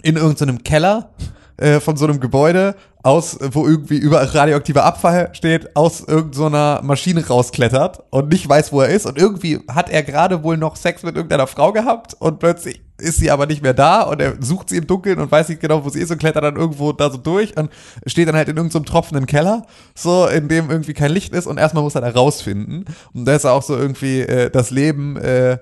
in 0.02 0.16
irgendeinem 0.16 0.62
Keller 0.62 1.10
äh, 1.56 1.80
von 1.80 1.96
so 1.96 2.04
einem 2.04 2.20
Gebäude 2.20 2.76
aus, 3.02 3.38
wo 3.52 3.66
irgendwie 3.66 3.96
überall 3.96 4.26
radioaktiver 4.26 4.84
Abfall 4.84 5.30
steht, 5.32 5.76
aus 5.76 6.00
irgendeiner 6.00 6.78
so 6.80 6.86
Maschine 6.86 7.26
rausklettert 7.26 8.02
und 8.10 8.30
nicht 8.30 8.48
weiß, 8.48 8.72
wo 8.72 8.80
er 8.80 8.88
ist. 8.88 9.06
Und 9.06 9.16
irgendwie 9.16 9.60
hat 9.68 9.88
er 9.88 10.02
gerade 10.02 10.42
wohl 10.42 10.56
noch 10.56 10.76
Sex 10.76 11.02
mit 11.02 11.14
irgendeiner 11.14 11.46
Frau 11.46 11.72
gehabt 11.72 12.14
und 12.14 12.40
plötzlich 12.40 12.85
ist 12.98 13.18
sie 13.18 13.30
aber 13.30 13.46
nicht 13.46 13.62
mehr 13.62 13.74
da 13.74 14.02
und 14.02 14.20
er 14.20 14.36
sucht 14.40 14.70
sie 14.70 14.78
im 14.78 14.86
Dunkeln 14.86 15.18
und 15.18 15.30
weiß 15.30 15.48
nicht 15.48 15.60
genau, 15.60 15.84
wo 15.84 15.88
sie 15.90 16.00
ist 16.00 16.10
und 16.10 16.18
klettert 16.18 16.44
dann 16.44 16.56
irgendwo 16.56 16.92
da 16.92 17.10
so 17.10 17.18
durch 17.18 17.56
und 17.56 17.70
steht 18.06 18.28
dann 18.28 18.36
halt 18.36 18.48
in 18.48 18.56
irgendeinem 18.56 18.84
so 18.84 18.90
tropfenden 18.90 19.26
Keller, 19.26 19.66
so 19.94 20.26
in 20.26 20.48
dem 20.48 20.70
irgendwie 20.70 20.94
kein 20.94 21.10
Licht 21.10 21.34
ist 21.34 21.46
und 21.46 21.58
erstmal 21.58 21.82
muss 21.82 21.94
er 21.94 22.00
da 22.00 22.10
rausfinden. 22.10 22.84
Und 23.12 23.24
da 23.24 23.34
ist 23.34 23.44
auch 23.44 23.62
so 23.62 23.76
irgendwie 23.76 24.20
äh, 24.20 24.50
das 24.50 24.70
Leben 24.70 25.16
äh, 25.16 25.58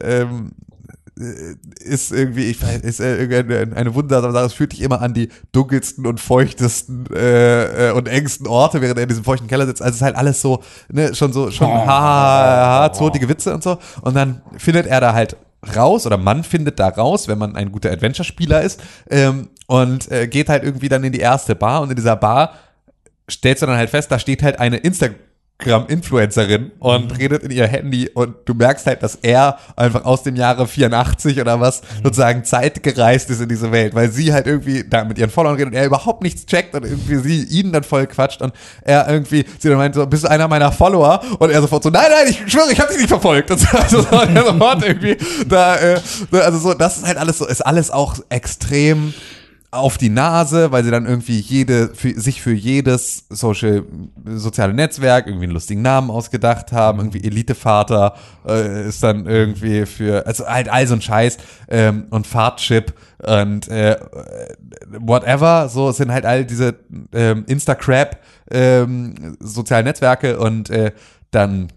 ähm, 0.00 0.52
äh, 1.18 1.56
ist 1.80 2.12
irgendwie, 2.12 2.44
ich 2.44 2.62
weiß, 2.62 2.80
ist 2.80 3.00
äh, 3.00 3.70
eine 3.74 3.94
wundersame 3.94 4.32
Sache. 4.32 4.46
Es 4.46 4.52
fühlt 4.54 4.72
dich 4.72 4.80
immer 4.80 5.02
an 5.02 5.12
die 5.12 5.28
dunkelsten 5.52 6.06
und 6.06 6.20
feuchtesten 6.20 7.06
äh, 7.14 7.88
äh, 7.88 7.92
und 7.92 8.08
engsten 8.08 8.46
Orte, 8.46 8.80
während 8.80 8.98
er 8.98 9.02
in 9.02 9.08
diesem 9.08 9.24
feuchten 9.24 9.48
Keller 9.48 9.66
sitzt. 9.66 9.82
Also 9.82 9.90
es 9.90 9.96
ist 9.96 10.02
halt 10.02 10.16
alles 10.16 10.40
so, 10.40 10.62
ne, 10.90 11.14
schon 11.14 11.32
so, 11.32 11.50
schon 11.50 11.68
ha, 11.68 11.86
ha, 11.86 12.82
ha, 12.82 12.92
zotige 12.92 13.28
Witze 13.28 13.54
und 13.54 13.62
so. 13.62 13.78
Und 14.00 14.14
dann 14.14 14.40
findet 14.56 14.86
er 14.86 15.00
da 15.00 15.12
halt 15.12 15.36
raus 15.76 16.06
oder 16.06 16.16
man 16.16 16.44
findet 16.44 16.78
da 16.78 16.88
raus, 16.88 17.28
wenn 17.28 17.38
man 17.38 17.56
ein 17.56 17.72
guter 17.72 17.90
Adventure-Spieler 17.90 18.62
ist 18.62 18.82
ähm, 19.10 19.50
und 19.66 20.10
äh, 20.10 20.26
geht 20.26 20.48
halt 20.48 20.64
irgendwie 20.64 20.88
dann 20.88 21.04
in 21.04 21.12
die 21.12 21.20
erste 21.20 21.54
Bar 21.54 21.82
und 21.82 21.90
in 21.90 21.96
dieser 21.96 22.16
Bar 22.16 22.54
stellst 23.30 23.62
du 23.62 23.66
dann 23.66 23.76
halt 23.76 23.90
fest, 23.90 24.10
da 24.10 24.18
steht 24.18 24.42
halt 24.42 24.58
eine 24.58 24.78
Instagram 24.78 25.18
Instagram-Influencerin 25.60 26.72
und 26.78 27.10
mhm. 27.10 27.16
redet 27.16 27.42
in 27.42 27.50
ihr 27.50 27.66
Handy 27.66 28.08
und 28.12 28.36
du 28.44 28.54
merkst 28.54 28.86
halt, 28.86 29.02
dass 29.02 29.16
er 29.16 29.58
einfach 29.76 30.04
aus 30.04 30.22
dem 30.22 30.36
Jahre 30.36 30.66
84 30.66 31.40
oder 31.40 31.60
was 31.60 31.82
mhm. 31.82 32.04
sozusagen 32.04 32.44
zeitgereist 32.44 33.30
ist 33.30 33.40
in 33.40 33.48
diese 33.48 33.70
Welt, 33.72 33.94
weil 33.94 34.10
sie 34.10 34.32
halt 34.32 34.46
irgendwie 34.46 34.84
da 34.88 35.04
mit 35.04 35.18
ihren 35.18 35.30
Followern 35.30 35.56
redet 35.56 35.72
und 35.72 35.78
er 35.78 35.86
überhaupt 35.86 36.22
nichts 36.22 36.46
checkt 36.46 36.74
und 36.74 36.84
irgendwie 36.84 37.16
sie 37.16 37.44
ihn 37.44 37.72
dann 37.72 37.84
voll 37.84 38.06
quatscht 38.06 38.42
und 38.42 38.52
er 38.82 39.08
irgendwie, 39.08 39.44
sie 39.58 39.68
dann 39.68 39.78
meint 39.78 39.94
so, 39.94 40.06
bist 40.06 40.24
du 40.24 40.30
einer 40.30 40.48
meiner 40.48 40.72
Follower? 40.72 41.20
Und 41.38 41.50
er 41.50 41.60
sofort 41.60 41.82
so, 41.82 41.90
nein, 41.90 42.10
nein, 42.10 42.28
ich 42.28 42.50
schwöre, 42.50 42.72
ich 42.72 42.80
habe 42.80 42.90
dich 42.90 42.98
nicht 42.98 43.08
verfolgt. 43.08 43.50
Und 43.50 43.58
so, 43.58 43.76
also 43.76 44.02
so, 44.02 44.06
sofort 44.08 44.84
irgendwie 44.84 45.16
da, 45.46 45.76
äh, 45.76 46.00
also 46.32 46.58
so, 46.58 46.74
das 46.74 46.98
ist 46.98 47.06
halt 47.06 47.18
alles 47.18 47.38
so, 47.38 47.46
ist 47.46 47.64
alles 47.64 47.90
auch 47.90 48.16
extrem 48.28 49.12
auf 49.72 49.98
die 49.98 50.08
Nase, 50.08 50.72
weil 50.72 50.82
sie 50.82 50.90
dann 50.90 51.06
irgendwie 51.06 51.38
jede, 51.38 51.94
für, 51.94 52.18
sich 52.18 52.42
für 52.42 52.52
jedes 52.52 53.26
Social, 53.28 53.84
soziale 54.26 54.74
Netzwerk 54.74 55.28
irgendwie 55.28 55.44
einen 55.44 55.52
lustigen 55.52 55.82
Namen 55.82 56.10
ausgedacht 56.10 56.72
haben. 56.72 56.98
Irgendwie 56.98 57.22
Elitevater 57.22 58.14
äh, 58.46 58.88
ist 58.88 59.02
dann 59.02 59.26
irgendwie 59.26 59.86
für, 59.86 60.26
also 60.26 60.46
halt 60.46 60.68
all 60.68 60.86
so 60.88 60.94
ein 60.94 61.02
Scheiß 61.02 61.38
ähm, 61.68 62.06
und 62.10 62.26
Fahrtchip 62.26 62.94
und 63.24 63.68
äh, 63.68 63.96
whatever. 64.88 65.68
So 65.68 65.92
sind 65.92 66.10
halt 66.10 66.26
all 66.26 66.44
diese 66.44 66.74
ähm, 67.12 67.44
Instacrap 67.46 68.18
ähm, 68.50 69.36
sozialen 69.38 69.84
Netzwerke 69.84 70.38
und 70.40 70.68
äh, 70.70 70.90
dann 71.30 71.68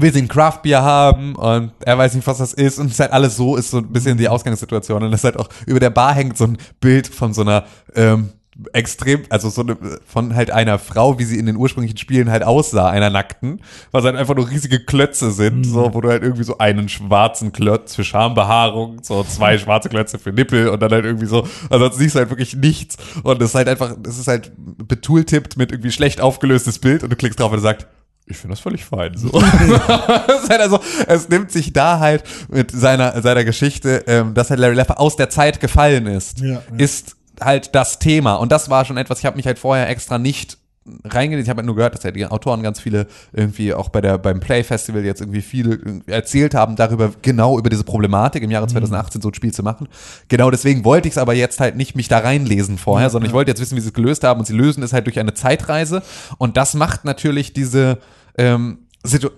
will 0.00 0.12
sie 0.12 0.22
ein 0.22 0.28
Craftbier 0.28 0.82
haben 0.82 1.34
und 1.34 1.72
er 1.84 1.98
weiß 1.98 2.14
nicht, 2.14 2.26
was 2.26 2.38
das 2.38 2.52
ist. 2.52 2.78
Und 2.78 2.86
es 2.86 2.92
ist 2.92 3.00
halt 3.00 3.12
alles 3.12 3.36
so, 3.36 3.56
ist 3.56 3.70
so 3.70 3.78
ein 3.78 3.92
bisschen 3.92 4.18
die 4.18 4.28
Ausgangssituation. 4.28 5.02
Und 5.02 5.12
es 5.12 5.20
ist 5.20 5.24
halt 5.24 5.38
auch 5.38 5.48
über 5.66 5.80
der 5.80 5.90
Bar 5.90 6.14
hängt 6.14 6.36
so 6.36 6.44
ein 6.44 6.58
Bild 6.80 7.06
von 7.06 7.32
so 7.32 7.42
einer 7.42 7.64
ähm, 7.94 8.30
extrem, 8.72 9.22
also 9.30 9.50
so 9.50 9.62
eine, 9.62 9.76
von 10.04 10.34
halt 10.34 10.50
einer 10.50 10.78
Frau, 10.78 11.18
wie 11.18 11.24
sie 11.24 11.38
in 11.38 11.46
den 11.46 11.56
ursprünglichen 11.56 11.96
Spielen 11.96 12.30
halt 12.30 12.42
aussah, 12.42 12.90
einer 12.90 13.10
Nackten, 13.10 13.60
was 13.92 14.04
halt 14.04 14.16
einfach 14.16 14.34
nur 14.34 14.50
riesige 14.50 14.80
Klötze 14.80 15.30
sind, 15.30 15.58
mhm. 15.58 15.64
so, 15.64 15.94
wo 15.94 16.00
du 16.00 16.08
halt 16.08 16.22
irgendwie 16.22 16.42
so 16.42 16.58
einen 16.58 16.88
schwarzen 16.88 17.52
Klotz 17.52 17.94
für 17.94 18.04
Schambehaarung, 18.04 19.02
so 19.02 19.22
zwei 19.22 19.58
schwarze 19.58 19.88
Klötze 19.88 20.18
für 20.18 20.32
Nippel 20.32 20.68
und 20.68 20.80
dann 20.80 20.90
halt 20.90 21.04
irgendwie 21.04 21.26
so, 21.26 21.46
also 21.70 21.88
siehst 21.90 22.16
du 22.16 22.20
halt 22.20 22.30
wirklich 22.30 22.56
nichts. 22.56 22.96
Und 23.22 23.40
es 23.40 23.50
ist 23.50 23.54
halt 23.54 23.68
einfach, 23.68 23.96
es 24.06 24.18
ist 24.18 24.28
halt 24.28 24.50
betooltippt 24.56 25.56
mit 25.56 25.70
irgendwie 25.70 25.92
schlecht 25.92 26.20
aufgelöstes 26.20 26.80
Bild 26.80 27.04
und 27.04 27.10
du 27.10 27.16
klickst 27.16 27.38
drauf 27.38 27.52
und 27.52 27.58
du 27.58 27.62
sagst, 27.62 27.86
ich 28.28 28.36
finde 28.36 28.52
das 28.52 28.60
völlig 28.60 28.84
fein. 28.84 29.16
So. 29.16 29.32
halt 29.42 30.60
also, 30.60 30.80
es 31.06 31.28
nimmt 31.28 31.50
sich 31.50 31.72
da 31.72 31.98
halt 31.98 32.24
mit 32.48 32.70
seiner, 32.70 33.20
seiner 33.22 33.44
Geschichte, 33.44 34.04
ähm, 34.06 34.34
dass 34.34 34.50
halt 34.50 34.60
Larry 34.60 34.74
Leffer 34.74 35.00
aus 35.00 35.16
der 35.16 35.30
Zeit 35.30 35.60
gefallen 35.60 36.06
ist, 36.06 36.40
ja, 36.40 36.46
ja. 36.46 36.62
ist 36.76 37.16
halt 37.40 37.74
das 37.74 37.98
Thema. 37.98 38.34
Und 38.34 38.52
das 38.52 38.70
war 38.70 38.84
schon 38.84 38.96
etwas, 38.96 39.20
ich 39.20 39.26
habe 39.26 39.36
mich 39.36 39.46
halt 39.46 39.58
vorher 39.58 39.88
extra 39.88 40.18
nicht 40.18 40.58
reingelesen. 41.04 41.44
Ich 41.44 41.50
habe 41.50 41.58
halt 41.58 41.66
nur 41.66 41.76
gehört, 41.76 41.94
dass 41.94 42.02
ja 42.02 42.10
die 42.10 42.26
Autoren 42.26 42.62
ganz 42.62 42.80
viele 42.80 43.06
irgendwie 43.32 43.74
auch 43.74 43.88
bei 43.88 44.00
der 44.00 44.18
beim 44.18 44.40
Play 44.40 44.64
Festival 44.64 45.04
jetzt 45.04 45.20
irgendwie 45.20 45.42
viele 45.42 46.02
erzählt 46.06 46.54
haben 46.54 46.76
darüber 46.76 47.12
genau 47.22 47.58
über 47.58 47.70
diese 47.70 47.84
Problematik 47.84 48.42
im 48.42 48.50
Jahre 48.50 48.66
2018 48.66 49.18
mhm. 49.18 49.22
so 49.22 49.28
ein 49.28 49.34
Spiel 49.34 49.52
zu 49.52 49.62
machen. 49.62 49.88
Genau 50.28 50.50
deswegen 50.50 50.84
wollte 50.84 51.08
ich 51.08 51.14
es 51.14 51.18
aber 51.18 51.34
jetzt 51.34 51.60
halt 51.60 51.76
nicht 51.76 51.94
mich 51.94 52.08
da 52.08 52.18
reinlesen 52.18 52.78
vorher, 52.78 53.06
ja, 53.06 53.10
sondern 53.10 53.28
ich 53.28 53.34
wollte 53.34 53.50
jetzt 53.50 53.60
wissen, 53.60 53.76
wie 53.76 53.80
sie 53.80 53.88
es 53.88 53.94
gelöst 53.94 54.24
haben 54.24 54.40
und 54.40 54.46
sie 54.46 54.54
lösen 54.54 54.82
es 54.82 54.92
halt 54.92 55.06
durch 55.06 55.18
eine 55.18 55.34
Zeitreise 55.34 56.02
und 56.38 56.56
das 56.56 56.74
macht 56.74 57.04
natürlich 57.04 57.52
diese 57.52 57.98
ähm, 58.38 58.86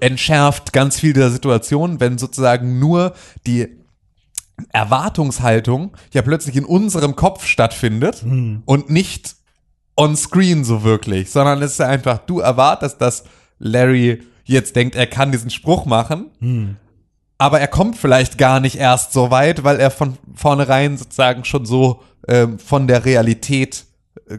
entschärft 0.01 0.73
ganz 0.73 0.99
viel 1.01 1.13
der 1.13 1.31
Situation, 1.31 2.01
wenn 2.01 2.19
sozusagen 2.19 2.79
nur 2.79 3.15
die 3.47 3.69
Erwartungshaltung 4.73 5.97
ja 6.13 6.23
plötzlich 6.23 6.57
in 6.57 6.65
unserem 6.65 7.17
Kopf 7.17 7.47
stattfindet 7.47 8.23
hm. 8.23 8.63
und 8.67 8.91
nicht 8.91 9.37
on 9.97 10.17
screen 10.17 10.65
so 10.65 10.83
wirklich, 10.83 11.31
sondern 11.31 11.63
es 11.63 11.73
ist 11.73 11.81
einfach, 11.81 12.19
du 12.19 12.41
erwartest, 12.41 13.01
dass 13.01 13.25
Larry 13.59 14.23
jetzt 14.45 14.77
denkt, 14.77 14.97
er 14.97 15.07
kann 15.07 15.33
diesen 15.33 15.51
Spruch 15.51 15.87
machen, 15.87 16.31
hm. 16.41 16.77
aber 17.39 17.61
er 17.61 17.69
kommt 17.69 17.97
vielleicht 17.97 18.39
gar 18.39 18.61
nicht 18.61 18.77
erst 18.77 19.13
so 19.13 19.31
weit, 19.31 19.65
weil 19.65 19.81
er 19.81 19.91
von 19.91 20.19
vornherein 20.35 20.97
sozusagen 20.99 21.45
schon 21.45 21.65
so 21.65 22.03
ähm, 22.29 22.59
von 22.59 22.87
der 22.87 23.05
Realität 23.05 23.85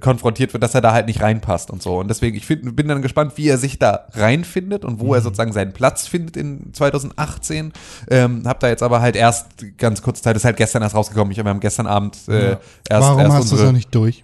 konfrontiert 0.01 0.53
wird, 0.53 0.63
dass 0.63 0.75
er 0.75 0.81
da 0.81 0.93
halt 0.93 1.07
nicht 1.07 1.21
reinpasst 1.21 1.71
und 1.71 1.81
so. 1.81 1.99
Und 1.99 2.09
deswegen, 2.09 2.35
ich 2.35 2.45
find, 2.45 2.75
bin 2.75 2.87
dann 2.87 3.01
gespannt, 3.01 3.33
wie 3.35 3.47
er 3.47 3.57
sich 3.57 3.79
da 3.79 4.07
reinfindet 4.11 4.83
und 4.83 4.99
wo 4.99 5.07
mhm. 5.07 5.13
er 5.13 5.21
sozusagen 5.21 5.53
seinen 5.53 5.73
Platz 5.73 6.07
findet 6.07 6.37
in 6.37 6.73
2018. 6.73 7.71
Ähm, 8.09 8.43
hab 8.45 8.59
da 8.59 8.67
jetzt 8.67 8.83
aber 8.83 9.01
halt 9.01 9.15
erst 9.15 9.47
ganz 9.77 10.01
kurze 10.01 10.21
Zeit, 10.21 10.35
ist 10.35 10.45
halt 10.45 10.57
gestern 10.57 10.81
erst 10.81 10.95
rausgekommen. 10.95 11.31
Ich 11.31 11.39
habe 11.39 11.57
gestern 11.59 11.87
Abend 11.87 12.17
äh, 12.27 12.51
erst 12.51 12.61
Warum 12.89 13.19
erst 13.19 13.33
hast 13.33 13.51
du 13.51 13.55
es 13.55 13.63
noch 13.63 13.71
nicht 13.71 13.93
durch? 13.95 14.23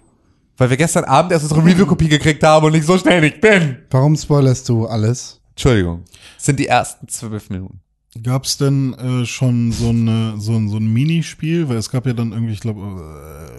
Weil 0.58 0.70
wir 0.70 0.76
gestern 0.76 1.04
Abend 1.04 1.32
erst 1.32 1.44
unsere 1.44 1.64
Review-Kopie 1.64 2.08
gekriegt 2.08 2.42
haben 2.42 2.66
und 2.66 2.72
nicht 2.72 2.86
so 2.86 2.98
schnell 2.98 3.22
ich 3.24 3.40
bin. 3.40 3.78
Warum 3.90 4.16
spoilerst 4.16 4.68
du 4.68 4.86
alles? 4.86 5.40
Entschuldigung. 5.50 6.04
Das 6.36 6.46
sind 6.46 6.58
die 6.58 6.66
ersten 6.66 7.08
zwölf 7.08 7.48
Minuten. 7.48 7.80
Gab 8.22 8.44
es 8.44 8.56
denn 8.56 8.94
äh, 8.94 9.26
schon 9.26 9.70
so, 9.70 9.90
eine, 9.90 10.34
so, 10.38 10.52
ein, 10.56 10.68
so 10.68 10.78
ein 10.78 10.92
Minispiel? 10.92 11.68
Weil 11.68 11.76
es 11.76 11.90
gab 11.90 12.06
ja 12.06 12.14
dann 12.14 12.32
irgendwie, 12.32 12.54
ich 12.54 12.60
glaube, 12.60 12.80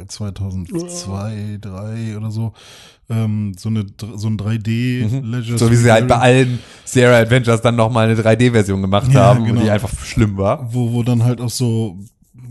äh, 0.02 0.08
2002, 0.08 0.88
2003 0.88 2.18
oder 2.18 2.32
so, 2.32 2.54
ähm, 3.10 3.54
so, 3.58 3.70
eine, 3.70 3.86
so 4.16 4.28
ein 4.28 4.38
3D-Leisure. 4.38 5.54
Mhm. 5.54 5.58
So 5.58 5.72
wie 5.72 5.76
sie 5.76 5.91
halt 5.91 6.08
bei 6.08 6.18
allen 6.18 6.60
Sierra 6.84 7.18
Adventures 7.20 7.62
dann 7.62 7.76
nochmal 7.76 8.10
eine 8.10 8.20
3D-Version 8.20 8.82
gemacht 8.82 9.12
ja, 9.14 9.22
haben, 9.22 9.45
genau. 9.45 9.62
die 9.62 9.70
einfach 9.70 9.91
schlimm 10.04 10.36
war. 10.38 10.74
Wo, 10.74 10.93
wo 10.93 11.04
dann 11.04 11.24
halt 11.24 11.41
auch 11.41 11.50
so 11.50 11.97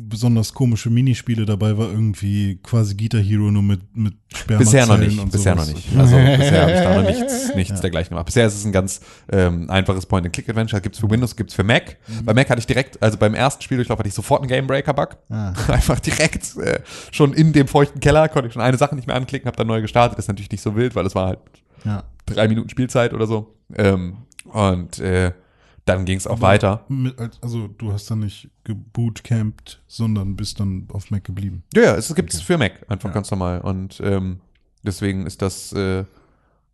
besonders 0.08 0.52
komische 0.54 0.90
Minispiele 0.90 1.44
dabei 1.44 1.76
war, 1.76 1.90
irgendwie 1.90 2.58
quasi 2.62 2.94
Guitar 2.94 3.20
Hero 3.20 3.50
nur 3.50 3.62
mit, 3.62 3.96
mit 3.96 4.14
Bisher 4.46 4.86
noch 4.86 4.98
nicht, 4.98 5.18
und 5.18 5.32
bisher 5.32 5.54
sowas. 5.54 5.68
noch 5.68 5.74
nicht. 5.74 5.96
Also 5.96 6.16
bisher 6.38 6.62
habe 6.62 6.72
ich 6.72 6.80
da 6.80 7.02
noch 7.02 7.08
nichts, 7.08 7.54
nichts 7.54 7.74
ja. 7.74 7.80
dergleichen 7.80 8.10
gemacht. 8.10 8.26
Bisher 8.26 8.46
ist 8.46 8.54
es 8.54 8.64
ein 8.64 8.72
ganz 8.72 9.00
ähm, 9.30 9.68
einfaches 9.70 10.06
Point-and-Click-Adventure. 10.06 10.82
Gibt's 10.82 10.98
für 10.98 11.10
Windows, 11.10 11.36
gibt's 11.36 11.54
für 11.54 11.64
Mac. 11.64 11.96
Mhm. 12.06 12.24
Bei 12.24 12.34
Mac 12.34 12.50
hatte 12.50 12.60
ich 12.60 12.66
direkt, 12.66 13.02
also 13.02 13.16
beim 13.16 13.34
ersten 13.34 13.62
Spieldurchlauf 13.62 13.98
hatte 13.98 14.08
ich 14.08 14.14
sofort 14.14 14.42
einen 14.42 14.48
Gamebreaker-Bug. 14.48 15.16
Ah. 15.30 15.52
Einfach 15.68 16.00
direkt 16.00 16.56
äh, 16.56 16.80
schon 17.10 17.32
in 17.32 17.52
dem 17.52 17.68
feuchten 17.68 18.00
Keller 18.00 18.28
konnte 18.28 18.48
ich 18.48 18.52
schon 18.52 18.62
eine 18.62 18.76
Sache 18.76 18.94
nicht 18.94 19.06
mehr 19.06 19.16
anklicken, 19.16 19.46
habe 19.46 19.56
dann 19.56 19.66
neu 19.66 19.80
gestartet. 19.80 20.18
Das 20.18 20.24
ist 20.24 20.28
natürlich 20.28 20.50
nicht 20.50 20.62
so 20.62 20.76
wild, 20.76 20.94
weil 20.94 21.06
es 21.06 21.14
war 21.14 21.28
halt 21.28 21.38
ja. 21.84 22.04
drei 22.26 22.48
Minuten 22.48 22.68
Spielzeit 22.68 23.14
oder 23.14 23.26
so. 23.26 23.54
Ähm, 23.76 24.18
und 24.52 24.98
äh, 24.98 25.32
dann 25.88 26.04
ging 26.04 26.18
es 26.18 26.26
auch 26.26 26.32
Aber 26.32 26.42
weiter. 26.42 26.84
Mit, 26.88 27.16
also 27.40 27.68
du 27.68 27.92
hast 27.92 28.10
dann 28.10 28.20
nicht 28.20 28.50
gebootcampt, 28.64 29.82
sondern 29.86 30.36
bist 30.36 30.60
dann 30.60 30.86
auf 30.92 31.10
Mac 31.10 31.24
geblieben. 31.24 31.64
Ja, 31.74 31.82
ja, 31.82 31.94
es 31.96 32.14
gibt 32.14 32.32
es 32.32 32.40
okay. 32.40 32.46
für 32.46 32.58
Mac, 32.58 32.84
einfach 32.88 33.08
ja. 33.08 33.14
ganz 33.14 33.30
normal. 33.30 33.60
Und 33.60 34.00
ähm, 34.04 34.40
deswegen 34.82 35.26
ist 35.26 35.42
das 35.42 35.72
äh, 35.72 36.04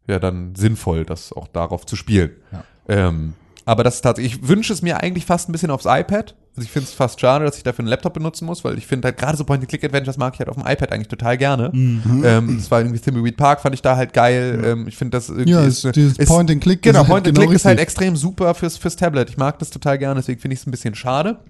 ja 0.07 0.19
dann 0.19 0.55
sinnvoll, 0.55 1.05
das 1.05 1.33
auch 1.33 1.49
darauf 1.49 1.87
zu 1.87 1.97
spielen. 1.97 2.33
Ja. 2.53 2.65
Ähm, 2.89 3.35
Aber 3.65 3.85
das 3.85 3.97
ist 3.97 4.01
tatsächlich, 4.03 4.43
ich 4.43 4.49
wünsche 4.49 4.73
es 4.73 4.83
mir 4.83 5.01
eigentlich 5.01 5.27
fast 5.27 5.49
ein 5.49 5.53
bisschen 5.53 5.71
aufs 5.71 5.87
iPad. 5.87 6.35
Also 6.57 6.67
ich 6.67 6.71
finde 6.71 6.89
es 6.89 6.95
fast 6.95 7.21
schade, 7.21 7.45
dass 7.45 7.57
ich 7.57 7.65
dafür 7.65 7.81
einen 7.81 7.89
Laptop 7.89 8.15
benutzen 8.15 8.47
muss, 8.47 8.63
weil 8.63 8.79
ich 8.79 8.87
finde 8.87 9.07
halt 9.07 9.19
gerade 9.19 9.37
so 9.37 9.45
Point-and-Click-Adventures 9.45 10.19
mag 10.19 10.35
ich 10.35 10.39
halt 10.39 10.49
auf 10.49 10.55
dem 10.55 10.65
iPad 10.65 10.93
eigentlich 10.93 11.09
total 11.09 11.37
gerne. 11.37 11.71
Mhm. 11.73 12.23
Ähm, 12.25 12.57
das 12.59 12.71
war 12.71 12.81
irgendwie 12.81 13.01
Thimbleweed 13.01 13.37
Park, 13.37 13.61
fand 13.61 13.75
ich 13.75 13.83
da 13.83 13.97
halt 13.97 14.13
geil. 14.13 14.63
Ähm, 14.65 14.87
ich 14.87 14.97
finde 14.97 15.17
das 15.17 15.31
irgendwie 15.31 15.51
Ja, 15.51 15.65
ist, 15.65 15.85
dieses 15.97 16.17
Point-and-Click 16.19 16.83
Genau, 16.83 17.01
halt 17.01 17.09
Point-and-Click 17.09 17.49
genau 17.49 17.57
ist 17.57 17.65
halt 17.65 17.81
extrem 17.81 18.15
super 18.15 18.55
fürs, 18.55 18.77
fürs 18.77 18.95
Tablet. 18.95 19.31
Ich 19.31 19.37
mag 19.37 19.59
das 19.59 19.71
total 19.71 19.99
gerne, 19.99 20.21
deswegen 20.21 20.41
finde 20.41 20.55
ich 20.55 20.61
es 20.61 20.67
ein 20.67 20.71
bisschen 20.71 20.95
schade. 20.95 21.41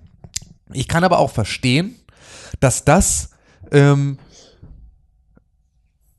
Ich 0.72 0.88
kann 0.88 1.04
aber 1.04 1.18
auch 1.18 1.30
verstehen, 1.30 1.96
dass 2.60 2.84
das 2.86 3.28
ähm, 3.72 4.16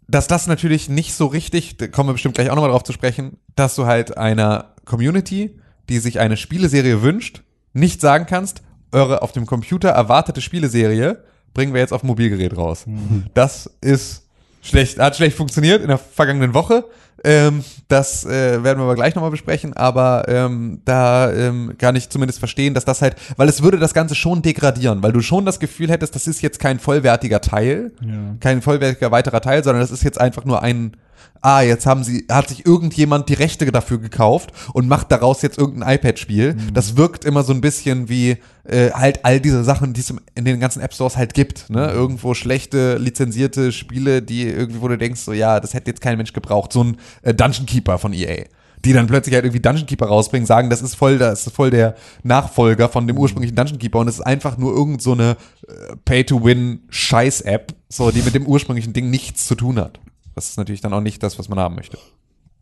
dass 0.08 0.28
das 0.28 0.48
natürlich 0.48 0.90
nicht 0.90 1.14
so 1.14 1.26
richtig, 1.26 1.78
da 1.78 1.88
kommen 1.88 2.10
wir 2.10 2.14
bestimmt 2.14 2.36
gleich 2.36 2.50
auch 2.50 2.56
nochmal 2.56 2.70
drauf 2.70 2.84
zu 2.84 2.94
sprechen, 2.94 3.38
dass 3.56 3.76
du 3.76 3.86
halt 3.86 4.18
einer 4.18 4.76
Community, 4.86 5.60
die 5.90 6.00
sich 6.00 6.20
eine 6.20 6.38
Spieleserie 6.38 7.02
wünscht, 7.02 7.42
nicht 7.74 8.02
sagen 8.02 8.26
kannst, 8.28 8.62
eure 8.96 9.22
auf 9.22 9.32
dem 9.32 9.46
Computer 9.46 9.90
erwartete 9.90 10.42
Spieleserie 10.42 11.18
bringen 11.54 11.74
wir 11.74 11.82
jetzt 11.82 11.94
auf 11.94 12.04
Mobilgerät 12.04 12.56
raus. 12.58 12.86
Das 13.34 13.70
ist 13.82 14.24
schlecht, 14.62 15.00
hat 15.00 15.16
schlecht 15.16 15.38
funktioniert 15.38 15.82
in 15.82 15.88
der 15.88 15.98
vergangenen 15.98 16.54
Woche. 16.54 16.86
Ähm, 17.24 17.64
das 17.88 18.26
äh, 18.26 18.62
werden 18.64 18.78
wir 18.80 18.84
aber 18.84 18.96
gleich 18.96 19.16
nochmal 19.16 19.32
besprechen, 19.32 19.74
aber 19.74 20.26
ähm, 20.28 20.82
da 20.86 21.32
ähm, 21.34 21.74
kann 21.80 21.96
ich 21.96 22.10
zumindest 22.10 22.40
verstehen, 22.40 22.74
dass 22.74 22.84
das 22.86 23.02
halt, 23.02 23.16
weil 23.38 23.48
es 23.50 23.64
würde 23.64 23.80
das 23.80 23.94
Ganze 23.94 24.16
schon 24.16 24.42
degradieren, 24.42 25.02
weil 25.02 25.12
du 25.14 25.22
schon 25.22 25.46
das 25.46 25.60
Gefühl 25.60 25.90
hättest, 25.90 26.14
das 26.14 26.28
ist 26.28 26.42
jetzt 26.42 26.60
kein 26.60 26.78
vollwertiger 26.78 27.42
Teil, 27.42 27.94
Ja. 28.02 28.36
kein 28.42 28.62
vollwertiger 28.62 29.12
weiterer 29.12 29.42
Teil, 29.42 29.64
sondern 29.64 29.82
das 29.82 29.92
ist 29.92 30.04
jetzt 30.04 30.20
einfach 30.20 30.46
nur 30.46 30.62
ein, 30.62 30.98
ah, 31.46 31.62
jetzt 31.62 31.86
haben 31.86 32.04
sie, 32.04 32.26
hat 32.30 32.50
sich 32.50 32.66
irgendjemand 32.66 33.30
die 33.30 33.36
Rechte 33.36 33.72
dafür 33.72 34.00
gekauft 34.00 34.52
und 34.74 34.88
macht 34.88 35.12
daraus 35.12 35.44
jetzt 35.44 35.60
irgendein 35.60 35.96
iPad-Spiel. 35.96 36.58
Das 36.74 36.98
wirkt 36.98 37.24
immer 37.24 37.44
so 37.44 37.54
ein 37.54 37.62
bisschen 37.62 38.10
wie 38.10 38.38
äh, 38.64 38.90
halt 38.92 39.24
all 39.24 39.40
diese 39.40 39.64
Sachen, 39.64 39.94
die 39.94 40.02
es 40.02 40.14
in 40.34 40.46
den 40.46 40.60
ganzen 40.60 40.82
App 40.82 40.94
Stores 40.94 41.18
halt 41.18 41.36
gibt. 41.36 41.70
Ne? 41.70 41.92
Irgendwo 41.92 42.34
schlechte, 42.34 42.98
lizenzierte 42.98 43.72
Spiele, 43.72 44.24
die 44.24 44.44
irgendwie, 44.44 44.82
wo 44.82 44.88
du 44.88 44.98
denkst, 44.98 45.22
so 45.22 45.34
ja, 45.34 45.60
das 45.60 45.76
hätte 45.76 45.92
jetzt 45.92 46.02
kein 46.02 46.18
Mensch 46.18 46.34
gebraucht. 46.34 46.74
So 46.74 46.84
ein 46.84 46.98
äh, 47.22 47.34
Dungeon 47.34 47.68
Keeper 47.68 48.00
von 48.00 48.12
EA. 48.14 48.46
Die 48.84 48.94
dann 48.94 49.08
plötzlich 49.08 49.34
halt 49.36 49.46
irgendwie 49.46 49.62
Dungeon 49.62 49.86
Keeper 49.86 50.08
rausbringen, 50.08 50.46
sagen, 50.46 50.70
das 50.70 50.82
ist 50.82 50.96
voll, 50.96 51.18
das 51.18 51.46
ist 51.46 51.56
voll 51.56 51.70
der 51.70 51.96
Nachfolger 52.24 52.90
von 52.90 53.08
dem 53.08 53.18
ursprünglichen 53.18 53.56
Dungeon 53.56 53.80
Keeper 53.80 54.00
und 54.00 54.08
es 54.08 54.16
ist 54.16 54.26
einfach 54.26 54.58
nur 54.58 54.74
irgend 54.74 55.02
so 55.02 55.14
eine 55.14 55.38
äh, 55.68 55.96
Pay-to-Win-Scheiß-App, 56.06 57.74
so, 57.90 58.12
die 58.12 58.22
mit 58.22 58.36
dem 58.36 58.46
ursprünglichen 58.46 58.94
Ding 58.94 59.10
nichts 59.10 59.48
zu 59.48 59.56
tun 59.56 59.80
hat. 59.80 60.00
Das 60.36 60.50
ist 60.50 60.58
natürlich 60.58 60.82
dann 60.82 60.94
auch 60.94 61.02
nicht 61.02 61.24
das, 61.24 61.40
was 61.40 61.50
man 61.50 61.58
haben 61.60 61.76
möchte. 61.76 61.98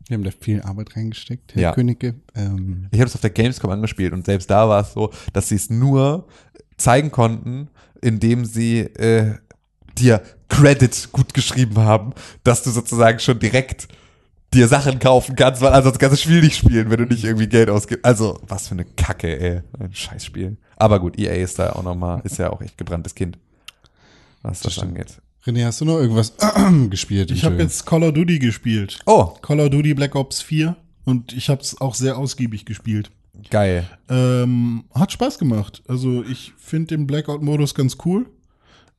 Wir 0.08 0.16
haben 0.16 0.24
da 0.24 0.30
viel 0.30 0.62
Arbeit 0.62 0.96
reingesteckt, 0.96 1.54
Herr 1.54 1.62
Ja. 1.62 1.72
Königke. 1.72 2.14
Ähm, 2.34 2.88
Ich 2.90 3.00
habe 3.00 3.08
es 3.08 3.14
auf 3.14 3.20
der 3.20 3.30
Gamescom 3.30 3.70
angespielt 3.70 4.12
und 4.12 4.24
selbst 4.26 4.50
da 4.50 4.68
war 4.68 4.82
es 4.82 4.92
so, 4.92 5.10
dass 5.32 5.48
sie 5.48 5.54
es 5.56 5.70
nur 5.70 6.26
zeigen 6.76 7.10
konnten, 7.10 7.68
indem 8.02 8.44
sie 8.44 8.80
äh, 8.80 9.34
dir 9.98 10.22
Credit 10.48 11.08
gut 11.12 11.32
geschrieben 11.34 11.78
haben, 11.78 12.12
dass 12.44 12.62
du 12.62 12.70
sozusagen 12.70 13.18
schon 13.18 13.38
direkt 13.38 13.88
dir 14.52 14.68
Sachen 14.68 14.98
kaufen 15.00 15.34
kannst, 15.34 15.62
weil 15.62 15.72
ansonsten 15.72 15.98
kannst 15.98 16.12
du 16.12 16.16
das 16.16 16.22
Spiel 16.22 16.42
nicht 16.42 16.56
spielen, 16.58 16.90
wenn 16.90 16.98
du 16.98 17.06
nicht 17.06 17.24
irgendwie 17.24 17.48
Geld 17.48 17.70
ausgibst. 17.70 18.04
Also, 18.04 18.38
was 18.46 18.68
für 18.68 18.72
eine 18.74 18.84
Kacke, 18.84 19.40
ey. 19.40 19.62
Ein 19.80 19.92
Scheißspiel. 19.92 20.56
Aber 20.76 21.00
gut, 21.00 21.18
EA 21.18 21.32
ist 21.42 21.58
da 21.58 21.72
auch 21.72 21.82
nochmal, 21.82 22.20
ist 22.24 22.38
ja 22.38 22.50
auch 22.50 22.60
echt 22.60 22.78
gebranntes 22.78 23.14
Kind. 23.14 23.38
Was 24.42 24.60
das, 24.60 24.74
stimmt. 24.74 24.90
angeht. 24.90 25.20
René, 25.46 25.66
hast 25.66 25.80
du 25.80 25.84
noch 25.84 25.98
irgendwas 25.98 26.32
gespielt? 26.90 27.30
Ich 27.30 27.44
habe 27.44 27.56
jetzt 27.56 27.84
Call 27.84 28.02
of 28.02 28.14
Duty 28.14 28.38
gespielt. 28.38 28.98
Oh, 29.04 29.26
Call 29.42 29.60
of 29.60 29.70
Duty 29.70 29.92
Black 29.92 30.14
Ops 30.14 30.40
4 30.40 30.74
und 31.04 31.34
ich 31.34 31.50
habe 31.50 31.60
es 31.60 31.78
auch 31.80 31.94
sehr 31.94 32.16
ausgiebig 32.16 32.64
gespielt. 32.64 33.10
geil. 33.50 33.86
Ähm, 34.08 34.84
hat 34.94 35.12
Spaß 35.12 35.38
gemacht. 35.38 35.82
Also 35.86 36.24
ich 36.24 36.54
finde 36.56 36.96
den 36.96 37.06
Blackout-Modus 37.06 37.74
ganz 37.74 37.98
cool. 38.06 38.26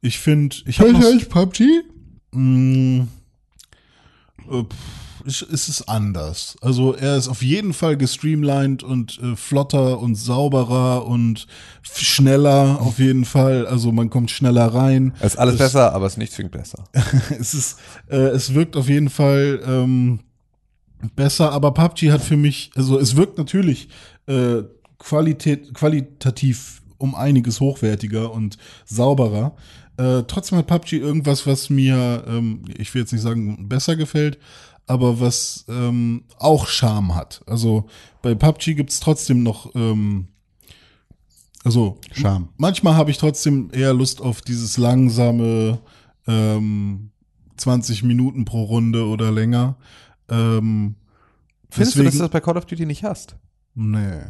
Ich 0.01 0.19
finde, 0.19 0.55
ich 0.67 0.79
habe 0.79 0.93
euch 0.93 1.29
PUBG? 1.29 1.81
Mm, 2.31 3.01
äh, 4.51 4.63
pff, 4.63 5.04
es 5.25 5.41
es 5.41 5.69
ist 5.69 5.83
anders. 5.89 6.55
Also 6.61 6.93
er 6.93 7.17
ist 7.17 7.27
auf 7.27 7.41
jeden 7.41 7.73
Fall 7.73 7.97
gestreamlined 7.97 8.83
und 8.83 9.19
äh, 9.21 9.35
flotter 9.35 9.99
und 9.99 10.15
sauberer 10.15 11.05
und 11.05 11.47
schneller 11.81 12.79
auf 12.81 12.99
jeden 12.99 13.25
Fall. 13.25 13.65
Also 13.67 13.91
man 13.91 14.09
kommt 14.09 14.31
schneller 14.31 14.67
rein. 14.67 15.13
Es 15.19 15.33
ist 15.33 15.39
alles 15.39 15.55
Es- 15.55 15.59
besser, 15.59 15.93
aber 15.93 16.05
es 16.05 16.13
ist 16.13 16.17
nicht 16.17 16.33
zwingend 16.33 16.53
besser. 16.53 16.83
es 17.39 17.53
ist, 17.53 17.79
äh, 18.09 18.15
es 18.17 18.53
wirkt 18.53 18.75
auf 18.77 18.87
jeden 18.89 19.09
Fall 19.09 19.61
ähm, 19.67 20.19
besser, 21.15 21.51
aber 21.51 21.71
PUBG 21.73 22.11
hat 22.11 22.21
für 22.21 22.37
mich, 22.37 22.71
also 22.75 22.99
es 22.99 23.15
wirkt 23.15 23.37
natürlich 23.37 23.89
äh, 24.27 24.63
Qualität, 24.97 25.73
qualitativ 25.73 26.81
um 26.97 27.13
einiges 27.15 27.59
hochwertiger 27.59 28.31
und 28.31 28.57
sauberer. 28.85 29.55
Äh, 29.97 30.23
trotzdem 30.27 30.57
hat 30.57 30.67
PUBG 30.67 30.93
irgendwas, 30.97 31.45
was 31.45 31.69
mir, 31.69 32.23
ähm, 32.27 32.63
ich 32.77 32.93
will 32.93 33.01
jetzt 33.01 33.11
nicht 33.13 33.21
sagen, 33.21 33.67
besser 33.69 33.95
gefällt, 33.95 34.39
aber 34.87 35.19
was 35.19 35.65
ähm, 35.67 36.23
auch 36.37 36.67
Charme 36.67 37.15
hat. 37.15 37.41
Also 37.47 37.85
bei 38.21 38.35
PUBG 38.35 38.75
gibt's 38.75 38.99
trotzdem 38.99 39.43
noch 39.43 39.73
ähm, 39.75 40.27
also 41.63 41.99
Charme. 42.11 42.49
manchmal 42.57 42.95
habe 42.95 43.09
ich 43.11 43.17
trotzdem 43.17 43.69
eher 43.73 43.93
Lust 43.93 44.21
auf 44.21 44.41
dieses 44.41 44.77
langsame 44.77 45.79
ähm, 46.27 47.09
20 47.57 48.03
Minuten 48.03 48.45
pro 48.45 48.63
Runde 48.63 49.05
oder 49.07 49.31
länger. 49.31 49.77
Ähm, 50.29 50.95
Findest 51.69 51.75
du, 51.75 51.79
dass 51.79 51.93
du 51.93 52.03
deswegen- 52.03 52.19
das 52.19 52.29
bei 52.29 52.39
Call 52.41 52.57
of 52.57 52.65
Duty 52.65 52.85
nicht 52.85 53.03
hast? 53.03 53.35
Nee. 53.73 54.21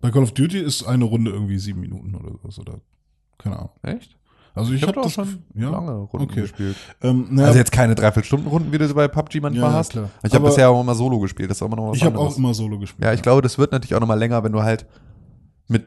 Bei 0.00 0.10
Call 0.10 0.22
of 0.22 0.32
Duty 0.32 0.58
ist 0.58 0.84
eine 0.84 1.04
Runde 1.04 1.30
irgendwie 1.32 1.58
sieben 1.58 1.80
Minuten 1.80 2.14
oder 2.14 2.32
was 2.42 2.58
oder 2.58 2.80
keine 3.38 3.56
Ahnung. 3.56 3.70
Echt? 3.82 4.16
Also 4.54 4.72
ich, 4.72 4.82
hab 4.82 4.88
habe 4.88 5.00
auch 5.00 5.04
das 5.04 5.12
schon 5.14 5.38
ja? 5.54 5.70
lange 5.70 5.92
Runden 5.92 6.30
okay. 6.30 6.42
gespielt. 6.42 6.76
Ähm, 7.02 7.26
naja, 7.30 7.48
Also 7.48 7.58
jetzt 7.58 7.72
keine 7.72 7.94
Dreiviertelstunden-Runden, 7.94 8.70
wie 8.72 8.78
du 8.78 8.86
sie 8.86 8.94
bei 8.94 9.08
PUBG 9.08 9.40
manchmal 9.40 9.64
Ja, 9.64 9.70
ja, 9.70 9.78
hast. 9.78 9.92
klar. 9.92 10.10
Ich 10.22 10.34
habe 10.34 10.44
bisher 10.44 10.68
auch 10.68 10.80
immer 10.80 10.94
Solo 10.94 11.18
gespielt, 11.20 11.50
das 11.50 11.58
ist 11.58 11.62
immer 11.66 11.76
noch 11.76 11.90
was 11.90 11.96
ich 11.96 12.04
habe 12.04 12.18
auch 12.18 12.36
immer 12.36 12.52
Solo 12.52 12.78
gespielt. 12.78 13.04
ja, 13.04 13.12
ich 13.14 13.22
glaube, 13.22 13.40
das 13.42 13.56
wird 13.58 13.72
natürlich 13.72 13.94
auch 13.94 14.00
nochmal 14.00 14.18
länger, 14.18 14.44
wenn 14.44 14.52
du 14.52 14.62
halt 14.62 14.84
mit 15.68 15.84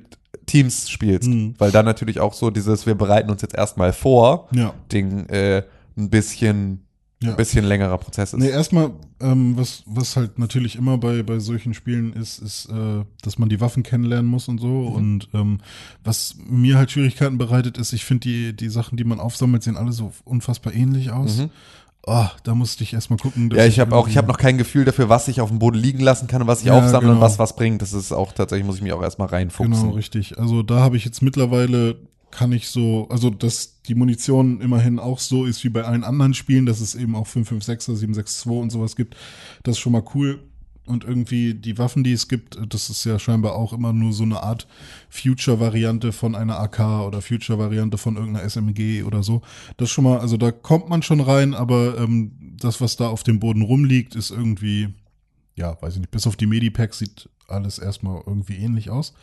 Teams 0.47 0.89
spielst. 0.89 1.29
Mhm. 1.29 1.53
Weil 1.57 1.71
dann 1.71 1.85
natürlich 1.85 2.19
auch 2.19 2.33
so 2.33 2.49
dieses, 2.49 2.85
wir 2.85 2.95
bereiten 2.95 3.29
uns 3.29 3.41
jetzt 3.41 3.55
erstmal 3.55 3.93
vor, 3.93 4.47
Ja. 4.51 4.73
Ding 4.91 5.27
äh, 5.29 5.63
ein 5.97 6.09
bisschen, 6.09 6.85
Ja. 7.23 7.31
ein 7.31 7.37
bisschen 7.37 7.65
längerer 7.65 7.97
Prozess 7.97 8.33
ist. 8.33 8.39
Nee, 8.39 8.49
erstmal, 8.49 8.91
ähm, 9.21 9.55
was, 9.57 9.83
was 9.85 10.17
halt 10.17 10.37
natürlich 10.37 10.75
immer 10.75 10.97
bei, 10.97 11.23
bei 11.23 11.39
solchen 11.39 11.73
Spielen 11.73 12.11
ist, 12.13 12.39
ist, 12.39 12.65
äh, 12.69 13.05
dass 13.23 13.39
man 13.39 13.47
die 13.47 13.61
Waffen 13.61 13.83
kennenlernen 13.83 14.29
muss 14.29 14.47
und 14.49 14.59
so. 14.59 14.67
Mhm. 14.67 14.95
Und 14.95 15.29
ähm, 15.33 15.59
was 16.03 16.35
mir 16.45 16.77
halt 16.77 16.91
Schwierigkeiten 16.91 17.37
bereitet, 17.37 17.77
ist, 17.77 17.93
ich 17.93 18.03
finde 18.03 18.27
die, 18.27 18.55
die 18.55 18.69
Sachen, 18.69 18.97
die 18.97 19.05
man 19.05 19.19
aufsammelt, 19.21 19.63
sehen 19.63 19.77
alle 19.77 19.93
so 19.93 20.11
unfassbar 20.25 20.73
ähnlich 20.73 21.11
aus. 21.11 21.37
Mhm. 21.37 21.49
Ah, 22.07 22.29
da 22.43 22.53
musste 22.53 22.83
ich 22.83 22.93
erstmal 22.93 23.17
gucken. 23.17 23.49
Ja, 23.55 23.65
ich 23.65 23.79
habe 23.79 23.95
auch, 23.95 24.07
ich 24.07 24.17
habe 24.17 24.27
noch 24.27 24.37
kein 24.37 24.59
Gefühl 24.59 24.85
dafür, 24.85 25.09
was 25.09 25.27
ich 25.27 25.41
auf 25.41 25.49
dem 25.49 25.57
Boden 25.57 25.77
liegen 25.77 26.01
lassen 26.01 26.27
kann 26.27 26.41
und 26.41 26.47
was 26.47 26.59
ich 26.59 26.67
Ja, 26.67 26.77
aufsammle 26.77 27.09
und 27.09 27.15
genau. 27.15 27.25
was 27.25 27.39
was 27.39 27.55
bringt. 27.55 27.81
Das 27.81 27.93
ist 27.93 28.11
auch 28.11 28.31
tatsächlich, 28.33 28.65
muss 28.67 28.75
ich 28.75 28.83
mich 28.83 28.93
auch 28.93 29.01
erstmal 29.01 29.27
reinfuchsen. 29.29 29.73
Genau, 29.73 29.95
richtig. 29.95 30.37
Also 30.37 30.61
da 30.61 30.81
habe 30.81 30.97
ich 30.97 31.05
jetzt 31.05 31.23
mittlerweile, 31.23 31.95
kann 32.35 32.51
ich 32.51 32.67
so, 32.67 33.07
also 33.09 33.29
dass 33.29 33.81
die 33.83 33.95
Munition 33.95 34.59
immerhin 34.59 34.99
auch 34.99 35.19
so 35.19 35.45
ist 35.45 35.63
wie 35.63 35.69
bei 35.69 35.83
allen 35.83 36.03
anderen 36.03 36.33
Spielen, 36.33 36.65
dass 36.65 36.81
es 36.81 36.93
eben 36.93 37.15
auch 37.15 37.27
556er, 37.27 37.95
762 37.95 38.51
und 38.51 38.71
sowas 38.71 38.95
gibt, 38.95 39.15
das 39.63 39.75
ist 39.75 39.79
schon 39.79 39.93
mal 39.93 40.03
cool. 40.13 40.43
Und 40.85 41.03
irgendwie 41.03 41.55
die 41.55 41.79
Waffen, 41.79 42.03
die 42.03 42.11
es 42.11 42.27
gibt, 42.27 42.59
das 42.69 42.91
ist 42.91 43.05
ja 43.05 43.17
scheinbar 43.17 43.55
auch 43.55 43.73
immer 43.73 43.91
nur 43.91 44.13
so 44.13 44.21
eine 44.21 44.43
Art 44.43 44.67
Future-Variante 45.09 46.11
von 46.11 46.35
einer 46.35 46.59
AK 46.59 47.07
oder 47.07 47.21
Future-Variante 47.23 47.97
von 47.97 48.17
irgendeiner 48.17 48.47
SMG 48.47 49.01
oder 49.03 49.23
so. 49.23 49.41
Das 49.77 49.89
schon 49.89 50.03
mal, 50.03 50.19
also 50.19 50.37
da 50.37 50.51
kommt 50.51 50.87
man 50.87 51.01
schon 51.01 51.21
rein, 51.21 51.55
aber 51.55 51.97
ähm, 51.97 52.33
das, 52.59 52.81
was 52.81 52.97
da 52.97 53.07
auf 53.07 53.23
dem 53.23 53.39
Boden 53.39 53.63
rumliegt, 53.63 54.13
ist 54.13 54.29
irgendwie, 54.29 54.89
ja, 55.55 55.81
weiß 55.81 55.95
ich 55.95 56.01
nicht, 56.01 56.11
bis 56.11 56.27
auf 56.27 56.35
die 56.35 56.45
Medipacks 56.45 56.99
sieht 56.99 57.29
alles 57.47 57.79
erstmal 57.79 58.21
irgendwie 58.25 58.55
ähnlich 58.57 58.89
aus. 58.89 59.13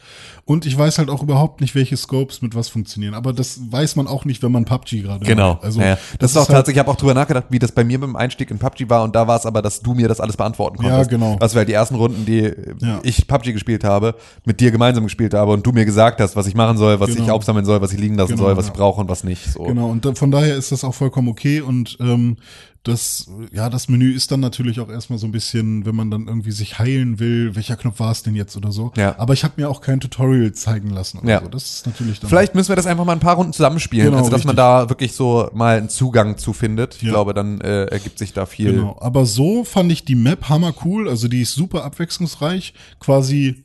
Und 0.45 0.67
ich 0.67 0.77
weiß 0.79 0.99
halt 0.99 1.11
auch 1.11 1.23
überhaupt 1.23 1.61
nicht, 1.61 1.75
welche 1.75 1.97
Scopes 1.97 2.41
mit 2.43 2.55
was 2.55 2.69
funktionieren. 2.69 3.15
Aber 3.15 3.33
das 3.33 3.61
weiß 3.71 3.97
man 3.97 4.07
auch 4.07 4.25
nicht, 4.25 4.43
wenn 4.43 4.53
man 4.53 4.65
PUBG 4.65 5.03
gerade 5.03 5.25
Genau. 5.25 5.55
macht. 5.55 5.65
Also 5.65 5.81
ja. 5.81 5.99
Das, 6.19 6.31
ist 6.31 6.37
auch 6.37 6.49
halt, 6.49 6.57
tatsächlich, 6.57 6.77
ich 6.77 6.79
habe 6.81 6.91
auch 6.91 6.97
drüber 6.97 7.15
nachgedacht, 7.15 7.47
wie 7.51 7.59
das 7.59 7.73
bei 7.73 7.85
mir 7.85 8.01
beim 8.01 8.15
Einstieg 8.17 8.51
in 8.51 8.59
PUBG 8.59 8.89
war 8.89 9.03
und 9.03 9.15
da 9.17 9.27
war 9.27 9.37
es 9.37 9.47
aber, 9.47 9.63
dass 9.63 9.81
du 9.81 9.95
mir 9.95 10.09
das 10.09 10.21
alles 10.21 10.37
beantworten 10.37 10.83
Ja, 10.83 10.91
konntest. 10.91 11.11
genau. 11.11 11.37
Was 11.41 11.55
wir 11.55 11.59
halt 11.61 11.69
die 11.69 11.73
ersten 11.75 11.95
Runden, 11.97 12.25
die 12.27 12.53
Ja. 12.81 13.01
ich 13.03 13.27
PUBG 13.27 13.53
gespielt 13.53 13.85
habe, 13.85 14.15
mit 14.45 14.61
dir 14.61 14.71
gemeinsam 14.71 15.05
gespielt 15.05 15.35
habe 15.35 15.53
und 15.53 15.67
du 15.67 15.73
mir 15.73 15.85
gesagt 15.85 16.21
hast, 16.21 16.37
was 16.37 16.47
ich 16.47 16.55
machen 16.55 16.77
soll, 16.79 17.01
was 17.01 17.11
Genau. 17.11 17.25
ich 17.25 17.31
aufsammeln 17.31 17.65
soll, 17.65 17.81
was 17.81 17.93
ich 17.93 17.99
liegen 17.99 18.15
lassen 18.15 18.33
Genau, 18.33 18.45
soll, 18.45 18.57
was 18.57 18.67
ja. 18.67 18.73
ich 18.73 18.79
brauche 18.79 19.01
und 19.01 19.09
was 19.09 19.25
nicht. 19.25 19.45
So. 19.53 19.65
Genau, 19.65 19.89
und 19.89 20.05
da, 20.05 20.15
von 20.15 20.31
daher 20.31 20.57
ist 20.57 20.71
das 20.73 20.85
auch 20.85 20.95
vollkommen 20.95 21.29
okay. 21.29 21.61
Und 21.61 21.97
ähm, 22.01 22.37
das, 22.85 23.31
ja, 23.53 23.71
das 23.71 23.89
Menü 23.89 24.13
ist 24.13 24.33
dann 24.33 24.41
natürlich 24.41 24.81
auch 24.81 24.89
erstmal 24.89 25.17
so 25.19 25.27
ein 25.27 25.31
bisschen, 25.33 25.87
wenn 25.87 25.95
man 25.95 26.11
dann 26.11 26.27
irgendwie 26.27 26.51
sich 26.51 26.81
heilen 26.81 27.21
will, 27.21 27.55
welcher 27.55 27.77
Knopf 27.77 28.01
war 28.01 28.11
es 28.11 28.25
denn 28.25 28.35
jetzt 28.35 28.57
oder 28.57 28.73
so. 28.73 28.91
Ja. 28.97 29.17
Aber 29.21 29.35
ich 29.35 29.45
habe 29.45 29.55
mir 29.57 29.69
auch 29.71 29.81
kein 29.81 30.01
Tutorial 30.01 30.51
zeigen 30.53 30.91
lassen 30.91 31.19
oder 31.19 31.29
Ja. 31.29 31.41
so. 31.43 31.49
Das 31.49 31.65
ist 31.77 31.87
natürlich 31.87 32.19
dann. 32.19 32.29
Vielleicht 32.29 32.57
müssen 32.57 32.71
wir 32.71 32.77
das 32.77 32.87
einfach 32.87 33.05
mal 33.05 33.13
ein 33.13 33.21
paar 33.21 33.37
Runden 33.37 33.53
zusammenspielen, 33.53 34.07
Genau, 34.07 34.19
also 34.19 34.31
dass 34.31 34.43
man 34.45 34.57
richtig. 34.57 34.65
da 34.83 34.89
wirklich 34.89 35.13
so 35.13 35.49
mal 35.55 35.79
einen 35.79 35.91
Zugang 35.91 36.39
zu 36.39 36.53
findet. 36.53 36.97
Ich 36.97 37.03
Ja. 37.03 37.11
glaube, 37.11 37.35
dann 37.35 37.61
äh, 37.61 37.85
ergibt 37.85 38.19
sich 38.19 38.33
da 38.33 38.47
viel. 38.47 38.73
Genau, 38.73 38.97
aber 39.01 39.27
so 39.27 39.63
fand 39.63 39.93
ich 39.93 40.05
die 40.05 40.17
Map 40.17 40.49
hammer 40.49 40.75
cool, 40.85 41.09
also 41.09 41.29
die 41.29 41.43
ist 41.43 41.55
super 41.55 41.85
abwechslungsreich, 41.85 42.75
quasi 42.99 43.63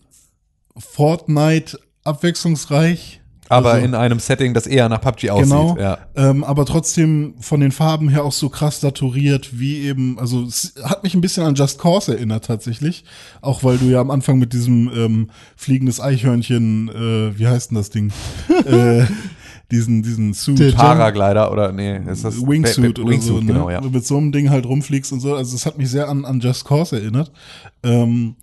Fortnite 0.78 1.80
abwechslungsreich. 2.04 3.22
Aber 3.50 3.74
Also- 3.74 3.86
in 3.86 3.96
einem 3.96 4.20
Setting, 4.20 4.54
das 4.54 4.68
eher 4.68 4.90
nach 4.90 5.02
PUBG 5.02 5.30
aussieht. 5.30 5.46
Genau, 5.50 5.78
Ja. 5.80 5.98
ähm, 6.16 6.44
aber 6.44 6.66
trotzdem 6.66 7.36
von 7.40 7.60
den 7.60 7.72
Farben 7.72 8.10
her 8.10 8.24
auch 8.26 8.32
so 8.32 8.50
krass 8.50 8.82
saturiert, 8.82 9.60
wie 9.60 9.80
eben, 9.82 10.20
also 10.20 10.44
es 10.44 10.74
hat 10.84 11.04
mich 11.04 11.14
ein 11.14 11.22
bisschen 11.22 11.44
an 11.44 11.56
Just 11.56 11.80
Cause 11.80 12.14
erinnert 12.16 12.46
tatsächlich, 12.46 13.04
auch 13.42 13.64
weil 13.64 13.78
du 13.78 13.86
ja 13.86 14.02
am 14.02 14.12
Anfang 14.12 14.38
mit 14.40 14.54
diesem 14.54 14.90
ähm, 14.96 15.30
fliegendes 15.56 16.00
Eichhörnchen, 16.00 16.90
äh, 16.90 17.40
wie 17.40 17.48
heißt 17.48 17.72
denn 17.72 17.78
das 17.78 17.90
Ding, 17.90 18.12
äh, 18.66 19.06
diesen 19.72 20.02
diesen 20.02 20.34
Suit, 20.34 20.60
Der- 20.60 20.72
Paraglider 20.72 21.52
oder 21.52 21.72
nee, 21.72 21.98
ist 22.10 22.24
das 22.24 22.42
Wingsuit 22.46 23.00
oder 23.00 23.10
Wingsuit, 23.10 23.28
so, 23.36 23.40
ne? 23.42 23.46
genau, 23.54 23.70
ja. 23.70 23.82
Mit 23.82 24.06
so 24.06 24.18
einem 24.18 24.32
Ding 24.32 24.50
halt 24.50 24.66
rumfliegst 24.66 25.12
und 25.12 25.20
so, 25.20 25.36
also 25.36 25.56
es 25.56 25.66
hat 25.66 25.78
mich 25.78 25.90
sehr 25.90 26.08
an, 26.10 26.24
an 26.26 26.40
Just 26.40 26.64
Cause 26.66 26.96
erinnert. 26.98 27.32
Ähm, 27.84 28.36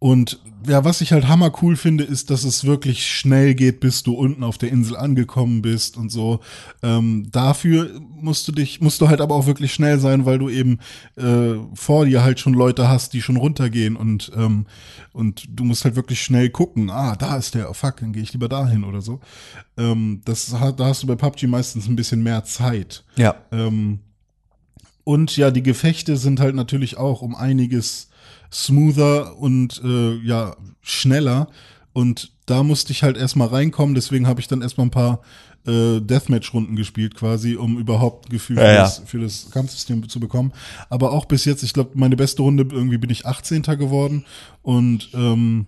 und 0.00 0.40
ja, 0.66 0.84
was 0.84 1.00
ich 1.00 1.12
halt 1.12 1.26
hammer 1.26 1.50
cool 1.60 1.74
finde, 1.74 2.04
ist, 2.04 2.30
dass 2.30 2.44
es 2.44 2.64
wirklich 2.64 3.06
schnell 3.06 3.54
geht, 3.54 3.80
bis 3.80 4.04
du 4.04 4.14
unten 4.14 4.44
auf 4.44 4.56
der 4.56 4.70
Insel 4.70 4.96
angekommen 4.96 5.60
bist 5.60 5.96
und 5.96 6.10
so. 6.10 6.38
Ähm, 6.82 7.28
dafür 7.32 8.00
musst 8.00 8.46
du 8.46 8.52
dich, 8.52 8.80
musst 8.80 9.00
du 9.00 9.08
halt 9.08 9.20
aber 9.20 9.34
auch 9.34 9.46
wirklich 9.46 9.72
schnell 9.72 9.98
sein, 9.98 10.24
weil 10.24 10.38
du 10.38 10.48
eben 10.50 10.78
äh, 11.16 11.54
vor 11.74 12.06
dir 12.06 12.22
halt 12.22 12.38
schon 12.38 12.54
Leute 12.54 12.88
hast, 12.88 13.12
die 13.12 13.22
schon 13.22 13.36
runtergehen 13.36 13.96
und 13.96 14.30
ähm, 14.36 14.66
und 15.12 15.46
du 15.50 15.64
musst 15.64 15.84
halt 15.84 15.96
wirklich 15.96 16.22
schnell 16.22 16.48
gucken. 16.50 16.90
Ah, 16.90 17.16
da 17.16 17.36
ist 17.36 17.56
der. 17.56 17.68
Oh, 17.68 17.74
fuck, 17.74 17.96
dann 17.96 18.12
gehe 18.12 18.22
ich 18.22 18.32
lieber 18.32 18.48
dahin 18.48 18.84
oder 18.84 19.00
so. 19.00 19.18
Ähm, 19.76 20.20
das 20.24 20.52
hat, 20.52 20.78
da 20.78 20.86
hast 20.86 21.02
du 21.02 21.08
bei 21.08 21.16
PUBG 21.16 21.48
meistens 21.48 21.88
ein 21.88 21.96
bisschen 21.96 22.22
mehr 22.22 22.44
Zeit. 22.44 23.04
Ja. 23.16 23.34
Ähm, 23.50 23.98
und 25.02 25.36
ja, 25.36 25.50
die 25.50 25.62
Gefechte 25.62 26.16
sind 26.16 26.38
halt 26.38 26.54
natürlich 26.54 26.98
auch 26.98 27.22
um 27.22 27.34
einiges 27.34 28.07
smoother 28.52 29.38
und 29.38 29.80
äh, 29.84 30.16
ja, 30.18 30.56
schneller. 30.82 31.48
Und 31.92 32.32
da 32.46 32.62
musste 32.62 32.92
ich 32.92 33.02
halt 33.02 33.16
erstmal 33.16 33.48
reinkommen, 33.48 33.94
deswegen 33.94 34.26
habe 34.26 34.40
ich 34.40 34.48
dann 34.48 34.62
erstmal 34.62 34.86
ein 34.86 34.90
paar 34.90 35.20
äh, 35.66 36.00
Deathmatch-Runden 36.00 36.76
gespielt, 36.76 37.14
quasi, 37.14 37.56
um 37.56 37.78
überhaupt 37.78 38.26
ein 38.26 38.30
Gefühl 38.30 38.56
Ja, 38.56 38.62
für, 38.62 38.72
ja. 38.72 38.82
Das, 38.82 39.02
für 39.04 39.18
das 39.20 39.50
Kampfsystem 39.50 40.08
zu 40.08 40.20
bekommen. 40.20 40.52
Aber 40.88 41.12
auch 41.12 41.26
bis 41.26 41.44
jetzt, 41.44 41.62
ich 41.62 41.72
glaube, 41.72 41.90
meine 41.94 42.16
beste 42.16 42.42
Runde 42.42 42.66
irgendwie 42.70 42.98
bin 42.98 43.10
ich 43.10 43.26
18. 43.26 43.62
geworden. 43.62 44.24
Und 44.62 45.10
ähm, 45.14 45.66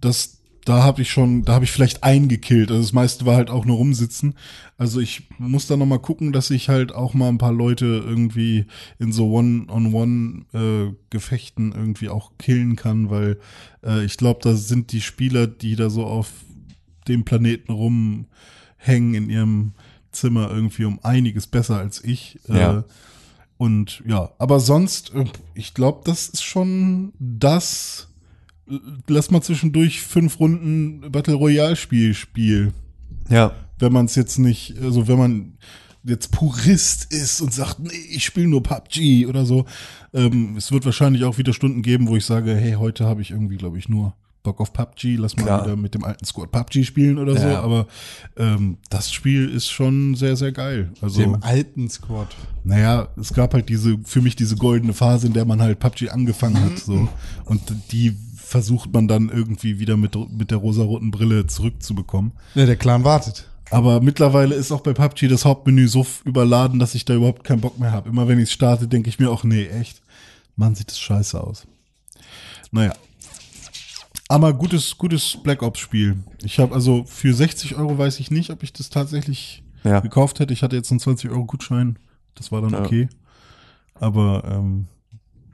das, 0.00 0.41
da 0.64 0.82
habe 0.82 1.02
ich 1.02 1.10
schon, 1.10 1.44
da 1.44 1.52
habe 1.54 1.64
ich 1.64 1.72
vielleicht 1.72 2.04
eingekillt. 2.04 2.70
Also 2.70 2.82
das 2.82 2.92
meiste 2.92 3.26
war 3.26 3.34
halt 3.36 3.50
auch 3.50 3.64
nur 3.64 3.78
rumsitzen. 3.78 4.34
Also 4.78 5.00
ich 5.00 5.28
muss 5.38 5.66
da 5.66 5.76
noch 5.76 5.86
mal 5.86 5.98
gucken, 5.98 6.32
dass 6.32 6.50
ich 6.50 6.68
halt 6.68 6.94
auch 6.94 7.14
mal 7.14 7.28
ein 7.28 7.38
paar 7.38 7.52
Leute 7.52 7.84
irgendwie 7.84 8.66
in 8.98 9.10
so 9.12 9.32
One-on-One-Gefechten 9.32 11.72
irgendwie 11.72 12.08
auch 12.08 12.30
killen 12.38 12.76
kann, 12.76 13.10
weil 13.10 13.40
äh, 13.84 14.04
ich 14.04 14.16
glaube, 14.16 14.38
da 14.42 14.54
sind 14.54 14.92
die 14.92 15.00
Spieler, 15.00 15.48
die 15.48 15.74
da 15.74 15.90
so 15.90 16.04
auf 16.04 16.30
dem 17.08 17.24
Planeten 17.24 17.72
rumhängen 17.72 19.14
in 19.14 19.30
ihrem 19.30 19.72
Zimmer 20.12 20.48
irgendwie 20.50 20.84
um 20.84 21.00
einiges 21.02 21.48
besser 21.48 21.78
als 21.78 22.04
ich. 22.04 22.38
Ja. 22.46 22.78
Äh, 22.78 22.82
und 23.56 24.02
ja, 24.06 24.30
aber 24.38 24.60
sonst, 24.60 25.12
äh, 25.14 25.24
ich 25.54 25.74
glaube, 25.74 26.02
das 26.04 26.28
ist 26.28 26.42
schon 26.42 27.12
das 27.18 28.11
lass 29.08 29.30
mal 29.30 29.42
zwischendurch 29.42 30.02
fünf 30.02 30.38
Runden 30.40 31.10
Battle 31.10 31.34
Royale 31.34 31.76
Spiel 31.76 32.14
spielen. 32.14 32.72
Ja. 33.28 33.52
Wenn 33.78 33.92
man 33.92 34.06
es 34.06 34.14
jetzt 34.14 34.38
nicht, 34.38 34.76
also 34.80 35.08
wenn 35.08 35.18
man 35.18 35.52
jetzt 36.04 36.32
Purist 36.32 37.12
ist 37.12 37.40
und 37.40 37.52
sagt, 37.52 37.78
nee, 37.78 37.90
ich 38.10 38.24
spiele 38.24 38.48
nur 38.48 38.62
PUBG 38.62 39.26
oder 39.26 39.46
so. 39.46 39.66
Ähm, 40.12 40.56
es 40.56 40.72
wird 40.72 40.84
wahrscheinlich 40.84 41.24
auch 41.24 41.38
wieder 41.38 41.52
Stunden 41.52 41.82
geben, 41.82 42.08
wo 42.08 42.16
ich 42.16 42.24
sage, 42.24 42.54
hey, 42.54 42.72
heute 42.72 43.06
habe 43.06 43.22
ich 43.22 43.30
irgendwie, 43.30 43.56
glaube 43.56 43.78
ich, 43.78 43.88
nur 43.88 44.14
Bock 44.42 44.60
auf 44.60 44.72
PUBG, 44.72 45.16
lass 45.16 45.36
mal 45.36 45.44
Klar. 45.44 45.64
wieder 45.64 45.76
mit 45.76 45.94
dem 45.94 46.02
alten 46.02 46.24
Squad 46.24 46.50
PUBG 46.50 46.84
spielen 46.84 47.18
oder 47.18 47.38
so. 47.38 47.46
Ja. 47.46 47.60
Aber 47.60 47.86
ähm, 48.36 48.78
das 48.90 49.12
Spiel 49.12 49.48
ist 49.48 49.70
schon 49.70 50.16
sehr, 50.16 50.34
sehr 50.34 50.50
geil. 50.50 50.92
Also 51.00 51.20
Dem 51.20 51.42
alten 51.42 51.88
Squad. 51.88 52.28
naja, 52.64 53.08
es 53.16 53.32
gab 53.32 53.54
halt 53.54 53.68
diese, 53.68 53.98
für 54.04 54.20
mich 54.20 54.34
diese 54.34 54.56
goldene 54.56 54.94
Phase, 54.94 55.28
in 55.28 55.32
der 55.32 55.44
man 55.44 55.62
halt 55.62 55.78
PUBG 55.78 56.10
angefangen 56.10 56.60
hat, 56.60 56.78
so. 56.78 57.08
Und 57.44 57.62
die 57.92 58.16
versucht 58.52 58.92
man 58.92 59.08
dann 59.08 59.30
irgendwie 59.30 59.78
wieder 59.80 59.96
mit, 59.96 60.14
mit 60.30 60.50
der 60.50 60.58
rosaroten 60.58 61.10
Brille 61.10 61.46
zurückzubekommen. 61.46 62.32
Ja, 62.54 62.66
der 62.66 62.76
Clan 62.76 63.02
wartet. 63.02 63.48
Aber 63.70 64.02
mittlerweile 64.02 64.54
ist 64.54 64.70
auch 64.70 64.82
bei 64.82 64.92
PUBG 64.92 65.28
das 65.28 65.46
Hauptmenü 65.46 65.88
so 65.88 66.06
überladen, 66.26 66.78
dass 66.78 66.94
ich 66.94 67.06
da 67.06 67.14
überhaupt 67.14 67.44
keinen 67.44 67.62
Bock 67.62 67.78
mehr 67.80 67.90
habe. 67.92 68.10
Immer 68.10 68.28
wenn 68.28 68.38
ich 68.38 68.52
starte, 68.52 68.86
denke 68.88 69.08
ich 69.08 69.18
mir 69.18 69.30
auch, 69.30 69.42
nee, 69.42 69.66
echt, 69.68 70.02
Mann, 70.54 70.74
sieht 70.74 70.90
das 70.90 71.00
scheiße 71.00 71.40
aus. 71.42 71.66
Naja. 72.70 72.92
Aber 74.28 74.52
gutes, 74.52 74.98
gutes 74.98 75.38
Black 75.42 75.62
Ops 75.62 75.80
Spiel. 75.80 76.16
Ich 76.42 76.58
habe 76.58 76.74
also 76.74 77.04
für 77.06 77.32
60 77.32 77.76
Euro 77.76 77.96
weiß 77.96 78.20
ich 78.20 78.30
nicht, 78.30 78.50
ob 78.50 78.62
ich 78.62 78.74
das 78.74 78.90
tatsächlich 78.90 79.62
Ja. 79.84 80.00
gekauft 80.00 80.40
hätte. 80.40 80.52
Ich 80.52 80.62
hatte 80.62 80.76
jetzt 80.76 80.90
einen 80.90 81.00
20 81.00 81.30
Euro 81.30 81.46
Gutschein. 81.46 81.98
Das 82.34 82.52
war 82.52 82.60
dann 82.60 82.72
Ja. 82.72 82.80
okay. 82.84 83.08
Aber 83.94 84.44
ähm, 84.46 84.88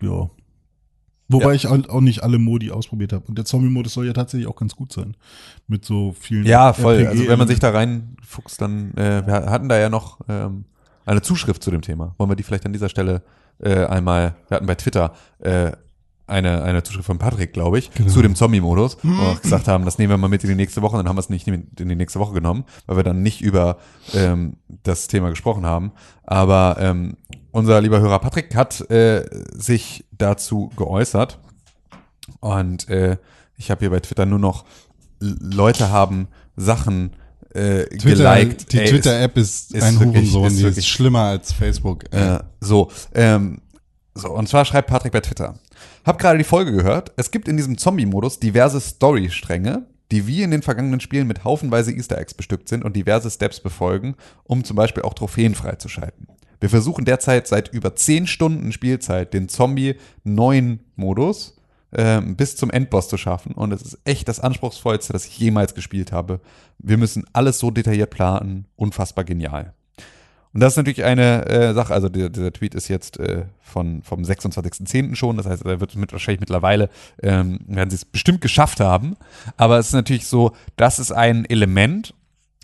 ja. 0.03 0.29
Wobei 1.29 1.49
Ja. 1.49 1.53
ich 1.53 1.67
halt 1.67 1.91
auch 1.91 2.01
nicht 2.01 2.23
alle 2.23 2.39
Modi 2.39 2.71
ausprobiert 2.71 3.13
habe. 3.13 3.25
Und 3.29 3.37
der 3.37 3.45
Zombie-Modus 3.45 3.93
soll 3.93 4.07
ja 4.07 4.13
tatsächlich 4.15 4.49
auch 4.49 4.57
ganz 4.57 4.75
gut 4.75 4.93
sein. 4.93 5.15
Mit 5.67 5.85
so 5.85 6.15
vielen. 6.19 6.47
Ja, 6.47 6.73
voll. 6.73 7.07
Also 7.07 7.27
wenn 7.29 7.39
man 7.39 7.49
sich 7.49 7.59
da 7.59 7.71
reinfuchst, 7.71 8.61
dann 8.61 8.93
äh, 8.95 9.27
wir 9.27 9.35
hatten 9.35 9.69
da 9.69 9.79
ja 9.79 9.91
noch 9.91 10.19
ähm, 10.29 10.65
eine 11.05 11.21
Zuschrift 11.23 11.63
zu 11.63 11.71
dem 11.71 11.83
Thema. 11.83 12.15
Wollen 12.19 12.31
wir 12.31 12.37
die 12.37 12.43
vielleicht 12.43 12.65
an 12.67 12.73
dieser 12.73 12.89
Stelle 12.89 13.23
äh, 13.61 13.85
einmal, 13.87 14.37
wir 14.49 14.57
hatten 14.57 14.67
bei 14.67 14.75
Twitter 14.75 15.13
äh, 15.41 15.73
eine, 16.27 16.63
eine 16.63 16.83
Zuschrift 16.83 17.07
von 17.07 17.17
Patrick, 17.19 17.55
glaube 17.55 17.79
ich, 17.79 17.91
Genau. 17.95 18.11
zu 18.11 18.21
dem 18.23 18.35
Zombie-Modus, 18.35 18.99
wo 19.03 19.09
wir 19.09 19.29
auch 19.31 19.41
gesagt 19.41 19.67
haben, 19.67 19.87
das 19.87 19.97
nehmen 19.99 20.11
wir 20.11 20.19
mal 20.19 20.29
mit 20.29 20.45
in 20.45 20.51
die 20.51 20.55
nächste 20.57 20.83
Woche, 20.83 20.97
dann 20.99 21.09
haben 21.09 21.17
wir 21.17 21.21
es 21.21 21.31
nicht 21.31 21.49
in 21.49 21.67
die 21.75 21.85
nächste 21.97 22.21
Woche 22.21 22.35
genommen, 22.35 22.65
weil 22.87 22.97
wir 22.97 23.03
dann 23.03 23.23
nicht 23.23 23.41
über 23.41 23.79
ähm, 24.15 24.57
das 24.83 25.09
Thema 25.09 25.31
gesprochen 25.31 25.65
haben. 25.65 25.93
Aber 26.25 26.77
ähm, 26.81 27.17
unser 27.53 27.81
lieber 27.81 28.01
Hörer 28.01 28.19
Patrick 28.19 28.55
hat 28.55 28.91
äh, 28.91 29.25
sich 29.55 30.05
dazu 30.13 30.71
geäußert 30.77 31.39
und 32.41 32.89
äh, 32.89 33.17
ich 33.57 33.71
habe 33.71 33.81
hier 33.81 33.91
bei 33.91 34.01
Twitter 34.01 34.27
nur 34.27 34.39
noch 34.39 34.65
Leute 35.21 35.91
haben 35.91 36.29
Sachen 36.57 37.13
äh, 37.55 37.85
Twitter, 37.87 38.35
geliked. 38.37 38.73
die 38.73 38.85
Twitter-App 38.85 39.37
ist, 39.37 39.75
ist 39.75 39.83
ein 39.83 39.99
wirklich- 39.99 40.33
Hurensohn. 40.33 40.47
ist 40.47 40.59
die 40.59 40.63
wirklich- 40.63 40.79
ist 40.79 40.89
schlimmer 40.89 41.23
als 41.23 41.53
Facebook. 41.53 42.13
Äh, 42.13 42.39
so, 42.61 42.91
ähm, 43.15 43.63
so, 44.15 44.31
und 44.31 44.49
zwar 44.49 44.65
schreibt 44.65 44.89
Patrick 44.89 45.13
bei 45.13 45.21
Twitter. 45.21 45.55
Hab 46.05 46.19
gerade 46.19 46.39
die 46.39 46.45
Folge 46.45 46.73
gehört. 46.73 47.13
Es 47.17 47.31
gibt 47.31 47.49
in 47.49 47.57
diesem 47.57 47.79
Zombie-Modus 47.79 48.39
diverse 48.39 48.81
Story-Stränge, 48.81 49.87
die 50.13 50.27
wie 50.27 50.43
in 50.43 50.51
den 50.51 50.63
vergangenen 50.63 51.01
Spielen 51.01 51.27
mit 51.27 51.45
haufenweise 51.45 51.93
Easter 51.93 52.19
Eggs 52.19 52.35
bestückt 52.35 52.69
sind 52.69 52.85
und 52.85 52.95
diverse 52.97 53.31
Steps 53.31 53.61
befolgen, 53.61 54.15
um 54.45 54.63
zum 54.65 54.77
Beispiel 54.77 55.03
auch 55.03 55.15
Trophäen 55.15 55.55
freizuschalten. 55.55 56.29
Wir 56.61 56.71
versuchen 56.71 57.05
derzeit 57.05 57.47
seit 57.47 57.73
über 57.73 57.95
10 57.95 58.27
Stunden 58.27 58.73
Spielzeit 58.73 59.35
den 59.35 59.49
Zombie-9-Modus 59.49 61.59
ähm, 61.93 62.37
bis 62.37 62.57
zum 62.57 62.71
Endboss 62.71 63.09
zu 63.09 63.17
schaffen. 63.17 63.53
Und 63.53 63.73
es 63.73 63.83
ist 63.83 63.99
echt 64.05 64.29
das 64.29 64.41
anspruchsvollste, 64.41 65.13
das 65.13 65.27
ich 65.27 65.39
jemals 65.39 65.75
gespielt 65.75 66.13
habe. 66.13 66.41
Wir 66.79 66.97
müssen 66.97 67.25
alles 67.33 67.59
so 67.59 67.71
detailliert 67.71 68.11
planen. 68.11 68.67
Unfassbar 68.77 69.25
genial. 69.25 69.75
Und 70.55 70.61
das 70.61 70.73
ist 70.73 70.77
natürlich 70.79 71.05
eine 71.05 71.47
äh, 71.47 71.75
Sache, 71.75 71.93
also 71.93 72.09
der, 72.09 72.31
dieser 72.31 72.53
Tweet 72.53 72.75
ist 72.75 72.89
jetzt 72.89 73.19
äh, 73.19 73.45
von, 73.61 74.03
vom 74.03 74.23
26.10. 74.23 75.15
schon, 75.15 75.37
das 75.37 75.47
heißt, 75.47 75.65
er 75.65 75.81
wird 75.81 75.95
mit, 75.95 76.13
wahrscheinlich 76.13 76.41
mittlerweile, 76.41 76.89
ähm, 77.23 77.61
werden 77.67 77.91
sie 77.91 77.97
es 77.97 78.05
bestimmt 78.05 78.41
geschafft 78.41 78.81
haben, 78.81 79.17
aber 79.59 79.79
es 79.79 79.89
ist 79.89 79.93
natürlich 79.93 80.27
so, 80.27 80.53
das 80.77 80.99
ist 80.99 81.13
ein 81.13 81.45
Element, 81.45 82.15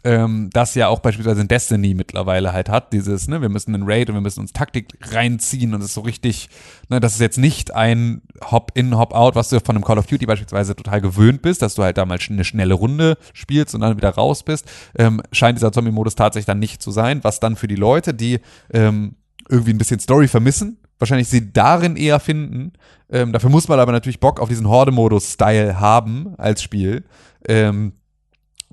ähm, 0.04 0.50
das 0.52 0.74
ja 0.74 0.88
auch 0.88 1.00
beispielsweise 1.00 1.40
in 1.40 1.48
Destiny 1.48 1.94
mittlerweile 1.94 2.52
halt 2.52 2.68
hat, 2.68 2.92
dieses, 2.92 3.26
ne, 3.26 3.40
wir 3.40 3.48
müssen 3.48 3.74
einen 3.74 3.84
Raid 3.86 4.10
und 4.10 4.16
wir 4.16 4.20
müssen 4.20 4.40
uns 4.40 4.52
Taktik 4.52 4.98
reinziehen 5.00 5.74
und 5.74 5.80
es 5.80 5.88
ist 5.88 5.94
so 5.94 6.02
richtig, 6.02 6.50
ne, 6.90 7.00
das 7.00 7.14
ist 7.14 7.20
jetzt 7.20 7.38
nicht 7.38 7.74
ein 7.74 8.20
Hop-in, 8.50 8.96
Hop-out, 8.98 9.34
was 9.34 9.48
du 9.48 9.60
von 9.60 9.76
einem 9.76 9.84
Call 9.84 9.98
of 9.98 10.06
Duty 10.06 10.26
beispielsweise 10.26 10.76
total 10.76 11.00
gewöhnt 11.00 11.40
bist, 11.40 11.62
dass 11.62 11.74
du 11.74 11.82
halt 11.82 11.96
da 11.96 12.04
mal 12.04 12.18
eine 12.28 12.44
schnelle 12.44 12.74
Runde 12.74 13.16
spielst 13.32 13.74
und 13.74 13.80
dann 13.80 13.96
wieder 13.96 14.10
raus 14.10 14.42
bist, 14.42 14.70
ähm, 14.94 15.22
scheint 15.32 15.58
dieser 15.58 15.72
Zombie-Modus 15.72 16.16
tatsächlich 16.16 16.46
dann 16.46 16.58
nicht 16.58 16.82
zu 16.82 16.90
sein, 16.90 17.24
was 17.24 17.40
dann 17.40 17.56
für 17.56 17.68
die 17.68 17.76
Leute, 17.76 18.12
die 18.12 18.40
ähm, 18.72 19.16
irgendwie 19.48 19.72
ein 19.72 19.78
bisschen 19.78 20.00
Story 20.00 20.28
vermissen, 20.28 20.78
wahrscheinlich 20.98 21.28
sie 21.28 21.50
darin 21.50 21.96
eher 21.96 22.20
finden. 22.20 22.74
Ähm, 23.10 23.32
dafür 23.32 23.48
muss 23.48 23.68
man 23.68 23.80
aber 23.80 23.92
natürlich 23.92 24.20
Bock 24.20 24.38
auf 24.38 24.50
diesen 24.50 24.68
Horde-Modus-Style 24.68 25.80
haben 25.80 26.34
als 26.36 26.62
Spiel. 26.62 27.04
Ähm, 27.46 27.94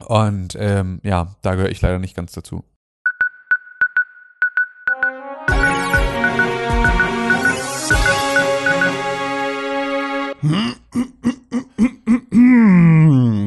und 0.08 0.56
ähm, 0.60 1.00
ja, 1.04 1.36
da 1.42 1.56
gehöre 1.56 1.70
ich 1.72 1.82
leider 1.82 2.00
nicht 2.00 2.16
ganz 2.16 2.32
dazu. 2.34 2.64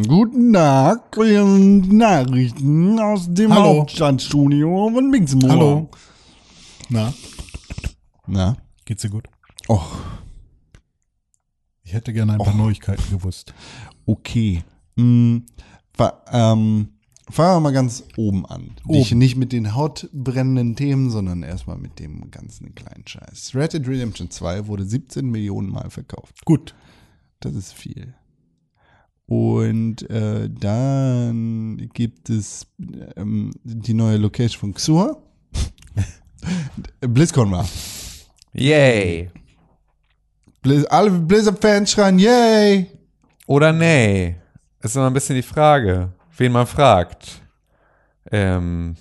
Guten 0.09 0.53
Tag, 0.53 1.17
Nachrichten 1.17 2.99
aus 2.99 3.33
dem 3.33 3.53
Hallo. 3.55 3.79
Hauptstadtstudio 3.81 4.91
von 4.93 5.11
Mixmoor. 5.11 5.51
Hallo. 5.51 5.89
Na, 6.89 7.13
Na? 8.27 8.57
geht's 8.85 9.03
dir 9.03 9.11
gut? 9.11 9.29
Och, 9.69 9.97
Ich 11.85 11.93
hätte 11.93 12.13
gerne 12.13 12.33
ein 12.33 12.39
paar 12.39 12.49
Och. 12.49 12.55
Neuigkeiten 12.57 13.05
gewusst. 13.11 13.55
okay. 14.07 14.65
Mm, 14.97 15.39
fa- 15.59 15.74
ähm, 15.99 16.89
fangen 17.31 17.57
wir 17.57 17.61
mal 17.61 17.73
ganz 17.73 18.05
oben 18.17 18.47
an. 18.47 18.75
Nicht, 18.87 19.13
Oben. 19.13 19.19
nicht 19.19 19.37
mit 19.37 19.53
den 19.53 19.75
hautbrennenden 19.75 20.77
Themen, 20.77 21.11
sondern 21.11 21.43
erstmal 21.43 21.77
mit 21.77 21.99
dem 21.99 22.31
ganzen 22.31 22.75
kleinen 22.75 23.07
Scheiß. 23.07 23.53
Red 23.55 23.73
Dead 23.73 23.87
Redemption 23.87 24.31
2 24.31 24.67
wurde 24.67 24.85
17 24.85 25.27
Millionen 25.27 25.71
Mal 25.71 25.91
verkauft. 25.91 26.45
Gut. 26.45 26.75
Das 27.41 27.55
ist 27.55 27.73
viel. 27.73 28.15
Und 29.27 30.09
äh, 30.11 30.51
dann 30.51 31.91
gibt 31.95 32.31
es 32.31 32.67
ähm, 33.17 33.53
die 33.65 33.95
neue 33.95 34.19
Location 34.19 34.61
von 34.61 34.75
Xur. 34.75 35.23
BlizzCon 37.01 37.51
war. 37.51 37.67
Yay. 38.53 39.31
Blizz 40.63 40.87
alle 40.89 41.11
Blizzard-Fans 41.11 41.91
schreien, 41.91 42.19
yay! 42.19 42.87
Oder 43.47 43.73
nee. 43.73 44.37
Ist 44.85 44.97
immer 44.97 45.07
ein 45.07 45.15
bisschen 45.15 45.35
die 45.35 45.43
Frage, 45.43 46.11
wen 46.37 46.53
man 46.53 46.67
fragt. 46.67 47.41
Ähm, 48.31 48.97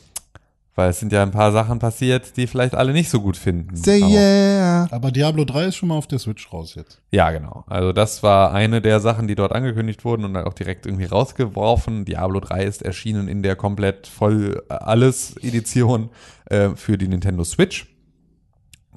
weil 0.75 0.89
es 0.89 0.99
sind 1.01 1.11
ja 1.11 1.21
ein 1.21 1.31
paar 1.31 1.51
Sachen 1.51 1.77
passiert, 1.77 2.37
die 2.37 2.47
vielleicht 2.47 2.73
alle 2.73 2.93
nicht 2.93 3.09
so 3.09 3.19
gut 3.19 3.35
finden. 3.35 3.75
Say 3.75 3.99
yeah! 3.99 4.87
Aber 4.91 5.11
Diablo 5.11 5.43
3 5.43 5.65
ist 5.65 5.75
schon 5.75 5.89
mal 5.89 5.95
auf 5.95 6.07
der 6.07 6.19
Switch 6.19 6.51
raus 6.53 6.75
jetzt. 6.75 7.01
Ja, 7.11 7.31
genau. 7.31 7.65
Also 7.67 7.91
das 7.91 8.23
war 8.23 8.53
eine 8.53 8.81
der 8.81 9.01
Sachen, 9.01 9.27
die 9.27 9.35
dort 9.35 9.51
angekündigt 9.51 10.05
wurden 10.05 10.23
und 10.23 10.33
dann 10.33 10.45
auch 10.45 10.53
direkt 10.53 10.85
irgendwie 10.85 11.05
rausgeworfen. 11.05 12.05
Diablo 12.05 12.39
3 12.39 12.63
ist 12.63 12.81
erschienen 12.81 13.27
in 13.27 13.43
der 13.43 13.57
komplett 13.57 14.07
voll 14.07 14.63
alles 14.69 15.35
Edition 15.43 16.11
äh, 16.45 16.69
für 16.75 16.97
die 16.97 17.09
Nintendo 17.09 17.43
Switch. 17.43 17.93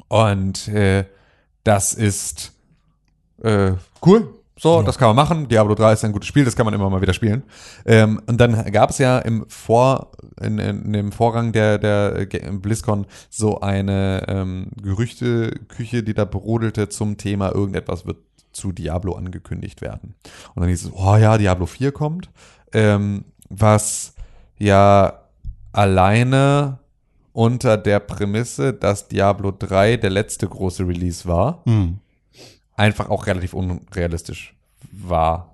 Und 0.07 0.69
äh, 0.69 1.05
das 1.65 1.95
ist 1.95 2.53
äh, 3.43 3.73
cool. 4.05 4.36
So, 4.59 4.81
das 4.83 4.97
kann 4.97 5.09
man 5.09 5.17
machen. 5.17 5.49
Diablo 5.49 5.75
3 5.75 5.93
ist 5.93 6.05
ein 6.05 6.13
gutes 6.13 6.29
Spiel, 6.29 6.45
das 6.47 6.57
kann 6.57 6.65
man 6.65 6.73
immer 6.73 6.89
mal 6.89 7.03
wieder 7.03 7.13
spielen. 7.13 7.43
Ähm, 7.85 8.21
und 8.27 8.41
dann 8.41 8.73
gab 8.73 8.89
es 8.91 8.97
ja 8.99 9.19
im 9.19 9.45
Vor, 9.49 10.13
in, 10.41 10.59
in 10.59 10.93
dem 10.95 11.13
Vorrang 11.13 11.53
der, 11.53 11.77
der 11.79 12.25
Ge- 12.27 12.51
BlizzCon 12.53 13.07
so 13.29 13.61
eine 13.61 14.25
ähm, 14.29 14.69
Gerüchteküche, 14.83 16.03
die 16.03 16.15
da 16.15 16.25
brodelte 16.25 16.89
zum 16.89 17.19
Thema, 17.19 17.55
irgendetwas 17.55 18.07
wird 18.07 18.17
zu 18.53 18.73
Diablo 18.73 19.13
angekündigt 19.15 19.83
werden. 19.83 20.15
Und 20.55 20.61
dann 20.63 20.71
hieß 20.71 20.87
es, 20.87 20.93
oh 20.95 21.17
ja, 21.17 21.37
Diablo 21.37 21.67
4 21.67 21.93
kommt, 21.93 22.31
ähm, 22.73 23.27
was 23.51 24.15
ja 24.59 25.21
alleine 25.73 26.79
unter 27.33 27.77
der 27.77 28.01
Prämisse, 28.01 28.73
dass 28.73 29.09
Diablo 29.09 29.53
3 29.57 29.99
der 29.99 30.09
letzte 30.11 30.49
große 30.49 30.87
Release 30.89 31.29
war, 31.29 31.63
Hm. 31.67 31.99
Einfach 32.77 33.09
auch 33.11 33.27
relativ 33.27 33.55
unrealistisch 33.55 34.55
war. 34.93 35.53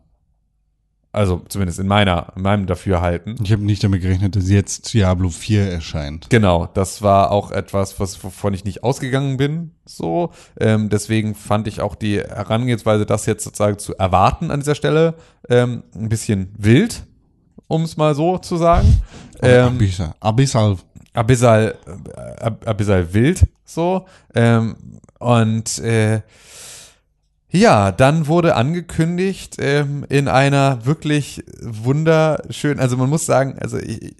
Also 1.14 1.42
zumindest 1.48 1.78
in 1.78 1.86
meiner, 1.86 2.32
in 2.36 2.42
meinem 2.42 2.64
Dafürhalten. 2.64 3.36
Ich 3.44 3.52
habe 3.52 3.62
nicht 3.62 3.84
damit 3.84 4.00
gerechnet, 4.00 4.34
dass 4.34 4.48
jetzt 4.48 4.94
Diablo 4.94 5.28
4 5.28 5.70
erscheint. 5.70 6.30
Genau, 6.30 6.66
das 6.72 7.02
war 7.02 7.30
auch 7.30 7.50
etwas, 7.50 8.00
was 8.00 8.24
wovon 8.24 8.54
ich 8.54 8.64
nicht 8.64 8.82
ausgegangen 8.82 9.36
bin. 9.36 9.72
So, 9.84 10.30
ähm, 10.58 10.88
deswegen 10.88 11.34
fand 11.34 11.68
ich 11.68 11.82
auch 11.82 11.96
die 11.96 12.18
Herangehensweise, 12.18 13.04
das 13.04 13.26
jetzt 13.26 13.44
sozusagen 13.44 13.78
zu 13.78 13.94
erwarten 13.94 14.50
an 14.50 14.60
dieser 14.60 14.74
Stelle, 14.74 15.14
ähm, 15.50 15.82
ein 15.94 16.08
bisschen 16.08 16.54
wild, 16.56 17.02
um 17.68 17.82
es 17.82 17.98
mal 17.98 18.14
so 18.14 18.38
zu 18.38 18.56
sagen. 18.56 19.02
Ähm, 19.42 19.66
Abyssal. 19.74 20.14
Abyssal. 20.18 20.76
Abyssal, 21.12 21.74
äh, 22.16 22.42
Ab- 22.42 22.66
Abyssal 22.66 23.12
wild, 23.12 23.46
so. 23.66 24.06
Ähm, 24.34 24.76
und 25.18 25.78
äh, 25.80 26.22
ja, 27.52 27.92
dann 27.92 28.26
wurde 28.26 28.54
angekündigt 28.56 29.56
ähm, 29.58 30.04
in 30.08 30.26
einer 30.26 30.86
wirklich 30.86 31.44
wunderschönen, 31.60 32.80
also 32.80 32.96
man 32.96 33.10
muss 33.10 33.26
sagen, 33.26 33.58
also 33.60 33.78
ich, 33.78 34.16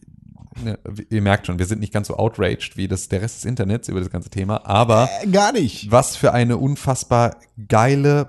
ihr 1.11 1.23
merkt 1.23 1.47
schon, 1.47 1.59
wir 1.59 1.67
sind 1.67 1.81
nicht 1.81 1.93
ganz 1.93 2.09
so 2.09 2.17
outraged 2.17 2.77
wie 2.77 2.89
das 2.89 3.09
der 3.09 3.23
Rest 3.23 3.37
des 3.37 3.45
Internets 3.45 3.89
über 3.89 4.01
das 4.01 4.11
ganze 4.11 4.31
Thema, 4.31 4.67
aber 4.67 5.09
Äh, 5.23 5.29
gar 5.29 5.53
nicht. 5.53 5.91
was 5.91 6.17
für 6.17 6.33
eine 6.33 6.57
unfassbar 6.57 7.37
geile 7.69 8.25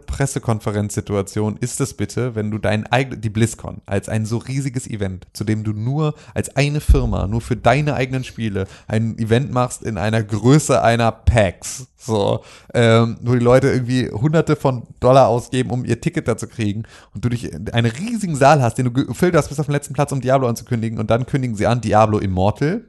Pressekonferenzsituation 0.64 1.58
ist 1.58 1.82
es 1.82 1.94
bitte, 1.96 2.36
wenn 2.36 2.52
du 2.52 2.58
dein 2.58 2.86
eigenes, 2.88 3.22
die 3.22 3.30
BlizzCon, 3.30 3.82
als 3.86 4.10
ein 4.10 4.26
so 4.26 4.38
riesiges 4.38 4.88
Event, 4.88 5.28
zu 5.34 5.44
dem 5.44 5.64
du 5.64 5.72
nur 5.74 6.14
als 6.34 6.56
eine 6.56 6.80
Firma, 6.82 7.28
nur 7.28 7.42
für 7.42 7.56
deine 7.56 7.96
eigenen 7.96 8.24
Spiele, 8.24 8.68
ein 8.88 9.18
Event 9.18 9.52
machst 9.52 9.84
in 9.84 9.98
einer 9.98 10.24
Größe 10.24 10.82
einer 10.82 11.12
PAX, 11.12 11.88
so, 11.98 12.44
ähm, 12.74 13.18
wo 13.22 13.34
die 13.34 13.40
Leute 13.40 13.70
irgendwie 13.70 14.10
hunderte 14.12 14.56
von 14.58 14.84
Dollar 15.00 15.28
ausgeben, 15.30 15.70
um 15.72 15.86
ihr 15.86 16.02
Ticket 16.02 16.28
da 16.28 16.36
zu 16.36 16.48
kriegen 16.48 16.84
und 17.16 17.24
du 17.24 17.30
dich 17.30 17.52
in 17.52 17.70
einen 17.70 17.90
riesigen 17.92 18.36
Saal 18.36 18.62
hast, 18.62 18.78
den 18.78 18.86
du 18.86 18.92
gefüllt 18.92 19.36
hast 19.36 19.48
bis 19.48 19.60
auf 19.60 19.68
den 19.68 19.72
letzten 19.74 19.94
Platz, 19.94 20.12
um 20.12 20.20
Diablo 20.20 20.48
anzukündigen 20.48 21.00
und 21.00 21.10
dann 21.10 21.26
kündigen 21.26 21.56
sie 21.56 21.66
an, 21.66 21.80
Diablo 21.80 22.20
Immortal, 22.24 22.86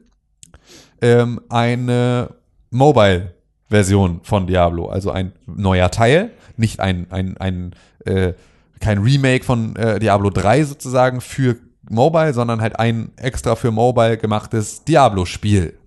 ähm, 1.02 1.40
eine 1.48 2.30
Mobile-Version 2.70 4.20
von 4.22 4.46
Diablo, 4.46 4.88
also 4.88 5.10
ein 5.10 5.32
neuer 5.46 5.90
Teil, 5.90 6.30
nicht 6.56 6.80
ein, 6.80 7.06
ein, 7.10 7.36
ein 7.36 7.74
äh, 8.04 8.32
kein 8.80 8.98
Remake 8.98 9.44
von 9.44 9.76
äh, 9.76 9.98
Diablo 9.98 10.30
3 10.30 10.64
sozusagen 10.64 11.20
für 11.20 11.56
Mobile, 11.88 12.32
sondern 12.32 12.60
halt 12.60 12.78
ein 12.78 13.12
extra 13.16 13.56
für 13.56 13.70
Mobile 13.70 14.16
gemachtes 14.16 14.84
Diablo-Spiel. 14.84 15.78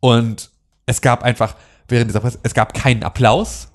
Und 0.00 0.50
es 0.86 1.00
gab 1.00 1.22
einfach 1.22 1.56
während 1.88 2.10
dieser 2.10 2.20
Presse, 2.20 2.38
es 2.42 2.54
gab 2.54 2.74
keinen 2.74 3.02
Applaus. 3.02 3.68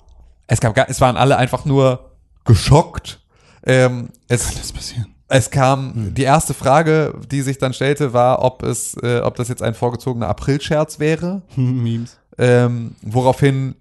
Es 0.46 0.60
gab, 0.60 0.76
es 0.88 1.00
waren 1.00 1.16
alle 1.16 1.36
einfach 1.36 1.64
nur 1.64 2.16
geschockt. 2.44 3.20
Ähm, 3.64 4.10
es, 4.28 4.54
Das 4.54 4.72
passieren. 4.72 5.14
Es 5.30 5.50
kam, 5.50 6.12
die 6.14 6.24
erste 6.24 6.54
Frage, 6.54 7.14
die 7.30 7.42
sich 7.42 7.58
dann 7.58 7.72
stellte, 7.72 8.12
war, 8.12 8.42
ob 8.42 8.64
es, 8.64 8.94
äh, 9.02 9.20
ob 9.20 9.36
das 9.36 9.48
jetzt 9.48 9.62
ein 9.62 9.74
vorgezogener 9.74 10.28
Aprilscherz 10.28 10.98
wäre. 10.98 11.42
Memes. 11.56 12.18
Ähm, 12.36 12.96
woraufhin 13.02 13.76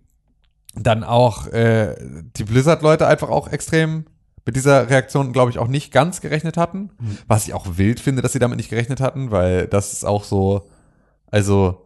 dann 0.76 1.04
auch 1.04 1.48
äh, 1.48 1.96
die 2.38 2.44
Blizzard-Leute 2.44 3.08
einfach 3.08 3.30
auch 3.30 3.48
extrem 3.48 4.06
mit 4.46 4.56
dieser 4.56 4.90
Reaktion, 4.90 5.34
glaube 5.34 5.52
ich, 5.52 5.58
auch 5.58 5.68
nicht 5.68 5.92
ganz 5.92 6.22
gerechnet 6.22 6.56
hatten. 6.56 6.92
Was 7.28 7.48
ich 7.48 7.54
auch 7.54 7.78
wild 7.78 8.00
finde, 8.00 8.22
dass 8.22 8.34
sie 8.34 8.40
damit 8.40 8.58
nicht 8.58 8.70
gerechnet 8.70 9.02
hatten, 9.02 9.32
weil 9.32 9.68
das 9.68 9.94
ist 9.94 10.06
auch 10.06 10.24
so, 10.24 10.70
also 11.32 11.86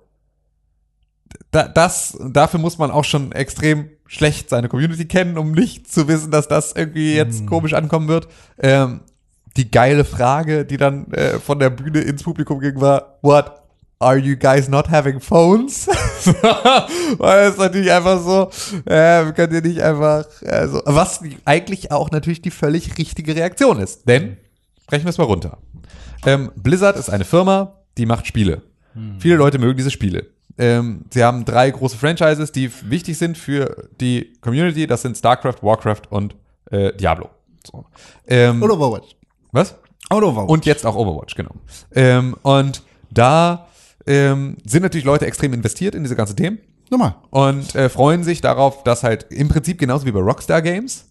da, 1.51 1.67
das, 1.67 2.17
dafür 2.29 2.59
muss 2.59 2.77
man 2.77 2.91
auch 2.91 3.05
schon 3.05 3.31
extrem 3.31 3.89
schlecht 4.07 4.49
seine 4.49 4.69
Community 4.69 5.05
kennen, 5.05 5.37
um 5.37 5.51
nicht 5.51 5.91
zu 5.91 6.07
wissen, 6.07 6.31
dass 6.31 6.47
das 6.47 6.73
irgendwie 6.73 7.15
jetzt 7.15 7.47
komisch 7.47 7.73
ankommen 7.73 8.07
wird. 8.07 8.27
Ähm, 8.59 9.01
die 9.57 9.69
geile 9.69 10.05
Frage, 10.05 10.65
die 10.65 10.77
dann 10.77 11.11
äh, 11.11 11.39
von 11.39 11.59
der 11.59 11.69
Bühne 11.69 11.99
ins 11.99 12.23
Publikum 12.23 12.59
ging, 12.59 12.81
war, 12.81 13.19
what 13.21 13.51
are 13.99 14.17
you 14.17 14.35
guys 14.35 14.67
not 14.67 14.89
having 14.89 15.19
phones? 15.19 15.87
Weil 17.17 17.49
es 17.49 17.57
natürlich 17.57 17.91
einfach 17.91 18.21
so, 18.21 18.49
äh, 18.85 19.31
könnt 19.33 19.53
ihr 19.53 19.61
nicht 19.61 19.81
einfach, 19.81 20.25
also, 20.45 20.81
was 20.85 21.21
eigentlich 21.45 21.91
auch 21.91 22.11
natürlich 22.11 22.41
die 22.41 22.51
völlig 22.51 22.97
richtige 22.97 23.35
Reaktion 23.35 23.79
ist. 23.79 24.07
Denn, 24.07 24.37
brechen 24.87 25.05
wir 25.05 25.09
es 25.09 25.17
mal 25.17 25.25
runter. 25.25 25.57
Ähm, 26.25 26.51
Blizzard 26.55 26.97
ist 26.97 27.09
eine 27.09 27.25
Firma, 27.25 27.79
die 27.97 28.05
macht 28.05 28.27
Spiele. 28.27 28.63
Viele 29.17 29.37
Leute 29.37 29.57
mögen 29.57 29.75
diese 29.75 29.89
Spiele. 29.89 30.27
Ähm, 30.57 31.05
sie 31.11 31.23
haben 31.23 31.45
drei 31.45 31.71
große 31.71 31.97
Franchises, 31.97 32.51
die 32.51 32.69
wichtig 32.83 33.17
sind 33.17 33.39
für 33.39 33.89
die 33.99 34.33
Community. 34.39 34.85
Das 34.85 35.01
sind 35.01 35.17
StarCraft, 35.17 35.63
Warcraft 35.63 36.03
und 36.11 36.35
äh, 36.69 36.93
Diablo. 36.93 37.29
So. 37.65 37.85
Ähm, 38.27 38.61
Und 38.61 38.69
Overwatch. 38.69 39.15
Was? 39.53 39.75
Und 40.09 40.23
Overwatch. 40.23 40.49
Und 40.49 40.65
jetzt 40.65 40.85
auch 40.85 40.95
Overwatch, 40.95 41.35
genau. 41.35 41.51
Ähm, 41.95 42.35
und 42.41 42.83
da 43.09 43.67
ähm, 44.05 44.57
sind 44.65 44.83
natürlich 44.83 45.05
Leute 45.05 45.25
extrem 45.25 45.53
investiert 45.53 45.95
in 45.95 46.03
diese 46.03 46.15
ganzen 46.15 46.35
Themen 46.35 46.59
Nochmal. 46.89 47.15
und 47.29 47.73
äh, 47.75 47.89
freuen 47.89 48.23
sich 48.23 48.41
darauf, 48.41 48.83
dass 48.83 49.03
halt 49.03 49.27
im 49.29 49.47
Prinzip 49.47 49.79
genauso 49.79 50.05
wie 50.05 50.11
bei 50.11 50.19
Rockstar 50.19 50.61
Games, 50.61 51.05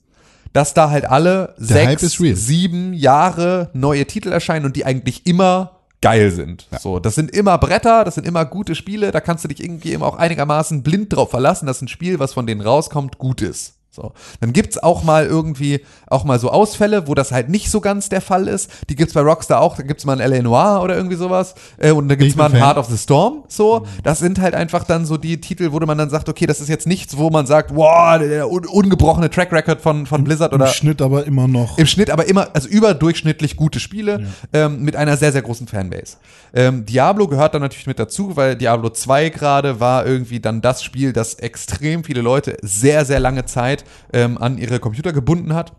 dass 0.53 0.75
da 0.75 0.91
halt 0.91 1.07
alle 1.07 1.55
Der 1.59 1.97
sechs, 1.97 2.13
sieben 2.13 2.93
Jahre 2.93 3.71
neue 3.73 4.07
Titel 4.07 4.31
erscheinen 4.31 4.67
und 4.67 4.77
die 4.77 4.85
eigentlich 4.85 5.27
immer 5.27 5.81
geil 6.03 6.31
sind. 6.31 6.67
So, 6.81 6.99
das 6.99 7.15
sind 7.15 7.31
immer 7.31 7.57
Bretter, 7.59 8.05
das 8.05 8.17
sind 8.17 8.27
immer 8.27 8.45
gute 8.45 8.75
Spiele, 8.75 9.13
da 9.13 9.21
kannst 9.21 9.45
du 9.45 9.49
dich 9.49 9.63
irgendwie 9.63 9.93
immer 9.93 10.07
auch 10.07 10.17
einigermaßen 10.17 10.83
blind 10.83 11.15
drauf 11.15 11.31
verlassen, 11.31 11.67
dass 11.67 11.81
ein 11.81 11.89
Spiel, 11.89 12.19
was 12.19 12.35
von 12.35 12.47
denen 12.47 12.61
rauskommt, 12.61 13.19
gut 13.19 13.41
ist. 13.41 13.75
So. 13.95 14.13
Dann 14.41 14.55
gibt's 14.55 14.79
auch 14.79 15.03
mal 15.03 15.27
irgendwie, 15.27 15.83
auch 16.07 16.25
mal 16.25 16.39
so 16.39 16.51
Ausfälle, 16.51 17.09
wo 17.09 17.15
das 17.15 17.31
halt 17.31 17.51
nicht 17.51 17.71
so 17.71 17.83
ganz 17.83 18.09
der 18.09 18.23
Fall 18.23 18.49
ist. 18.49 18.71
Die 18.89 18.97
gibt's 18.97 19.13
bei 19.13 19.21
Rockstar 19.21 19.61
auch, 19.61 19.77
da 19.77 19.83
gibt's 19.83 20.07
mal 20.07 20.15
ein 20.15 20.21
L.A. 20.21 20.41
Noir 20.41 20.81
oder 20.83 20.97
irgendwie 20.97 21.17
sowas. 21.17 21.55
Äh, 21.77 21.91
und 21.91 22.09
da 22.09 22.15
gibt's 22.15 22.35
mal 22.35 22.47
ein 22.47 22.53
Fan. 22.53 22.63
Heart 22.63 22.79
of 22.79 22.87
the 22.87 22.97
Storm. 22.97 23.45
So, 23.49 23.87
das 24.03 24.19
sind 24.19 24.41
halt 24.41 24.55
einfach 24.55 24.85
dann 24.85 25.05
so 25.05 25.19
die 25.19 25.43
Titel, 25.43 25.73
wo 25.73 25.81
man 25.81 25.99
dann 25.99 26.09
sagt, 26.09 26.31
okay, 26.31 26.47
das 26.47 26.63
ist 26.63 26.71
jetzt 26.71 26.87
nichts, 26.87 27.19
wo 27.19 27.29
man 27.29 27.45
sagt, 27.45 27.77
wow, 27.77 28.19
der 28.19 28.51
un 28.51 28.65
ungebrochene 28.65 29.29
Track 29.29 29.53
Record 29.53 29.83
von, 29.83 30.07
von 30.07 30.25
Blizzard 30.25 30.53
Im 30.53 30.63
oder 30.63 30.69
Schnitt 30.69 31.03
aber 31.03 31.27
immer 31.27 31.47
noch. 31.47 31.77
im 31.77 31.87
Schnitt 31.87 32.09
aber 32.09 32.27
immer, 32.27 32.49
also 32.55 32.69
überdurchschnittlich 32.71 33.57
gute 33.57 33.79
Spiele 33.79 34.29
ähm, 34.55 34.81
mit 34.81 34.97
einer 34.97 35.19
sehr, 35.19 35.33
sehr 35.33 35.43
großen 35.43 35.67
Fanbase. 35.67 36.17
Ähm, 36.55 36.87
Diablo 36.87 37.29
gehört 37.29 37.53
dann 37.53 37.61
natürlich 37.61 37.87
mit 37.87 37.99
dazu, 37.99 38.37
weil 38.37 38.57
Diablo 38.57 38.89
2 38.89 39.29
gerade 39.29 39.81
war 39.81 40.07
irgendwie 40.07 40.41
dann 40.41 40.63
das 40.63 40.83
Spiel, 40.83 41.13
das 41.13 41.35
extrem 41.35 42.05
viele 42.05 42.23
Leute 42.23 42.57
sehr, 42.63 43.05
sehr 43.05 43.21
lange 43.21 43.45
Zeit 43.45 43.82
ähm, 44.13 44.39
an 44.39 44.59
ihre 44.59 44.79
Computer 44.79 45.13
gebunden 45.13 45.55
hat. 45.55 45.73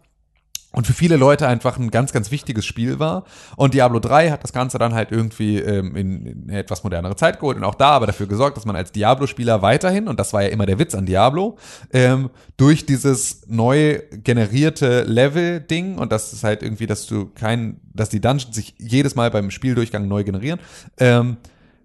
und 0.76 0.88
für 0.88 0.94
viele 0.94 1.18
Leute 1.18 1.48
einfach 1.48 1.78
ein 1.78 1.92
ganz, 1.92 2.12
ganz 2.14 2.32
wichtiges 2.32 2.66
Spiel 2.66 2.98
war. 2.98 3.26
Und 3.56 3.76
Diablo 3.76 4.00
3 4.00 4.32
hat 4.32 4.44
das 4.44 4.54
Ganze 4.54 4.80
dann 4.80 4.96
halt 4.96 5.12
irgendwie 5.12 5.60
ähm, 5.60 5.96
in, 5.96 6.26
in 6.26 6.50
eine 6.50 6.58
etwas 6.58 6.84
modernere 6.84 7.16
Zeit 7.16 7.40
geholt 7.40 7.58
und 7.58 7.64
auch 7.64 7.76
da 7.76 7.90
aber 7.90 8.08
dafür 8.08 8.26
gesorgt, 8.26 8.58
dass 8.58 8.66
man 8.66 8.76
als 8.76 8.92
Diablo-Spieler 8.92 9.62
weiterhin, 9.62 10.08
und 10.08 10.20
das 10.20 10.34
war 10.34 10.42
ja 10.42 10.50
immer 10.50 10.66
der 10.66 10.80
Witz 10.80 10.96
an 10.96 11.06
Diablo, 11.06 11.58
ähm, 11.92 12.32
durch 12.58 12.88
dieses 12.88 13.44
neu 13.48 14.00
generierte 14.12 15.04
Level-Ding 15.04 16.00
und 16.00 16.12
das 16.12 16.34
ist 16.34 16.44
halt 16.44 16.64
irgendwie, 16.64 16.88
dass 16.88 17.06
du 17.06 17.30
kein, 17.36 17.80
dass 17.94 18.10
die 18.10 18.20
Dungeons 18.20 18.56
sich 18.56 18.74
jedes 18.80 19.14
Mal 19.14 19.30
beim 19.30 19.52
Spieldurchgang 19.52 20.08
neu 20.08 20.24
generieren, 20.24 20.60
ähm, 20.98 21.38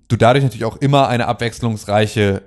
du 0.09 0.17
dadurch 0.17 0.43
natürlich 0.43 0.65
auch 0.65 0.79
immer 0.79 1.09
eine 1.09 1.27
abwechslungsreiche 1.27 2.43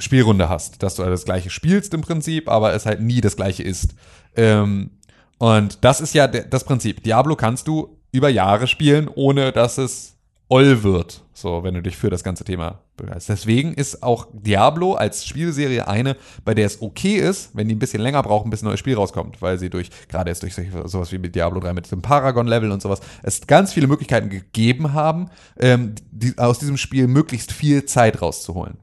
Spielrunde 0.00 0.48
hast, 0.48 0.82
dass 0.82 0.96
du 0.96 1.04
das 1.04 1.24
gleiche 1.24 1.50
spielst 1.50 1.94
im 1.94 2.00
Prinzip, 2.00 2.48
aber 2.48 2.74
es 2.74 2.86
halt 2.86 3.00
nie 3.00 3.20
das 3.20 3.36
gleiche 3.36 3.62
ist. 3.62 3.94
Ähm, 4.36 4.90
und 5.38 5.78
das 5.84 6.00
ist 6.00 6.14
ja 6.14 6.26
das 6.26 6.64
Prinzip. 6.64 7.02
Diablo 7.02 7.36
kannst 7.36 7.68
du 7.68 7.96
über 8.12 8.28
Jahre 8.28 8.66
spielen, 8.66 9.08
ohne 9.14 9.52
dass 9.52 9.78
es 9.78 10.16
oll 10.48 10.82
wird. 10.82 11.22
So, 11.32 11.62
wenn 11.62 11.74
du 11.74 11.80
dich 11.80 11.96
für 11.96 12.10
das 12.10 12.22
ganze 12.22 12.44
Thema 12.44 12.80
begeisterst. 12.96 13.28
Deswegen 13.28 13.72
ist 13.72 14.02
auch 14.02 14.26
Diablo 14.32 14.94
als 14.94 15.24
Spielserie 15.24 15.88
eine, 15.88 16.16
bei 16.44 16.54
der 16.54 16.66
es 16.66 16.82
okay 16.82 17.14
ist, 17.14 17.56
wenn 17.56 17.68
die 17.68 17.74
ein 17.74 17.78
bisschen 17.78 18.02
länger 18.02 18.22
brauchen, 18.22 18.50
bis 18.50 18.62
ein 18.62 18.66
neues 18.66 18.80
Spiel 18.80 18.96
rauskommt, 18.96 19.40
weil 19.40 19.58
sie 19.58 19.70
durch, 19.70 19.88
gerade 20.08 20.30
jetzt 20.30 20.42
durch 20.42 20.54
sowas 20.54 21.10
wie 21.12 21.18
mit 21.18 21.34
Diablo 21.34 21.60
3 21.60 21.72
mit 21.72 21.90
dem 21.90 22.02
Paragon-Level 22.02 22.70
und 22.70 22.82
sowas, 22.82 23.00
es 23.22 23.46
ganz 23.46 23.72
viele 23.72 23.86
Möglichkeiten 23.86 24.28
gegeben 24.28 24.92
haben, 24.92 25.30
ähm, 25.58 25.94
die, 26.10 26.36
aus 26.36 26.58
diesem 26.58 26.76
Spiel 26.76 27.06
möglichst 27.06 27.52
viel 27.52 27.86
Zeit 27.86 28.20
rauszuholen. 28.20 28.76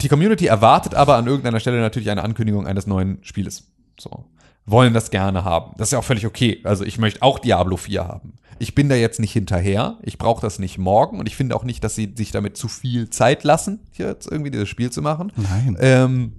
Die 0.00 0.08
Community 0.08 0.46
erwartet 0.46 0.94
aber 0.94 1.16
an 1.16 1.26
irgendeiner 1.26 1.60
Stelle 1.60 1.80
natürlich 1.80 2.10
eine 2.10 2.22
Ankündigung 2.22 2.66
eines 2.66 2.86
neuen 2.86 3.18
Spieles. 3.22 3.72
So 3.98 4.26
wollen 4.70 4.94
das 4.94 5.10
gerne 5.10 5.44
haben. 5.44 5.72
Das 5.78 5.88
ist 5.88 5.92
ja 5.92 5.98
auch 5.98 6.04
völlig 6.04 6.26
okay. 6.26 6.60
Also 6.64 6.84
ich 6.84 6.98
möchte 6.98 7.22
auch 7.22 7.38
Diablo 7.38 7.76
4 7.76 8.06
haben. 8.06 8.34
Ich 8.58 8.74
bin 8.74 8.88
da 8.88 8.96
jetzt 8.96 9.20
nicht 9.20 9.32
hinterher. 9.32 9.98
Ich 10.02 10.18
brauche 10.18 10.42
das 10.42 10.58
nicht 10.58 10.78
morgen 10.78 11.18
und 11.18 11.26
ich 11.26 11.36
finde 11.36 11.56
auch 11.56 11.64
nicht, 11.64 11.82
dass 11.84 11.94
sie 11.94 12.12
sich 12.16 12.32
damit 12.32 12.56
zu 12.56 12.68
viel 12.68 13.08
Zeit 13.08 13.44
lassen, 13.44 13.80
jetzt 13.92 14.30
irgendwie 14.30 14.50
dieses 14.50 14.68
Spiel 14.68 14.90
zu 14.90 15.00
machen. 15.00 15.32
Nein. 15.36 15.76
Ähm, 15.80 16.32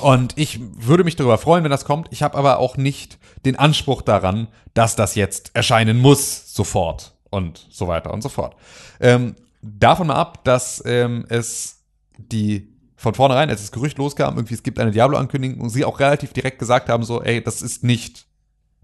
und 0.00 0.36
ich 0.36 0.60
würde 0.60 1.04
mich 1.04 1.16
darüber 1.16 1.38
freuen, 1.38 1.64
wenn 1.64 1.70
das 1.70 1.84
kommt. 1.84 2.08
Ich 2.10 2.22
habe 2.22 2.36
aber 2.36 2.58
auch 2.58 2.76
nicht 2.76 3.18
den 3.44 3.56
Anspruch 3.56 4.02
daran, 4.02 4.48
dass 4.74 4.96
das 4.96 5.14
jetzt 5.14 5.50
erscheinen 5.54 5.98
muss, 5.98 6.54
sofort 6.54 7.14
und 7.30 7.66
so 7.70 7.88
weiter 7.88 8.12
und 8.12 8.22
so 8.22 8.28
fort. 8.28 8.56
Ähm, 9.00 9.34
davon 9.62 10.08
mal 10.08 10.16
ab, 10.16 10.44
dass 10.44 10.82
ähm, 10.84 11.24
es 11.28 11.79
die 12.28 12.68
von 12.96 13.14
vornherein, 13.14 13.48
als 13.48 13.62
das 13.62 13.72
Gerücht 13.72 13.98
loskam, 13.98 14.36
irgendwie 14.36 14.54
es 14.54 14.62
gibt 14.62 14.78
eine 14.78 14.90
Diablo-Ankündigung 14.90 15.60
und 15.60 15.70
sie 15.70 15.86
auch 15.86 16.00
relativ 16.00 16.34
direkt 16.34 16.58
gesagt 16.58 16.90
haben, 16.90 17.02
so, 17.02 17.22
ey, 17.22 17.42
das 17.42 17.62
ist 17.62 17.82
nicht 17.82 18.26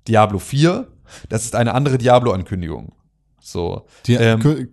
Diablo 0.08 0.38
4, 0.38 0.88
das 1.28 1.44
ist 1.44 1.54
eine 1.54 1.74
andere 1.74 1.98
Diablo-Ankündigung. 1.98 2.94
So. 3.40 3.84
Die, 4.06 4.14
ähm, 4.14 4.70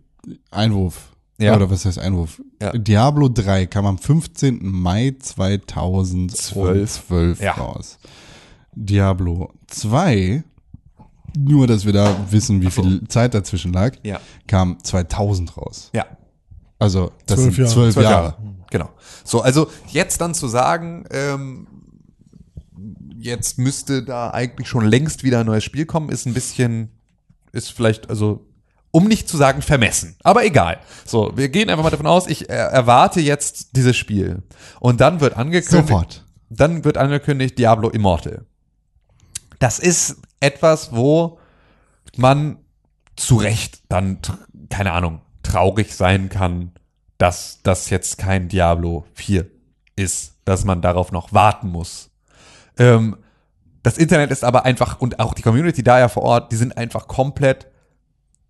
Einwurf. 0.49 1.09
Ja. 1.39 1.55
Oder 1.55 1.69
was 1.69 1.85
heißt 1.85 1.99
Einwurf? 1.99 2.41
Ja. 2.61 2.71
Diablo 2.71 3.27
3 3.27 3.65
kam 3.65 3.85
am 3.85 3.97
15. 3.97 4.59
Mai 4.61 5.13
2012 5.19 7.41
ja. 7.41 7.51
raus. 7.51 7.99
Diablo 8.73 9.51
2, 9.67 10.45
nur 11.37 11.67
dass 11.67 11.85
wir 11.85 11.91
da 11.93 12.15
wissen, 12.29 12.61
wie 12.61 12.71
viel 12.71 13.01
so. 13.01 13.05
Zeit 13.07 13.33
dazwischen 13.33 13.73
lag, 13.73 13.97
ja. 14.03 14.21
kam 14.47 14.77
2000 14.81 15.57
raus. 15.57 15.89
Ja. 15.93 16.05
Also 16.83 17.11
das 17.25 17.39
zwölf 17.39 17.55
sind 17.55 17.69
zwölf 17.69 17.95
Jahre. 17.95 18.09
Jahre. 18.09 18.37
Genau. 18.69 18.89
So, 19.23 19.41
also 19.41 19.69
jetzt 19.87 20.19
dann 20.21 20.33
zu 20.33 20.47
sagen, 20.47 21.05
ähm, 21.11 21.67
jetzt 23.17 23.57
müsste 23.57 24.03
da 24.03 24.31
eigentlich 24.31 24.67
schon 24.67 24.85
längst 24.85 25.23
wieder 25.23 25.39
ein 25.39 25.45
neues 25.45 25.63
Spiel 25.63 25.85
kommen, 25.85 26.09
ist 26.09 26.25
ein 26.25 26.33
bisschen, 26.33 26.91
ist 27.51 27.71
vielleicht, 27.71 28.09
also 28.09 28.45
um 28.91 29.07
nicht 29.07 29.27
zu 29.27 29.37
sagen 29.37 29.61
vermessen. 29.61 30.17
Aber 30.23 30.45
egal. 30.45 30.79
So, 31.05 31.31
wir 31.35 31.49
gehen 31.49 31.69
einfach 31.69 31.83
mal 31.83 31.89
davon 31.89 32.05
aus, 32.05 32.27
ich 32.27 32.49
erwarte 32.49 33.21
jetzt 33.21 33.75
dieses 33.75 33.97
Spiel. 33.97 34.43
Und 34.79 35.01
dann 35.01 35.19
wird 35.19 35.35
angekündigt. 35.35 35.87
Sofort. 35.87 36.25
Dann 36.49 36.83
wird 36.83 36.97
angekündigt 36.97 37.57
Diablo 37.57 37.89
Immortal. 37.89 38.45
Das 39.57 39.79
ist 39.79 40.17
etwas, 40.39 40.93
wo 40.93 41.39
man 42.17 42.57
zu 43.15 43.37
Recht 43.37 43.81
dann, 43.89 44.19
keine 44.69 44.91
Ahnung, 44.91 45.21
traurig 45.43 45.93
sein 45.95 46.29
kann, 46.29 46.71
dass 47.17 47.59
das 47.63 47.89
jetzt 47.89 48.17
kein 48.17 48.49
Diablo 48.49 49.05
4 49.13 49.45
ist, 49.95 50.33
dass 50.45 50.65
man 50.65 50.81
darauf 50.81 51.11
noch 51.11 51.33
warten 51.33 51.69
muss. 51.69 52.09
Ähm, 52.77 53.17
das 53.83 53.97
Internet 53.97 54.31
ist 54.31 54.43
aber 54.43 54.65
einfach 54.65 54.99
und 54.99 55.19
auch 55.19 55.33
die 55.33 55.41
Community 55.41 55.83
da 55.83 55.99
ja 55.99 56.07
vor 56.07 56.23
Ort, 56.23 56.51
die 56.51 56.55
sind 56.55 56.77
einfach 56.77 57.07
komplett 57.07 57.67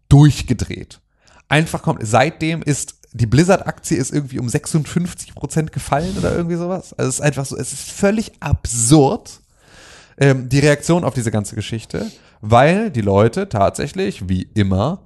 durchgedreht. 0.10 1.02
Einfach 1.50 1.82
komplett. 1.82 2.08
Seitdem 2.08 2.62
ist 2.62 2.96
die 3.14 3.28
Blizzard-Aktie 3.28 3.98
ist 3.98 4.12
irgendwie 4.12 4.40
um 4.40 4.50
56 4.50 5.36
Prozent 5.36 5.72
gefallen 5.72 6.18
oder 6.18 6.36
irgendwie 6.36 6.56
sowas. 6.56 6.94
Also 6.94 7.10
es 7.10 7.16
ist 7.16 7.22
einfach 7.22 7.46
so, 7.46 7.56
es 7.56 7.74
ist 7.74 7.92
völlig 7.92 8.32
absurd, 8.40 9.40
ähm, 10.18 10.50
die 10.50 10.60
Reaktion 10.60 11.04
auf 11.04 11.14
diese 11.14 11.32
ganze 11.32 11.56
Geschichte, 11.56 12.12
weil 12.42 12.90
die 12.90 13.02
Leute 13.02 13.50
tatsächlich, 13.50 14.28
wie 14.30 14.44
immer, 14.54 15.00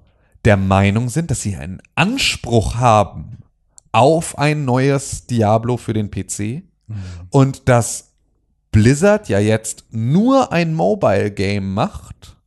der 0.45 0.57
Meinung 0.57 1.09
sind, 1.09 1.31
dass 1.31 1.41
sie 1.41 1.55
einen 1.55 1.81
Anspruch 1.95 2.75
haben 2.75 3.39
auf 3.91 4.37
ein 4.37 4.65
neues 4.65 5.27
Diablo 5.27 5.77
für 5.77 5.93
den 5.93 6.11
PC 6.11 6.39
mhm. 6.39 6.63
und 7.29 7.69
dass 7.69 8.13
Blizzard 8.71 9.29
ja 9.29 9.39
jetzt 9.39 9.85
nur 9.91 10.51
ein 10.51 10.73
Mobile 10.73 11.31
Game 11.31 11.73
macht, 11.73 12.37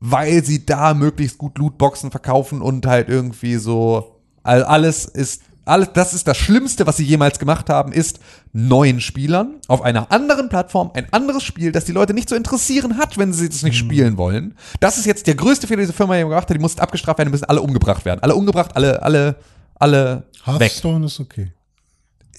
weil 0.00 0.44
sie 0.44 0.66
da 0.66 0.94
möglichst 0.94 1.38
gut 1.38 1.58
Lootboxen 1.58 2.10
verkaufen 2.10 2.60
und 2.60 2.86
halt 2.86 3.08
irgendwie 3.08 3.56
so 3.56 4.20
alles 4.42 5.04
ist 5.04 5.42
alles, 5.64 5.90
das 5.94 6.14
ist 6.14 6.26
das 6.26 6.36
Schlimmste, 6.36 6.86
was 6.86 6.96
sie 6.96 7.04
jemals 7.04 7.38
gemacht 7.38 7.68
haben, 7.70 7.92
ist 7.92 8.18
neuen 8.52 9.00
Spielern 9.00 9.60
auf 9.68 9.82
einer 9.82 10.10
anderen 10.10 10.48
Plattform 10.48 10.90
ein 10.94 11.06
anderes 11.12 11.44
Spiel, 11.44 11.72
das 11.72 11.84
die 11.84 11.92
Leute 11.92 12.14
nicht 12.14 12.28
so 12.28 12.34
interessieren 12.34 12.98
hat, 12.98 13.18
wenn 13.18 13.32
sie 13.32 13.48
das 13.48 13.62
nicht 13.62 13.82
mhm. 13.82 13.86
spielen 13.86 14.16
wollen. 14.16 14.56
Das 14.80 14.98
ist 14.98 15.06
jetzt 15.06 15.26
der 15.26 15.34
größte 15.34 15.66
Fehler, 15.66 15.78
den 15.78 15.86
diese 15.86 15.92
Firma 15.92 16.18
gemacht 16.18 16.48
hat. 16.48 16.56
Die 16.56 16.60
mussten 16.60 16.80
abgestraft 16.80 17.18
werden, 17.18 17.28
die 17.28 17.32
müssen 17.32 17.44
alle 17.44 17.62
umgebracht 17.62 18.04
werden. 18.04 18.20
Alle 18.22 18.34
umgebracht, 18.34 18.72
alle, 18.74 19.02
alle 19.02 19.36
alle 19.82 20.22
Hearthstone 20.44 21.00
weg. 21.00 21.06
ist 21.06 21.20
okay. 21.20 21.52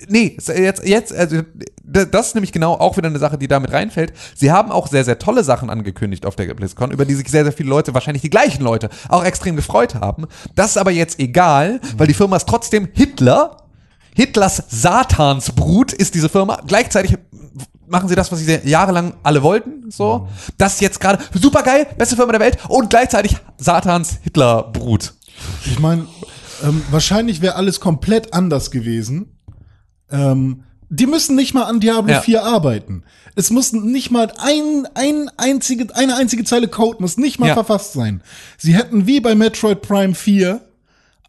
Nee, 0.08 0.38
jetzt, 0.38 0.84
jetzt, 0.86 1.14
also, 1.14 1.42
das 1.84 2.28
ist 2.28 2.36
nämlich 2.36 2.52
genau 2.52 2.74
auch 2.74 2.98
wieder 2.98 3.08
eine 3.08 3.20
Sache, 3.20 3.38
die 3.38 3.48
damit 3.48 3.72
reinfällt. 3.72 4.14
Sie 4.36 4.52
haben 4.52 4.72
auch 4.72 4.88
sehr, 4.88 5.04
sehr 5.04 5.20
tolle 5.20 5.44
Sachen 5.44 5.70
angekündigt 5.70 6.26
auf 6.26 6.36
der 6.36 6.52
BlizzCon, 6.54 6.92
über 6.92 7.06
die 7.06 7.14
sich 7.14 7.30
sehr, 7.30 7.44
sehr 7.44 7.54
viele 7.54 7.70
Leute, 7.70 7.94
wahrscheinlich 7.94 8.22
die 8.22 8.30
gleichen 8.30 8.64
Leute, 8.64 8.90
auch 9.10 9.24
extrem 9.24 9.56
gefreut 9.56 9.96
haben. 9.96 10.26
Das 10.56 10.72
ist 10.72 10.78
aber 10.78 10.92
jetzt 10.92 11.20
egal, 11.20 11.80
weil 11.98 12.08
die 12.08 12.14
Firma 12.14 12.36
ist 12.38 12.50
trotzdem 12.50 12.90
Hitler. 12.94 13.58
Hitlers 14.16 14.64
Satansbrut 14.68 15.94
ist 15.94 16.16
diese 16.16 16.30
Firma. 16.30 16.62
Gleichzeitig 16.68 17.18
machen 17.88 18.10
sie 18.10 18.16
das, 18.16 18.32
was 18.32 18.40
sie 18.40 18.60
jahrelang 18.64 19.14
alle 19.24 19.44
wollten. 19.44 19.90
So, 19.92 20.28
das 20.58 20.76
ist 20.76 20.82
jetzt 20.82 21.00
gerade 21.00 21.24
super 21.34 21.64
geil, 21.64 21.88
beste 21.98 22.16
Firma 22.16 22.32
der 22.32 22.42
Welt 22.42 22.58
und 22.68 22.90
gleichzeitig 22.90 23.38
Satans 23.58 24.18
Hitlerbrut. 24.24 25.14
Ich 25.66 25.80
meine, 25.80 26.08
ähm, 26.64 26.82
wahrscheinlich 26.92 27.42
wäre 27.42 27.56
alles 27.56 27.80
komplett 27.80 28.34
anders 28.34 28.72
gewesen. 28.72 29.33
Ähm, 30.14 30.64
die 30.90 31.08
müssen 31.08 31.36
nicht 31.36 31.54
mal 31.54 31.64
an 31.64 31.80
Diablo 31.80 32.14
ja. 32.14 32.22
4 32.22 32.44
arbeiten. 32.44 33.04
Es 33.36 33.50
muss 33.50 33.74
nicht 33.74 34.12
mal 34.12 34.32
ein, 34.38 34.88
ein 34.94 35.30
einzige, 35.38 35.96
eine 35.96 36.16
einzige 36.16 36.44
Zeile 36.44 36.68
Code 36.68 36.98
muss 37.02 37.18
nicht 37.18 37.40
mal 37.40 37.48
ja. 37.48 37.54
verfasst 37.56 37.94
sein. 37.94 38.22
Sie 38.58 38.76
hätten 38.76 39.08
wie 39.08 39.20
bei 39.20 39.34
Metroid 39.34 39.82
Prime 39.82 40.14
4 40.14 40.62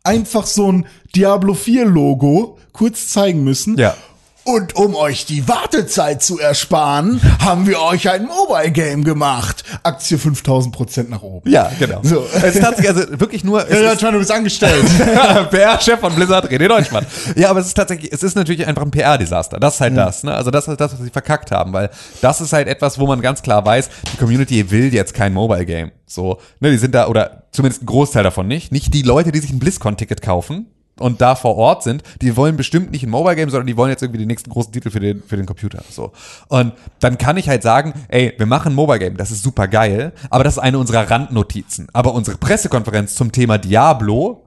einfach 0.03 0.47
so 0.47 0.71
ein 0.71 0.87
Diablo 1.17 1.55
4 1.55 1.87
Logo 1.87 2.59
kurz 2.73 3.09
zeigen 3.09 3.43
müssen. 3.43 3.79
Ja. 3.79 3.97
Und 4.45 4.77
um 4.77 4.95
euch 4.95 5.25
die 5.25 5.49
Wartezeit 5.49 6.23
zu 6.23 6.39
ersparen, 6.39 7.19
haben 7.41 7.67
wir 7.67 7.81
euch 7.81 8.11
ein 8.11 8.27
Mobile 8.27 8.71
Game 8.73 9.03
gemacht. 9.03 9.65
Aktie 9.83 10.19
5000 10.19 10.75
Prozent 10.75 11.09
nach 11.09 11.23
oben. 11.23 11.51
Ja, 11.51 11.71
genau. 11.79 12.01
So. 12.03 12.27
Es 12.43 12.61
hat 12.61 12.77
sich 12.77 12.87
also 12.87 13.19
wirklich 13.19 13.43
nur. 13.43 13.67
Ja, 13.71 13.95
ja, 13.95 13.95
du 13.95 14.19
bist 14.19 14.31
angestellt. 14.31 14.85
PR-Chef 15.51 15.99
von 15.99 16.15
Blizzard, 16.15 16.51
René 16.51 16.69
Deutschmann. 16.69 17.07
Ja, 17.37 17.49
aber 17.49 17.61
es 17.61 17.69
ist 17.69 17.75
tatsächlich, 17.75 18.13
es 18.13 18.23
ist 18.23 18.37
natürlich 18.37 18.67
einfach 18.67 18.83
ein 18.83 18.91
PR-Desaster. 18.91 19.59
Das 19.59 19.77
ist 19.77 19.81
halt 19.81 19.97
ja. 19.97 20.05
das, 20.05 20.25
ne? 20.25 20.35
Also 20.35 20.51
das 20.51 20.69
ist 20.69 20.79
das, 20.79 20.93
was 20.93 21.01
sie 21.01 21.11
verkackt 21.11 21.51
haben, 21.51 21.73
weil 21.73 21.89
das 22.21 22.43
ist 22.43 22.53
halt 22.53 22.69
etwas, 22.69 22.99
wo 22.99 23.07
man 23.07 23.23
ganz 23.23 23.41
klar 23.41 23.65
weiß, 23.65 23.89
die 24.13 24.17
Community 24.19 24.71
will 24.71 24.93
jetzt 24.93 25.15
kein 25.15 25.33
Mobile 25.33 25.65
Game. 25.65 25.91
So, 26.07 26.39
ne, 26.61 26.71
die 26.71 26.79
sind 26.79 26.95
da, 26.95 27.09
oder 27.09 27.45
zumindest 27.51 27.83
ein 27.83 27.87
Großteil 27.87 28.23
davon 28.23 28.47
nicht. 28.47 28.73
Nicht 28.73 28.93
die 28.93 29.03
Leute, 29.03 29.33
die 29.33 29.39
sich 29.39 29.51
ein 29.51 29.59
BlizzCon-Ticket 29.59 30.21
kaufen, 30.21 30.67
und 30.99 31.21
da 31.21 31.35
vor 31.35 31.57
Ort 31.57 31.83
sind, 31.83 32.03
die 32.23 32.37
wollen 32.37 32.57
bestimmt 32.57 32.93
nicht 32.93 33.03
ein 33.03 33.11
Mobile 33.11 33.37
Game, 33.37 33.51
sondern 33.51 33.67
die 33.67 33.77
wollen 33.77 33.91
jetzt 33.91 34.03
irgendwie 34.03 34.21
den 34.21 34.29
nächsten 34.29 34.51
großen 34.51 34.73
Titel 34.73 34.91
für 34.91 35.01
den, 35.01 35.23
für 35.23 35.37
den 35.37 35.47
Computer. 35.47 35.83
So. 35.91 36.13
Und 36.49 36.73
dann 37.01 37.19
kann 37.19 37.37
ich 37.37 37.49
halt 37.49 37.63
sagen, 37.63 37.95
ey, 38.09 38.35
wir 38.37 38.47
machen 38.47 38.73
ein 38.73 38.75
Mobile 38.75 38.99
Game, 38.99 39.17
das 39.17 39.31
ist 39.31 39.43
super 39.43 39.69
geil, 39.69 40.13
aber 40.31 40.45
das 40.45 40.55
ist 40.55 40.63
eine 40.63 40.79
unserer 40.79 41.11
Randnotizen. 41.11 41.89
Aber 41.93 42.15
unsere 42.15 42.37
Pressekonferenz 42.37 43.15
zum 43.15 43.33
Thema 43.33 43.59
Diablo 43.59 44.44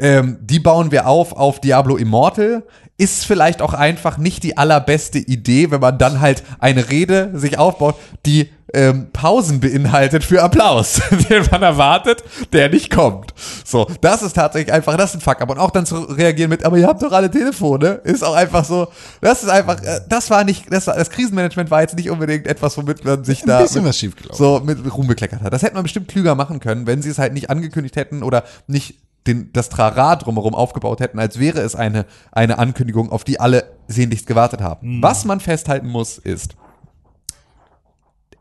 ähm, 0.00 0.38
die 0.40 0.58
bauen 0.58 0.90
wir 0.90 1.06
auf 1.06 1.32
auf 1.32 1.60
Diablo 1.60 1.96
Immortal. 1.96 2.64
Ist 2.96 3.24
vielleicht 3.24 3.62
auch 3.62 3.72
einfach 3.72 4.18
nicht 4.18 4.42
die 4.42 4.58
allerbeste 4.58 5.18
Idee, 5.18 5.70
wenn 5.70 5.80
man 5.80 5.98
dann 5.98 6.20
halt 6.20 6.42
eine 6.58 6.90
Rede 6.90 7.30
sich 7.34 7.58
aufbaut, 7.58 7.96
die 8.26 8.50
ähm, 8.72 9.08
Pausen 9.12 9.60
beinhaltet 9.60 10.24
für 10.24 10.42
Applaus, 10.42 11.00
den 11.30 11.44
man 11.50 11.62
erwartet, 11.62 12.22
der 12.52 12.68
nicht 12.68 12.90
kommt. 12.90 13.34
So, 13.64 13.86
das 14.00 14.22
ist 14.22 14.34
tatsächlich 14.34 14.72
einfach, 14.72 14.96
das 14.96 15.10
ist 15.10 15.16
ein 15.16 15.20
Fuck-up. 15.22 15.50
Und 15.50 15.58
auch 15.58 15.70
dann 15.70 15.86
zu 15.86 15.96
reagieren 15.96 16.50
mit, 16.50 16.64
aber 16.64 16.78
ihr 16.78 16.86
habt 16.86 17.02
doch 17.02 17.12
alle 17.12 17.30
Telefone, 17.30 18.00
ist 18.04 18.22
auch 18.22 18.34
einfach 18.34 18.64
so, 18.64 18.88
das 19.20 19.42
ist 19.42 19.48
einfach, 19.48 19.82
äh, 19.82 20.00
das 20.08 20.30
war 20.30 20.44
nicht, 20.44 20.72
das, 20.72 20.86
war, 20.86 20.94
das 20.94 21.10
Krisenmanagement 21.10 21.70
war 21.70 21.80
jetzt 21.80 21.96
nicht 21.96 22.10
unbedingt 22.10 22.46
etwas, 22.46 22.76
womit 22.76 23.04
man 23.04 23.24
sich 23.24 23.42
da 23.42 23.60
mit, 23.60 23.94
so 24.32 24.60
mit 24.60 24.78
Ruhm 24.92 25.06
bekleckert 25.06 25.42
hat. 25.42 25.52
Das 25.52 25.62
hätte 25.62 25.74
man 25.74 25.82
bestimmt 25.82 26.08
klüger 26.08 26.34
machen 26.34 26.60
können, 26.60 26.86
wenn 26.86 27.02
sie 27.02 27.10
es 27.10 27.18
halt 27.18 27.32
nicht 27.32 27.50
angekündigt 27.50 27.96
hätten 27.96 28.22
oder 28.22 28.44
nicht 28.66 28.96
den, 29.26 29.52
das 29.52 29.68
Trara 29.68 30.16
drumherum 30.16 30.54
aufgebaut 30.54 31.00
hätten, 31.00 31.18
als 31.18 31.38
wäre 31.38 31.60
es 31.60 31.74
eine, 31.74 32.06
eine 32.32 32.58
Ankündigung, 32.58 33.10
auf 33.12 33.24
die 33.24 33.38
alle 33.38 33.64
sehnlichst 33.86 34.26
gewartet 34.26 34.60
haben. 34.60 35.02
Was 35.02 35.24
man 35.24 35.40
festhalten 35.40 35.88
muss, 35.88 36.18
ist, 36.18 36.56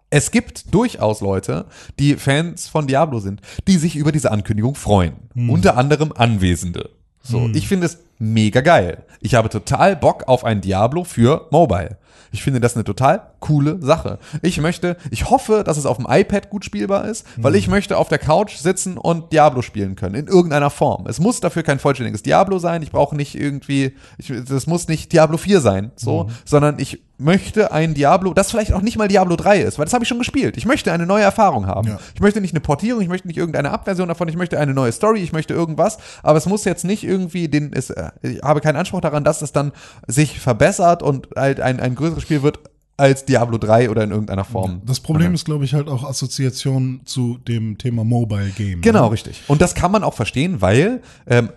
es 0.09 0.31
gibt 0.31 0.73
durchaus 0.73 1.21
Leute, 1.21 1.65
die 1.99 2.15
Fans 2.15 2.67
von 2.67 2.87
Diablo 2.87 3.19
sind, 3.19 3.41
die 3.67 3.77
sich 3.77 3.95
über 3.95 4.11
diese 4.11 4.31
Ankündigung 4.31 4.75
freuen. 4.75 5.13
Unter 5.51 5.77
anderem 5.77 6.11
Anwesende. 6.13 6.89
So, 7.21 7.47
ich 7.53 7.67
finde 7.67 7.85
es 7.85 7.99
mega 8.19 8.61
geil. 8.61 9.05
Ich 9.21 9.35
habe 9.35 9.49
total 9.49 9.95
Bock 9.95 10.27
auf 10.27 10.43
ein 10.45 10.61
Diablo 10.61 11.03
für 11.03 11.47
Mobile. 11.51 11.97
Ich 12.31 12.43
finde 12.43 12.59
das 12.59 12.75
eine 12.75 12.83
total 12.83 13.21
coole 13.39 13.81
Sache. 13.81 14.19
Ich 14.41 14.59
möchte, 14.61 14.97
ich 15.09 15.29
hoffe, 15.29 15.63
dass 15.65 15.77
es 15.77 15.85
auf 15.85 15.97
dem 15.97 16.05
iPad 16.09 16.49
gut 16.49 16.65
spielbar 16.65 17.05
ist, 17.05 17.25
weil 17.37 17.55
ich 17.55 17.67
möchte 17.67 17.97
auf 17.97 18.09
der 18.09 18.19
Couch 18.19 18.57
sitzen 18.57 18.97
und 18.97 19.31
Diablo 19.31 19.61
spielen 19.61 19.95
können, 19.95 20.15
in 20.15 20.27
irgendeiner 20.27 20.69
Form. 20.69 21.07
Es 21.07 21.19
muss 21.19 21.39
dafür 21.39 21.63
kein 21.63 21.79
vollständiges 21.79 22.21
Diablo 22.21 22.59
sein. 22.59 22.83
Ich 22.83 22.91
brauche 22.91 23.15
nicht 23.15 23.35
irgendwie, 23.35 23.95
ich, 24.17 24.31
das 24.47 24.67
muss 24.67 24.87
nicht 24.87 25.11
Diablo 25.11 25.37
4 25.37 25.61
sein, 25.61 25.91
so, 25.95 26.29
sondern 26.45 26.77
ich 26.79 27.01
möchte 27.17 27.71
ein 27.73 27.93
Diablo, 27.93 28.33
das 28.33 28.51
vielleicht 28.51 28.71
auch 28.71 28.81
nicht 28.81 28.97
mal 28.97 29.07
Diablo 29.07 29.35
3 29.35 29.59
ist, 29.59 29.77
weil 29.77 29.85
das 29.85 29.93
habe 29.93 30.03
ich 30.03 30.07
schon 30.07 30.19
gespielt. 30.19 30.55
Ich 30.55 30.65
möchte 30.65 30.93
eine 30.93 31.05
neue 31.05 31.23
Erfahrung 31.23 31.67
haben. 31.67 31.89
Ja. 31.89 31.99
Ich 32.15 32.21
möchte 32.21 32.39
nicht 32.39 32.53
eine 32.53 32.61
Portierung, 32.61 33.01
ich 33.01 33.09
möchte 33.09 33.27
nicht 33.27 33.37
irgendeine 33.37 33.71
Abversion 33.71 34.07
davon, 34.07 34.29
ich 34.29 34.37
möchte 34.37 34.57
eine 34.57 34.73
neue 34.73 34.91
Story, 34.91 35.19
ich 35.19 35.33
möchte 35.33 35.53
irgendwas, 35.53 35.97
aber 36.23 36.37
es 36.37 36.45
muss 36.45 36.63
jetzt 36.63 36.85
nicht 36.85 37.03
irgendwie 37.03 37.49
den, 37.49 37.73
es, 37.73 37.93
ich 38.21 38.41
habe 38.41 38.61
keinen 38.61 38.75
Anspruch 38.75 39.01
daran, 39.01 39.23
dass 39.23 39.41
es 39.41 39.51
dann 39.51 39.71
sich 40.07 40.39
verbessert 40.39 41.03
und 41.03 41.27
halt 41.35 41.59
ein, 41.59 41.79
ein 41.79 41.95
größeres 41.95 42.23
Spiel 42.23 42.43
wird 42.43 42.59
als 42.99 43.23
Diablo 43.23 43.57
3 43.57 43.89
oder 43.89 44.03
in 44.03 44.11
irgendeiner 44.11 44.43
Form. 44.43 44.81
Das 44.85 44.99
Problem 44.99 45.33
ist, 45.33 45.45
glaube 45.45 45.63
ich, 45.63 45.73
halt 45.73 45.87
auch 45.87 46.03
Assoziation 46.03 47.01
zu 47.05 47.37
dem 47.37 47.77
Thema 47.77 48.03
Mobile 48.03 48.49
Game. 48.49 48.81
Genau, 48.81 49.07
richtig. 49.07 49.41
Und 49.47 49.61
das 49.61 49.73
kann 49.73 49.91
man 49.91 50.03
auch 50.03 50.13
verstehen, 50.13 50.61
weil 50.61 51.01
ähm, 51.25 51.49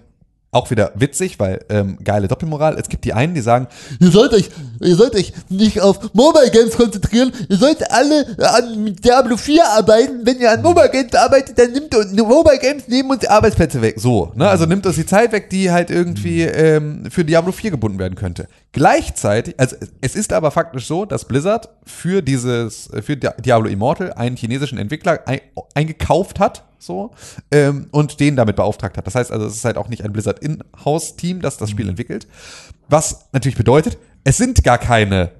auch 0.55 0.71
wieder 0.71 0.93
witzig, 0.95 1.39
weil 1.41 1.65
ähm, 1.71 1.97
geile 2.05 2.29
Doppelmoral. 2.29 2.79
Es 2.79 2.91
gibt 2.91 3.07
die 3.07 3.15
einen, 3.15 3.35
die 3.35 3.41
sagen, 3.41 3.69
Ihr 4.01 4.11
sollt 4.11 4.35
euch, 4.35 4.51
ihr 4.81 4.97
sollt 4.97 5.15
euch 5.15 5.33
nicht 5.49 5.81
auf 5.81 6.13
Mobile 6.13 6.51
Games 6.51 6.77
konzentrieren. 6.77 7.33
Ihr 7.49 7.57
sollt 7.57 7.91
alle 7.91 8.27
an 8.39 8.95
Diablo 9.03 9.39
4 9.39 9.67
arbeiten. 9.67 10.27
Wenn 10.27 10.39
ihr 10.41 10.51
an 10.53 10.61
Mobile 10.61 10.91
Games 10.91 11.15
arbeitet, 11.15 11.59
dann 11.59 11.73
nimmt 11.73 11.95
uns 11.95 12.13
Mobile 12.13 12.59
Games 12.59 12.87
nehmen 12.87 13.11
uns 13.11 13.25
Arbeitsplätze 13.25 13.81
weg. 13.81 13.95
So, 13.99 14.31
ne? 14.35 14.47
Also 14.47 14.67
nimmt 14.67 14.85
uns 14.85 14.97
die 14.97 15.07
Zeit 15.07 15.33
weg, 15.33 15.49
die 15.49 15.71
halt 15.71 15.91
irgendwie 15.91 16.43
ähm, 16.43 17.05
für 17.11 17.25
Diablo 17.25 17.51
4 17.53 17.71
gebunden 17.71 17.99
werden 17.99 18.15
könnte. 18.15 18.47
Gleichzeitig, 18.73 19.55
also 19.59 19.77
es 20.03 20.15
ist 20.15 20.35
aber 20.35 20.51
faktisch 20.51 20.87
so, 20.87 21.07
dass 21.07 21.25
Blizzard 21.25 21.71
für 21.87 22.21
dieses, 22.21 22.91
für 23.03 23.17
Di- 23.17 23.29
Diablo 23.43 23.71
Immortal 23.71 24.13
einen 24.13 24.37
chinesischen 24.37 24.77
Entwickler 24.77 25.21
ein, 25.25 25.41
eingekauft 25.75 26.41
hat, 26.41 26.65
so, 26.83 27.13
ähm, 27.51 27.89
und 27.91 28.21
den 28.21 28.37
damit 28.37 28.57
beauftragt 28.57 28.97
hat. 28.97 29.07
Das 29.07 29.15
heißt 29.15 29.31
also, 29.31 29.47
es 29.47 29.55
ist 29.55 29.65
halt 29.65 29.77
auch 29.77 29.89
nicht 29.89 30.05
ein 30.05 30.13
Blizzard 30.13 30.41
In-House-Team, 30.41 31.41
das 31.41 31.57
das 31.57 31.71
Spiel 31.71 31.89
entwickelt. 31.89 32.27
Was 32.89 33.27
natürlich 33.33 33.57
bedeutet, 33.57 33.99
es 34.25 34.37
sind 34.37 34.65
gar 34.65 34.79
keine 34.79 35.31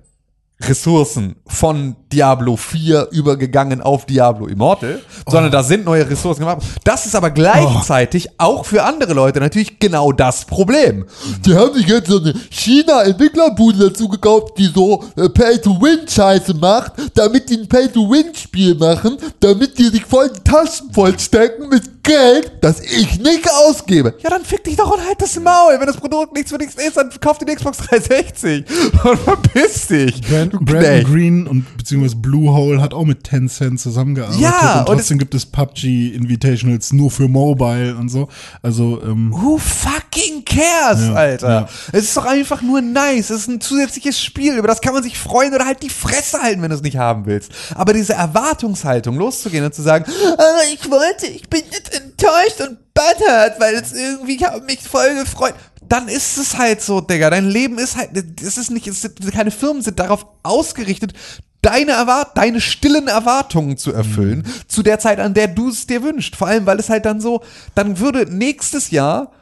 Ressourcen 0.69 1.37
von 1.47 1.97
Diablo 2.13 2.57
4 2.57 3.09
übergegangen 3.13 3.81
auf 3.81 4.07
Diablo 4.07 4.47
Immortal, 4.47 5.01
sondern 5.27 5.51
da 5.51 5.63
sind 5.63 5.85
neue 5.85 6.09
Ressourcen 6.09 6.41
gemacht. 6.41 6.63
Das 6.85 7.07
ist 7.07 7.15
aber 7.15 7.31
gleichzeitig 7.31 8.29
auch 8.39 8.65
für 8.65 8.83
andere 8.83 9.15
Leute 9.15 9.41
natürlich 9.41 9.79
genau 9.79 10.13
das 10.13 10.45
Problem. 10.45 11.07
Die 11.45 11.55
haben 11.55 11.75
sich 11.75 11.87
jetzt 11.87 12.09
so 12.09 12.19
eine 12.19 12.35
China-Entwicklerbude 12.51 13.91
dazu 13.91 14.09
gekauft, 14.09 14.59
die 14.59 14.67
so 14.67 15.05
äh, 15.17 15.29
Pay-to-Win-Scheiße 15.29 16.55
macht, 16.55 16.93
damit 17.15 17.49
die 17.49 17.59
ein 17.59 17.69
Pay-to-Win-Spiel 17.69 18.75
machen, 18.75 19.17
damit 19.41 19.79
die 19.79 19.89
sich 19.89 20.05
voll 20.05 20.31
die 20.31 20.41
Taschen 20.41 20.93
vollstecken 20.93 21.69
mit 21.69 22.03
Geld, 22.03 22.53
das 22.61 22.81
ich 22.81 23.21
nicht 23.21 23.49
ausgebe. 23.49 24.15
Ja, 24.23 24.31
dann 24.31 24.45
fick 24.45 24.65
dich 24.65 24.77
doch 24.77 24.91
und 24.91 25.07
halt 25.07 25.23
das 25.23 25.39
Maul. 25.39 25.79
Wenn 25.79 25.87
das 25.87 25.97
Produkt 25.97 26.35
nichts 26.35 26.51
für 26.51 26.59
nichts 26.59 26.75
ist, 26.75 26.97
dann 26.97 27.11
kauf 27.21 27.39
dir 27.39 27.45
die 27.45 27.55
Xbox 27.55 27.79
360 27.79 28.65
und 29.05 29.19
verpiss 29.21 29.87
dich. 29.87 30.21
Du 30.51 30.52
Brandon. 30.61 31.05
Green 31.05 31.47
und 31.47 31.77
beziehungsweise 31.77 32.17
Bluehole 32.17 32.81
hat 32.81 32.95
auch 32.95 33.05
mit 33.05 33.25
Tencent 33.25 33.81
zusammengearbeitet 33.81 34.41
Ja, 34.41 34.81
und 34.83 34.89
und 34.91 34.97
trotzdem 34.97 35.19
gibt 35.19 35.35
es 35.35 35.47
PUBG 35.47 36.09
Invitationals 36.15 36.93
nur 36.93 37.11
für 37.11 37.29
Mobile 37.29 37.97
und 37.97 38.09
so. 38.09 38.29
Also 38.63 39.03
ähm, 39.03 39.33
Who 39.33 39.59
fucking 39.59 40.45
cares, 40.45 41.07
Ja, 41.07 41.15
Alter? 41.15 41.49
ja. 41.49 41.69
Es 41.93 42.05
ist 42.05 42.17
doch 42.17 42.25
einfach 42.27 42.63
nur 42.63 42.81
nice. 42.81 43.31
Es 43.31 43.43
ist 43.43 43.49
ein 43.49 43.61
zusätzliches 43.61 44.21
Spiel. 44.23 44.57
Über 44.57 44.69
das 44.69 44.81
kann 44.81 44.95
man 44.95 45.03
sich 45.03 45.19
freuen 45.19 45.55
oder 45.55 45.65
halt 45.67 45.83
die 45.83 45.89
Fresse 45.91 46.41
halten, 46.43 46.63
wenn 46.63 46.71
du 46.71 46.77
es 46.77 46.83
nicht 46.83 46.97
haben 46.97 47.27
willst. 47.27 47.53
Aber 47.75 47.93
diese 47.93 48.15
Erwartungshaltung 48.15 49.17
loszugehen 49.17 49.65
und 49.65 49.75
zu 49.75 49.83
sagen, 49.83 50.05
Aber 50.35 50.61
ich 50.73 50.91
wollte, 50.91 51.27
ich 51.27 51.49
bin 51.49 51.63
jetzt 51.71 51.95
enttäuscht 51.95 52.61
und 52.61 52.79
buttert, 52.95 53.59
weil 53.59 53.75
es 53.75 53.93
irgendwie, 53.93 54.37
ich 54.37 54.45
habe 54.45 54.61
mich 54.63 54.81
voll 54.81 55.15
gefreut. 55.15 55.55
Dann 55.93 56.09
ist 56.09 56.39
es 56.39 56.57
halt 56.57 56.81
so, 56.81 57.03
Digga. 57.03 57.29
Dein 57.29 57.47
Leben 57.47 57.79
ist 57.79 57.97
halt, 57.97 58.11
es 58.41 58.57
ist 58.57 58.71
nicht, 58.71 58.87
es 58.87 59.03
sind, 59.03 59.31
keine 59.31 59.51
Firmen 59.51 59.83
sind 59.83 59.99
darauf 59.99 60.25
ausgerichtet, 60.43 61.13
deine 61.61 61.93
Erwart 61.93 62.37
deine 62.37 62.63
stillen 62.63 63.09
Erwartungen 63.09 63.77
zu 63.77 63.93
erfüllen, 63.93 64.47
zu 64.67 64.83
der 64.83 64.99
Zeit, 64.99 65.21
an 65.21 65.35
der 65.35 65.49
du 65.49 65.69
es 65.69 65.87
dir 65.87 66.03
wünschst. 66.03 66.35
Vor 66.35 66.49
allem, 66.49 66.65
weil 66.65 66.81
es 66.81 66.89
halt 66.89 67.05
dann 67.05 67.21
so, 67.21 67.43
dann 67.75 67.99
würde 67.99 68.25
nächstes 68.27 68.91
Jahr 68.91 69.33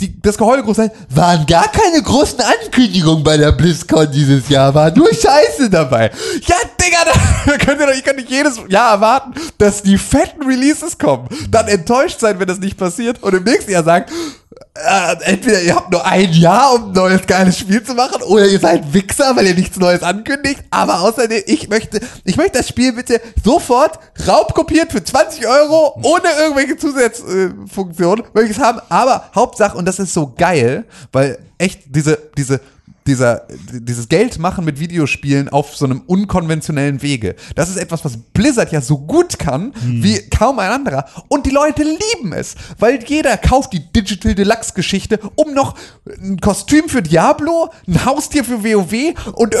die, 0.00 0.20
das 0.20 0.36
Geheul 0.36 0.60
groß 0.60 0.76
sein, 0.76 0.90
Waren 1.10 1.46
gar 1.46 1.70
keine 1.70 2.02
großen 2.02 2.40
Ankündigungen 2.40 3.22
bei 3.22 3.36
der 3.36 3.52
BlizzCon 3.52 4.10
dieses 4.10 4.48
Jahr, 4.48 4.74
war 4.74 4.90
nur 4.90 5.08
Scheiße 5.14 5.70
dabei. 5.70 6.10
Ja, 6.46 6.56
Digga, 6.84 6.98
da 7.46 7.58
könnt 7.58 7.80
ihr 7.80 7.86
doch, 7.86 7.94
ich 7.94 8.04
kann 8.04 8.16
nicht 8.16 8.30
jedes 8.30 8.60
Jahr 8.68 8.94
erwarten, 8.94 9.34
dass 9.58 9.82
die 9.82 9.98
fetten 9.98 10.42
Releases 10.42 10.98
kommen. 10.98 11.28
Dann 11.50 11.68
enttäuscht 11.68 12.20
sein, 12.20 12.38
wenn 12.38 12.48
das 12.48 12.58
nicht 12.58 12.76
passiert 12.76 13.22
und 13.22 13.34
im 13.34 13.44
nächsten 13.44 13.70
Jahr 13.70 13.84
sagen, 13.84 14.06
äh, 14.74 15.16
entweder 15.24 15.62
ihr 15.62 15.74
habt 15.74 15.90
nur 15.90 16.04
ein 16.04 16.32
Jahr, 16.32 16.74
um 16.74 16.88
ein 16.88 16.92
neues 16.92 17.26
geiles 17.26 17.58
Spiel 17.58 17.82
zu 17.82 17.94
machen, 17.94 18.22
oder 18.22 18.46
ihr 18.46 18.58
seid 18.58 18.92
Wichser, 18.92 19.36
weil 19.36 19.46
ihr 19.46 19.54
nichts 19.54 19.78
Neues 19.78 20.02
ankündigt. 20.02 20.64
Aber 20.70 21.00
außerdem, 21.00 21.42
ich 21.46 21.68
möchte, 21.68 22.00
ich 22.24 22.36
möchte 22.36 22.58
das 22.58 22.68
Spiel 22.68 22.92
bitte 22.92 23.20
sofort 23.44 23.98
raubkopiert 24.26 24.92
für 24.92 25.02
20 25.02 25.46
Euro, 25.46 26.00
ohne 26.02 26.28
irgendwelche 26.40 26.76
Zusatzfunktionen, 26.76 28.24
möchte 28.32 28.50
ich 28.50 28.58
es 28.58 28.62
haben. 28.62 28.80
Aber 28.88 29.30
Hauptsache, 29.34 29.76
und 29.76 29.86
das 29.86 29.98
ist 29.98 30.12
so 30.12 30.34
geil, 30.36 30.84
weil 31.12 31.38
echt 31.58 31.82
diese, 31.86 32.18
diese, 32.36 32.60
dieser, 33.06 33.46
dieses 33.72 34.08
Geld 34.08 34.38
machen 34.38 34.64
mit 34.64 34.80
Videospielen 34.80 35.48
auf 35.48 35.76
so 35.76 35.84
einem 35.84 36.02
unkonventionellen 36.06 37.02
Wege. 37.02 37.36
Das 37.54 37.68
ist 37.68 37.76
etwas, 37.76 38.04
was 38.04 38.16
Blizzard 38.16 38.72
ja 38.72 38.80
so 38.80 38.98
gut 38.98 39.38
kann, 39.38 39.72
wie 39.84 40.20
kaum 40.30 40.58
ein 40.58 40.70
anderer. 40.70 41.04
Und 41.28 41.46
die 41.46 41.50
Leute 41.50 41.82
lieben 41.82 42.32
es, 42.32 42.54
weil 42.78 43.02
jeder 43.04 43.36
kauft 43.36 43.72
die 43.72 43.92
Digital 43.92 44.34
Deluxe 44.34 44.72
Geschichte, 44.74 45.20
um 45.36 45.52
noch 45.52 45.74
ein 46.06 46.38
Kostüm 46.40 46.88
für 46.88 47.02
Diablo, 47.02 47.70
ein 47.86 48.04
Haustier 48.04 48.44
für 48.44 48.64
WoW 48.64 49.14
und 49.34 49.54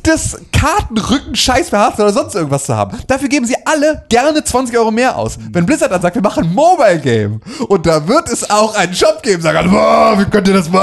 irgendein 0.00 0.18
verficktes 0.18 0.40
Kartenrücken-Scheiß 0.52 1.70
für 1.70 1.76
oder 1.76 2.12
sonst 2.12 2.34
irgendwas 2.34 2.64
zu 2.64 2.76
haben. 2.76 2.98
Dafür 3.06 3.28
geben 3.28 3.46
sie 3.46 3.56
alle 3.64 4.04
gerne 4.08 4.42
20 4.44 4.76
Euro 4.76 4.90
mehr 4.90 5.16
aus. 5.16 5.38
Wenn 5.52 5.66
Blizzard 5.66 5.90
dann 5.90 6.02
sagt, 6.02 6.16
wir 6.16 6.22
machen 6.22 6.44
ein 6.44 6.54
Mobile 6.54 6.98
Game 7.00 7.40
und 7.68 7.86
da 7.86 8.06
wird 8.06 8.28
es 8.28 8.50
auch 8.50 8.74
einen 8.74 8.94
Shop 8.94 9.22
geben, 9.22 9.42
sagen 9.42 9.58
alle, 9.58 9.68
boah, 9.68 10.18
wie 10.18 10.24
könnt 10.24 10.48
ihr 10.48 10.54
das 10.54 10.70
machen? 10.70 10.80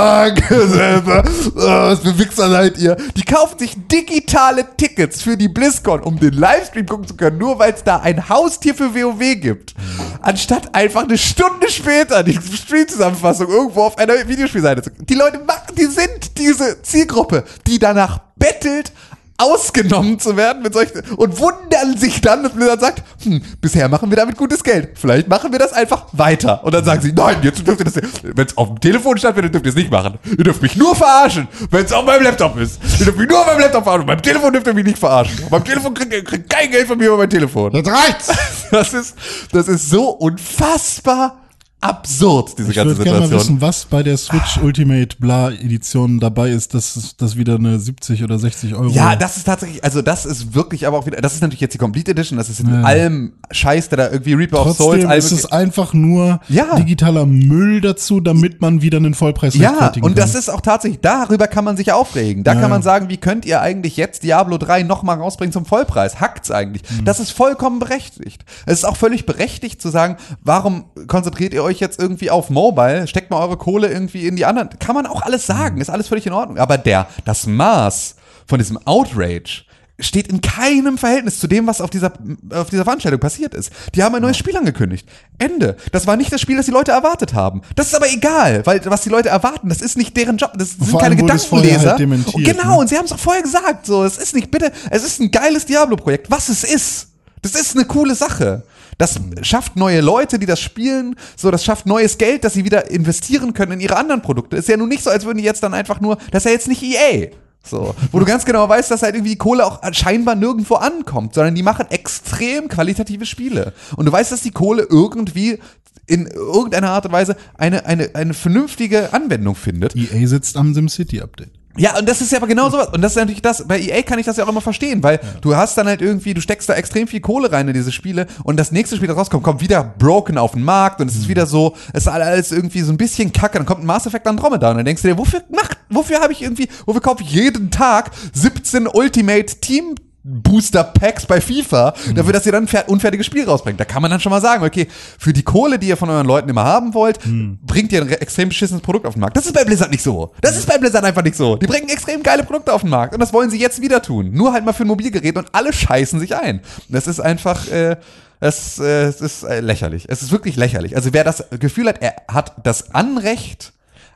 Oh, 1.57 1.60
was 1.60 1.99
für 1.99 2.18
Wichser 2.18 2.49
seid 2.49 2.77
ihr? 2.77 2.95
Die 3.15 3.23
kaufen 3.23 3.57
sich 3.60 3.76
digitale 3.88 4.65
Tickets 4.77 5.22
für 5.22 5.38
die 5.38 5.48
BlizzCon, 5.48 6.02
um 6.02 6.19
den 6.19 6.34
Livestream 6.34 6.85
gucken 6.85 7.07
zu 7.07 7.15
können, 7.15 7.38
nur 7.38 7.60
weil 7.60 7.73
es 7.73 7.84
da 7.84 7.98
ein 7.98 8.30
Haustier 8.30 8.76
für 8.76 8.94
WoW 8.94 9.19
gibt. 9.39 9.73
Anstatt 10.22 10.73
einfach 10.76 11.03
eine 11.03 11.18
Stunde 11.18 11.69
später 11.69 12.23
die 12.23 12.34
Stream-Zusammenfassung 12.34 13.49
irgendwo 13.49 13.84
auf 13.84 13.98
einer 13.98 14.14
Videospielseite 14.27 14.81
zu 14.81 14.91
Die 14.91 15.15
Leute 15.15 15.39
machen, 15.39 15.76
die 15.77 15.85
sind 15.85 16.38
diese 16.38 16.81
Zielgruppe, 16.81 17.44
die 17.65 17.80
danach 17.80 18.19
bettelt, 18.38 18.91
ausgenommen 19.38 20.19
zu 20.19 20.35
werden 20.35 20.64
mit 20.64 20.73
solchen 20.73 21.01
und 21.15 21.39
wundern 21.39 21.97
sich 21.97 22.22
dann, 22.22 22.43
dass 22.43 22.53
Blizzard 22.53 22.81
sagt, 22.81 23.03
hm, 23.23 23.41
bisher 23.61 23.88
machen 23.88 24.09
wir 24.09 24.18
damit 24.18 24.35
gutes 24.35 24.64
Geld. 24.64 24.91
Vielleicht 24.95 25.27
machen 25.27 25.51
wir 25.51 25.59
das 25.59 25.73
einfach 25.73 26.05
weiter. 26.14 26.64
Und 26.64 26.73
dann 26.73 26.84
sagen 26.84 27.01
sie, 27.01 27.14
nein, 27.14 27.38
jetzt 27.43 27.65
dürft 27.65 27.80
ihr 27.80 27.85
das 27.85 27.95
Wenn 27.95 28.45
es 28.45 28.57
auf 28.57 28.69
dem 28.69 28.80
Telefon 28.80 29.18
stattfindet, 29.18 29.53
dürft 29.53 29.65
ihr 29.65 29.69
es 29.69 29.76
nicht 29.76 29.91
machen. 29.91 30.18
Ihr 30.26 30.43
dürft 30.43 30.61
mich 30.61 30.76
nur 30.76 30.95
verarschen, 30.95 31.47
wenn 31.69 31.85
es 31.85 31.93
auf 31.93 32.05
meinem 32.05 32.23
Laptop 32.23 32.57
ist. 32.57 32.80
Ihr 32.99 33.05
dürft 33.05 33.19
mich 33.19 33.30
nur 33.30 33.39
auf 33.39 33.45
meinem 33.45 33.59
Laptop 33.59 33.84
verarschen. 33.84 34.07
Beim 34.07 34.22
Telefon 34.22 34.53
dürft 34.53 34.68
ihr 34.68 34.73
mich 34.73 34.85
nicht 34.85 34.97
verarschen. 34.97 35.45
Beim 35.49 35.64
Telefon 35.64 35.93
kriegt 35.93 36.14
ihr 36.14 36.23
kriegt 36.23 36.49
kein 36.49 36.72
Geld 36.72 36.88
von 36.88 36.97
mir 36.97 37.07
über 37.07 37.18
mein 37.18 37.30
Telefon. 37.30 37.73
Jetzt 37.73 37.89
reicht's! 37.89 38.31
Das 38.69 38.93
ist, 38.93 39.15
das 39.53 39.69
ist 39.69 39.89
so 39.89 40.09
unfassbar 40.09 41.47
absurd, 41.88 42.53
diese 42.57 42.69
Ich 42.72 42.76
ganze 42.76 42.97
würde 42.97 43.03
gerne 43.03 43.19
mal 43.19 43.26
Situation. 43.27 43.55
wissen, 43.57 43.61
was 43.61 43.85
bei 43.85 44.03
der 44.03 44.18
Switch 44.18 44.57
Ultimate 44.61 45.15
Bla 45.19 45.51
Edition 45.51 46.19
dabei 46.19 46.49
ist, 46.51 46.73
dass 46.73 47.15
das 47.18 47.35
wieder 47.38 47.55
eine 47.55 47.80
70 47.80 48.23
oder 48.23 48.38
60 48.39 48.76
Euro. 48.76 48.89
Ja, 48.89 49.15
das 49.15 49.38
ist 49.38 49.45
tatsächlich, 49.45 49.84
also 49.84 50.01
das 50.01 50.26
ist 50.26 50.53
wirklich 50.55 50.85
aber 50.88 50.97
auch 50.97 51.05
wieder, 51.05 51.22
das 51.22 51.34
ist 51.35 51.41
natürlich 51.41 51.61
jetzt 51.61 51.73
die 51.73 51.77
Complete 51.77 52.11
Edition, 52.11 52.38
das 52.38 52.49
ist 52.49 52.59
in 52.59 52.69
Ja. 52.73 52.81
allem 52.84 53.34
Scheiß, 53.51 53.89
der 53.89 53.97
da 53.97 54.11
irgendwie 54.11 54.34
Reaper 54.34 54.61
of 54.65 54.76
Souls, 54.77 55.01
Trotzdem 55.01 55.11
ist 55.18 55.31
es 55.31 55.45
einfach 55.51 55.93
nur 55.93 56.39
Ja. 56.49 56.76
digitaler 56.76 57.26
Müll 57.26 57.81
dazu, 57.81 58.19
damit 58.19 58.61
man 58.61 58.81
wieder 58.81 58.97
einen 58.97 59.14
Vollpreis 59.14 59.55
Ja, 59.55 59.91
und 59.95 60.01
kann. 60.01 60.15
das 60.15 60.35
ist 60.35 60.49
auch 60.49 60.61
tatsächlich, 60.61 61.01
darüber 61.01 61.47
kann 61.47 61.64
man 61.64 61.77
sich 61.77 61.91
aufregen. 61.91 62.43
Da 62.43 62.53
Ja. 62.53 62.61
kann 62.61 62.69
man 62.69 62.81
sagen, 62.81 63.09
wie 63.09 63.18
könnt 63.18 63.45
ihr 63.45 63.61
eigentlich 63.61 63.97
jetzt 63.97 64.23
Diablo 64.23 64.57
3 64.57 64.84
nochmal 64.84 65.18
rausbringen 65.18 65.53
zum 65.53 65.65
Vollpreis? 65.65 66.19
Hackt's 66.19 66.51
eigentlich? 66.51 66.84
Mhm. 66.89 67.05
Das 67.05 67.19
ist 67.19 67.31
vollkommen 67.31 67.80
berechtigt. 67.80 68.43
Es 68.65 68.80
ist 68.80 68.85
auch 68.85 68.97
völlig 68.97 69.26
berechtigt 69.26 69.81
zu 69.81 69.89
sagen, 69.89 70.18
warum 70.43 70.85
konzentriert 71.07 71.53
ihr 71.53 71.64
euch 71.64 71.77
jetzt 71.80 71.99
irgendwie 71.99 72.30
auf 72.32 72.49
Mobile? 72.49 73.08
Steckt 73.08 73.30
mal 73.32 73.41
eure 73.41 73.58
Kohle 73.58 73.88
irgendwie 73.91 74.28
in 74.28 74.36
die 74.36 74.45
anderen. 74.45 74.70
Kann 74.80 74.95
man 74.95 75.06
auch 75.06 75.22
alles 75.22 75.48
Mhm. 75.48 75.54
sagen, 75.54 75.82
ist 75.82 75.90
alles 75.90 76.08
völlig 76.08 76.26
in 76.28 76.34
Ordnung. 76.34 76.58
Aber 76.58 76.78
der, 76.78 77.08
das 77.26 77.48
Maß 77.48 78.16
von 78.48 78.60
diesem 78.60 78.78
Outrage 78.86 79.64
steht 79.99 80.28
in 80.28 80.41
keinem 80.41 80.99
Verhältnis 80.99 81.40
zu 81.40 81.48
dem, 81.48 81.66
was 81.66 81.82
auf 81.82 81.90
dieser, 81.90 82.14
auf 82.52 82.70
dieser 82.70 82.84
Veranstaltung 82.84 83.20
passiert 83.20 83.56
ist. 83.56 83.72
Die 83.95 84.04
haben 84.04 84.14
ein 84.14 84.22
neues 84.22 84.38
Spiel 84.38 84.56
angekündigt. 84.56 85.10
Ende. 85.40 85.76
Das 85.91 86.06
war 86.06 86.16
nicht 86.18 86.32
das 86.32 86.40
Spiel, 86.40 86.56
das 86.56 86.68
die 86.68 86.72
Leute 86.72 86.91
erwartet 86.91 87.34
haben. 87.34 87.64
Das 87.76 87.88
ist 87.88 87.95
aber 87.95 88.08
egal, 88.12 88.64
weil 88.66 88.80
was 88.86 89.02
die 89.02 89.10
Leute 89.10 89.30
erwarten, 89.30 89.70
das 89.70 89.82
ist 89.82 89.98
nicht 89.98 90.16
deren 90.16 90.38
Job. 90.38 90.52
Das 90.56 90.74
sind 90.74 90.86
Vor 90.88 90.99
keine 90.99 91.16
Gedankenleser. 91.16 91.98
halt 91.98 91.98
genau, 91.98 92.74
ne? 92.74 92.78
und 92.78 92.90
sie 92.90 92.95
haben 92.98 93.06
es 93.06 93.12
auch 93.12 93.18
vorher 93.18 93.41
gesagt. 93.41 93.88
So, 93.88 94.04
es 94.04 94.20
ist 94.20 94.36
nicht, 94.36 94.52
bitte, 94.52 94.72
es 94.91 95.04
ist 95.04 95.20
ein 95.20 95.32
geiles 95.32 95.66
Diablo-Projekt. 95.66 96.30
Was 96.30 96.49
es 96.49 96.64
ist. 96.64 97.06
Das 97.41 97.55
ist 97.55 97.76
eine 97.76 97.85
coole 97.85 98.15
Sache. 98.15 98.64
Das 98.97 99.19
schafft 99.41 99.76
neue 99.76 100.01
Leute, 100.01 100.39
die 100.39 100.45
das 100.45 100.59
spielen. 100.59 101.15
So, 101.35 101.51
das 101.51 101.64
schafft 101.64 101.85
neues 101.85 102.18
Geld, 102.18 102.43
das 102.43 102.53
sie 102.53 102.65
wieder 102.65 102.89
investieren 102.89 103.53
können 103.53 103.73
in 103.73 103.80
ihre 103.80 103.97
anderen 103.97 104.22
Produkte. 104.22 104.57
Ist 104.57 104.69
ja 104.69 104.77
nun 104.77 104.89
nicht 104.89 105.03
so, 105.03 105.09
als 105.09 105.26
würden 105.26 105.38
die 105.38 105.43
jetzt 105.43 105.61
dann 105.61 105.73
einfach 105.73 106.01
nur, 106.01 106.18
das 106.31 106.43
ist 106.43 106.45
ja 106.45 106.51
jetzt 106.51 106.68
nicht 106.68 106.84
EA. 106.84 107.27
So, 107.64 107.93
wo 108.11 108.19
du 108.19 108.26
ganz 108.26 108.45
genau 108.45 108.68
weißt, 108.68 108.89
dass 108.89 109.03
halt 109.03 109.15
irgendwie 109.15 109.31
die 109.31 109.38
Kohle 109.38 109.65
auch 109.65 109.81
scheinbar 109.91 110.35
nirgendwo 110.35 110.76
ankommt, 110.76 111.34
sondern 111.34 111.53
die 111.53 111.64
machen 111.64 111.85
extrem 111.89 112.69
qualitative 112.69 113.26
Spiele. 113.26 113.73
Und 113.97 114.05
du 114.05 114.11
weißt, 114.11 114.31
dass 114.31 114.41
die 114.41 114.51
Kohle 114.51 114.88
irgendwie 114.89 115.59
in 116.07 116.27
irgendeiner 116.27 116.91
Art 116.91 117.05
und 117.05 117.11
Weise 117.11 117.35
eine, 117.55 117.85
eine, 117.85 118.15
eine 118.15 118.34
vernünftige 118.34 119.14
Anwendung 119.14 119.55
findet. 119.55 119.95
EA 119.95 120.26
sitzt 120.27 120.55
am 120.55 120.73
SimCity 120.73 121.22
Update. 121.22 121.56
Ja, 121.78 121.98
und 121.98 122.08
das 122.08 122.22
ist 122.22 122.32
ja 122.32 122.40
aber 122.40 122.48
genau 122.48 122.70
sowas. 122.70 122.90
Und 122.91 123.02
das 123.02 123.14
ist 123.14 123.18
natürlich 123.18 123.41
das, 123.41 123.68
bei 123.68 123.80
EA 123.80 124.02
kann 124.02 124.20
ich 124.20 124.26
das 124.26 124.38
ja 124.38 124.45
auch 124.45 124.49
immer 124.49 124.62
verstehen, 124.62 125.04
weil 125.04 125.20
du 125.41 125.56
hast 125.56 125.78
dann 125.78 125.88
halt 125.88 126.02
irgendwie, 126.02 126.34
du 126.34 126.41
steckst 126.41 126.68
da 126.68 126.74
extrem 126.74 127.08
viel 127.08 127.20
Kohle 127.20 127.52
rein 127.52 127.68
in 127.68 127.74
diese 127.74 127.91
Spiele 127.91 128.28
und 128.44 128.58
das 128.58 128.72
nächste 128.72 128.95
Spiel, 128.95 129.08
das 129.08 129.18
rauskommt, 129.18 129.44
kommt 129.44 129.62
wieder 129.62 129.84
broken 129.84 130.38
auf 130.38 130.52
den 130.52 130.64
Markt 130.64 131.02
und 131.02 131.10
es 131.10 131.16
ist 131.16 131.28
wieder 131.28 131.45
so, 131.45 131.76
es 131.94 132.04
ist 132.04 132.08
alles 132.08 132.52
irgendwie 132.52 132.82
so 132.82 132.91
ein 132.91 132.98
bisschen 132.98 133.32
kacke. 133.32 133.58
Dann 133.58 133.66
kommt 133.66 133.84
ein 133.84 133.86
Mass 133.86 134.06
Effect 134.06 134.28
Andromeda 134.28 134.72
und 134.72 134.78
dann 134.78 134.86
denkst 134.86 135.02
du 135.02 135.08
dir, 135.08 135.18
wofür 135.18 135.44
macht, 135.49 135.78
wofür 135.90 136.20
habe 136.20 136.34
ich 136.34 136.41
irgendwie, 136.41 136.68
wofür 136.86 137.02
kaufe 137.02 137.24
ich 137.24 137.32
jeden 137.32 137.72
Tag 137.72 138.12
17 138.34 138.88
Ultimate 138.88 139.60
Team 139.60 139.95
Booster 140.30 140.84
Packs 140.84 141.26
bei 141.26 141.40
FIFA, 141.40 141.94
dafür, 142.14 142.34
dass 142.34 142.45
ihr 142.45 142.52
dann 142.52 142.66
ein 142.66 142.68
fer- 142.68 142.90
unfertiges 142.90 143.26
Spiel 143.26 143.45
rausbringt. 143.45 143.80
Da 143.80 143.86
kann 143.86 144.02
man 144.02 144.12
dann 144.12 144.20
schon 144.20 144.30
mal 144.30 144.41
sagen, 144.41 144.66
okay, 144.66 144.88
für 145.18 145.32
die 145.32 145.44
Kohle, 145.44 145.80
die 145.80 145.88
ihr 145.88 145.95
von 145.95 146.10
euren 146.10 146.28
Leuten 146.28 146.49
immer 146.49 146.66
haben 146.66 146.94
wollt, 146.94 147.20
bringt 147.66 147.91
ihr 147.94 148.02
ein 148.02 148.08
re- 148.10 148.20
extrem 148.20 148.49
beschissenes 148.49 148.82
Produkt 148.82 149.06
auf 149.06 149.14
den 149.14 149.22
Markt. 149.22 149.38
Das 149.38 149.45
ist 149.45 149.54
bei 149.54 149.64
Blizzard 149.64 149.90
nicht 149.90 150.04
so. 150.04 150.34
Das 150.41 150.58
ist 150.58 150.68
bei 150.68 150.78
Blizzard 150.78 151.06
einfach 151.06 151.24
nicht 151.24 151.38
so. 151.38 151.56
Die 151.56 151.66
bringen 151.68 151.88
extrem 151.88 152.24
geile 152.24 152.44
Produkte 152.44 152.74
auf 152.74 152.82
den 152.82 152.90
Markt 152.90 153.14
und 153.14 153.22
das 153.22 153.32
wollen 153.32 153.49
sie 153.49 153.58
jetzt 153.60 153.82
wieder 153.82 154.02
tun. 154.02 154.32
Nur 154.34 154.52
halt 154.52 154.66
mal 154.66 154.74
für 154.74 154.84
ein 154.84 154.88
Mobilgerät 154.88 155.38
und 155.38 155.48
alle 155.54 155.72
scheißen 155.72 156.20
sich 156.20 156.36
ein. 156.36 156.60
Das 156.90 157.08
ist 157.08 157.22
einfach, 157.22 157.68
äh, 157.72 157.95
es, 158.41 158.80
äh, 158.80 159.04
es 159.06 159.22
ist 159.22 159.44
äh, 159.44 159.62
lächerlich. 159.62 160.06
Es 160.10 160.22
ist 160.22 160.32
wirklich 160.34 160.58
lächerlich. 160.58 160.95
Also 160.95 161.14
wer 161.14 161.24
das 161.24 161.45
Gefühl 161.60 161.88
hat, 161.88 162.02
er 162.02 162.16
hat 162.28 162.54
das 162.64 162.94
Anrecht 162.94 163.72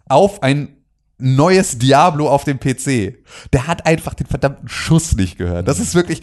auf 0.09 0.43
ein 0.43 0.75
neues 1.21 1.77
Diablo 1.77 2.29
auf 2.29 2.43
dem 2.43 2.59
PC. 2.59 3.15
Der 3.53 3.67
hat 3.67 3.85
einfach 3.85 4.13
den 4.13 4.27
verdammten 4.27 4.67
Schuss 4.67 5.15
nicht 5.15 5.37
gehört. 5.37 5.67
Das 5.67 5.79
ist 5.79 5.95
wirklich, 5.95 6.21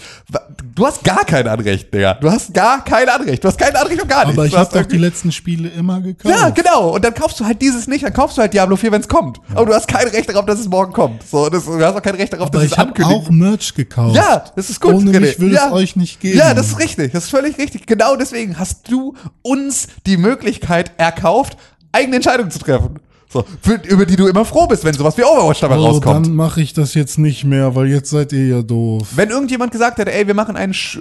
du 0.74 0.86
hast 0.86 1.04
gar 1.04 1.24
kein 1.24 1.46
Anrecht, 1.48 1.94
Digga. 1.94 2.14
Du 2.14 2.30
hast 2.30 2.52
gar 2.52 2.84
kein 2.84 3.08
Anrecht. 3.08 3.42
Du 3.42 3.48
hast 3.48 3.58
kein 3.58 3.74
Anrecht 3.74 4.02
auf 4.02 4.08
gar 4.08 4.24
nichts. 4.24 4.38
Aber 4.38 4.46
ich 4.46 4.56
habe 4.56 4.78
doch 4.78 4.86
die 4.86 4.98
letzten 4.98 5.32
Spiele 5.32 5.68
immer 5.68 6.00
gekauft. 6.00 6.34
ja, 6.34 6.50
genau. 6.50 6.90
Und 6.90 7.04
dann 7.04 7.14
kaufst 7.14 7.40
du 7.40 7.46
halt 7.46 7.62
dieses 7.62 7.86
nicht, 7.86 8.04
dann 8.04 8.12
kaufst 8.12 8.36
du 8.36 8.42
halt 8.42 8.52
Diablo 8.52 8.76
4, 8.76 8.92
wenn 8.92 9.00
es 9.00 9.08
kommt. 9.08 9.40
Aber 9.54 9.66
du 9.66 9.74
hast 9.74 9.88
kein 9.88 10.08
Recht 10.08 10.28
darauf, 10.28 10.44
dass 10.44 10.58
es 10.58 10.68
morgen 10.68 10.92
kommt. 10.92 11.22
So, 11.26 11.48
das, 11.48 11.64
du 11.64 11.80
hast 11.82 11.94
auch 11.94 12.02
kein 12.02 12.16
Recht 12.16 12.32
darauf, 12.32 12.48
Aber 12.48 12.58
dass 12.58 12.66
es 12.66 12.72
ich 12.72 12.78
habe 12.78 12.88
ankündigt. 12.88 13.26
auch 13.26 13.30
Merch 13.30 13.74
gekauft. 13.74 14.16
Ja, 14.16 14.44
das 14.56 14.68
ist 14.68 14.80
gut. 14.80 14.94
Ohne 14.94 15.10
René. 15.12 15.20
mich 15.20 15.40
würde 15.40 15.54
ja. 15.54 15.66
es 15.68 15.72
euch 15.72 15.96
nicht 15.96 16.20
geben. 16.20 16.38
Ja, 16.38 16.54
das 16.54 16.68
ist 16.68 16.78
richtig. 16.78 17.12
Das 17.12 17.24
ist 17.24 17.30
völlig 17.30 17.56
richtig. 17.58 17.86
Genau 17.86 18.16
deswegen 18.16 18.58
hast 18.58 18.90
du 18.90 19.14
uns 19.42 19.88
die 20.06 20.16
Möglichkeit 20.16 20.92
erkauft, 20.98 21.56
eigene 21.92 22.16
Entscheidungen 22.16 22.50
zu 22.50 22.58
treffen. 22.58 23.00
So, 23.30 23.44
für, 23.60 23.74
über 23.86 24.06
die 24.06 24.16
du 24.16 24.26
immer 24.26 24.44
froh 24.46 24.66
bist, 24.66 24.84
wenn 24.84 24.94
sowas 24.94 25.16
wie 25.18 25.22
Overwatch 25.24 25.60
dabei 25.60 25.76
Oh, 25.76 25.84
rauskommt. 25.86 26.26
dann 26.26 26.34
mache 26.34 26.62
ich 26.62 26.72
das 26.72 26.94
jetzt 26.94 27.18
nicht 27.18 27.44
mehr, 27.44 27.74
weil 27.74 27.88
jetzt 27.88 28.09
seid 28.10 28.32
ihr 28.32 28.46
ja 28.46 28.62
doof. 28.62 29.09
Wenn 29.14 29.28
irgendjemand 29.30 29.70
gesagt 29.72 29.98
hätte, 29.98 30.12
ey, 30.12 30.26
wir 30.26 30.34
machen 30.34 30.56
einen, 30.56 30.72
Sch 30.72 31.00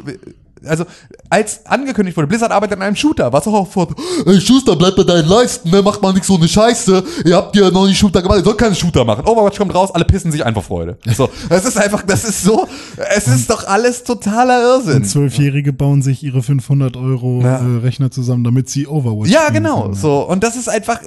also 0.65 0.85
als 1.29 1.65
angekündigt 1.65 2.15
wurde, 2.17 2.27
Blizzard 2.27 2.51
arbeitet 2.51 2.77
an 2.77 2.83
einem 2.83 2.95
Shooter, 2.95 3.31
was 3.33 3.47
auch 3.47 3.65
sofort, 3.65 3.91
Ey, 4.25 4.39
Schuster, 4.41 4.75
bleib 4.75 4.95
bei 4.95 5.03
deinen 5.03 5.27
Leisten, 5.27 5.69
ne? 5.69 5.81
Macht 5.81 6.01
mal 6.01 6.13
nicht 6.13 6.25
so 6.25 6.35
eine 6.35 6.47
Scheiße. 6.47 7.03
Ihr 7.25 7.35
habt 7.35 7.55
ja 7.55 7.69
noch 7.71 7.85
nicht 7.85 7.97
Shooter 7.97 8.21
gemacht. 8.21 8.39
ihr 8.39 8.43
sollt 8.43 8.57
keinen 8.57 8.75
Shooter 8.75 9.03
machen. 9.05 9.25
Overwatch 9.25 9.57
kommt 9.57 9.73
raus, 9.75 9.91
alle 9.93 10.05
pissen 10.05 10.31
sich 10.31 10.45
einfach 10.45 10.63
Freude. 10.63 10.97
So, 11.15 11.29
das 11.49 11.65
ist 11.65 11.77
einfach, 11.77 12.03
das 12.03 12.23
ist 12.23 12.43
so, 12.43 12.67
es 13.15 13.27
ist 13.27 13.49
doch 13.49 13.67
alles 13.67 14.03
totaler 14.03 14.61
Irrsinn. 14.61 15.03
Zwölfjährige 15.03 15.73
bauen 15.73 16.01
sich 16.01 16.23
ihre 16.23 16.41
500 16.41 16.97
Euro 16.97 17.41
Ja. 17.43 17.57
äh, 17.57 17.79
Rechner 17.81 18.11
zusammen, 18.11 18.43
damit 18.43 18.69
sie 18.69 18.87
Overwatch 18.87 19.29
Ja, 19.29 19.49
genau. 19.49 19.83
können. 19.83 19.93
So 19.93 20.27
und 20.27 20.43
das 20.43 20.55
ist 20.55 20.69
einfach. 20.69 20.99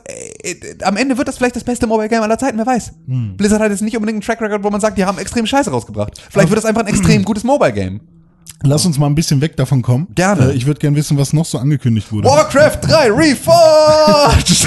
Äh, 0.43 0.51
äh, 0.53 0.85
am 0.85 0.97
Ende 0.97 1.19
wird 1.19 1.29
das 1.29 1.37
vielleicht 1.39 1.57
das 1.57 1.65
beste 1.65 1.87
Mobile 1.87 2.09
Game 2.09 2.23
aller 2.23 2.39
Zeiten. 2.39 2.59
Wer 2.59 2.67
weiß? 2.67 2.93
Hm. 3.07 3.37
Blizzard 3.37 3.61
hat 3.61 3.71
jetzt 3.71 3.83
nicht 3.83 3.97
unbedingt 3.97 4.17
einen 4.17 4.23
Track 4.23 4.41
Record, 4.41 4.63
wo 4.65 4.71
man 4.71 4.81
sagt, 4.81 4.99
die 4.99 5.05
haben 5.05 5.19
extrem 5.19 5.47
Scheiße 5.47 5.71
rausgebracht. 5.71 6.21
Vielleicht 6.31 6.49
wird 6.51 6.59
das 6.59 6.65
einfach 6.65 6.83
ein 6.83 6.89
extrem 6.89 7.25
gutes 7.25 7.45
Mobile 7.45 7.73
Game. 7.73 8.01
Lass 8.63 8.85
uns 8.85 8.99
mal 8.99 9.07
ein 9.07 9.15
bisschen 9.15 9.41
weg 9.41 9.57
davon 9.57 9.81
kommen. 9.81 10.09
Gerne. 10.15 10.51
Äh, 10.51 10.55
ich 10.55 10.67
würde 10.67 10.81
gerne 10.81 10.97
wissen, 10.97 11.17
was 11.17 11.33
noch 11.33 11.47
so 11.47 11.59
angekündigt 11.59 12.13
wurde. 12.13 12.29
Warcraft 12.29 12.79
3 12.83 13.11
Reforged! 13.11 14.67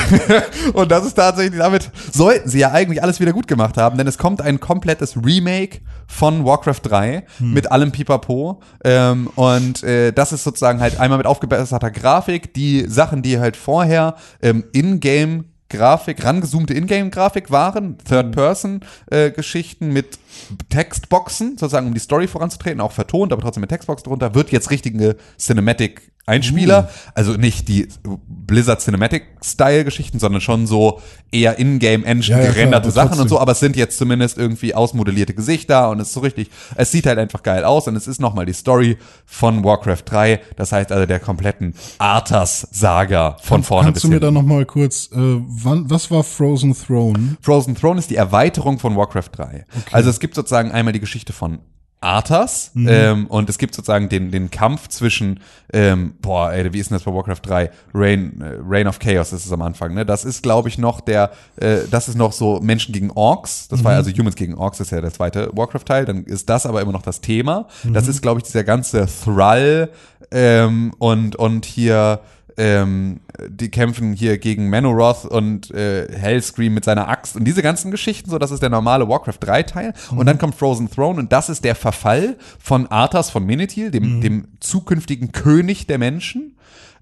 und 0.73 0.91
das 0.91 1.05
ist 1.05 1.13
tatsächlich, 1.13 1.59
damit 1.59 1.91
sollten 2.11 2.49
sie 2.49 2.59
ja 2.59 2.71
eigentlich 2.71 3.03
alles 3.03 3.19
wieder 3.19 3.33
gut 3.33 3.47
gemacht 3.47 3.77
haben, 3.77 3.97
denn 3.97 4.07
es 4.07 4.17
kommt 4.17 4.41
ein 4.41 4.59
komplettes 4.59 5.15
Remake 5.23 5.81
von 6.07 6.43
Warcraft 6.43 6.81
3 6.83 7.25
mit 7.39 7.71
allem 7.71 7.91
Pipapo. 7.91 8.61
Ähm, 8.83 9.27
und 9.35 9.83
äh, 9.83 10.11
das 10.11 10.31
ist 10.33 10.43
sozusagen 10.43 10.79
halt 10.79 10.99
einmal 10.99 11.17
mit 11.19 11.27
aufgebesserter 11.27 11.91
Grafik, 11.91 12.53
die 12.53 12.85
Sachen, 12.87 13.21
die 13.21 13.39
halt 13.39 13.55
vorher 13.55 14.15
ähm, 14.41 14.63
in-game 14.73 15.45
Grafik, 15.73 16.23
rangezoomte 16.23 16.73
Ingame-Grafik 16.75 17.49
waren, 17.49 17.97
Third-Person-Geschichten 18.07 19.91
mit 19.91 20.19
Textboxen, 20.69 21.57
sozusagen 21.57 21.87
um 21.87 21.93
die 21.93 21.99
Story 21.99 22.27
voranzutreten, 22.27 22.81
auch 22.81 22.91
vertont, 22.91 23.33
aber 23.33 23.41
trotzdem 23.41 23.61
mit 23.61 23.69
Textbox 23.69 24.03
drunter, 24.03 24.35
wird 24.35 24.51
jetzt 24.51 24.71
richtige 24.71 25.17
Cinematic 25.37 26.13
Einspieler, 26.25 26.89
also 27.15 27.33
nicht 27.33 27.67
die 27.67 27.89
Blizzard 28.27 28.79
Cinematic 28.79 29.25
Style 29.43 29.83
Geschichten, 29.83 30.19
sondern 30.19 30.39
schon 30.39 30.67
so 30.67 31.01
eher 31.33 31.59
in-game 31.59 32.05
Engine 32.05 32.37
Ja, 32.37 32.45
ja, 32.45 32.51
gerenderte 32.51 32.91
Sachen 32.91 33.19
und 33.19 33.27
so, 33.27 33.41
aber 33.41 33.51
es 33.51 33.59
sind 33.59 33.75
jetzt 33.75 33.97
zumindest 33.97 34.37
irgendwie 34.37 34.73
ausmodellierte 34.73 35.33
Gesichter 35.33 35.89
und 35.89 35.99
es 35.99 36.07
ist 36.07 36.13
so 36.13 36.21
richtig, 36.21 36.49
es 36.75 36.91
sieht 36.91 37.07
halt 37.07 37.19
einfach 37.19 37.43
geil 37.43 37.65
aus 37.65 37.89
und 37.89 37.97
es 37.97 38.07
ist 38.07 38.21
nochmal 38.21 38.45
die 38.45 38.53
Story 38.53 38.97
von 39.25 39.65
Warcraft 39.65 40.03
3, 40.05 40.39
das 40.55 40.71
heißt 40.71 40.93
also 40.93 41.05
der 41.05 41.19
kompletten 41.19 41.73
Arthas 41.97 42.69
Saga 42.71 43.35
von 43.41 43.63
vorne 43.63 43.91
bis 43.91 44.03
Kannst 44.03 44.05
du 44.05 44.07
mir 44.07 44.21
da 44.21 44.27
hinten. 44.27 44.47
noch 44.47 44.47
mal 44.47 44.65
kurz, 44.65 45.09
äh, 45.11 45.17
wann, 45.17 45.89
was 45.89 46.09
war 46.09 46.23
Frozen 46.23 46.73
Throne? 46.73 47.35
Frozen 47.41 47.75
Throne 47.75 47.99
ist 47.99 48.09
die 48.09 48.15
Erweiterung 48.15 48.79
von 48.79 48.95
Warcraft 48.95 49.29
3. 49.33 49.65
Also 49.91 50.09
es 50.09 50.21
gibt 50.23 50.35
sozusagen 50.35 50.71
einmal 50.71 50.93
die 50.93 51.01
Geschichte 51.01 51.33
von 51.33 51.59
Arthas 51.99 52.71
ähm, 52.75 53.27
und 53.27 53.49
es 53.49 53.57
gibt 53.57 53.75
sozusagen 53.75 54.07
den, 54.07 54.31
den 54.31 54.49
Kampf 54.49 54.87
zwischen, 54.87 55.41
ähm, 55.73 56.15
boah, 56.21 56.53
ey, 56.53 56.71
wie 56.71 56.79
ist 56.79 56.89
denn 56.91 56.95
das 56.95 57.03
bei 57.03 57.13
Warcraft 57.13 57.41
3? 57.43 57.71
Reign, 57.93 58.41
äh, 58.41 58.57
Reign 58.65 58.87
of 58.87 58.99
Chaos 58.99 59.33
ist 59.33 59.45
es 59.45 59.51
am 59.51 59.61
Anfang, 59.61 59.93
ne? 59.93 60.05
Das 60.05 60.23
ist, 60.23 60.43
glaube 60.43 60.69
ich, 60.69 60.77
noch 60.77 61.01
der, 61.01 61.31
äh, 61.57 61.79
das 61.91 62.07
ist 62.07 62.15
noch 62.15 62.31
so 62.31 62.61
Menschen 62.61 62.93
gegen 62.93 63.11
Orks. 63.11 63.67
Das 63.67 63.83
war 63.83 63.95
also 63.95 64.11
Humans 64.11 64.35
gegen 64.35 64.55
Orks, 64.55 64.79
ist 64.79 64.91
ja 64.91 65.01
der 65.01 65.11
zweite 65.11 65.49
Warcraft-Teil. 65.53 66.05
Dann 66.05 66.23
ist 66.23 66.49
das 66.49 66.65
aber 66.65 66.81
immer 66.81 66.93
noch 66.93 67.01
das 67.01 67.19
Thema. 67.19 67.67
Das 67.83 68.07
ist, 68.07 68.21
glaube 68.21 68.39
ich, 68.39 68.45
dieser 68.45 68.63
ganze 68.63 69.07
Thrall 69.23 69.89
ähm, 70.31 70.93
und, 70.99 71.35
und 71.35 71.65
hier 71.65 72.21
ähm, 72.57 73.19
die 73.47 73.69
kämpfen 73.69 74.13
hier 74.13 74.37
gegen 74.37 74.69
Manoroth 74.69 75.25
und 75.25 75.71
äh, 75.71 76.07
Hellscream 76.11 76.73
mit 76.73 76.85
seiner 76.85 77.07
Axt 77.07 77.35
und 77.35 77.45
diese 77.45 77.61
ganzen 77.61 77.91
Geschichten, 77.91 78.29
so 78.29 78.37
das 78.37 78.51
ist 78.51 78.61
der 78.61 78.69
normale 78.69 79.07
Warcraft 79.07 79.39
3 79.39 79.63
Teil 79.63 79.93
und 80.11 80.25
dann 80.25 80.37
kommt 80.37 80.55
Frozen 80.55 80.89
Throne 80.89 81.19
und 81.19 81.31
das 81.31 81.49
ist 81.49 81.63
der 81.63 81.75
Verfall 81.75 82.37
von 82.59 82.87
Arthas 82.87 83.29
von 83.29 83.45
Menethil, 83.45 83.91
dem, 83.91 84.21
dem 84.21 84.47
zukünftigen 84.59 85.31
König 85.31 85.87
der 85.87 85.97
Menschen, 85.97 86.55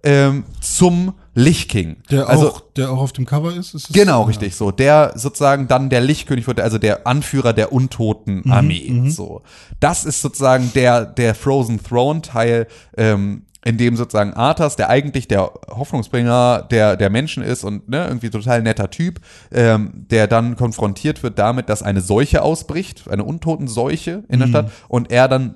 ähm, 0.04 0.46
zum 0.60 1.14
Lich 1.34 1.68
King. 1.70 1.98
Der, 2.10 2.28
also, 2.28 2.50
auch, 2.50 2.62
der 2.76 2.92
auch 2.92 3.00
auf 3.00 3.14
dem 3.14 3.26
Cover 3.26 3.56
ist? 3.56 3.74
ist 3.74 3.94
Genau, 3.94 4.24
richtig 4.24 4.56
so. 4.56 4.72
Der 4.72 5.14
sozusagen 5.16 5.68
dann 5.68 5.90
der 5.90 6.02
Lichtkönig 6.02 6.48
wurde, 6.48 6.64
also 6.64 6.78
der 6.78 7.08
Anführer 7.08 7.54
der 7.54 7.72
untoten 7.72 8.52
Armee. 8.52 9.10
so, 9.10 9.42
das 9.80 10.04
ist 10.04 10.22
sozusagen 10.22 10.72
der 10.74 11.06
der 11.06 11.36
Frozen 11.36 11.82
Throne 11.84 12.22
Teil. 12.22 12.68
Ähm, 12.98 13.44
in 13.64 13.78
dem 13.78 13.96
sozusagen 13.96 14.34
Arthas, 14.34 14.76
der 14.76 14.90
eigentlich 14.90 15.28
der 15.28 15.52
Hoffnungsbringer 15.70 16.68
der, 16.72 16.98
der 16.98 17.10
Menschen 17.10 17.44
ist 17.44 17.64
und 17.64 17.90
ne, 17.90 18.06
irgendwie 18.08 18.30
total 18.30 18.64
netter 18.64 18.90
Typ, 18.90 19.20
ähm, 19.52 20.08
der 20.10 20.28
dann 20.28 20.56
konfrontiert 20.56 21.22
wird 21.22 21.38
damit, 21.38 21.70
dass 21.70 21.84
eine 21.84 22.02
Seuche 22.02 22.42
ausbricht, 22.42 23.08
eine 23.10 23.24
Untotenseuche 23.24 24.24
in 24.30 24.40
der 24.40 24.48
Stadt 24.48 24.72
und 24.88 25.12
er 25.12 25.28
dann 25.28 25.56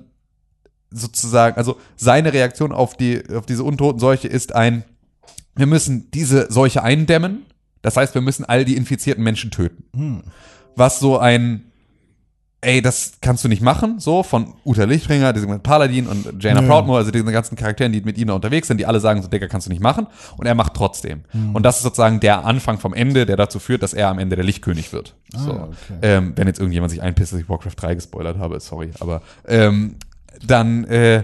sozusagen, 0.90 1.56
also 1.56 1.78
seine 1.96 2.32
Reaktion 2.32 2.72
auf 2.72 2.96
die, 2.96 3.22
auf 3.34 3.46
diese 3.46 3.64
Untotenseuche 3.64 4.28
ist 4.28 4.54
ein, 4.54 4.84
wir 5.56 5.66
müssen 5.66 6.10
diese 6.12 6.50
Seuche 6.52 6.82
eindämmen. 6.82 7.44
Das 7.82 7.96
heißt, 7.96 8.14
wir 8.14 8.20
müssen 8.20 8.44
all 8.44 8.64
die 8.64 8.76
infizierten 8.76 9.22
Menschen 9.24 9.50
töten. 9.50 9.84
Was 10.76 10.98
so 11.00 11.18
ein, 11.18 11.72
ey, 12.66 12.82
das 12.82 13.12
kannst 13.20 13.44
du 13.44 13.48
nicht 13.48 13.62
machen, 13.62 14.00
so 14.00 14.24
von 14.24 14.54
Uta 14.64 14.84
Lichtbringer, 14.84 15.32
diesem 15.32 15.60
Paladin 15.60 16.08
und 16.08 16.42
Jaina 16.42 16.62
Ja. 16.62 16.66
Proudmoore, 16.66 16.98
also 16.98 17.12
diesen 17.12 17.30
ganzen 17.30 17.54
Charakteren, 17.54 17.92
die 17.92 18.00
mit 18.00 18.18
ihnen 18.18 18.30
unterwegs 18.30 18.66
sind, 18.66 18.78
die 18.78 18.86
alle 18.86 18.98
sagen 18.98 19.22
so, 19.22 19.28
Digga, 19.28 19.46
kannst 19.46 19.68
du 19.68 19.70
nicht 19.70 19.82
machen. 19.82 20.08
Und 20.36 20.46
er 20.46 20.54
macht 20.56 20.74
trotzdem. 20.74 21.22
Und 21.52 21.62
das 21.62 21.76
ist 21.76 21.84
sozusagen 21.84 22.18
der 22.18 22.44
Anfang 22.44 22.78
vom 22.78 22.92
Ende, 22.92 23.24
der 23.24 23.36
dazu 23.36 23.60
führt, 23.60 23.82
dass 23.84 23.94
er 23.94 24.08
am 24.08 24.18
Ende 24.18 24.34
der 24.34 24.44
Lichtkönig 24.44 24.92
wird. 24.92 25.14
so. 25.32 25.52
okay. 25.52 25.98
ähm, 26.02 26.32
wenn 26.34 26.48
jetzt 26.48 26.58
irgendjemand 26.58 26.90
sich 26.90 27.00
einpisst, 27.02 27.32
dass 27.32 27.40
ich 27.40 27.48
Warcraft 27.48 27.74
3 27.76 27.94
gespoilert 27.94 28.38
habe, 28.38 28.58
sorry, 28.58 28.90
aber 28.98 29.22
ähm, 29.46 29.94
dann, 30.44 30.84
äh, 30.84 31.22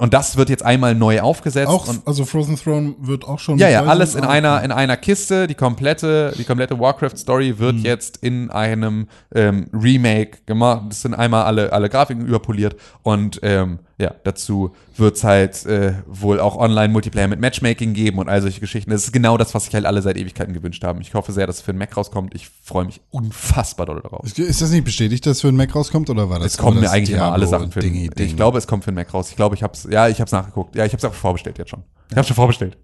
und 0.00 0.12
das 0.14 0.36
wird 0.36 0.48
jetzt 0.48 0.64
einmal 0.64 0.94
neu 0.96 1.20
aufgesetzt. 1.20 1.68
Auch, 1.68 1.86
also 2.04 2.24
Frozen 2.24 2.56
Throne 2.56 2.94
wird 2.98 3.24
auch 3.24 3.38
schon. 3.38 3.58
ja, 3.58 3.68
ja, 3.68 3.84
alles 3.84 4.14
in 4.16 4.24
einer, 4.24 4.62
in 4.64 4.72
einer 4.72 4.96
Kiste. 4.96 5.46
Die 5.46 5.54
komplette, 5.54 6.32
die 6.36 6.44
komplette 6.44 6.78
Warcraft-Story 6.80 7.58
wird 7.58 7.76
Mhm. 7.76 7.82
jetzt 7.84 8.16
in 8.18 8.50
einem 8.50 9.06
ähm, 9.34 9.68
Remake 9.72 10.38
gemacht. 10.46 10.82
Das 10.88 11.02
sind 11.02 11.14
einmal 11.14 11.44
alle, 11.44 11.72
alle 11.72 11.88
Grafiken 11.88 12.26
überpoliert 12.26 12.76
und 13.02 13.38
ähm, 13.42 13.78
ja, 14.00 14.14
dazu 14.24 14.74
wird's 14.96 15.24
halt 15.24 15.66
äh, 15.66 15.92
wohl 16.06 16.40
auch 16.40 16.56
Online-Multiplayer 16.56 17.28
mit 17.28 17.38
Matchmaking 17.38 17.92
geben 17.92 18.18
und 18.18 18.30
all 18.30 18.40
solche 18.40 18.60
Geschichten. 18.60 18.90
Das 18.90 19.04
ist 19.04 19.12
genau 19.12 19.36
das, 19.36 19.54
was 19.54 19.66
sich 19.66 19.74
halt 19.74 19.84
alle 19.84 20.00
seit 20.00 20.16
Ewigkeiten 20.16 20.54
gewünscht 20.54 20.82
haben. 20.84 21.02
Ich 21.02 21.12
hoffe 21.12 21.32
sehr, 21.32 21.46
dass 21.46 21.56
es 21.56 21.62
für 21.62 21.72
den 21.72 21.78
Mac 21.78 21.94
rauskommt. 21.94 22.34
Ich 22.34 22.48
freue 22.62 22.86
mich 22.86 23.02
unfassbar 23.10 23.84
doll 23.84 24.00
darauf. 24.00 24.24
Ist 24.24 24.62
das 24.62 24.70
nicht 24.70 24.84
bestätigt, 24.84 25.26
dass 25.26 25.42
für 25.42 25.48
ein 25.48 25.56
Mac 25.56 25.74
rauskommt 25.74 26.08
oder 26.08 26.30
war 26.30 26.38
das 26.38 26.54
Es 26.54 26.58
kommen 26.58 26.80
mir 26.80 26.90
eigentlich 26.90 27.14
immer 27.14 27.32
alle 27.32 27.46
Sachen 27.46 27.70
für 27.70 27.80
den, 27.80 27.92
Ding? 27.92 28.10
Ich 28.16 28.36
glaube, 28.36 28.56
es 28.56 28.66
kommt 28.66 28.84
für 28.84 28.90
den 28.90 28.96
Mac 28.96 29.12
raus. 29.12 29.28
Ich 29.28 29.36
glaube, 29.36 29.54
ich 29.54 29.62
hab's, 29.62 29.86
ja, 29.90 30.08
ich 30.08 30.20
hab's 30.20 30.32
nachgeguckt. 30.32 30.74
Ja, 30.76 30.86
ich 30.86 30.92
hab's 30.94 31.04
auch 31.04 31.14
vorbestellt 31.14 31.58
jetzt 31.58 31.70
schon. 31.70 31.82
Ich 32.10 32.16
hab's 32.16 32.26
schon 32.26 32.36
vorbestellt. 32.36 32.78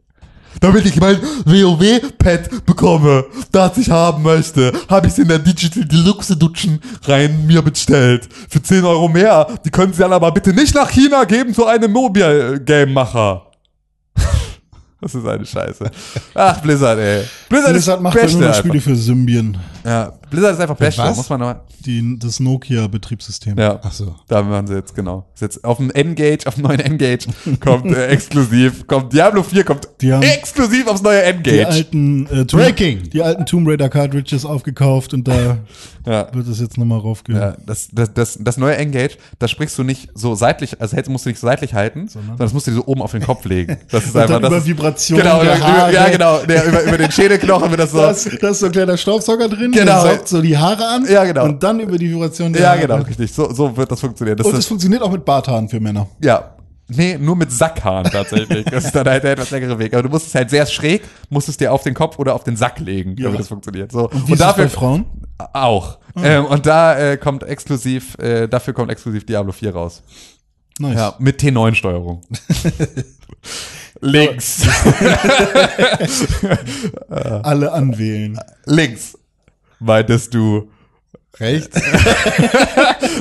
Damit 0.61 0.87
ich 0.87 0.97
mein 1.01 1.19
WoW-Pad 1.45 2.65
bekomme, 2.65 3.25
das 3.53 3.79
ich 3.79 3.91
haben 3.91 4.23
möchte, 4.23 4.73
habe 4.89 5.07
ich 5.07 5.13
es 5.13 5.19
in 5.19 5.29
der 5.29 5.39
Digital 5.39 5.85
Deluxe 5.85 6.33
Edition 6.33 6.81
rein 7.05 7.47
mir 7.47 7.63
bestellt. 7.63 8.29
Für 8.49 8.63
10 8.63 8.85
Euro 8.85 9.09
mehr. 9.09 9.47
Die 9.65 9.71
können 9.71 9.93
sie 9.93 10.01
dann 10.01 10.13
aber 10.13 10.33
bitte 10.33 10.53
nicht 10.53 10.75
nach 10.75 10.91
China 10.91 11.25
geben 11.25 11.55
zu 11.55 11.67
einem 11.67 11.93
Mobile-Game-Macher. 11.93 13.43
Das 14.99 15.15
ist 15.15 15.27
eine 15.27 15.45
Scheiße. 15.45 15.91
Ach, 16.35 16.61
Blizzard, 16.63 16.99
ey. 16.99 17.23
Blizzard, 17.51 17.73
Blizzard 17.75 17.99
ist 17.99 18.03
macht 18.03 18.17
ja 18.17 18.29
nur. 18.29 18.55
Spiele 18.55 18.81
für 18.81 18.97
Symbian, 18.97 19.57
Ja, 19.87 20.13
Blizzard 20.31 20.55
ist 20.55 20.61
einfach 20.61 20.77
Beste, 20.77 21.03
was? 21.03 21.17
muss 21.17 21.29
man 21.31 21.41
noch, 21.41 21.55
die, 21.85 22.19
das 22.19 22.41
Nokia-Betriebssystem. 22.41 23.57
ja. 23.59 23.79
Ach 23.83 23.93
so. 23.93 24.15
Da 24.29 24.43
machen 24.43 24.67
sie 24.67 24.75
jetzt, 24.75 24.95
genau. 24.95 25.27
Ist 25.35 25.43
jetzt 25.43 25.65
auf 25.65 25.77
dem 25.79 25.91
N-Gage, 25.91 26.47
auf 26.47 26.55
dem 26.55 26.65
neuen 26.65 26.81
N-Gage 26.81 27.27
kommt 27.61 27.87
äh, 27.95 28.07
exklusiv, 28.09 28.87
kommt 28.87 29.13
Diablo 29.13 29.43
4 29.43 29.65
kommt 29.65 29.89
Die 30.01 30.13
haben- 30.13 30.23
exklusiv 30.23 30.87
aufs 30.89 31.03
neue 31.03 31.21
Die 31.21 31.29
N-Gage. 31.51 31.67
alten, 31.69 32.27
äh, 32.27 32.45
Tomb- 32.45 32.63
Breaking. 32.63 33.11
die 33.11 33.23
alten 33.23 33.47
Tomb 33.47 33.69
Raider 33.69 33.89
Cartridges 33.89 34.45
aufgekauft 34.45 35.15
und 35.15 35.29
da 35.29 35.59
Ja. 36.07 36.29
wird 36.33 36.47
es 36.47 36.61
jetzt 36.61 36.79
nochmal 36.79 37.01
raufgehen. 37.01 37.37
Ja, 37.37 37.57
das, 37.67 37.89
das, 37.93 38.15
das, 38.15 38.39
das 38.41 38.57
neue 38.59 38.77
Engage, 38.77 39.17
da 39.41 39.49
sprichst 39.49 39.77
du 39.77 39.83
nicht 39.83 40.09
so 40.15 40.37
seitlich, 40.37 40.81
also 40.81 40.95
hältst, 40.95 41.11
musst 41.11 41.25
du 41.27 41.31
nicht 41.31 41.41
so 41.41 41.49
seitlich 41.49 41.75
halten, 41.75 42.07
sondern 42.07 42.37
das 42.37 42.53
musst 42.53 42.69
du 42.69 42.71
dir 42.71 42.77
so 42.77 42.87
oben 42.87 43.03
auf 43.03 43.11
den 43.11 43.23
Kopf 43.23 43.45
legen. 43.45 43.77
Das 43.91 44.05
ist 44.05 44.15
Und 44.15 44.21
einfach 44.23 44.41
dann 44.41 44.43
das. 44.43 44.51
über 44.51 44.59
ist- 44.59 44.67
Vibration 44.67 45.19
genau, 45.19 45.43
der 45.43 45.57
über, 45.57 45.67
Haare. 45.67 45.93
ja, 45.95 46.09
genau. 46.09 46.39
Der, 46.47 46.65
über, 46.65 46.83
über 46.85 46.99
den 46.99 47.11
Schädelknochen 47.11 47.71
wird 47.71 47.81
das 47.81 47.91
so. 47.91 47.99
Da 47.99 48.11
ist, 48.11 48.29
da 48.43 48.49
ist 48.51 48.61
so 48.61 48.67
ein 48.67 48.73
kleiner 48.73 48.97
Staubsauger 48.97 49.49
drin, 49.49 49.73
Genau. 49.81 50.03
der 50.03 50.13
saugt 50.17 50.29
so 50.29 50.43
die 50.43 50.57
Haare 50.57 50.87
an 50.89 51.07
Ja, 51.09 51.25
genau. 51.25 51.45
und 51.45 51.63
dann 51.63 51.81
über 51.81 51.97
die 51.99 52.11
Vibration 52.11 52.53
der 52.53 52.63
ja, 52.63 52.69
Haare. 52.71 52.81
genau, 52.81 52.97
richtig. 52.97 53.33
So, 53.33 53.53
so 53.53 53.77
wird 53.77 53.91
das 53.91 54.01
funktionieren. 54.01 54.37
Das 54.37 54.47
Und 54.47 54.57
es 54.57 54.67
funktioniert 54.67 55.03
auch 55.03 55.11
mit 55.13 55.25
Barthaaren 55.25 55.69
für 55.69 55.81
Männer. 55.81 56.07
ja. 56.21 56.51
Nee, 56.89 57.19
nur 57.19 57.35
mit 57.35 57.51
Sackhaaren 57.51 58.05
tatsächlich. 58.13 58.65
Das 58.67 58.85
ist 58.85 58.95
dann 58.95 59.09
halt 59.09 59.25
der 59.25 59.33
etwas 59.33 59.51
längere 59.51 59.77
Weg. 59.81 59.93
Aber 59.93 60.05
du 60.05 60.09
musst 60.09 60.29
es 60.29 60.37
halt 60.37 60.51
sehr 60.51 60.65
schräg, 60.67 61.03
musst 61.31 61.49
es 61.49 61.57
dir 61.57 61.73
auf 61.73 61.83
den 61.83 61.95
Kopf 61.95 62.17
oder 62.21 62.33
auf 62.33 62.45
den 62.45 62.57
Sack 62.57 62.79
legen, 62.79 63.17
damit 63.17 63.33
Ja. 63.33 63.39
das 63.39 63.49
funktioniert. 63.49 63.91
So. 63.91 64.09
Und 64.09 64.29
wie 64.29 64.35
ist 64.35 64.41
es 64.41 64.55
bei 64.55 64.69
Frauen? 64.69 65.05
auch. 65.53 65.99
Ähm, 66.23 66.45
und 66.45 66.65
da 66.65 66.97
äh, 66.97 67.17
kommt 67.17 67.43
exklusiv, 67.43 68.17
äh, 68.21 68.47
dafür 68.47 68.73
kommt 68.73 68.93
exklusiv 68.93 69.27
Diablo 69.27 69.51
4 69.51 69.75
raus. 69.75 70.01
Nice. 70.79 70.95
Ja, 70.97 71.15
mit 71.19 71.41
T9-Steuerung. 71.43 72.21
Links. 74.01 74.63
Alle 77.09 77.73
anwählen. 77.73 78.39
Links. 78.67 79.19
Meintest 79.81 80.35
du. 80.35 80.71
Recht? 81.39 81.71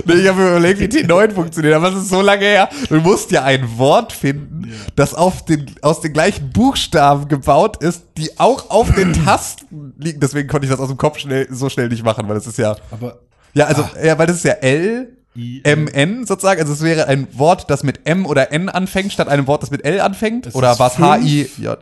Nee, 0.07 0.13
ich 0.15 0.27
habe 0.27 0.39
mir 0.41 0.49
überlegt, 0.51 0.79
wie 0.79 0.85
T9 0.85 1.31
funktioniert, 1.31 1.73
aber 1.73 1.89
es 1.89 1.95
ist 2.03 2.09
so 2.09 2.21
lange 2.21 2.45
her. 2.45 2.69
Du 2.89 2.95
musst 2.97 3.31
ja 3.31 3.43
ein 3.43 3.77
Wort 3.77 4.13
finden, 4.13 4.71
das 4.95 5.13
auf 5.15 5.45
den, 5.45 5.65
aus 5.81 6.01
den 6.01 6.13
gleichen 6.13 6.51
Buchstaben 6.51 7.27
gebaut 7.27 7.81
ist, 7.81 8.03
die 8.17 8.37
auch 8.39 8.69
auf 8.69 8.93
den 8.93 9.13
Tasten 9.25 9.93
liegen. 9.97 10.19
Deswegen 10.19 10.47
konnte 10.47 10.65
ich 10.65 10.71
das 10.71 10.79
aus 10.79 10.89
dem 10.89 10.97
Kopf 10.97 11.17
schnell, 11.19 11.47
so 11.49 11.69
schnell 11.69 11.89
nicht 11.89 12.03
machen, 12.03 12.27
weil 12.27 12.35
das 12.35 12.45
ist 12.45 12.57
ja. 12.57 12.75
Aber 12.91 13.19
Ja, 13.53 13.65
also, 13.65 13.87
ja, 14.03 14.17
weil 14.17 14.27
das 14.27 14.37
ist 14.37 14.43
ja 14.45 14.53
L, 14.53 15.15
I- 15.35 15.61
M, 15.63 15.87
N 15.87 16.25
sozusagen. 16.25 16.61
Also 16.61 16.73
es 16.73 16.81
wäre 16.83 17.07
ein 17.07 17.27
Wort, 17.37 17.69
das 17.69 17.83
mit 17.83 18.01
M 18.05 18.25
oder 18.25 18.51
N 18.51 18.69
anfängt, 18.69 19.11
statt 19.13 19.27
einem 19.27 19.47
Wort, 19.47 19.63
das 19.63 19.71
mit 19.71 19.83
L 19.85 19.99
anfängt. 20.01 20.45
Es 20.47 20.55
oder 20.55 20.73
ist 20.73 20.79
war 20.79 20.87
es 20.87 20.93
fünf. 20.95 21.07
H, 21.07 21.17
I, 21.19 21.49
J. 21.57 21.77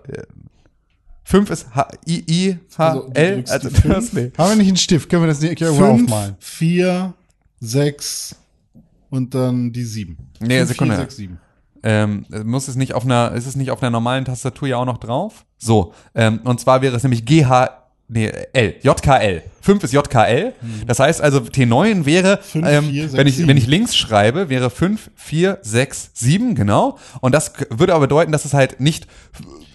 äh, 1.25 1.29
Fünf 1.29 1.49
ist 1.49 1.73
H, 1.75 1.87
I, 2.07 2.23
I, 2.29 2.57
H, 2.77 2.87
Also, 2.89 3.09
L. 3.13 3.43
Also, 3.49 3.69
das, 3.69 4.13
nee. 4.13 4.31
Haben 4.37 4.49
wir 4.49 4.55
nicht 4.57 4.67
einen 4.67 4.77
Stift? 4.77 5.09
Können 5.09 5.23
wir 5.23 5.27
das 5.27 5.41
nicht 5.41 5.61
irgendwo 5.61 5.85
aufmalen? 5.85 6.35
vier, 6.39 7.13
sechs 7.59 8.35
und 9.09 9.33
dann 9.33 9.71
die 9.71 9.83
sieben. 9.83 10.17
Nee, 10.39 10.57
Fünf, 10.59 10.69
Sekunde. 10.69 10.95
Vier, 10.95 11.01
sechs, 11.03 11.15
sieben. 11.15 11.39
Ähm, 11.85 12.25
muss 12.45 12.67
es 12.69 12.75
nicht 12.75 12.93
auf 12.93 13.03
einer, 13.03 13.33
ist 13.33 13.45
es 13.45 13.55
nicht 13.57 13.69
auf 13.71 13.81
einer 13.83 13.89
normalen 13.89 14.23
Tastatur 14.23 14.67
ja 14.69 14.77
auch 14.77 14.85
noch 14.85 14.97
drauf? 14.99 15.45
So, 15.57 15.93
ähm, 16.15 16.39
und 16.43 16.59
zwar 16.59 16.81
wäre 16.81 16.95
es 16.95 17.03
nämlich 17.03 17.25
GH, 17.25 17.69
nee, 18.13 18.31
L, 18.53 18.75
JKL. 18.81 19.41
5 19.61 19.83
ist 19.85 19.93
JKL. 19.93 20.53
Das 20.87 20.99
heißt 20.99 21.21
also, 21.21 21.39
T9 21.39 22.05
wäre, 22.05 22.39
Fünf, 22.41 22.67
ähm, 22.67 22.89
vier, 22.89 23.03
sechs, 23.03 23.13
wenn, 23.17 23.27
ich, 23.27 23.47
wenn 23.47 23.57
ich 23.57 23.67
links 23.67 23.95
schreibe, 23.95 24.49
wäre 24.49 24.69
5, 24.69 25.09
4, 25.15 25.59
6, 25.61 26.11
7, 26.13 26.55
genau. 26.55 26.97
Und 27.21 27.33
das 27.33 27.53
würde 27.69 27.93
aber 27.93 28.01
bedeuten, 28.07 28.31
dass 28.33 28.43
es 28.45 28.53
halt 28.53 28.79
nicht, 28.81 29.07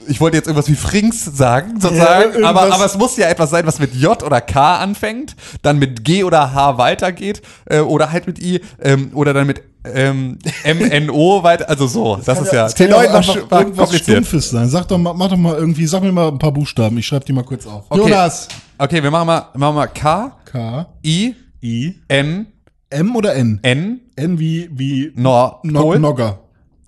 ich 0.06 0.20
wollte 0.20 0.36
jetzt 0.36 0.46
irgendwas 0.46 0.68
wie 0.68 0.74
Frings 0.74 1.24
sagen, 1.24 1.80
sozusagen, 1.80 2.32
irgendwas- 2.34 2.44
aber, 2.48 2.74
aber 2.74 2.84
es 2.84 2.98
muss 2.98 3.16
ja 3.16 3.28
etwas 3.28 3.48
sein, 3.50 3.66
was 3.66 3.78
mit 3.78 3.94
J 3.94 4.22
oder 4.22 4.40
K 4.42 4.76
anfängt, 4.76 5.34
dann 5.62 5.78
mit 5.78 6.04
G 6.04 6.22
oder 6.24 6.52
H 6.52 6.76
weitergeht, 6.78 7.40
äh, 7.66 7.80
oder 7.80 8.12
halt 8.12 8.26
mit 8.26 8.38
I, 8.38 8.60
ähm, 8.82 9.10
oder 9.14 9.32
dann 9.32 9.46
mit 9.46 9.62
ähm, 9.94 10.38
MNO 10.64 11.42
weiter, 11.42 11.68
also 11.68 11.86
so, 11.86 12.16
das, 12.24 12.40
ist 12.40 12.52
ja, 12.52 12.64
Das 12.64 12.74
kann 12.74 12.88
ja 12.90 12.96
T9 12.96 13.06
auch 13.08 13.12
war, 13.12 13.18
einfach 13.18 13.60
irgendwas. 13.60 13.96
Stumpfes 13.98 14.50
sein. 14.50 14.68
Sag 14.68 14.88
doch 14.88 14.98
mal, 14.98 15.14
mach 15.14 15.28
doch 15.28 15.36
mal 15.36 15.54
irgendwie, 15.56 15.86
sag 15.86 16.02
mir 16.02 16.12
mal 16.12 16.28
ein 16.28 16.38
paar 16.38 16.52
Buchstaben. 16.52 16.96
Ich 16.98 17.06
schreibe 17.06 17.24
die 17.24 17.32
mal 17.32 17.44
kurz 17.44 17.66
auf. 17.66 17.84
Okay. 17.88 18.00
Jonas. 18.00 18.48
Okay, 18.78 19.02
wir 19.02 19.10
machen 19.10 19.26
mal, 19.26 19.48
machen 19.54 19.74
mal 19.74 19.86
K, 19.88 20.36
K, 20.44 20.86
I, 21.04 21.34
I, 21.62 21.94
N, 22.08 22.46
M 22.90 23.16
oder 23.16 23.34
N? 23.34 23.58
N, 23.62 24.00
N 24.16 24.38
wie, 24.38 24.68
wie 24.72 25.12
Nor, 25.16 25.60
No 25.64 25.82
Pol, 25.82 25.98
Nogger. 25.98 26.38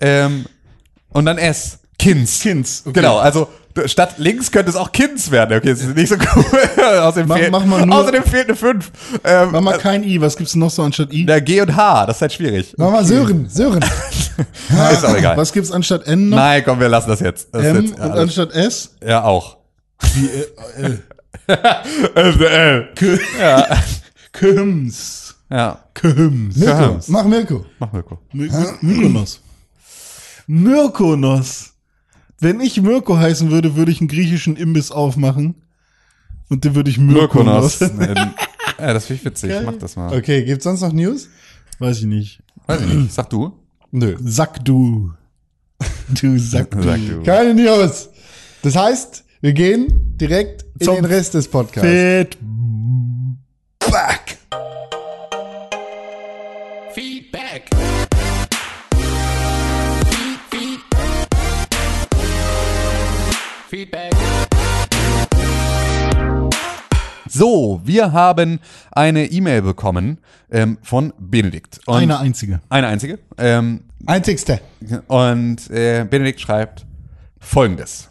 ähm, 0.00 0.46
und 1.12 1.24
dann 1.24 1.38
S. 1.38 1.80
Kins. 1.98 2.40
Kins. 2.40 2.82
Okay. 2.86 2.94
Genau, 2.94 3.18
also 3.18 3.48
statt 3.86 4.14
links 4.18 4.50
könnte 4.50 4.70
es 4.70 4.76
auch 4.76 4.92
Kins 4.92 5.30
werden. 5.30 5.56
Okay, 5.56 5.70
das 5.70 5.80
ist 5.80 5.94
nicht 5.96 6.08
so 6.08 6.16
cool. 6.16 6.44
außerdem, 7.00 7.28
Mach- 7.28 7.36
fehlt, 7.38 7.50
mach 7.52 7.64
mal 7.64 7.86
nur- 7.86 7.96
außerdem 7.98 8.22
fehlt 8.24 8.48
eine 8.48 8.56
5. 8.56 8.90
Ähm, 9.24 9.48
Mach 9.52 9.60
mal 9.60 9.78
kein 9.78 10.02
I. 10.04 10.20
Was 10.20 10.36
gibt's 10.36 10.52
denn 10.52 10.60
noch 10.60 10.70
so 10.70 10.82
anstatt 10.82 11.12
I? 11.12 11.24
der 11.26 11.40
G 11.40 11.60
und 11.60 11.74
H, 11.76 12.06
das 12.06 12.16
ist 12.16 12.22
halt 12.22 12.32
schwierig. 12.32 12.74
Mach 12.76 12.90
mal 12.90 13.04
Sören. 13.04 13.48
Sören. 13.48 13.84
Ist 14.92 15.04
auch 15.04 15.14
egal. 15.16 15.36
Was 15.36 15.52
gibt's 15.52 15.70
anstatt 15.70 16.06
N 16.06 16.30
noch? 16.30 16.36
Nein, 16.38 16.62
komm, 16.64 16.80
wir 16.80 16.88
lassen 16.88 17.10
das 17.10 17.20
jetzt. 17.20 17.48
Das 17.52 17.62
M 17.64 17.82
jetzt 17.84 17.94
und 17.94 18.00
alles- 18.00 18.20
anstatt 18.38 18.52
S? 18.52 18.96
ja, 19.06 19.22
auch. 19.24 19.58
Wie, 20.14 20.26
äh, 20.26 20.46
L. 20.82 21.02
L. 22.14 22.88
Kims. 24.32 25.34
Ja, 25.50 25.78
Kims. 25.94 26.56
Mirko. 26.56 26.76
Geheimnis. 26.76 27.08
Mach 27.08 27.24
Mirko. 27.24 27.66
mach 27.78 27.92
Mirko. 27.92 28.18
My 28.32 28.48
My 28.48 28.92
Mykonos. 28.94 29.40
Mykonos. 30.46 31.69
Wenn 32.40 32.60
ich 32.60 32.80
Mirko 32.80 33.18
heißen 33.18 33.50
würde, 33.50 33.76
würde 33.76 33.92
ich 33.92 34.00
einen 34.00 34.08
griechischen 34.08 34.56
Imbiss 34.56 34.90
aufmachen. 34.90 35.56
Und 36.48 36.64
den 36.64 36.74
würde 36.74 36.90
ich 36.90 36.98
Mykonos. 36.98 37.80
Mykonos. 37.80 38.16
ja, 38.78 38.94
das 38.94 39.04
finde 39.04 39.20
ich 39.20 39.24
witzig. 39.26 39.52
Mach 39.64 39.76
das 39.76 39.94
mal. 39.94 40.16
Okay, 40.16 40.42
gibt's 40.44 40.64
sonst 40.64 40.80
noch 40.80 40.92
News? 40.92 41.28
Weiß 41.78 41.98
ich 41.98 42.06
nicht. 42.06 42.42
Weiß 42.66 42.80
ich 42.80 42.94
nicht. 42.94 43.12
Sag 43.12 43.30
du. 43.30 43.52
Nö. 43.92 44.16
Sack 44.22 44.64
du. 44.64 45.12
Du 46.08 46.38
Sack 46.38 46.70
du. 46.72 46.82
Sag 46.82 46.98
du. 47.06 47.22
Keine 47.22 47.54
News. 47.54 48.08
Das 48.62 48.74
heißt, 48.74 49.24
wir 49.40 49.52
gehen 49.52 50.16
direkt 50.20 50.64
in 50.78 50.86
Zum 50.86 50.96
den 50.96 51.04
Rest 51.04 51.34
des 51.34 51.46
Podcasts. 51.46 52.36
Feedback. 53.80 54.38
Feedback. 56.92 57.70
Feedback. 63.70 64.10
So, 67.28 67.80
wir 67.84 68.10
haben 68.10 68.58
eine 68.90 69.26
E-Mail 69.26 69.62
bekommen 69.62 70.18
ähm, 70.50 70.78
von 70.82 71.12
Benedikt. 71.20 71.78
Und 71.86 71.94
Eine 71.98 72.18
einzige. 72.18 72.60
Eine 72.68 72.88
einzige. 72.88 73.20
Ähm, 73.38 73.84
Einzigste. 74.06 74.60
und 75.06 75.70
äh, 75.70 76.04
Benedikt 76.04 76.40
schreibt 76.40 76.84
folgendes. 77.38 78.09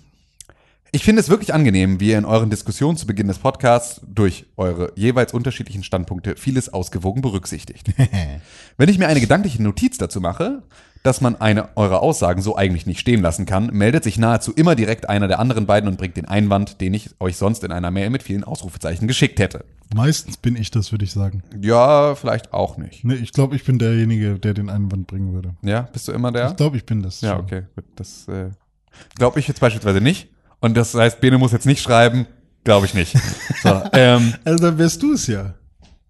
Ich 0.91 1.03
finde 1.03 1.19
es 1.19 1.29
wirklich 1.29 1.53
angenehm, 1.53 1.99
wie 1.99 2.09
ihr 2.09 2.17
in 2.17 2.25
euren 2.25 2.49
Diskussionen 2.49 2.97
zu 2.97 3.05
Beginn 3.05 3.27
des 3.27 3.37
Podcasts 3.37 4.01
durch 4.07 4.47
eure 4.57 4.91
jeweils 4.95 5.33
unterschiedlichen 5.33 5.83
Standpunkte 5.83 6.35
vieles 6.35 6.73
ausgewogen 6.73 7.21
berücksichtigt. 7.21 7.93
Wenn 8.77 8.89
ich 8.89 8.97
mir 8.97 9.07
eine 9.07 9.21
gedankliche 9.21 9.61
Notiz 9.61 9.99
dazu 9.99 10.19
mache, 10.19 10.63
dass 11.03 11.21
man 11.21 11.39
eine 11.39 11.77
eurer 11.77 12.01
Aussagen 12.01 12.41
so 12.41 12.55
eigentlich 12.55 12.87
nicht 12.87 12.99
stehen 12.99 13.21
lassen 13.21 13.45
kann, 13.45 13.67
meldet 13.67 14.03
sich 14.03 14.17
nahezu 14.17 14.51
immer 14.51 14.75
direkt 14.75 15.07
einer 15.07 15.27
der 15.27 15.37
anderen 15.37 15.67
beiden 15.67 15.87
und 15.87 15.97
bringt 15.97 16.17
den 16.17 16.25
Einwand, 16.25 16.81
den 16.81 16.95
ich 16.95 17.11
euch 17.19 17.37
sonst 17.37 17.63
in 17.63 17.71
einer 17.71 17.91
Mail 17.91 18.09
mit 18.09 18.23
vielen 18.23 18.43
Ausrufezeichen 18.43 19.07
geschickt 19.07 19.39
hätte. 19.39 19.65
Meistens 19.93 20.37
bin 20.37 20.55
ich 20.55 20.71
das, 20.71 20.91
würde 20.91 21.05
ich 21.05 21.11
sagen. 21.11 21.43
Ja, 21.61 22.15
vielleicht 22.15 22.51
auch 22.51 22.77
nicht. 22.77 23.03
Nee, 23.03 23.13
ich 23.13 23.31
glaube, 23.31 23.55
ich 23.55 23.63
bin 23.63 23.77
derjenige, 23.77 24.39
der 24.39 24.55
den 24.55 24.71
Einwand 24.71 25.05
bringen 25.05 25.33
würde. 25.33 25.53
Ja, 25.61 25.81
bist 25.81 26.07
du 26.07 26.13
immer 26.13 26.31
der? 26.31 26.49
Ich 26.49 26.55
glaube, 26.55 26.77
ich 26.77 26.85
bin 26.85 27.03
das. 27.03 27.21
Ja, 27.21 27.37
okay. 27.37 27.63
Das 27.95 28.27
äh, 28.27 28.49
glaube 29.15 29.39
ich 29.39 29.47
jetzt 29.47 29.61
beispielsweise 29.61 30.01
nicht. 30.01 30.29
Und 30.59 30.75
das 30.77 30.93
heißt, 30.93 31.21
Bene 31.21 31.37
muss 31.37 31.51
jetzt 31.51 31.65
nicht 31.65 31.81
schreiben, 31.81 32.25
glaube 32.63 32.85
ich 32.85 32.93
nicht. 32.93 33.15
So, 33.63 33.81
ähm, 33.93 34.33
Also 34.45 34.63
dann 34.65 34.77
wärst 34.77 35.01
du 35.03 35.13
es 35.13 35.27
ja. 35.27 35.53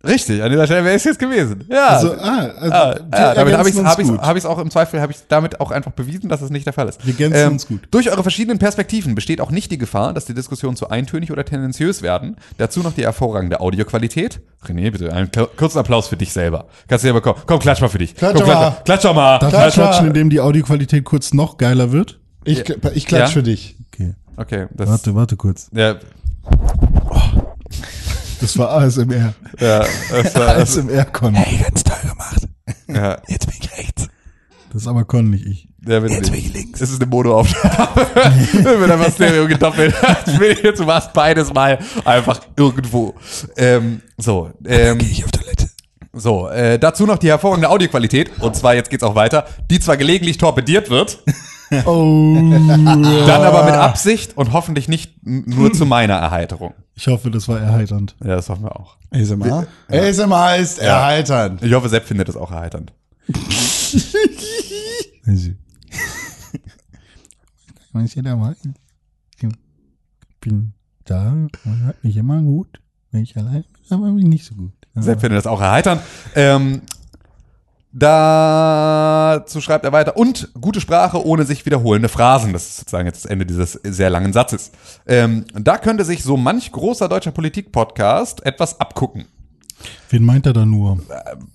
richtig, 0.05 0.43
an 0.43 0.51
dieser 0.51 0.65
Stelle 0.67 0.85
wäre 0.85 0.95
es 0.95 1.03
jetzt 1.03 1.17
gewesen. 1.17 1.65
Ja. 1.67 1.87
Also, 1.87 2.13
ah, 2.13 2.37
also 2.59 2.73
Ah, 2.75 2.95
ja, 3.11 3.33
damit 3.33 3.57
habe 3.57 3.67
ich 3.69 3.75
es 3.75 3.83
hab 3.83 3.97
ich's, 3.99 4.09
hab 4.11 4.35
ich's 4.37 4.45
auch 4.45 4.59
im 4.59 4.69
Zweifel, 4.69 5.01
habe 5.01 5.11
ich 5.11 5.17
damit 5.27 5.59
auch 5.59 5.71
einfach 5.71 5.91
bewiesen, 5.93 6.29
dass 6.29 6.41
es 6.41 6.51
nicht 6.51 6.67
der 6.67 6.73
Fall 6.73 6.87
ist. 6.87 6.99
Ähm, 7.01 7.07
Wir 7.17 7.25
ergänzen 7.25 7.51
uns 7.53 7.67
gut. 7.67 7.81
Durch 7.89 8.11
eure 8.11 8.21
verschiedenen 8.21 8.59
Perspektiven 8.59 9.15
besteht 9.15 9.41
auch 9.41 9.49
nicht 9.49 9.71
die 9.71 9.79
Gefahr, 9.79 10.13
dass 10.13 10.25
die 10.25 10.35
Diskussionen 10.35 10.75
zu 10.77 10.89
eintönig 10.91 11.31
oder 11.31 11.43
tendenziös 11.43 12.01
werden. 12.03 12.35
Dazu 12.59 12.81
noch 12.81 12.93
die 12.93 13.03
hervorragende 13.03 13.59
Audioqualität. 13.61 14.41
René, 14.65 14.91
bitte 14.91 15.11
einen 15.11 15.31
kurzen 15.57 15.79
Applaus 15.79 16.07
für 16.07 16.17
dich 16.17 16.31
selber. 16.33 16.67
Kannst 16.87 17.03
du 17.03 17.07
selber 17.07 17.21
kommen. 17.21 17.39
Komm, 17.47 17.59
klatsch 17.59 17.81
mal 17.81 17.89
für 17.89 17.97
dich. 17.97 18.15
Klatsch 18.15 18.37
komm, 18.37 18.47
mal. 18.47 18.55
klatsch, 18.71 18.83
klatsch 18.85 19.05
doch 19.05 19.15
mal. 19.15 19.39
Darf 19.39 19.49
Klar, 19.49 19.67
ich 19.69 19.73
klatschen, 19.73 20.07
indem 20.07 20.29
die 20.29 20.39
Audioqualität 20.39 21.03
kurz 21.03 21.33
noch 21.33 21.57
geiler 21.57 21.91
wird? 21.91 22.19
Ich, 22.45 22.59
ich 22.93 23.05
klatsch 23.07 23.21
Ja? 23.21 23.27
für 23.27 23.43
dich. 23.43 23.75
Okay. 23.99 24.13
Okay, 24.37 24.67
das, 24.71 24.87
Warte, 24.89 25.15
warte 25.15 25.35
kurz. 25.35 25.69
ja, 25.73 25.95
Das 28.39 28.57
war 28.57 28.69
ASMR. 28.71 29.33
ja, 29.59 29.85
das 30.11 30.35
war, 30.35 30.55
das, 30.55 30.77
ASMR-Con. 30.77 31.33
ganz 31.33 31.83
toll 31.83 31.97
gemacht. 32.09 32.47
ja, 32.87 33.17
Jetzt 33.27 33.47
bin 33.47 33.55
ich 33.61 33.77
rechts. 33.77 34.07
Das 34.71 34.83
ist 34.83 34.87
aber 34.87 35.03
Con, 35.03 35.29
nicht 35.31 35.45
ich. 35.45 35.67
ja, 35.85 35.99
bitte 35.99 36.13
Jetzt 36.13 36.31
bin 36.31 36.39
ich 36.39 36.53
links. 36.53 36.79
Es 36.79 36.91
ist 36.91 37.01
eine 37.01 37.09
Monoaufnahme. 37.09 38.05
Wird 38.79 38.91
einfach 38.91 39.11
Stereo 39.11 39.47
gedoppelt. 39.47 39.93
Jetzt, 40.63 40.79
du 40.79 40.85
machst 40.85 41.11
beides 41.11 41.51
mal 41.51 41.79
einfach 42.05 42.39
irgendwo. 42.55 43.15
Ähm, 43.57 44.01
so, 44.17 44.51
ähm, 44.65 44.99
Gehe 44.99 45.09
ich 45.09 45.25
auf 45.25 45.31
Toilette. 45.31 45.69
so, 46.13 46.47
äh, 46.49 46.77
dazu 46.77 47.05
noch 47.07 47.17
die 47.17 47.29
hervorragende 47.29 47.67
Audioqualität. 47.69 48.29
Und 48.39 48.55
zwar, 48.55 48.75
jetzt 48.75 48.89
geht's 48.91 49.03
auch 49.03 49.15
weiter, 49.15 49.45
die 49.71 49.79
zwar 49.79 49.97
gelegentlich 49.97 50.37
torpediert 50.37 50.89
wird, 50.91 51.23
Oh. 51.85 52.33
dann 52.33 52.97
aber 53.43 53.63
mit 53.65 53.75
Absicht 53.75 54.35
und 54.35 54.53
hoffentlich 54.53 54.87
nicht 54.87 55.23
nur 55.23 55.71
zu 55.71 55.85
meiner 55.85 56.15
Erheiterung. 56.15 56.73
Ich 56.95 57.07
hoffe, 57.07 57.29
das 57.29 57.47
war 57.47 57.59
erheiternd. 57.59 58.15
Ja, 58.21 58.35
das 58.35 58.49
hoffen 58.49 58.63
wir 58.63 58.75
auch. 58.75 58.97
ASMR? 59.11 59.67
ASMR 59.87 60.57
ist 60.57 60.79
erheiternd. 60.79 61.61
Ich 61.61 61.73
hoffe, 61.73 61.89
Sepp 61.89 62.05
findet 62.05 62.27
das 62.27 62.35
auch 62.35 62.51
erheiternd. 62.51 62.93
Jeder? 68.15 68.35
Ich 69.37 70.39
bin 70.41 70.73
da 71.05 71.31
und 71.31 71.85
hat 71.85 72.03
mich 72.03 72.17
immer 72.17 72.41
gut. 72.41 72.81
Wenn 73.11 73.23
ich 73.23 73.35
allein 73.37 73.63
bin, 73.63 73.91
aber 73.91 74.07
bin 74.07 74.19
ich 74.19 74.25
nicht 74.25 74.45
so 74.45 74.55
gut. 74.55 74.71
Sepp 74.95 75.21
findet 75.21 75.37
das 75.37 75.47
auch 75.47 75.61
erheiternd. 75.61 76.01
Ähm, 76.35 76.81
dazu 77.91 79.61
schreibt 79.61 79.85
er 79.85 79.91
weiter. 79.91 80.17
Und 80.17 80.49
gute 80.59 80.81
Sprache 80.81 81.25
ohne 81.25 81.45
sich 81.45 81.65
wiederholende 81.65 82.09
Phrasen. 82.09 82.53
Das 82.53 82.63
ist 82.67 82.77
sozusagen 82.77 83.05
jetzt 83.07 83.25
das 83.25 83.31
Ende 83.31 83.45
dieses 83.45 83.73
sehr 83.83 84.09
langen 84.09 84.33
Satzes. 84.33 84.71
Ähm, 85.07 85.45
da 85.53 85.77
könnte 85.77 86.05
sich 86.05 86.23
so 86.23 86.37
manch 86.37 86.71
großer 86.71 87.09
deutscher 87.09 87.31
Politik-Podcast 87.31 88.45
etwas 88.45 88.79
abgucken. 88.79 89.25
Wen 90.09 90.25
meint 90.25 90.45
er 90.45 90.53
da 90.53 90.65
nur? 90.65 90.99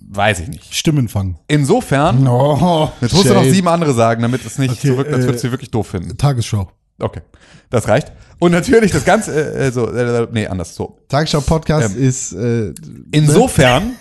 Weiß 0.01 0.41
ich 0.41 0.49
nicht. 0.49 0.75
Stimmenfang. 0.75 1.39
Insofern, 1.47 2.27
Oh, 2.27 2.91
jetzt 3.01 3.13
musst 3.13 3.29
du 3.29 3.35
noch 3.35 3.45
sieben 3.45 3.69
andere 3.69 3.93
sagen, 3.93 4.23
damit 4.23 4.45
es 4.47 4.57
nicht 4.59 4.73
Okay, 4.79 4.97
wirkt, 4.97 5.13
als 5.13 5.25
äh, 5.25 5.27
würdest 5.29 5.45
du 5.45 5.49
sie 5.49 5.53
wirklich 5.53 5.71
doof 5.71 5.89
finden. 5.89 6.17
Tagesschau. 6.17 6.71
Okay, 7.01 7.21
das 7.71 7.87
reicht. 7.89 8.13
Und 8.39 8.53
natürlich 8.53 8.93
das 8.93 9.05
Ganze, 9.05 9.33
äh, 9.55 9.71
so, 9.73 9.91
äh, 9.91 10.27
nee, 10.33 10.47
anders, 10.47 10.75
so. 10.75 10.99
Tagesschau 11.09 11.41
Podcast 11.41 11.97
Ähm, 11.97 12.03
ist 12.03 12.33
äh, 12.33 12.73
Insofern, 13.11 13.93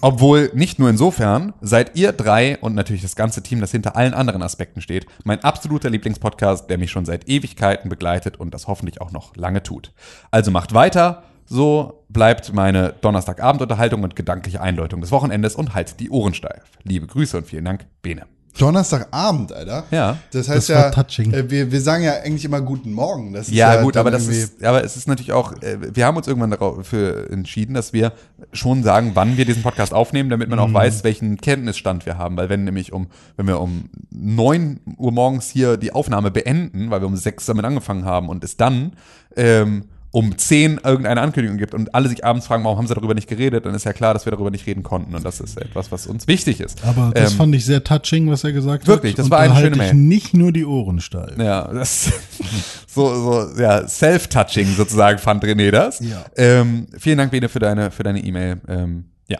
obwohl 0.00 0.50
nicht 0.54 0.78
nur 0.78 0.90
insofern, 0.90 1.52
seid 1.60 1.96
ihr 1.96 2.12
drei 2.12 2.58
und 2.58 2.74
natürlich 2.74 3.02
das 3.02 3.16
ganze 3.16 3.42
Team, 3.42 3.60
das 3.60 3.70
hinter 3.70 3.96
allen 3.96 4.14
anderen 4.14 4.42
Aspekten 4.42 4.80
steht, 4.80 5.06
mein 5.24 5.42
absoluter 5.44 5.90
Lieblingspodcast, 5.90 6.68
der 6.68 6.78
mich 6.78 6.90
schon 6.90 7.04
seit 7.04 7.28
Ewigkeiten 7.28 7.88
begleitet 7.88 8.38
und 8.38 8.52
das 8.54 8.66
hoffentlich 8.68 9.00
auch 9.00 9.12
noch 9.12 9.36
lange 9.36 9.62
tut. 9.62 9.92
Also 10.30 10.50
macht 10.50 10.74
weiter, 10.74 11.24
so 11.46 12.04
bleibt 12.08 12.52
meine 12.52 12.94
Donnerstagabendunterhaltung 13.00 14.02
und 14.02 14.16
gedankliche 14.16 14.60
Einläutung 14.60 15.00
des 15.00 15.10
Wochenendes 15.10 15.54
und 15.54 15.74
haltet 15.74 16.00
die 16.00 16.10
Ohren 16.10 16.34
steif. 16.34 16.62
Liebe 16.82 17.06
Grüße 17.06 17.36
und 17.36 17.46
vielen 17.46 17.64
Dank, 17.64 17.86
Bene. 18.02 18.26
Donnerstagabend, 18.58 19.52
Alter. 19.52 19.84
Ja. 19.90 20.18
Das 20.32 20.48
heißt 20.48 20.68
Das 20.68 20.76
war 20.76 20.84
ja, 20.84 20.90
touching. 20.90 21.32
äh, 21.32 21.50
wir, 21.50 21.72
wir 21.72 21.80
sagen 21.80 22.04
ja 22.04 22.12
eigentlich 22.22 22.44
immer 22.44 22.60
guten 22.60 22.92
Morgen. 22.92 23.32
Das 23.32 23.48
ist 23.48 23.54
Ja, 23.54 23.82
gut, 23.82 23.96
dann 23.96 24.00
aber 24.00 24.10
das 24.10 24.28
ist, 24.28 24.62
aber 24.62 24.84
es 24.84 24.96
ist 24.96 25.08
natürlich 25.08 25.32
auch, 25.32 25.52
äh, 25.62 25.94
wir 25.94 26.04
haben 26.04 26.16
uns 26.16 26.26
irgendwann 26.26 26.50
dafür 26.50 27.30
entschieden, 27.30 27.74
dass 27.74 27.92
wir 27.92 28.12
schon 28.52 28.82
sagen, 28.82 29.12
wann 29.14 29.36
wir 29.36 29.46
diesen 29.46 29.62
Podcast 29.62 29.94
aufnehmen, 29.94 30.28
damit 30.28 30.50
man 30.50 30.58
auch 30.58 30.72
weiß, 30.72 31.02
welchen 31.02 31.38
Kenntnisstand 31.38 32.04
wir 32.04 32.18
haben. 32.18 32.36
Weil 32.36 32.50
wenn 32.50 32.64
nämlich 32.64 32.92
um, 32.92 33.06
wenn 33.36 33.46
wir 33.46 33.58
um 33.58 33.88
neun 34.10 34.80
Uhr 34.98 35.12
morgens 35.12 35.48
hier 35.48 35.78
die 35.78 35.92
Aufnahme 35.92 36.30
beenden, 36.30 36.90
weil 36.90 37.00
wir 37.00 37.06
um 37.06 37.16
sechs 37.16 37.46
damit 37.46 37.64
angefangen 37.64 38.04
haben 38.04 38.28
und 38.28 38.44
es 38.44 38.58
dann 38.58 38.92
ähm, 39.34 39.84
um 40.12 40.36
zehn 40.36 40.78
irgendeine 40.84 41.20
Ankündigung 41.22 41.56
gibt 41.58 41.72
und 41.74 41.94
alle 41.94 42.08
sich 42.08 42.22
abends 42.24 42.46
fragen, 42.46 42.62
warum 42.64 42.76
haben 42.78 42.86
sie 42.86 42.94
darüber 42.94 43.14
nicht 43.14 43.28
geredet, 43.28 43.64
dann 43.66 43.74
ist 43.74 43.84
ja 43.84 43.92
klar, 43.94 44.12
dass 44.12 44.26
wir 44.26 44.30
darüber 44.30 44.50
nicht 44.50 44.66
reden 44.66 44.82
konnten 44.82 45.14
und 45.14 45.24
das 45.24 45.40
ist 45.40 45.56
etwas, 45.58 45.90
was 45.90 46.06
uns 46.06 46.28
wichtig 46.28 46.60
ist. 46.60 46.84
Aber 46.84 47.10
das 47.14 47.32
Ähm, 47.32 47.38
fand 47.38 47.54
ich 47.54 47.64
sehr 47.64 47.82
touching, 47.82 48.30
was 48.30 48.44
er 48.44 48.52
gesagt 48.52 48.86
wirklich, 48.86 49.12
hat. 49.14 49.18
das 49.20 49.24
Und 49.26 49.30
war 49.30 49.38
da 49.38 49.44
eine 49.44 49.54
halte 49.54 49.68
schöne 49.70 49.76
Mail. 49.78 49.94
nicht 49.94 50.34
nur 50.34 50.52
die 50.52 50.66
Ohren 50.66 51.00
steif. 51.00 51.38
Ja, 51.38 51.66
das 51.72 52.12
so, 52.86 53.14
so 53.54 53.60
ja, 53.60 53.88
self-touching 53.88 54.74
sozusagen 54.76 55.18
fand 55.18 55.42
René 55.44 55.70
das. 55.70 56.00
Ja. 56.00 56.24
Ähm, 56.36 56.88
vielen 56.98 57.18
Dank, 57.18 57.30
Bene, 57.30 57.48
für 57.48 57.58
deine 57.58 57.90
für 57.90 58.02
deine 58.02 58.20
E-Mail. 58.22 58.60
Ähm, 58.68 59.04
ja. 59.28 59.38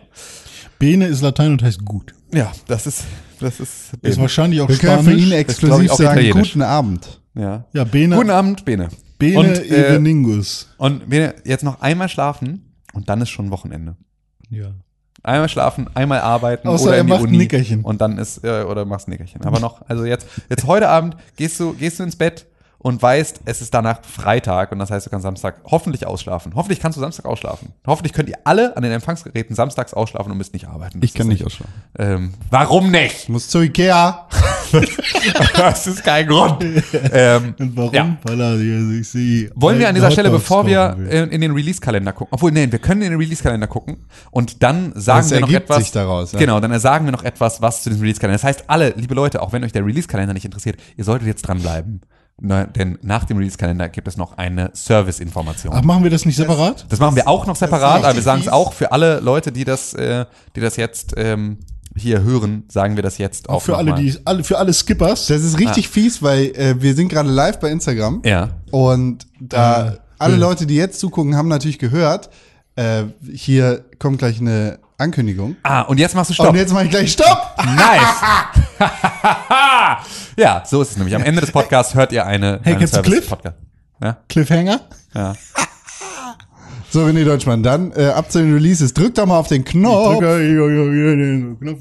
Bene 0.79 1.07
ist 1.07 1.21
Latein 1.21 1.53
und 1.53 1.63
heißt 1.63 1.85
gut. 1.85 2.15
Ja, 2.33 2.51
das 2.67 2.87
ist 2.87 3.05
das 3.41 3.61
ist, 3.61 3.91
Ist 4.03 4.19
wahrscheinlich 4.21 4.61
auch 4.61 4.69
Wir 4.69 4.77
können 4.79 5.03
Spanisch. 5.03 5.21
für 5.21 5.27
ihn 5.27 5.33
exklusiv 5.33 5.93
sagen, 5.93 6.31
guten 6.31 6.63
Abend. 6.63 7.21
ja. 7.35 7.65
ja, 7.73 7.85
Bene, 7.85 8.17
Guten 8.17 8.31
Abend, 8.31 8.65
Bene. 8.65 8.89
Bene 9.23 9.39
Und, 9.39 9.71
äh, 9.71 9.95
Eveningus. 9.95 10.69
Und 10.79 11.09
Bene, 11.09 11.35
jetzt 11.45 11.65
noch 11.65 11.81
einmal 11.81 12.09
schlafen 12.09 12.75
und 12.93 13.09
dann 13.09 13.21
ist 13.21 13.31
schon 13.31 13.51
Wochenende. 13.51 13.97
Ja. 14.51 14.73
Einmal 15.23 15.49
schlafen, 15.49 15.89
einmal 15.95 16.21
arbeiten 16.21 16.67
Außer 16.67 16.87
oder 16.87 16.95
er 16.97 17.01
in 17.03 17.07
die 17.07 17.13
Uni 17.13 17.37
Nickerchen. 17.39 17.83
und 17.83 18.01
dann 18.01 18.19
ist 18.19 18.43
äh, 18.43 18.65
oder 18.65 18.85
machst 18.85 19.07
ein 19.07 19.13
Nickerchen. 19.13 19.43
Aber 19.45 19.61
noch, 19.61 19.81
also 19.89 20.05
jetzt 20.05 20.27
jetzt 20.51 20.67
heute 20.67 20.89
Abend 20.89 21.17
gehst 21.37 21.61
du 21.61 21.75
gehst 21.75 22.01
du 22.01 22.03
ins 22.03 22.17
Bett 22.17 22.47
und 22.83 23.01
weißt, 23.01 23.41
es 23.45 23.63
ist 23.63 23.73
danach 23.73 24.05
Freitag 24.05 24.73
und 24.73 24.79
das 24.79 24.91
heißt, 24.91 25.07
du 25.07 25.11
kannst 25.11 25.23
Samstag 25.23 25.61
hoffentlich 25.65 26.07
ausschlafen. 26.07 26.53
Hoffentlich 26.55 26.81
kannst 26.81 26.97
du 26.97 27.01
Samstag 27.01 27.25
ausschlafen. 27.27 27.73
Hoffentlich 27.87 28.13
könnt 28.13 28.29
ihr 28.29 28.39
alle 28.45 28.77
an 28.77 28.83
den 28.83 28.93
Empfangsgeräten 28.93 29.55
samstags 29.55 29.95
ausschlafen 29.95 30.33
und 30.33 30.39
müsst 30.39 30.53
nicht 30.53 30.67
arbeiten. 30.69 31.01
Das 31.01 31.11
Ich 31.11 31.15
kann 31.15 31.29
nicht 31.29 31.45
ausschlafen. 31.47 31.73
Ähm, 31.99 32.35
warum 32.51 32.91
nicht? 32.91 33.23
Ich 33.25 33.29
muss 33.29 33.49
zu 33.49 33.61
Ikea. 33.61 34.27
das 35.57 35.87
ist 35.87 36.03
kein 36.03 36.27
Grund. 36.27 36.65
ähm, 37.13 37.55
Und 37.59 37.77
warum? 37.77 37.95
Ja. 37.95 38.17
Weil 38.25 38.41
er 38.41 38.57
sich 38.57 39.09
sie 39.09 39.51
Wollen 39.55 39.79
wir 39.79 39.89
an 39.89 39.95
dieser 39.95 40.11
Stelle, 40.11 40.31
bevor 40.31 40.67
wir 40.67 40.97
in 41.31 41.41
den 41.41 41.53
Release-Kalender 41.53 42.13
gucken, 42.13 42.35
obwohl, 42.35 42.51
nee, 42.51 42.71
wir 42.71 42.79
können 42.79 43.03
in 43.03 43.11
den 43.11 43.21
Release-Kalender 43.21 43.67
gucken 43.67 43.99
und 44.31 44.63
dann 44.63 44.93
sagen 44.97 45.21
Das 45.21 45.31
wir 45.31 45.41
noch 45.41 45.51
etwas. 45.51 45.79
sich 45.79 45.93
daraus, 45.93 46.33
ja. 46.33 46.39
Genau, 46.39 46.59
dann 46.59 46.79
sagen 46.81 47.05
wir 47.05 47.13
noch 47.13 47.23
etwas, 47.25 47.63
was 47.63 47.83
zu 47.83 47.91
diesem 47.91 48.03
Release-Kalender. 48.03 48.35
Das 48.39 48.45
heißt, 48.45 48.65
alle, 48.69 48.91
liebe 48.97 49.15
Leute, 49.15 49.43
auch 49.43 49.53
wenn 49.53 49.63
euch 49.63 49.73
der 49.73 49.85
Release-Kalender 49.85 50.35
nicht 50.35 50.45
interessiert, 50.45 50.77
ihr 50.97 51.05
solltet 51.05 51.29
jetzt 51.29 51.43
dranbleiben. 51.43 52.01
Na, 52.45 52.65
denn 52.67 52.99
nach 53.03 53.25
dem 53.25 53.37
Release-Kalender 53.37 53.89
gibt 53.89 54.09
es 54.09 54.17
noch 54.17 54.37
eine 54.37 54.73
Service-Information. 54.75 55.73
Ach, 55.77 55.83
machen 55.83 56.03
wir 56.03 56.11
das 56.11 56.25
nicht 56.27 56.35
separat? 56.35 56.87
Das 56.89 56.99
machen 56.99 57.15
wir 57.15 57.29
auch 57.29 57.47
noch 57.47 57.55
separat, 57.55 58.03
aber 58.03 58.17
wir 58.17 58.23
sagen 58.23 58.41
es 58.41 58.49
auch 58.49 58.73
für 58.73 58.91
alle 58.91 59.21
Leute, 59.21 59.53
die 59.53 59.65
das, 59.65 59.95
äh, 59.95 60.25
die 60.57 60.61
das 60.61 60.75
jetzt 60.77 61.15
ähm, 61.17 61.59
hier 61.97 62.25
hören, 62.25 62.65
sagen 62.69 62.97
wir 62.97 63.05
das 63.05 63.19
jetzt 63.19 63.49
auch. 63.49 63.63
Für 63.63 63.73
noch 63.73 63.79
alle, 63.79 63.91
mal. 63.93 64.01
die, 64.01 64.19
alle, 64.25 64.43
für 64.43 64.59
alle 64.59 64.73
Skippers. 64.73 65.29
Das 65.29 65.43
ist 65.43 65.61
richtig 65.61 65.89
fies, 65.89 66.21
weil 66.21 66.47
äh, 66.57 66.75
wir 66.83 66.95
sind 66.95 67.09
gerade 67.11 67.29
live 67.31 67.61
bei 67.61 67.71
Instagram. 67.71 68.23
Ja. 68.25 68.49
Und 68.73 69.27
da 69.39 69.93
Äh, 69.93 69.99
alle 70.19 70.35
äh. 70.35 70.39
Leute, 70.39 70.67
die 70.67 70.75
jetzt 70.75 70.99
zugucken, 70.99 71.37
haben 71.37 71.49
natürlich 71.49 71.79
gehört, 71.79 72.29
äh, 72.75 73.05
hier 73.33 73.85
kommt 74.01 74.19
gleich 74.19 74.41
eine 74.41 74.81
Ankündigung. 74.99 75.57
Ah, 75.63 75.83
und 75.83 75.99
jetzt 75.99 76.15
machst 76.15 76.31
du 76.31 76.35
Stopp. 76.35 76.51
Und 76.51 76.57
jetzt 76.57 76.73
mache 76.73 76.85
ich 76.85 76.91
gleich 76.91 77.13
Stopp! 77.13 77.57
Nice. 77.65 78.23
ja, 80.37 80.63
so 80.67 80.83
ist 80.83 80.93
es 80.93 80.97
nämlich. 80.97 81.15
Am 81.15 81.23
Ende 81.23 81.41
des 81.41 81.51
Podcasts 81.51 81.95
hört 81.95 82.13
ihr 82.13 82.27
eine. 82.27 82.61
Hey, 82.63 82.73
einen 82.73 82.79
kennst 82.79 82.97
du 82.97 83.03
Cliff? 83.03 83.29
Podcast. 83.29 83.57
Ja. 84.01 84.19
Cliffhanger? 84.29 84.81
Ja. 85.15 85.35
So, 86.91 87.07
René 87.07 87.25
Deutschmann, 87.25 87.63
dann 87.63 87.93
äh, 87.93 88.09
ab 88.09 88.31
zu 88.31 88.39
den 88.39 88.53
Releases. 88.53 88.93
Drück 88.93 89.15
doch 89.15 89.25
mal 89.25 89.39
auf 89.39 89.49
den 89.49 89.65
Knopf. 89.65 90.19
Drücker, 90.19 90.39
hier, 90.39 90.69
hier, 90.69 90.93
hier, 90.93 91.17
den 91.17 91.59
Knopf 91.59 91.81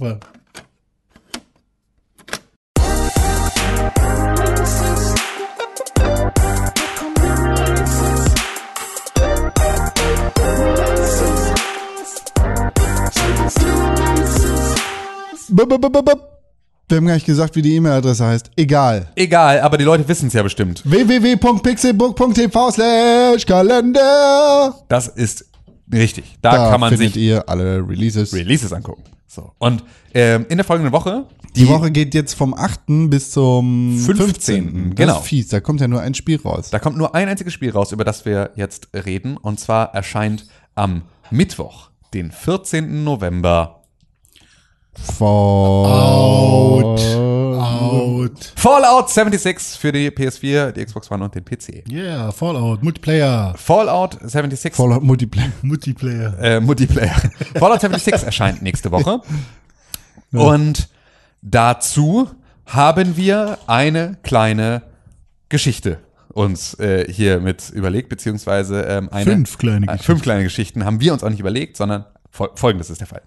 Wir 15.70 16.98
haben 16.98 17.06
gar 17.08 17.14
nicht 17.14 17.26
gesagt, 17.26 17.56
wie 17.56 17.62
die 17.62 17.76
E-Mail-Adresse 17.76 18.26
heißt. 18.26 18.52
Egal. 18.58 19.08
Egal, 19.16 19.62
aber 19.62 19.78
die 19.78 19.84
Leute 19.86 20.06
wissen 20.08 20.28
es 20.28 20.34
ja 20.34 20.44
bestimmt. 20.44 20.82
www.pixelbook.tv 20.86 22.72
slash 22.72 23.46
Kalender. 23.46 24.76
Das 24.90 25.08
ist 25.08 25.46
richtig. 25.94 26.38
Da, 26.42 26.52
Da 26.52 26.70
kann 26.72 26.80
man 26.82 26.90
findet 26.92 27.14
sich 27.14 27.24
ihr 27.24 27.48
alle 27.48 27.78
Releases. 27.88 28.34
Releases 28.34 28.74
angucken. 28.74 29.04
So. 29.28 29.52
Und 29.60 29.84
ähm, 30.14 30.46
in 30.50 30.58
der 30.58 30.66
folgenden 30.66 30.92
Woche, 30.92 31.26
Die 31.56 31.68
Woche 31.70 31.90
geht 31.92 32.14
jetzt 32.14 32.34
vom 32.34 32.54
8. 32.54 32.82
bis 33.10 33.32
zum 33.32 33.98
15.. 33.98 34.26
15. 34.26 34.90
Das 34.90 34.96
Genau. 34.98 35.18
ist 35.20 35.26
fies, 35.26 35.48
da 35.48 35.62
kommt 35.62 35.80
ja 35.80 35.88
nur 35.88 36.02
ein 36.02 36.14
Spiel 36.14 36.42
raus. 36.42 36.70
da 36.72 36.80
kommt 36.80 36.98
nur 36.98 37.16
ein 37.16 37.30
einziges 37.30 37.54
Spiel 37.54 37.72
raus, 37.72 37.94
über 37.94 38.04
das 38.04 38.26
wir 38.26 38.52
jetzt 38.56 38.90
reden. 38.94 39.38
Und 39.38 39.60
zwar 39.62 39.94
erscheint 39.96 40.46
am 40.76 41.04
Mittwoch, 41.30 41.90
den 42.14 42.32
14. 42.32 43.06
November, 43.06 43.81
Out. 45.90 47.00
Out. 47.00 48.54
Fallout 48.56 49.10
76 49.10 49.80
für 49.80 49.92
die 49.92 50.10
PS4, 50.10 50.72
die 50.72 50.86
Xbox 50.86 51.10
One 51.10 51.24
und 51.24 51.34
den 51.34 51.44
PC. 51.46 51.84
Yeah, 51.90 52.32
Fallout, 52.32 52.84
Multiplayer. 52.84 53.54
Fallout 53.58 54.18
76 54.22 54.76
Fallout 54.76 55.04
Multiplayer. 55.04 55.52
Multiplayer. 55.62 56.38
äh, 56.40 56.60
Multiplayer. 56.60 57.16
Fallout 57.58 57.82
76 57.82 58.24
erscheint 58.24 58.62
nächste 58.62 58.92
Woche. 58.92 59.22
Und 60.32 60.90
dazu 61.42 62.30
haben 62.66 63.18
wir 63.18 63.58
eine 63.68 64.18
kleine 64.24 64.84
Geschichte 65.50 66.00
uns 66.30 66.74
äh, 66.80 67.12
hier 67.12 67.40
mit 67.40 67.70
überlegt, 67.72 68.08
beziehungsweise 68.10 68.84
ähm, 68.84 69.10
eine, 69.12 69.32
Fünf 69.32 69.58
kleine 69.58 69.86
äh, 69.86 69.88
Geschichten. 69.88 70.06
fünf 70.06 70.22
kleine 70.22 70.44
Geschichten 70.44 70.86
haben 70.86 71.02
wir 71.02 71.14
uns 71.14 71.24
auch 71.24 71.30
nicht 71.30 71.40
überlegt, 71.42 71.76
sondern 71.78 72.06
fol 72.30 72.50
folgendes 72.56 72.90
ist 72.90 73.02
der 73.02 73.08
Fall. 73.08 73.24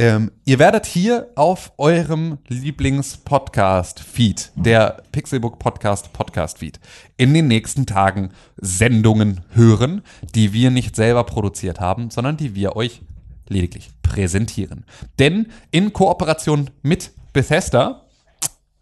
Ähm, 0.00 0.32
ihr 0.46 0.58
werdet 0.58 0.86
hier 0.86 1.28
auf 1.34 1.72
eurem 1.76 2.38
Lieblings-Podcast-Feed, 2.48 4.52
der 4.54 5.02
Pixelbook 5.12 5.58
Podcast 5.58 6.14
Podcast-Feed, 6.14 6.80
in 7.18 7.34
den 7.34 7.48
nächsten 7.48 7.84
Tagen 7.84 8.30
Sendungen 8.56 9.42
hören, 9.50 10.00
die 10.34 10.54
wir 10.54 10.70
nicht 10.70 10.96
selber 10.96 11.24
produziert 11.24 11.80
haben, 11.80 12.08
sondern 12.08 12.38
die 12.38 12.54
wir 12.54 12.76
euch 12.76 13.02
lediglich 13.46 13.90
präsentieren. 14.00 14.86
Denn 15.18 15.48
in 15.70 15.92
Kooperation 15.92 16.70
mit 16.80 17.10
Bethesda 17.34 18.06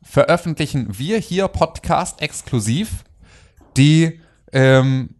veröffentlichen 0.00 1.00
wir 1.00 1.18
hier 1.18 1.48
Podcast 1.48 2.22
exklusiv 2.22 3.02
die 3.76 4.20
ähm, 4.52 5.16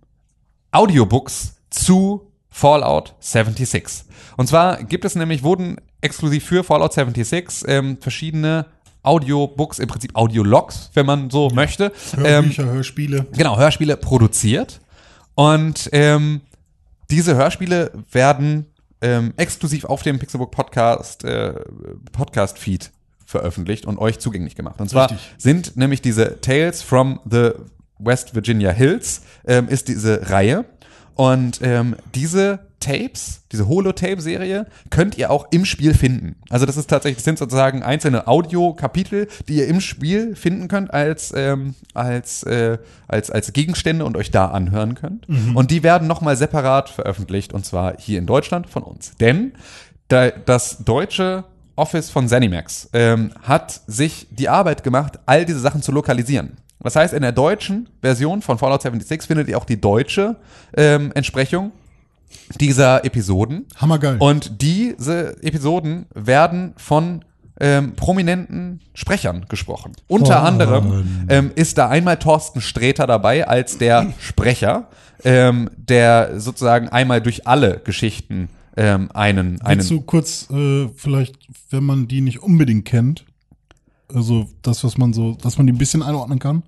Audiobooks 0.71 1.57
zu 1.71 2.31
Fallout 2.51 3.17
76. 3.19 4.05
Und 4.37 4.47
zwar 4.47 4.85
gibt 4.85 5.05
es 5.05 5.17
nämlich, 5.17 5.43
wurden 5.43 5.79
exklusiv 6.01 6.45
für 6.45 6.65
Fallout 6.65 6.93
76 6.93 7.65
ähm, 7.69 7.99
verschiedene 8.01 8.67
Audiobooks, 9.03 9.79
im 9.79 9.89
Prinzip 9.89 10.15
Audiologs, 10.15 10.91
wenn 10.95 11.07
man 11.07 11.31
so 11.31 11.51
möchte, 11.51 11.93
ähm, 12.17 12.25
Hörbücher, 12.25 12.65
Hörspiele. 12.67 13.27
genau, 13.33 13.57
Hörspiele 13.57 13.97
produziert. 13.97 14.81
Und 15.35 15.89
ähm, 15.93 16.41
diese 17.11 17.37
Hörspiele 17.37 17.93
werden 18.11 18.67
ähm, 19.01 19.33
exklusiv 19.37 19.85
auf 19.85 20.03
dem 20.03 20.19
Pixelbook 20.19 20.51
Podcast, 20.51 21.25
äh, 21.25 21.55
Podcast 22.13 22.59
Feed 22.59 22.91
veröffentlicht 23.25 23.87
und 23.87 23.99
euch 23.99 24.19
zugänglich 24.19 24.57
gemacht. 24.57 24.81
Und 24.81 24.91
zwar 24.91 25.11
Richtig. 25.11 25.35
sind 25.39 25.77
nämlich 25.77 26.03
diese 26.03 26.41
Tales 26.41 26.83
from 26.83 27.21
the 27.31 27.51
West 27.99 28.35
Virginia 28.35 28.71
Hills 28.71 29.23
ähm, 29.47 29.69
ist 29.69 29.89
diese 29.89 30.31
Reihe. 30.31 30.65
Und 31.15 31.61
ähm, 31.63 31.97
diese 32.15 32.68
Tapes, 32.81 33.43
diese 33.51 33.69
Holotape-Serie, 33.69 34.67
könnt 34.91 35.19
ihr 35.19 35.31
auch 35.31 35.49
im 35.51 35.65
Spiel 35.65 35.95
finden. 35.95 36.37
Also 36.49 36.67
das 36.67 36.77
ist 36.77 36.89
tatsächlich, 36.89 37.19
das 37.19 37.25
sind 37.25 37.39
sozusagen 37.39 37.83
einzelne 37.83 38.27
Audio-Kapitel, 38.27 39.29
die 39.49 39.57
ihr 39.57 39.67
im 39.67 39.81
Spiel 39.81 40.37
finden 40.37 40.69
könnt 40.69 40.93
als, 40.93 41.33
ähm, 41.37 41.75
als, 41.95 42.43
äh, 42.45 42.79
als, 43.09 43.31
als 43.31 43.53
Gegenstände 43.53 44.05
und 44.05 44.17
euch 44.17 44.31
da 44.31 44.47
anhören 44.47 44.95
könnt. 44.95 45.29
Und 45.55 45.71
die 45.71 45.83
werden 45.83 46.07
nochmal 46.09 46.37
separat 46.37 46.89
veröffentlicht 46.89 47.53
und 47.53 47.65
zwar 47.65 47.97
hier 47.99 48.19
in 48.19 48.27
Deutschland 48.27 48.69
von 48.69 48.83
uns. 48.83 49.13
Denn 49.21 49.53
da, 50.09 50.31
das 50.31 50.79
deutsche 50.85 51.45
Office 51.77 52.11
von 52.11 52.29
Zenimax 52.29 52.91
ähm, 52.93 53.33
hat 53.43 53.81
sich 53.87 54.27
die 54.31 54.49
Arbeit 54.49 54.83
gemacht, 54.83 55.19
all 55.27 55.45
diese 55.45 55.61
Sachen 55.61 55.83
zu 55.83 55.93
lokalisieren. 55.93 56.57
Das 56.81 56.97
heißt, 56.97 57.13
in 57.13 57.23
der 57.23 57.33
deutschen 57.33 57.89
Version 58.03 58.43
von 58.43 58.59
Fallout 58.59 58.83
76 58.83 59.27
findet 59.27 59.49
ihr 59.49 59.59
auch 59.59 59.65
die 59.65 59.81
deutsche 59.81 60.37
ähm, 60.77 61.11
Entsprechung 61.15 61.73
dieser 62.61 63.05
Episoden. 63.05 63.67
Hammergeil. 63.77 64.17
Und 64.19 64.63
diese 64.63 65.43
Episoden 65.43 66.07
werden 66.15 66.75
von 66.77 67.25
ähm, 67.61 67.95
prominenten 67.97 68.81
Sprechern 68.95 69.47
gesprochen. 69.49 69.93
Unter 70.07 70.43
anderem 70.43 71.27
ähm, 71.29 71.51
ist 71.55 71.79
da 71.79 71.89
einmal 71.89 72.19
Thorsten 72.19 72.61
Sträter 72.61 73.07
dabei 73.07 73.49
als 73.49 73.79
der 73.79 74.13
Sprecher, 74.21 74.89
ähm, 75.25 75.71
der 75.77 76.41
sozusagen 76.41 76.89
einmal 76.89 77.21
durch 77.21 77.47
alle 77.47 77.81
Geschichten 77.81 78.49
ähm, 78.77 79.11
einen, 79.13 79.61
einen 79.61 79.81
Willst 79.81 79.91
du 79.91 80.01
kurz, 80.03 80.49
äh, 80.51 80.89
vielleicht, 80.95 81.37
wenn 81.71 81.83
man 81.83 82.07
die 82.07 82.21
nicht 82.21 82.43
unbedingt 82.43 82.85
kennt, 82.85 83.25
also 84.15 84.49
das, 84.63 84.85
was 84.85 84.97
man 84.97 85.13
so, 85.13 85.35
dass 85.35 85.59
man 85.59 85.67
die 85.67 85.73
ein 85.73 85.79
bisschen 85.79 86.03
einordnen 86.03 86.39
kann? 86.39 86.63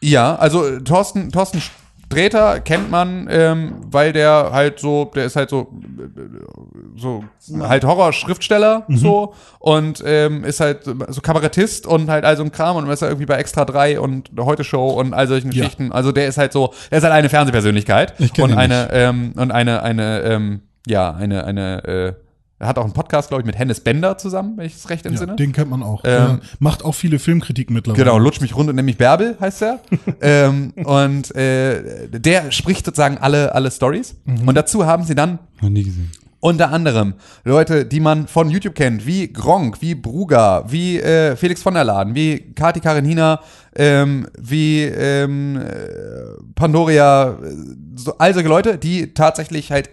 Ja, 0.00 0.36
also 0.36 0.64
äh, 0.64 0.80
Thorsten, 0.82 1.32
Thorsten 1.32 1.60
Sträter 2.10 2.60
kennt 2.60 2.90
man, 2.90 3.28
ähm, 3.30 3.74
weil 3.90 4.14
der 4.14 4.50
halt 4.50 4.80
so, 4.80 5.04
der 5.14 5.26
ist 5.26 5.36
halt 5.36 5.50
so, 5.50 5.68
so 6.96 7.22
halt 7.60 7.84
Horrorschriftsteller 7.84 8.84
so 8.88 9.34
und 9.58 10.02
ähm, 10.06 10.42
ist 10.44 10.60
halt 10.60 10.84
so 10.84 11.20
Kabarettist 11.20 11.86
und 11.86 12.08
halt 12.08 12.24
also 12.24 12.42
ein 12.42 12.50
Kram 12.50 12.76
und 12.76 12.88
ist 12.88 13.02
halt 13.02 13.12
irgendwie 13.12 13.26
bei 13.26 13.36
Extra 13.36 13.66
3 13.66 14.00
und 14.00 14.30
Heute 14.40 14.64
Show 14.64 14.88
und 14.88 15.12
all 15.12 15.28
solchen 15.28 15.52
Ja. 15.52 15.58
Geschichten. 15.64 15.92
Also 15.92 16.10
der 16.10 16.28
ist 16.28 16.38
halt 16.38 16.52
so, 16.52 16.72
er 16.90 16.98
ist 16.98 17.04
halt 17.04 17.12
eine 17.12 17.28
Fernsehpersönlichkeit 17.28 18.14
Ich 18.18 18.40
und 18.40 18.54
eine 18.54 18.88
ähm, 18.92 19.32
und 19.36 19.50
eine 19.50 19.82
eine 19.82 20.20
ähm, 20.22 20.62
ja 20.86 21.12
eine 21.12 21.44
eine 21.44 21.84
äh, 21.84 22.12
er 22.60 22.66
hat 22.68 22.78
auch 22.78 22.84
einen 22.84 22.92
Podcast, 22.92 23.28
glaube 23.28 23.42
ich, 23.42 23.46
mit 23.46 23.56
Hennes 23.58 23.80
Bender 23.80 24.18
zusammen, 24.18 24.54
wenn 24.56 24.66
ich 24.66 24.74
es 24.74 24.90
recht 24.90 25.04
Ja, 25.04 25.10
entsinne. 25.10 25.36
den 25.36 25.52
kennt 25.52 25.70
man 25.70 25.82
auch. 25.82 26.02
Ähm, 26.04 26.40
macht 26.58 26.84
auch 26.84 26.94
viele 26.94 27.18
Filmkritiken 27.18 27.74
mittlerweile. 27.74 28.02
Genau, 28.04 28.18
Lutsch 28.18 28.40
mich 28.40 28.56
rund 28.56 28.68
und 28.68 28.76
nenn 28.76 28.84
mich 28.84 28.98
Bärbel, 28.98 29.36
heißt 29.40 29.62
er. 29.62 29.80
ähm, 30.20 30.72
und 30.84 31.34
äh, 31.36 32.08
der 32.08 32.50
spricht 32.50 32.84
sozusagen 32.84 33.18
alle, 33.18 33.54
alle 33.54 33.70
Stories. 33.70 34.16
Und 34.44 34.54
dazu 34.54 34.86
haben 34.86 35.04
sie 35.04 35.14
dann 35.14 35.38
Noch 35.60 35.68
nie 35.68 35.84
gesehen. 35.84 36.10
unter 36.40 36.70
anderem 36.72 37.14
Leute, 37.44 37.84
die 37.86 38.00
man 38.00 38.26
von 38.26 38.50
YouTube 38.50 38.74
kennt, 38.74 39.06
wie 39.06 39.32
Gronk, 39.32 39.80
wie 39.80 39.94
Bruger, 39.94 40.64
wie 40.68 40.98
äh, 41.00 41.36
Felix 41.36 41.62
von 41.62 41.74
der 41.74 41.84
Laden, 41.84 42.14
wie 42.16 42.40
Kati 42.54 42.80
Karenina, 42.80 43.40
ähm, 43.76 44.26
wie 44.36 44.82
ähm, 44.82 45.56
äh, 45.56 46.42
Pandoria, 46.56 47.38
so, 47.94 48.16
all 48.18 48.34
solche 48.34 48.48
Leute, 48.48 48.78
die 48.78 49.14
tatsächlich 49.14 49.70
halt 49.70 49.90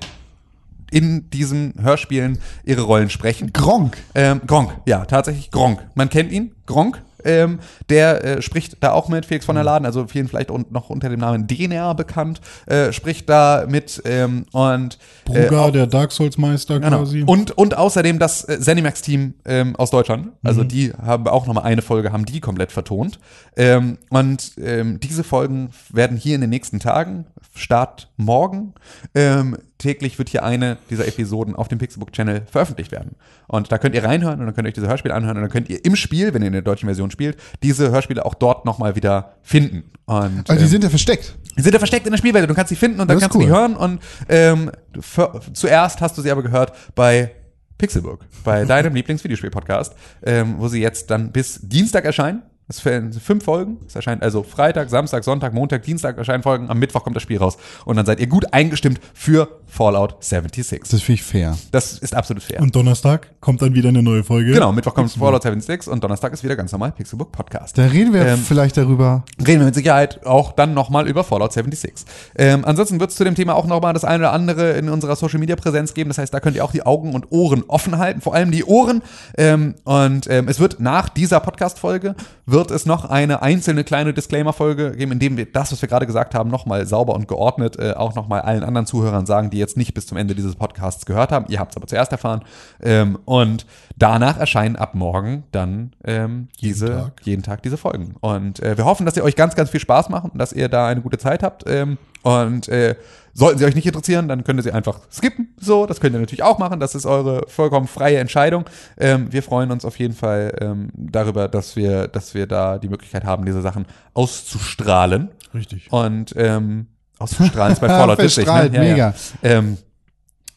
in 0.92 1.30
diesen 1.30 1.74
Hörspielen 1.82 2.40
ihre 2.64 2.82
Rollen 2.84 3.10
sprechen. 3.10 3.52
Gronk. 3.54 3.98
Ähm, 4.14 4.42
Gronk, 4.46 4.72
ja, 4.86 5.06
tatsächlich 5.06 5.52
Gronk. 5.52 5.86
Man 5.96 6.10
kennt 6.10 6.32
ihn, 6.32 6.52
Gronk. 6.66 7.02
Ähm, 7.26 7.60
der 7.90 8.24
äh, 8.24 8.42
spricht 8.44 8.78
da 8.82 8.92
auch 8.92 9.10
mit, 9.10 9.26
Felix 9.26 9.46
von 9.46 9.56
der 9.56 9.64
Laden, 9.64 9.86
also 9.86 10.06
vielen 10.06 10.28
vielleicht 10.28 10.52
un 10.52 10.68
noch 10.70 10.92
unter 10.92 11.10
dem 11.10 11.20
Namen 11.20 11.48
DNR 11.48 11.96
bekannt, 11.96 12.40
äh, 12.68 12.94
spricht 12.94 13.28
da 13.28 13.66
mit 13.68 14.00
ähm, 14.06 14.46
und 14.52 15.00
äh, 15.34 15.48
Bruger, 15.48 15.72
der 15.72 15.88
Dark 15.88 16.12
Souls 16.12 16.38
Meister 16.38 16.80
Genau. 16.80 17.00
quasi. 17.00 17.24
Und, 17.26 17.58
und 17.58 17.78
außerdem 17.78 18.20
das 18.20 18.48
äh, 18.48 18.60
Zenimax-Team 18.60 19.34
ähm, 19.46 19.76
aus 19.76 19.90
Deutschland. 19.90 20.34
Also 20.44 20.64
die 20.64 20.94
haben 20.94 21.28
auch 21.28 21.48
nochmal 21.48 21.64
eine 21.64 21.82
Folge, 21.82 22.12
haben 22.14 22.26
die 22.26 22.42
komplett 22.42 22.72
vertont. 22.72 23.20
Ähm, 23.58 23.98
und 24.10 24.52
ähm, 24.62 25.00
diese 25.00 25.24
Folgen 25.24 25.72
werden 25.92 26.18
hier 26.18 26.36
in 26.36 26.42
den 26.42 26.52
nächsten 26.52 26.80
Tagen, 26.80 27.26
Start 27.56 28.10
morgen, 28.18 28.74
ähm, 29.16 29.58
täglich 29.78 30.18
wird 30.18 30.30
hier 30.30 30.44
eine 30.44 30.78
dieser 30.90 31.08
Episoden 31.08 31.56
auf 31.56 31.68
dem 31.68 31.80
Pixelbook-Channel 31.80 32.44
veröffentlicht 32.50 32.92
werden. 32.92 33.16
Und 33.48 33.72
da 33.72 33.78
könnt 33.78 33.96
ihr 33.96 34.04
reinhören 34.04 34.40
und 34.40 34.46
dann 34.46 34.56
könnt 34.56 34.66
ihr 34.66 34.70
euch 34.70 34.74
diese 34.76 34.88
Hörspiele 34.88 35.14
anhören 35.14 35.38
und 35.38 35.44
dann 35.44 35.52
könnt 35.52 35.70
ihr 35.70 35.84
im 35.84 35.96
Spiel, 35.96 36.34
wenn 36.34 36.42
ihr 36.42 36.48
in 36.48 36.54
der 36.54 36.62
deutschen 36.62 36.88
Version 36.88 37.12
spielt, 37.12 37.38
diese 37.62 37.92
Hörspiele 37.92 38.26
auch 38.26 38.34
dort 38.34 38.66
nochmal 38.66 38.96
wieder 38.96 39.34
finden. 39.42 39.92
Und, 40.06 40.50
Also 40.50 40.54
die 40.54 40.64
ähm, 40.64 40.68
sind 40.68 40.84
ja 40.84 40.90
versteckt. 40.90 41.38
die 41.58 41.62
sind 41.62 41.74
ja 41.74 41.80
versteckt 41.80 42.06
in 42.06 42.12
der 42.12 42.18
Spielwelt. 42.18 42.50
Du 42.50 42.54
kannst 42.54 42.70
sie 42.70 42.76
finden 42.76 43.02
und 43.02 43.10
dann 43.10 43.20
kannst 43.20 43.36
du 43.36 43.40
die 43.40 43.46
cool. 43.46 43.52
hören. 43.52 43.76
Und 43.76 44.02
ähm, 44.30 44.72
für, 45.00 45.42
zuerst 45.54 46.02
hast 46.02 46.18
du 46.18 46.22
sie 46.22 46.32
aber 46.32 46.44
gehört 46.44 46.74
bei 46.96 47.32
Pixelburg, 47.78 48.26
bei 48.44 48.64
deinem 48.66 48.96
Lieblingsvideospiel-Podcast, 48.96 49.94
ähm, 50.24 50.56
wo 50.58 50.68
sie 50.68 50.82
jetzt 50.82 51.12
dann 51.12 51.32
bis 51.32 51.60
Dienstag 51.62 52.06
erscheinen. 52.06 52.44
Es 52.68 52.80
fehlen 52.80 53.14
fünf 53.14 53.44
Folgen. 53.44 53.78
Es 53.86 53.96
erscheint 53.96 54.24
also 54.24 54.42
Freitag, 54.42 54.90
Samstag, 54.90 55.24
Sonntag, 55.24 55.54
Montag, 55.54 55.84
Dienstag 55.84 56.18
erscheinen 56.18 56.42
Folgen. 56.42 56.68
Am 56.70 56.80
Mittwoch 56.80 57.04
kommt 57.04 57.16
das 57.16 57.22
Spiel 57.22 57.38
raus. 57.38 57.58
Und 57.86 57.96
dann 57.98 58.08
seid 58.08 58.20
ihr 58.20 58.26
gut 58.26 58.52
eingestimmt 58.54 59.00
für 59.14 59.48
Fallout 59.68 60.16
76. 60.24 60.82
Das 60.90 61.02
finde 61.02 61.14
ich 61.14 61.24
fair. 61.24 61.56
Das 61.72 62.00
ist 62.00 62.16
absolut 62.16 62.42
fair. 62.42 62.62
Und 62.62 62.76
Donnerstag 62.76 63.40
kommt 63.40 63.62
dann 63.62 63.76
wieder 63.76 63.90
eine 63.90 64.02
neue 64.02 64.24
Folge. 64.24 64.52
genau, 64.52 64.72
Mittwoch 64.72 64.96
kommt 64.96 65.12
Fallout 65.12 65.44
76 65.44 65.92
und 65.92 66.04
Donnerstag 66.04 66.34
ist 66.34 66.44
wieder 66.44 66.56
ganz 66.56 66.72
normal 66.72 66.92
Pixelbook 66.92 67.32
Podcast. 67.32 67.78
Da 67.78 67.86
reden 67.86 68.14
wir 68.14 68.26
Ähm, 68.26 68.40
vielleicht 68.40 68.78
darüber. 68.78 69.24
Reden 69.46 69.60
wir 69.60 69.66
mit 69.66 69.76
Sicherheit 69.76 70.26
auch 70.26 70.52
dann 70.54 70.74
nochmal 70.74 71.08
über 71.08 71.24
Fallout 71.24 71.54
76. 71.54 72.06
Ähm, 72.36 72.66
ansonsten 72.66 73.00
wird 73.00 73.12
es 73.12 73.16
zu 73.16 73.24
dem 73.24 73.36
Thema 73.36 73.54
auch 73.54 73.68
nochmal 73.68 73.94
das 73.94 74.06
eine 74.06 74.24
oder 74.24 74.34
andere 74.34 74.72
in 74.72 74.90
unserer 74.90 75.16
Social 75.16 75.40
Media 75.40 75.56
Präsenz 75.56 75.94
geben. 75.94 76.10
Das 76.10 76.18
heißt, 76.18 76.34
da 76.34 76.40
könnt 76.40 76.56
ihr 76.56 76.66
auch 76.66 76.72
die 76.72 76.84
Augen 76.84 77.14
und 77.14 77.32
Ohren 77.32 77.64
offen 77.68 78.00
halten, 78.00 78.22
vor 78.22 78.34
allem 78.34 78.50
die 78.52 78.64
Ohren. 78.64 79.04
Ähm, 79.38 79.76
und 79.84 80.28
ähm, 80.32 80.48
es 80.48 80.60
wird 80.60 80.80
nach 80.80 81.10
dieser 81.10 81.40
Podcast-Folge 81.42 82.16
wird 82.56 82.72
es 82.72 82.86
noch 82.86 83.04
eine 83.04 83.42
einzelne 83.42 83.84
kleine 83.84 84.14
Disclaimer-Folge 84.14 84.92
geben, 84.92 85.12
in 85.12 85.20
dem 85.20 85.36
wir 85.36 85.46
das, 85.46 85.74
was 85.74 85.82
wir 85.82 85.90
gerade 85.90 86.06
gesagt 86.06 86.34
haben, 86.34 86.50
nochmal 86.50 86.86
sauber 86.86 87.14
und 87.14 87.28
geordnet 87.28 87.78
äh, 87.78 87.92
auch 87.92 88.16
nochmal 88.16 88.42
allen 88.42 88.64
anderen 88.64 88.88
Zuhörern 88.88 89.26
sagen, 89.26 89.50
die 89.50 89.58
jetzt 89.58 89.76
nicht 89.76 89.94
bis 89.94 90.08
zum 90.08 90.18
Ende 90.18 90.36
dieses 90.36 90.56
Podcasts 90.56 91.06
gehört 91.06 91.34
haben. 91.34 91.48
Ihr 91.50 91.60
habt 91.60 91.72
es 91.72 91.78
aber 91.78 91.88
zuerst 91.88 92.14
erfahren. 92.14 92.44
Ähm, 92.82 93.20
und 93.26 93.66
danach 93.98 94.38
erscheinen 94.38 94.78
ab 94.78 94.96
morgen 94.96 95.44
dann 95.52 95.92
ähm, 96.06 96.48
diese 96.62 96.88
Tag. 96.88 97.22
jeden 97.24 97.44
Tag 97.44 97.62
diese 97.62 97.76
Folgen. 97.76 98.16
Und 98.22 98.62
äh, 98.64 98.78
wir 98.78 98.86
hoffen, 98.86 99.06
dass 99.06 99.18
ihr 99.18 99.26
euch 99.26 99.36
ganz, 99.36 99.56
ganz 99.56 99.70
viel 99.70 99.82
Spaß 99.82 100.08
machen 100.08 100.32
und 100.32 100.40
dass 100.40 100.54
ihr 100.54 100.70
da 100.70 100.88
eine 100.88 101.02
gute 101.02 101.18
Zeit 101.18 101.44
habt. 101.44 101.66
Ähm, 101.68 101.98
und 102.26 102.68
äh, 102.70 102.96
sollten 103.34 103.60
sie 103.60 103.66
euch 103.66 103.76
nicht 103.76 103.86
interessieren, 103.86 104.28
dann 104.28 104.44
könnt 104.44 104.60
ihr 104.60 104.64
sie 104.64 104.72
einfach 104.72 105.00
skippen. 105.12 105.54
So, 105.60 105.86
das 105.86 106.00
könnt 106.00 106.16
ihr 106.16 106.20
natürlich 106.20 106.42
auch 106.42 106.58
machen. 106.58 106.80
Das 106.80 106.96
ist 106.96 107.06
eure 107.06 107.46
vollkommen 107.48 107.88
freie 107.88 108.18
Entscheidung. 108.18 108.66
Ähm, 108.98 109.32
wir 109.32 109.44
freuen 109.44 109.70
uns 109.70 109.86
auf 109.86 110.00
jeden 110.00 110.16
Fall 110.16 110.56
ähm, 110.60 110.90
darüber, 110.96 111.48
dass 111.48 111.76
wir, 111.76 112.08
dass 112.08 112.34
wir 112.34 112.48
da 112.48 112.80
die 112.80 112.90
Möglichkeit 112.90 113.26
haben, 113.26 113.46
diese 113.46 113.62
Sachen 113.62 113.86
auszustrahlen. 114.16 115.30
Richtig. 115.54 115.92
Und 115.92 116.34
ähm, 116.36 116.88
auszustrahlen 117.20 117.74
ist 117.74 117.80
bei 117.80 117.90
Fallout 117.90 118.18
witzig. 118.18 118.48
Ne? 118.48 118.70
Ja, 118.74 118.80
mega. 118.80 118.96
Ja. 118.98 119.14
Ähm, 119.44 119.78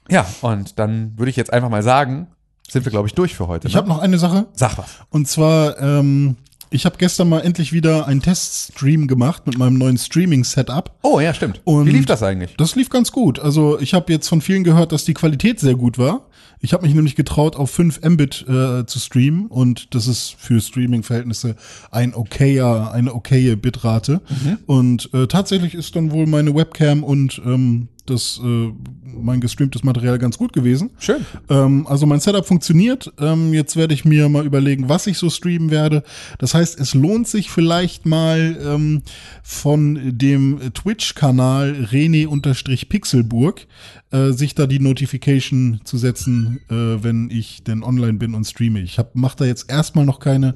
ja, 0.09 0.27
und 0.41 0.79
dann 0.79 1.19
würde 1.19 1.29
ich 1.29 1.37
jetzt 1.37 1.53
einfach 1.53 1.69
mal 1.69 1.83
sagen, 1.83 2.29
sind 2.67 2.87
wir, 2.87 2.91
glaube 2.91 3.09
ich, 3.09 3.15
durch 3.15 3.35
für 3.35 3.47
heute. 3.47 3.69
Ich 3.69 3.75
ne? 3.75 3.79
habe 3.79 3.89
noch 3.89 3.99
eine 3.99 4.17
Sache. 4.17 4.47
Sag 4.55 4.79
was. 4.79 4.89
Und 5.11 5.29
zwar, 5.29 5.79
ähm, 5.83 6.37
ich 6.71 6.85
habe 6.85 6.97
gestern 6.99 7.29
mal 7.29 7.41
endlich 7.41 7.73
wieder 7.73 8.07
einen 8.07 8.21
Teststream 8.23 9.07
gemacht 9.07 9.47
mit 9.47 9.59
meinem 9.59 9.79
neuen 9.79 9.97
Streaming-Setup. 9.99 10.93
Oh, 11.03 11.21
ja, 11.21 11.33
stimmt. 11.35 11.61
Und- 11.65 11.87
Wie 11.87 11.91
lief 11.93 12.07
das 12.07 12.23
eigentlich? 12.23 12.55
Das 12.57 12.75
lief 12.77 12.89
ganz 12.91 13.13
gut. 13.13 13.39
Also 13.39 13.79
ich 13.81 13.95
habe 13.95 14.13
jetzt 14.13 14.29
von 14.29 14.41
vielen 14.41 14.65
gehört, 14.65 14.93
dass 14.93 15.05
die 15.05 15.15
Qualität 15.15 15.61
sehr 15.61 15.75
gut 15.75 15.99
war. 15.99 16.27
Ich 16.61 16.73
habe 16.73 16.85
mich 16.85 16.95
nämlich 16.95 17.15
getraut, 17.15 17.55
auf 17.55 17.71
5 17.71 18.01
Mbit 18.03 18.45
äh, 18.49 18.85
zu 18.85 18.99
streamen 18.99 19.47
und 19.47 19.95
das 19.95 20.09
ist 20.09 20.35
für 20.39 20.61
Streaming-Verhältnisse 20.61 21.55
ein 21.93 22.15
okayer, 22.15 22.91
eine 22.93 23.15
okaye 23.15 23.57
Bitrate. 23.57 24.21
Und 24.67 25.09
äh, 25.15 25.29
tatsächlich 25.29 25.75
ist 25.75 25.95
dann 25.95 26.11
wohl 26.11 26.27
meine 26.27 26.55
Webcam 26.57 27.05
und 27.05 27.41
ähm, 27.47 27.89
das 28.11 28.41
äh, 28.43 28.73
mein 29.05 29.41
gestreamtes 29.41 29.83
Material 29.83 30.19
ganz 30.19 30.39
gut 30.39 30.53
gewesen. 30.53 30.91
Schön. 30.99 31.25
Ähm, 31.49 31.87
also 31.87 32.07
mein 32.07 32.21
Setup 32.21 32.47
funktioniert. 32.47 33.13
Ähm, 33.19 33.53
jetzt 33.53 33.77
werde 33.77 33.95
ich 33.95 34.05
mir 34.05 34.29
mal 34.29 34.47
überlegen, 34.47 34.89
was 34.89 35.07
ich 35.07 35.19
so 35.19 35.31
streamen 35.31 35.71
werde. 35.71 36.03
Das 36.39 36.55
heißt, 36.55 36.79
es 36.81 36.95
lohnt 36.95 37.29
sich 37.29 37.51
vielleicht 37.51 38.07
mal 38.07 38.59
ähm, 38.63 39.03
von 39.43 40.19
dem 40.19 40.73
Twitch-Kanal 40.75 41.89
Rene-Pixelburg 41.91 43.67
äh, 44.11 44.31
sich 44.33 44.55
da 44.55 44.67
die 44.67 44.81
Notification 44.81 45.81
zu 45.85 45.99
setzen, 45.99 46.61
äh, 46.71 47.03
wenn 47.03 47.31
ich 47.31 47.63
denn 47.65 47.83
online 47.83 48.15
bin 48.15 48.35
und 48.35 48.47
streame. 48.47 48.81
Ich 48.81 48.99
hab, 48.99 49.15
mach 49.15 49.35
da 49.35 49.45
jetzt 49.45 49.71
erstmal 49.71 50.07
noch 50.07 50.21
keine 50.21 50.55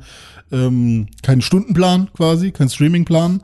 ähm, 0.51 1.09
keinen 1.23 1.43
Stundenplan 1.43 2.11
quasi, 2.13 2.51
keinen 2.53 2.69
Streamingplan. 2.69 3.43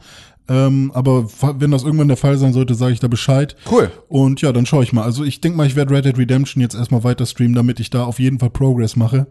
Ähm, 0.49 0.91
aber 0.95 1.27
wenn 1.59 1.71
das 1.71 1.85
irgendwann 1.85 2.09
der 2.09 2.17
Fall 2.17 2.39
sein 2.39 2.53
sollte, 2.53 2.75
sage 2.75 2.93
ich 2.93 3.01
da 3.01 3.09
Bescheid. 3.09 3.55
Cool. 3.71 3.91
Und 4.09 4.41
ja, 4.41 4.53
dann 4.53 4.67
schaue 4.67 4.83
ich 4.83 4.93
mal. 4.93 5.03
Also 5.03 5.25
ich 5.25 5.41
denke 5.41 5.59
mal, 5.59 5.67
ich 5.67 5.77
werde 5.77 5.95
Red 5.95 6.07
Dead 6.07 6.17
Redemption 6.19 6.63
jetzt 6.63 6.75
erstmal 6.75 7.05
weiter 7.05 7.27
streamen, 7.27 7.55
damit 7.55 7.81
ich 7.81 7.91
da 7.91 8.05
auf 8.05 8.19
jeden 8.19 8.39
Fall 8.39 8.51
Progress 8.51 8.97
mache. 8.97 9.27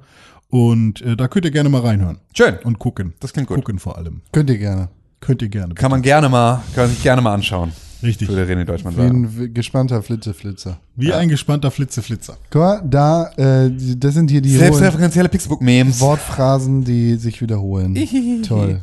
Und 0.49 1.02
äh, 1.02 1.18
da 1.18 1.27
könnt 1.27 1.45
ihr 1.45 1.52
gerne 1.52 1.69
mal 1.69 1.81
reinhören. 1.81 2.19
Schön. 2.35 2.57
Und 2.64 2.80
gucken. 2.80 3.14
Das 3.19 3.34
klingt 3.34 3.48
gut. 3.49 3.57
Gucken 3.57 3.80
vor 3.80 3.98
allem. 3.98 4.22
Könnt 4.31 4.49
ihr 4.49 4.57
gerne. 4.57 4.89
Könnt 5.19 5.41
ihr 5.41 5.49
gerne. 5.49 5.73
Kann 5.73 5.91
man 5.91 6.02
gerne 6.02 6.30
mal, 6.30 6.61
kann 6.73 6.85
man 6.85 6.89
sich 6.91 7.02
gerne 7.02 7.22
mal 7.22 7.34
anschauen. 7.34 7.72
Richtig. 8.03 8.27
Würde 8.27 8.44
René 8.44 8.64
Deutschmann 8.64 8.95
Wie 8.95 9.02
sagen. 9.02 9.26
ein 9.26 9.53
gespannter 9.53 10.03
Flitzeflitzer. 10.03 10.77
Wie 10.95 11.14
ein 11.14 11.30
gespannter 11.30 11.72
Flitzeflitzer. 11.72 12.38
Guck 12.52 12.61
mal, 12.61 12.81
da, 12.85 13.31
äh, 13.38 13.72
das 13.98 14.14
sind 14.14 14.30
hier 14.30 14.41
die 14.41 14.52
Selbstreferenzielle 14.52 15.30
Pixelbook-Memes. 15.30 15.99
Wortphrasen, 15.99 16.84
die 16.84 17.15
sich 17.15 17.41
wiederholen. 17.41 17.95
Toll. 18.48 18.81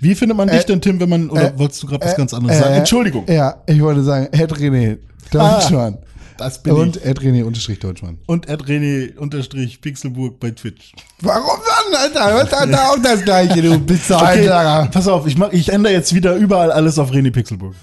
Wie 0.00 0.14
findet 0.14 0.36
man 0.36 0.48
dich 0.48 0.62
Äh, 0.62 0.64
denn, 0.66 0.80
Tim, 0.80 0.98
wenn 1.00 1.08
man, 1.08 1.30
oder 1.30 1.54
äh, 1.54 1.58
wolltest 1.58 1.82
du 1.82 1.86
gerade 1.86 2.04
was 2.04 2.14
äh, 2.14 2.16
ganz 2.16 2.34
anderes 2.34 2.56
äh, 2.56 2.60
sagen? 2.60 2.74
Entschuldigung. 2.74 3.24
Ja, 3.28 3.62
ich 3.66 3.80
wollte 3.82 4.02
sagen, 4.02 4.28
Ed 4.32 4.52
René 4.52 4.98
Deutschmann. 5.30 5.98
Das 6.38 6.62
bin 6.62 6.72
Und 6.72 6.96
ich. 6.96 7.04
Ed 7.04 7.20
René 7.20 7.44
unterstrich 7.44 7.78
Deutschmann. 7.80 8.18
Und 8.26 8.48
Ed 8.48 8.62
René 8.62 9.14
unterstrich 9.18 9.82
Pixelburg 9.82 10.40
bei 10.40 10.52
Twitch. 10.52 10.92
Warum 11.20 11.58
dann, 11.92 12.00
Alter? 12.00 12.34
Was 12.34 12.52
hat 12.60 12.72
da 12.72 12.88
auch 12.88 12.98
das 13.02 13.22
gleiche, 13.22 13.60
du 13.60 13.78
Pizza, 13.80 14.16
Okay, 14.16 14.48
Alter? 14.48 14.90
pass 14.90 15.06
auf, 15.06 15.26
ich, 15.26 15.36
mach, 15.36 15.52
ich 15.52 15.68
ändere 15.70 15.92
jetzt 15.92 16.14
wieder 16.14 16.34
überall 16.36 16.72
alles 16.72 16.98
auf 16.98 17.10
René 17.12 17.30
Pixelburg. 17.30 17.74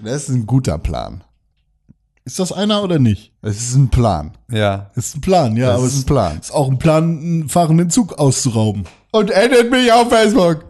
Das 0.00 0.24
ist 0.24 0.28
ein 0.30 0.46
guter 0.46 0.78
Plan. 0.78 1.22
Ist 2.24 2.38
das 2.38 2.52
einer 2.52 2.82
oder 2.82 2.98
nicht? 2.98 3.32
Es 3.40 3.56
ist 3.56 3.74
ein 3.74 3.88
Plan. 3.88 4.32
Ja. 4.50 4.90
Ist 4.96 5.16
ein 5.16 5.20
Plan, 5.20 5.56
ja. 5.56 5.68
Das 5.68 5.76
aber 5.76 5.86
ist 5.86 5.94
es 5.94 6.02
ein 6.02 6.06
Plan. 6.06 6.38
ist 6.40 6.52
auch 6.52 6.68
ein 6.68 6.78
Plan, 6.78 7.04
einen 7.18 7.48
fahrenden 7.48 7.88
Zug 7.88 8.18
auszurauben. 8.18 8.84
Und 9.12 9.34
addet 9.34 9.70
mich 9.70 9.90
auf 9.92 10.10
Facebook. 10.10 10.64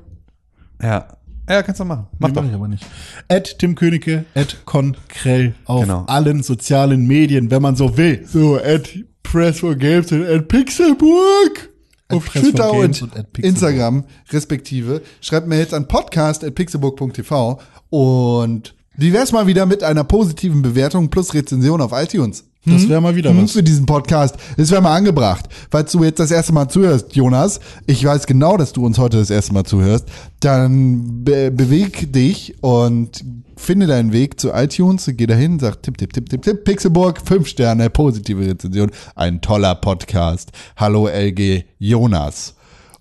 Ja. 0.83 1.09
Ja, 1.49 1.63
kannst 1.63 1.81
du 1.81 1.85
machen. 1.87 2.07
Mach 2.19 2.29
Nee, 2.29 2.35
doch. 2.35 2.43
mach 2.43 2.49
ich 2.51 2.55
aber 2.55 2.69
nicht. 2.69 2.85
At 3.29 3.59
Tim 3.59 3.75
Königke, 3.75 4.27
at 4.35 4.67
Konkrell 4.67 5.55
auf 5.65 5.81
Genau. 5.83 6.05
allen 6.07 6.43
sozialen 6.43 7.07
Medien, 7.07 7.51
wenn 7.51 7.63
man 7.63 7.75
so 7.75 7.97
will. 7.97 8.27
So, 8.27 8.57
at 8.59 8.91
Press 9.23 9.61
for 9.61 9.75
Games 9.75 10.13
und 10.13 10.27
at 10.27 10.47
Pixelburg. 10.49 11.71
At 12.09 12.17
Auf 12.17 12.27
Press 12.27 12.43
Twitter 12.43 12.71
und, 12.73 13.01
und. 13.03 13.39
Instagram 13.39 14.05
respektive. 14.31 15.01
Schreibt 15.23 15.47
mir 15.49 15.59
jetzt 15.59 15.73
an 15.75 15.89
podcast 15.89 16.45
at 16.45 16.55
pixelburg.tv 16.55 17.61
und 17.91 18.75
wie 18.97 19.13
wär's 19.13 19.33
mal 19.33 19.47
wieder 19.47 19.65
mit 19.67 19.83
einer 19.83 20.05
positiven 20.05 20.61
Bewertung 20.63 21.09
plus 21.09 21.33
Rezension 21.35 21.81
auf 21.81 21.93
iTunes? 21.93 22.45
Das 22.73 22.89
wäre 22.89 23.01
mal 23.01 23.15
wieder 23.17 23.31
Hm, 23.31 23.43
was. 23.43 23.53
Für 23.53 23.63
diesen 23.63 23.87
Podcast. 23.87 24.37
Das 24.57 24.71
wäre 24.71 24.81
mal 24.83 24.95
angebracht. 24.97 25.49
Falls 25.71 25.93
du 25.93 26.05
jetzt 26.05 26.19
das 26.21 26.31
erste 26.31 26.53
Mal 26.53 26.69
zuhörst, 26.69 27.15
Jonas, 27.17 27.61
ich 27.87 28.05
weiß 28.05 28.27
genau, 28.27 28.57
dass 28.57 28.73
du 28.73 28.85
uns 28.85 28.99
heute 28.99 29.19
das 29.19 29.31
erste 29.31 29.53
Mal 29.53 29.65
zuhörst, 29.65 30.07
dann 30.41 31.25
be 31.25 31.51
beweg 31.51 32.13
dich 32.13 32.55
und 32.63 33.25
finde 33.57 33.87
deinen 33.87 34.13
Weg 34.13 34.39
zu 34.39 34.51
iTunes, 34.53 35.11
geh 35.15 35.27
dahin, 35.27 35.59
sag 35.59 35.83
tipp, 35.83 35.99
tipp, 35.99 36.13
tipp, 36.13 36.29
tipp, 36.31 36.43
tipp, 36.43 36.65
Pixelburg, 36.65 37.21
fünf 37.25 37.49
Sterne, 37.49 37.91
positive 37.91 38.47
Rezension, 38.47 38.91
ein 39.17 39.41
toller 39.41 39.75
Podcast. 39.75 40.53
Hallo 40.77 41.09
LG 41.09 41.65
Jonas. 41.79 42.55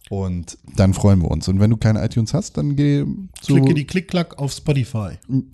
Und 0.10 0.58
dann 0.78 0.94
freuen 0.94 1.22
wir 1.22 1.30
uns. 1.30 1.48
Und 1.50 1.60
wenn 1.60 1.70
du 1.70 1.76
keine 1.78 2.04
iTunes 2.04 2.34
hast, 2.34 2.58
dann 2.58 2.76
geh 2.76 3.04
zu, 3.42 3.56
Klicke 3.56 3.74
die 3.74 3.86
Klick-Klack 3.86 4.40
auf 4.40 4.54
Spotify. 4.54 5.10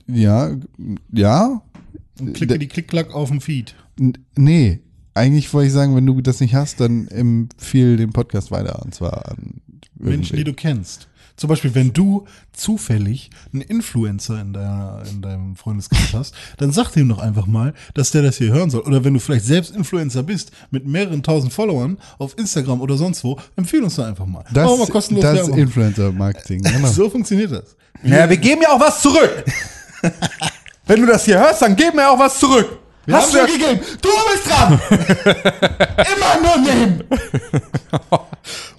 ja, 0.08 0.52
ja, 1.12 1.62
Und 2.20 2.34
klicke 2.34 2.60
die 2.60 2.68
Klick-Klack 2.68 3.14
auf 3.16 3.30
den 3.30 3.42
Feed. 3.42 3.74
Nee, 4.36 4.82
eigentlich 5.14 5.54
wollte 5.54 5.68
ich 5.68 5.74
sagen, 5.74 5.96
wenn 5.96 6.06
du 6.06 6.22
das 6.22 6.40
nicht 6.40 6.56
hast, 6.56 6.80
dann 6.80 7.08
empfehle 7.08 7.98
den 7.98 8.14
Podcast 8.14 8.52
weiter. 8.52 8.82
Und 8.84 8.96
zwar 8.96 9.30
an 9.30 9.62
Menschen, 9.98 10.38
die 10.38 10.44
du 10.44 10.54
kennst. 10.54 11.08
Zum 11.36 11.50
Beispiel, 11.50 11.74
wenn 11.74 11.94
du 11.94 12.28
zufällig 12.52 13.32
einen 13.52 13.64
Influencer 13.64 14.40
in, 14.40 14.54
deiner, 14.54 15.02
in 15.10 15.22
deinem 15.22 15.56
Freundeskreis 15.56 16.14
hast, 16.14 16.36
dann 16.58 16.72
sag 16.72 16.92
dem 16.92 17.10
doch 17.10 17.18
einfach 17.18 17.48
mal, 17.48 17.74
dass 17.96 18.12
der 18.12 18.22
das 18.22 18.38
hier 18.38 18.54
hören 18.54 18.70
soll. 18.70 18.82
Oder 18.82 19.04
wenn 19.04 19.16
du 19.16 19.20
vielleicht 19.20 19.46
selbst 19.46 19.76
Influencer 19.76 20.22
bist, 20.22 20.52
mit 20.70 20.86
mehreren 20.86 21.24
tausend 21.24 21.52
Followern 21.52 21.98
auf 22.20 22.38
Instagram 22.38 22.82
oder 22.82 22.98
sonst 22.98 23.24
wo, 23.24 23.40
empfehle 23.56 23.84
uns 23.84 23.96
doch 23.96 24.06
einfach 24.06 24.28
mal. 24.28 24.44
Das, 24.54 24.70
Machen 24.70 24.80
wir 24.80 24.88
kostenlos 24.88 25.24
das 25.24 25.48
ist. 25.48 25.58
Influencer-Marketing. 25.58 26.64
Genau. 26.74 26.88
So 26.88 27.10
funktioniert 27.10 27.52
das. 27.52 27.76
Ja, 28.04 28.30
wir 28.30 28.38
geben 28.38 28.62
ja 28.62 28.70
auch 28.70 28.80
was 28.80 29.02
zurück. 29.02 29.44
Wenn 30.86 31.02
du 31.02 31.08
das 31.08 31.26
hier 31.26 31.40
hörst, 31.40 31.62
dann 31.62 31.76
geben 31.76 31.98
wir 31.98 32.10
auch 32.10 32.20
was 32.20 32.40
zurück. 32.40 32.83
Hast 33.12 33.34
du 33.34 33.38
ja 33.38 33.46
gegeben. 33.46 33.80
Du 34.02 34.10
bist 34.32 34.50
dran. 34.50 34.80
Immer 36.16 36.42
nur 36.42 36.58
nehmen. 36.74 37.04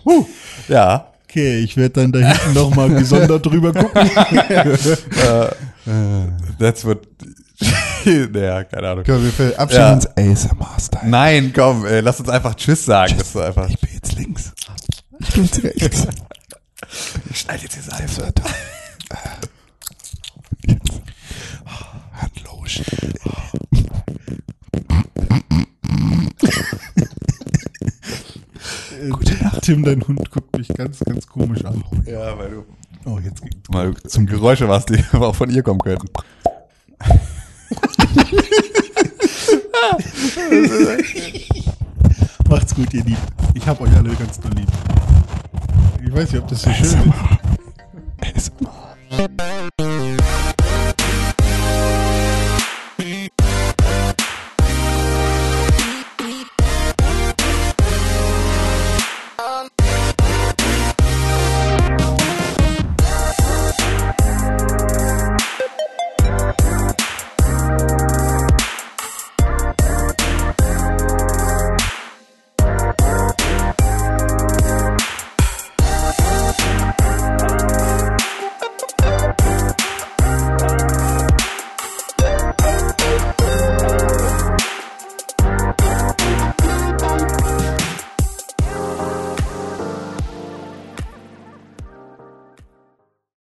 Uh, 0.06 0.26
ja. 0.68 1.10
Okay, 1.26 1.60
ich 1.60 1.78
werde 1.78 2.02
dann 2.02 2.12
da 2.12 2.18
hinten 2.18 2.52
nochmal 2.52 2.90
gesondert 2.90 3.46
drüber 3.46 3.72
gucken. 3.72 4.10
That's 6.58 6.84
what. 6.84 7.00
naja, 8.04 8.64
keine 8.64 8.88
Ahnung. 8.90 9.04
Komm, 9.06 9.24
wir 9.24 9.32
verabschieden 9.32 9.82
Ja. 9.82 9.92
uns 9.94 10.06
ASMR-Style. 10.16 11.08
Nein, 11.08 11.52
komm, 11.54 11.86
ey, 11.86 12.00
lass 12.00 12.20
uns 12.20 12.28
einfach 12.28 12.54
Tschüss 12.54 12.84
sagen. 12.84 13.14
Das 13.16 13.28
ist 13.28 13.36
einfach. 13.36 13.66
Ich 13.70 13.80
bin 13.80 13.90
jetzt 13.94 14.12
links. 14.12 14.52
Ich 15.20 15.30
bin 15.30 15.44
jetzt 15.44 15.64
rechts. 15.64 16.06
Ich 17.30 17.40
schneide 17.40 17.62
jetzt 17.62 17.74
hier 17.74 17.82
Seife. 17.82 18.30
Das 18.34 18.44
Stille. 26.36 27.08
Äh, 29.00 29.10
Tim, 29.60 29.84
dein 29.84 30.06
Hund 30.06 30.30
guckt 30.30 30.56
mich 30.56 30.68
ganz, 30.68 31.00
ganz 31.00 31.26
komisch 31.26 31.64
an. 31.64 31.82
Ja, 32.06 32.38
weil 32.38 32.50
du 32.50 32.64
Oh, 33.06 33.18
jetzt 33.22 33.42
mal 33.70 33.92
zum 34.08 34.24
Geräusche 34.24 34.66
warst, 34.66 34.88
die 34.88 35.04
aber 35.12 35.28
auch 35.28 35.34
von 35.34 35.50
ihr 35.50 35.62
kommen 35.62 35.80
könnten. 35.80 36.08
Macht's 42.48 42.74
gut, 42.74 42.94
ihr 42.94 43.04
Lieb. 43.04 43.18
Ich 43.52 43.66
hab 43.66 43.78
euch 43.80 43.94
alle 43.94 44.08
ganz 44.14 44.40
doll 44.40 44.52
lieb. 44.52 44.68
Ich 46.02 46.14
weiß 46.14 46.32
nicht, 46.32 46.40
ob 46.42 46.48
das 46.48 46.62
so 46.62 46.70
schön 46.72 47.12
ist. 48.34 48.52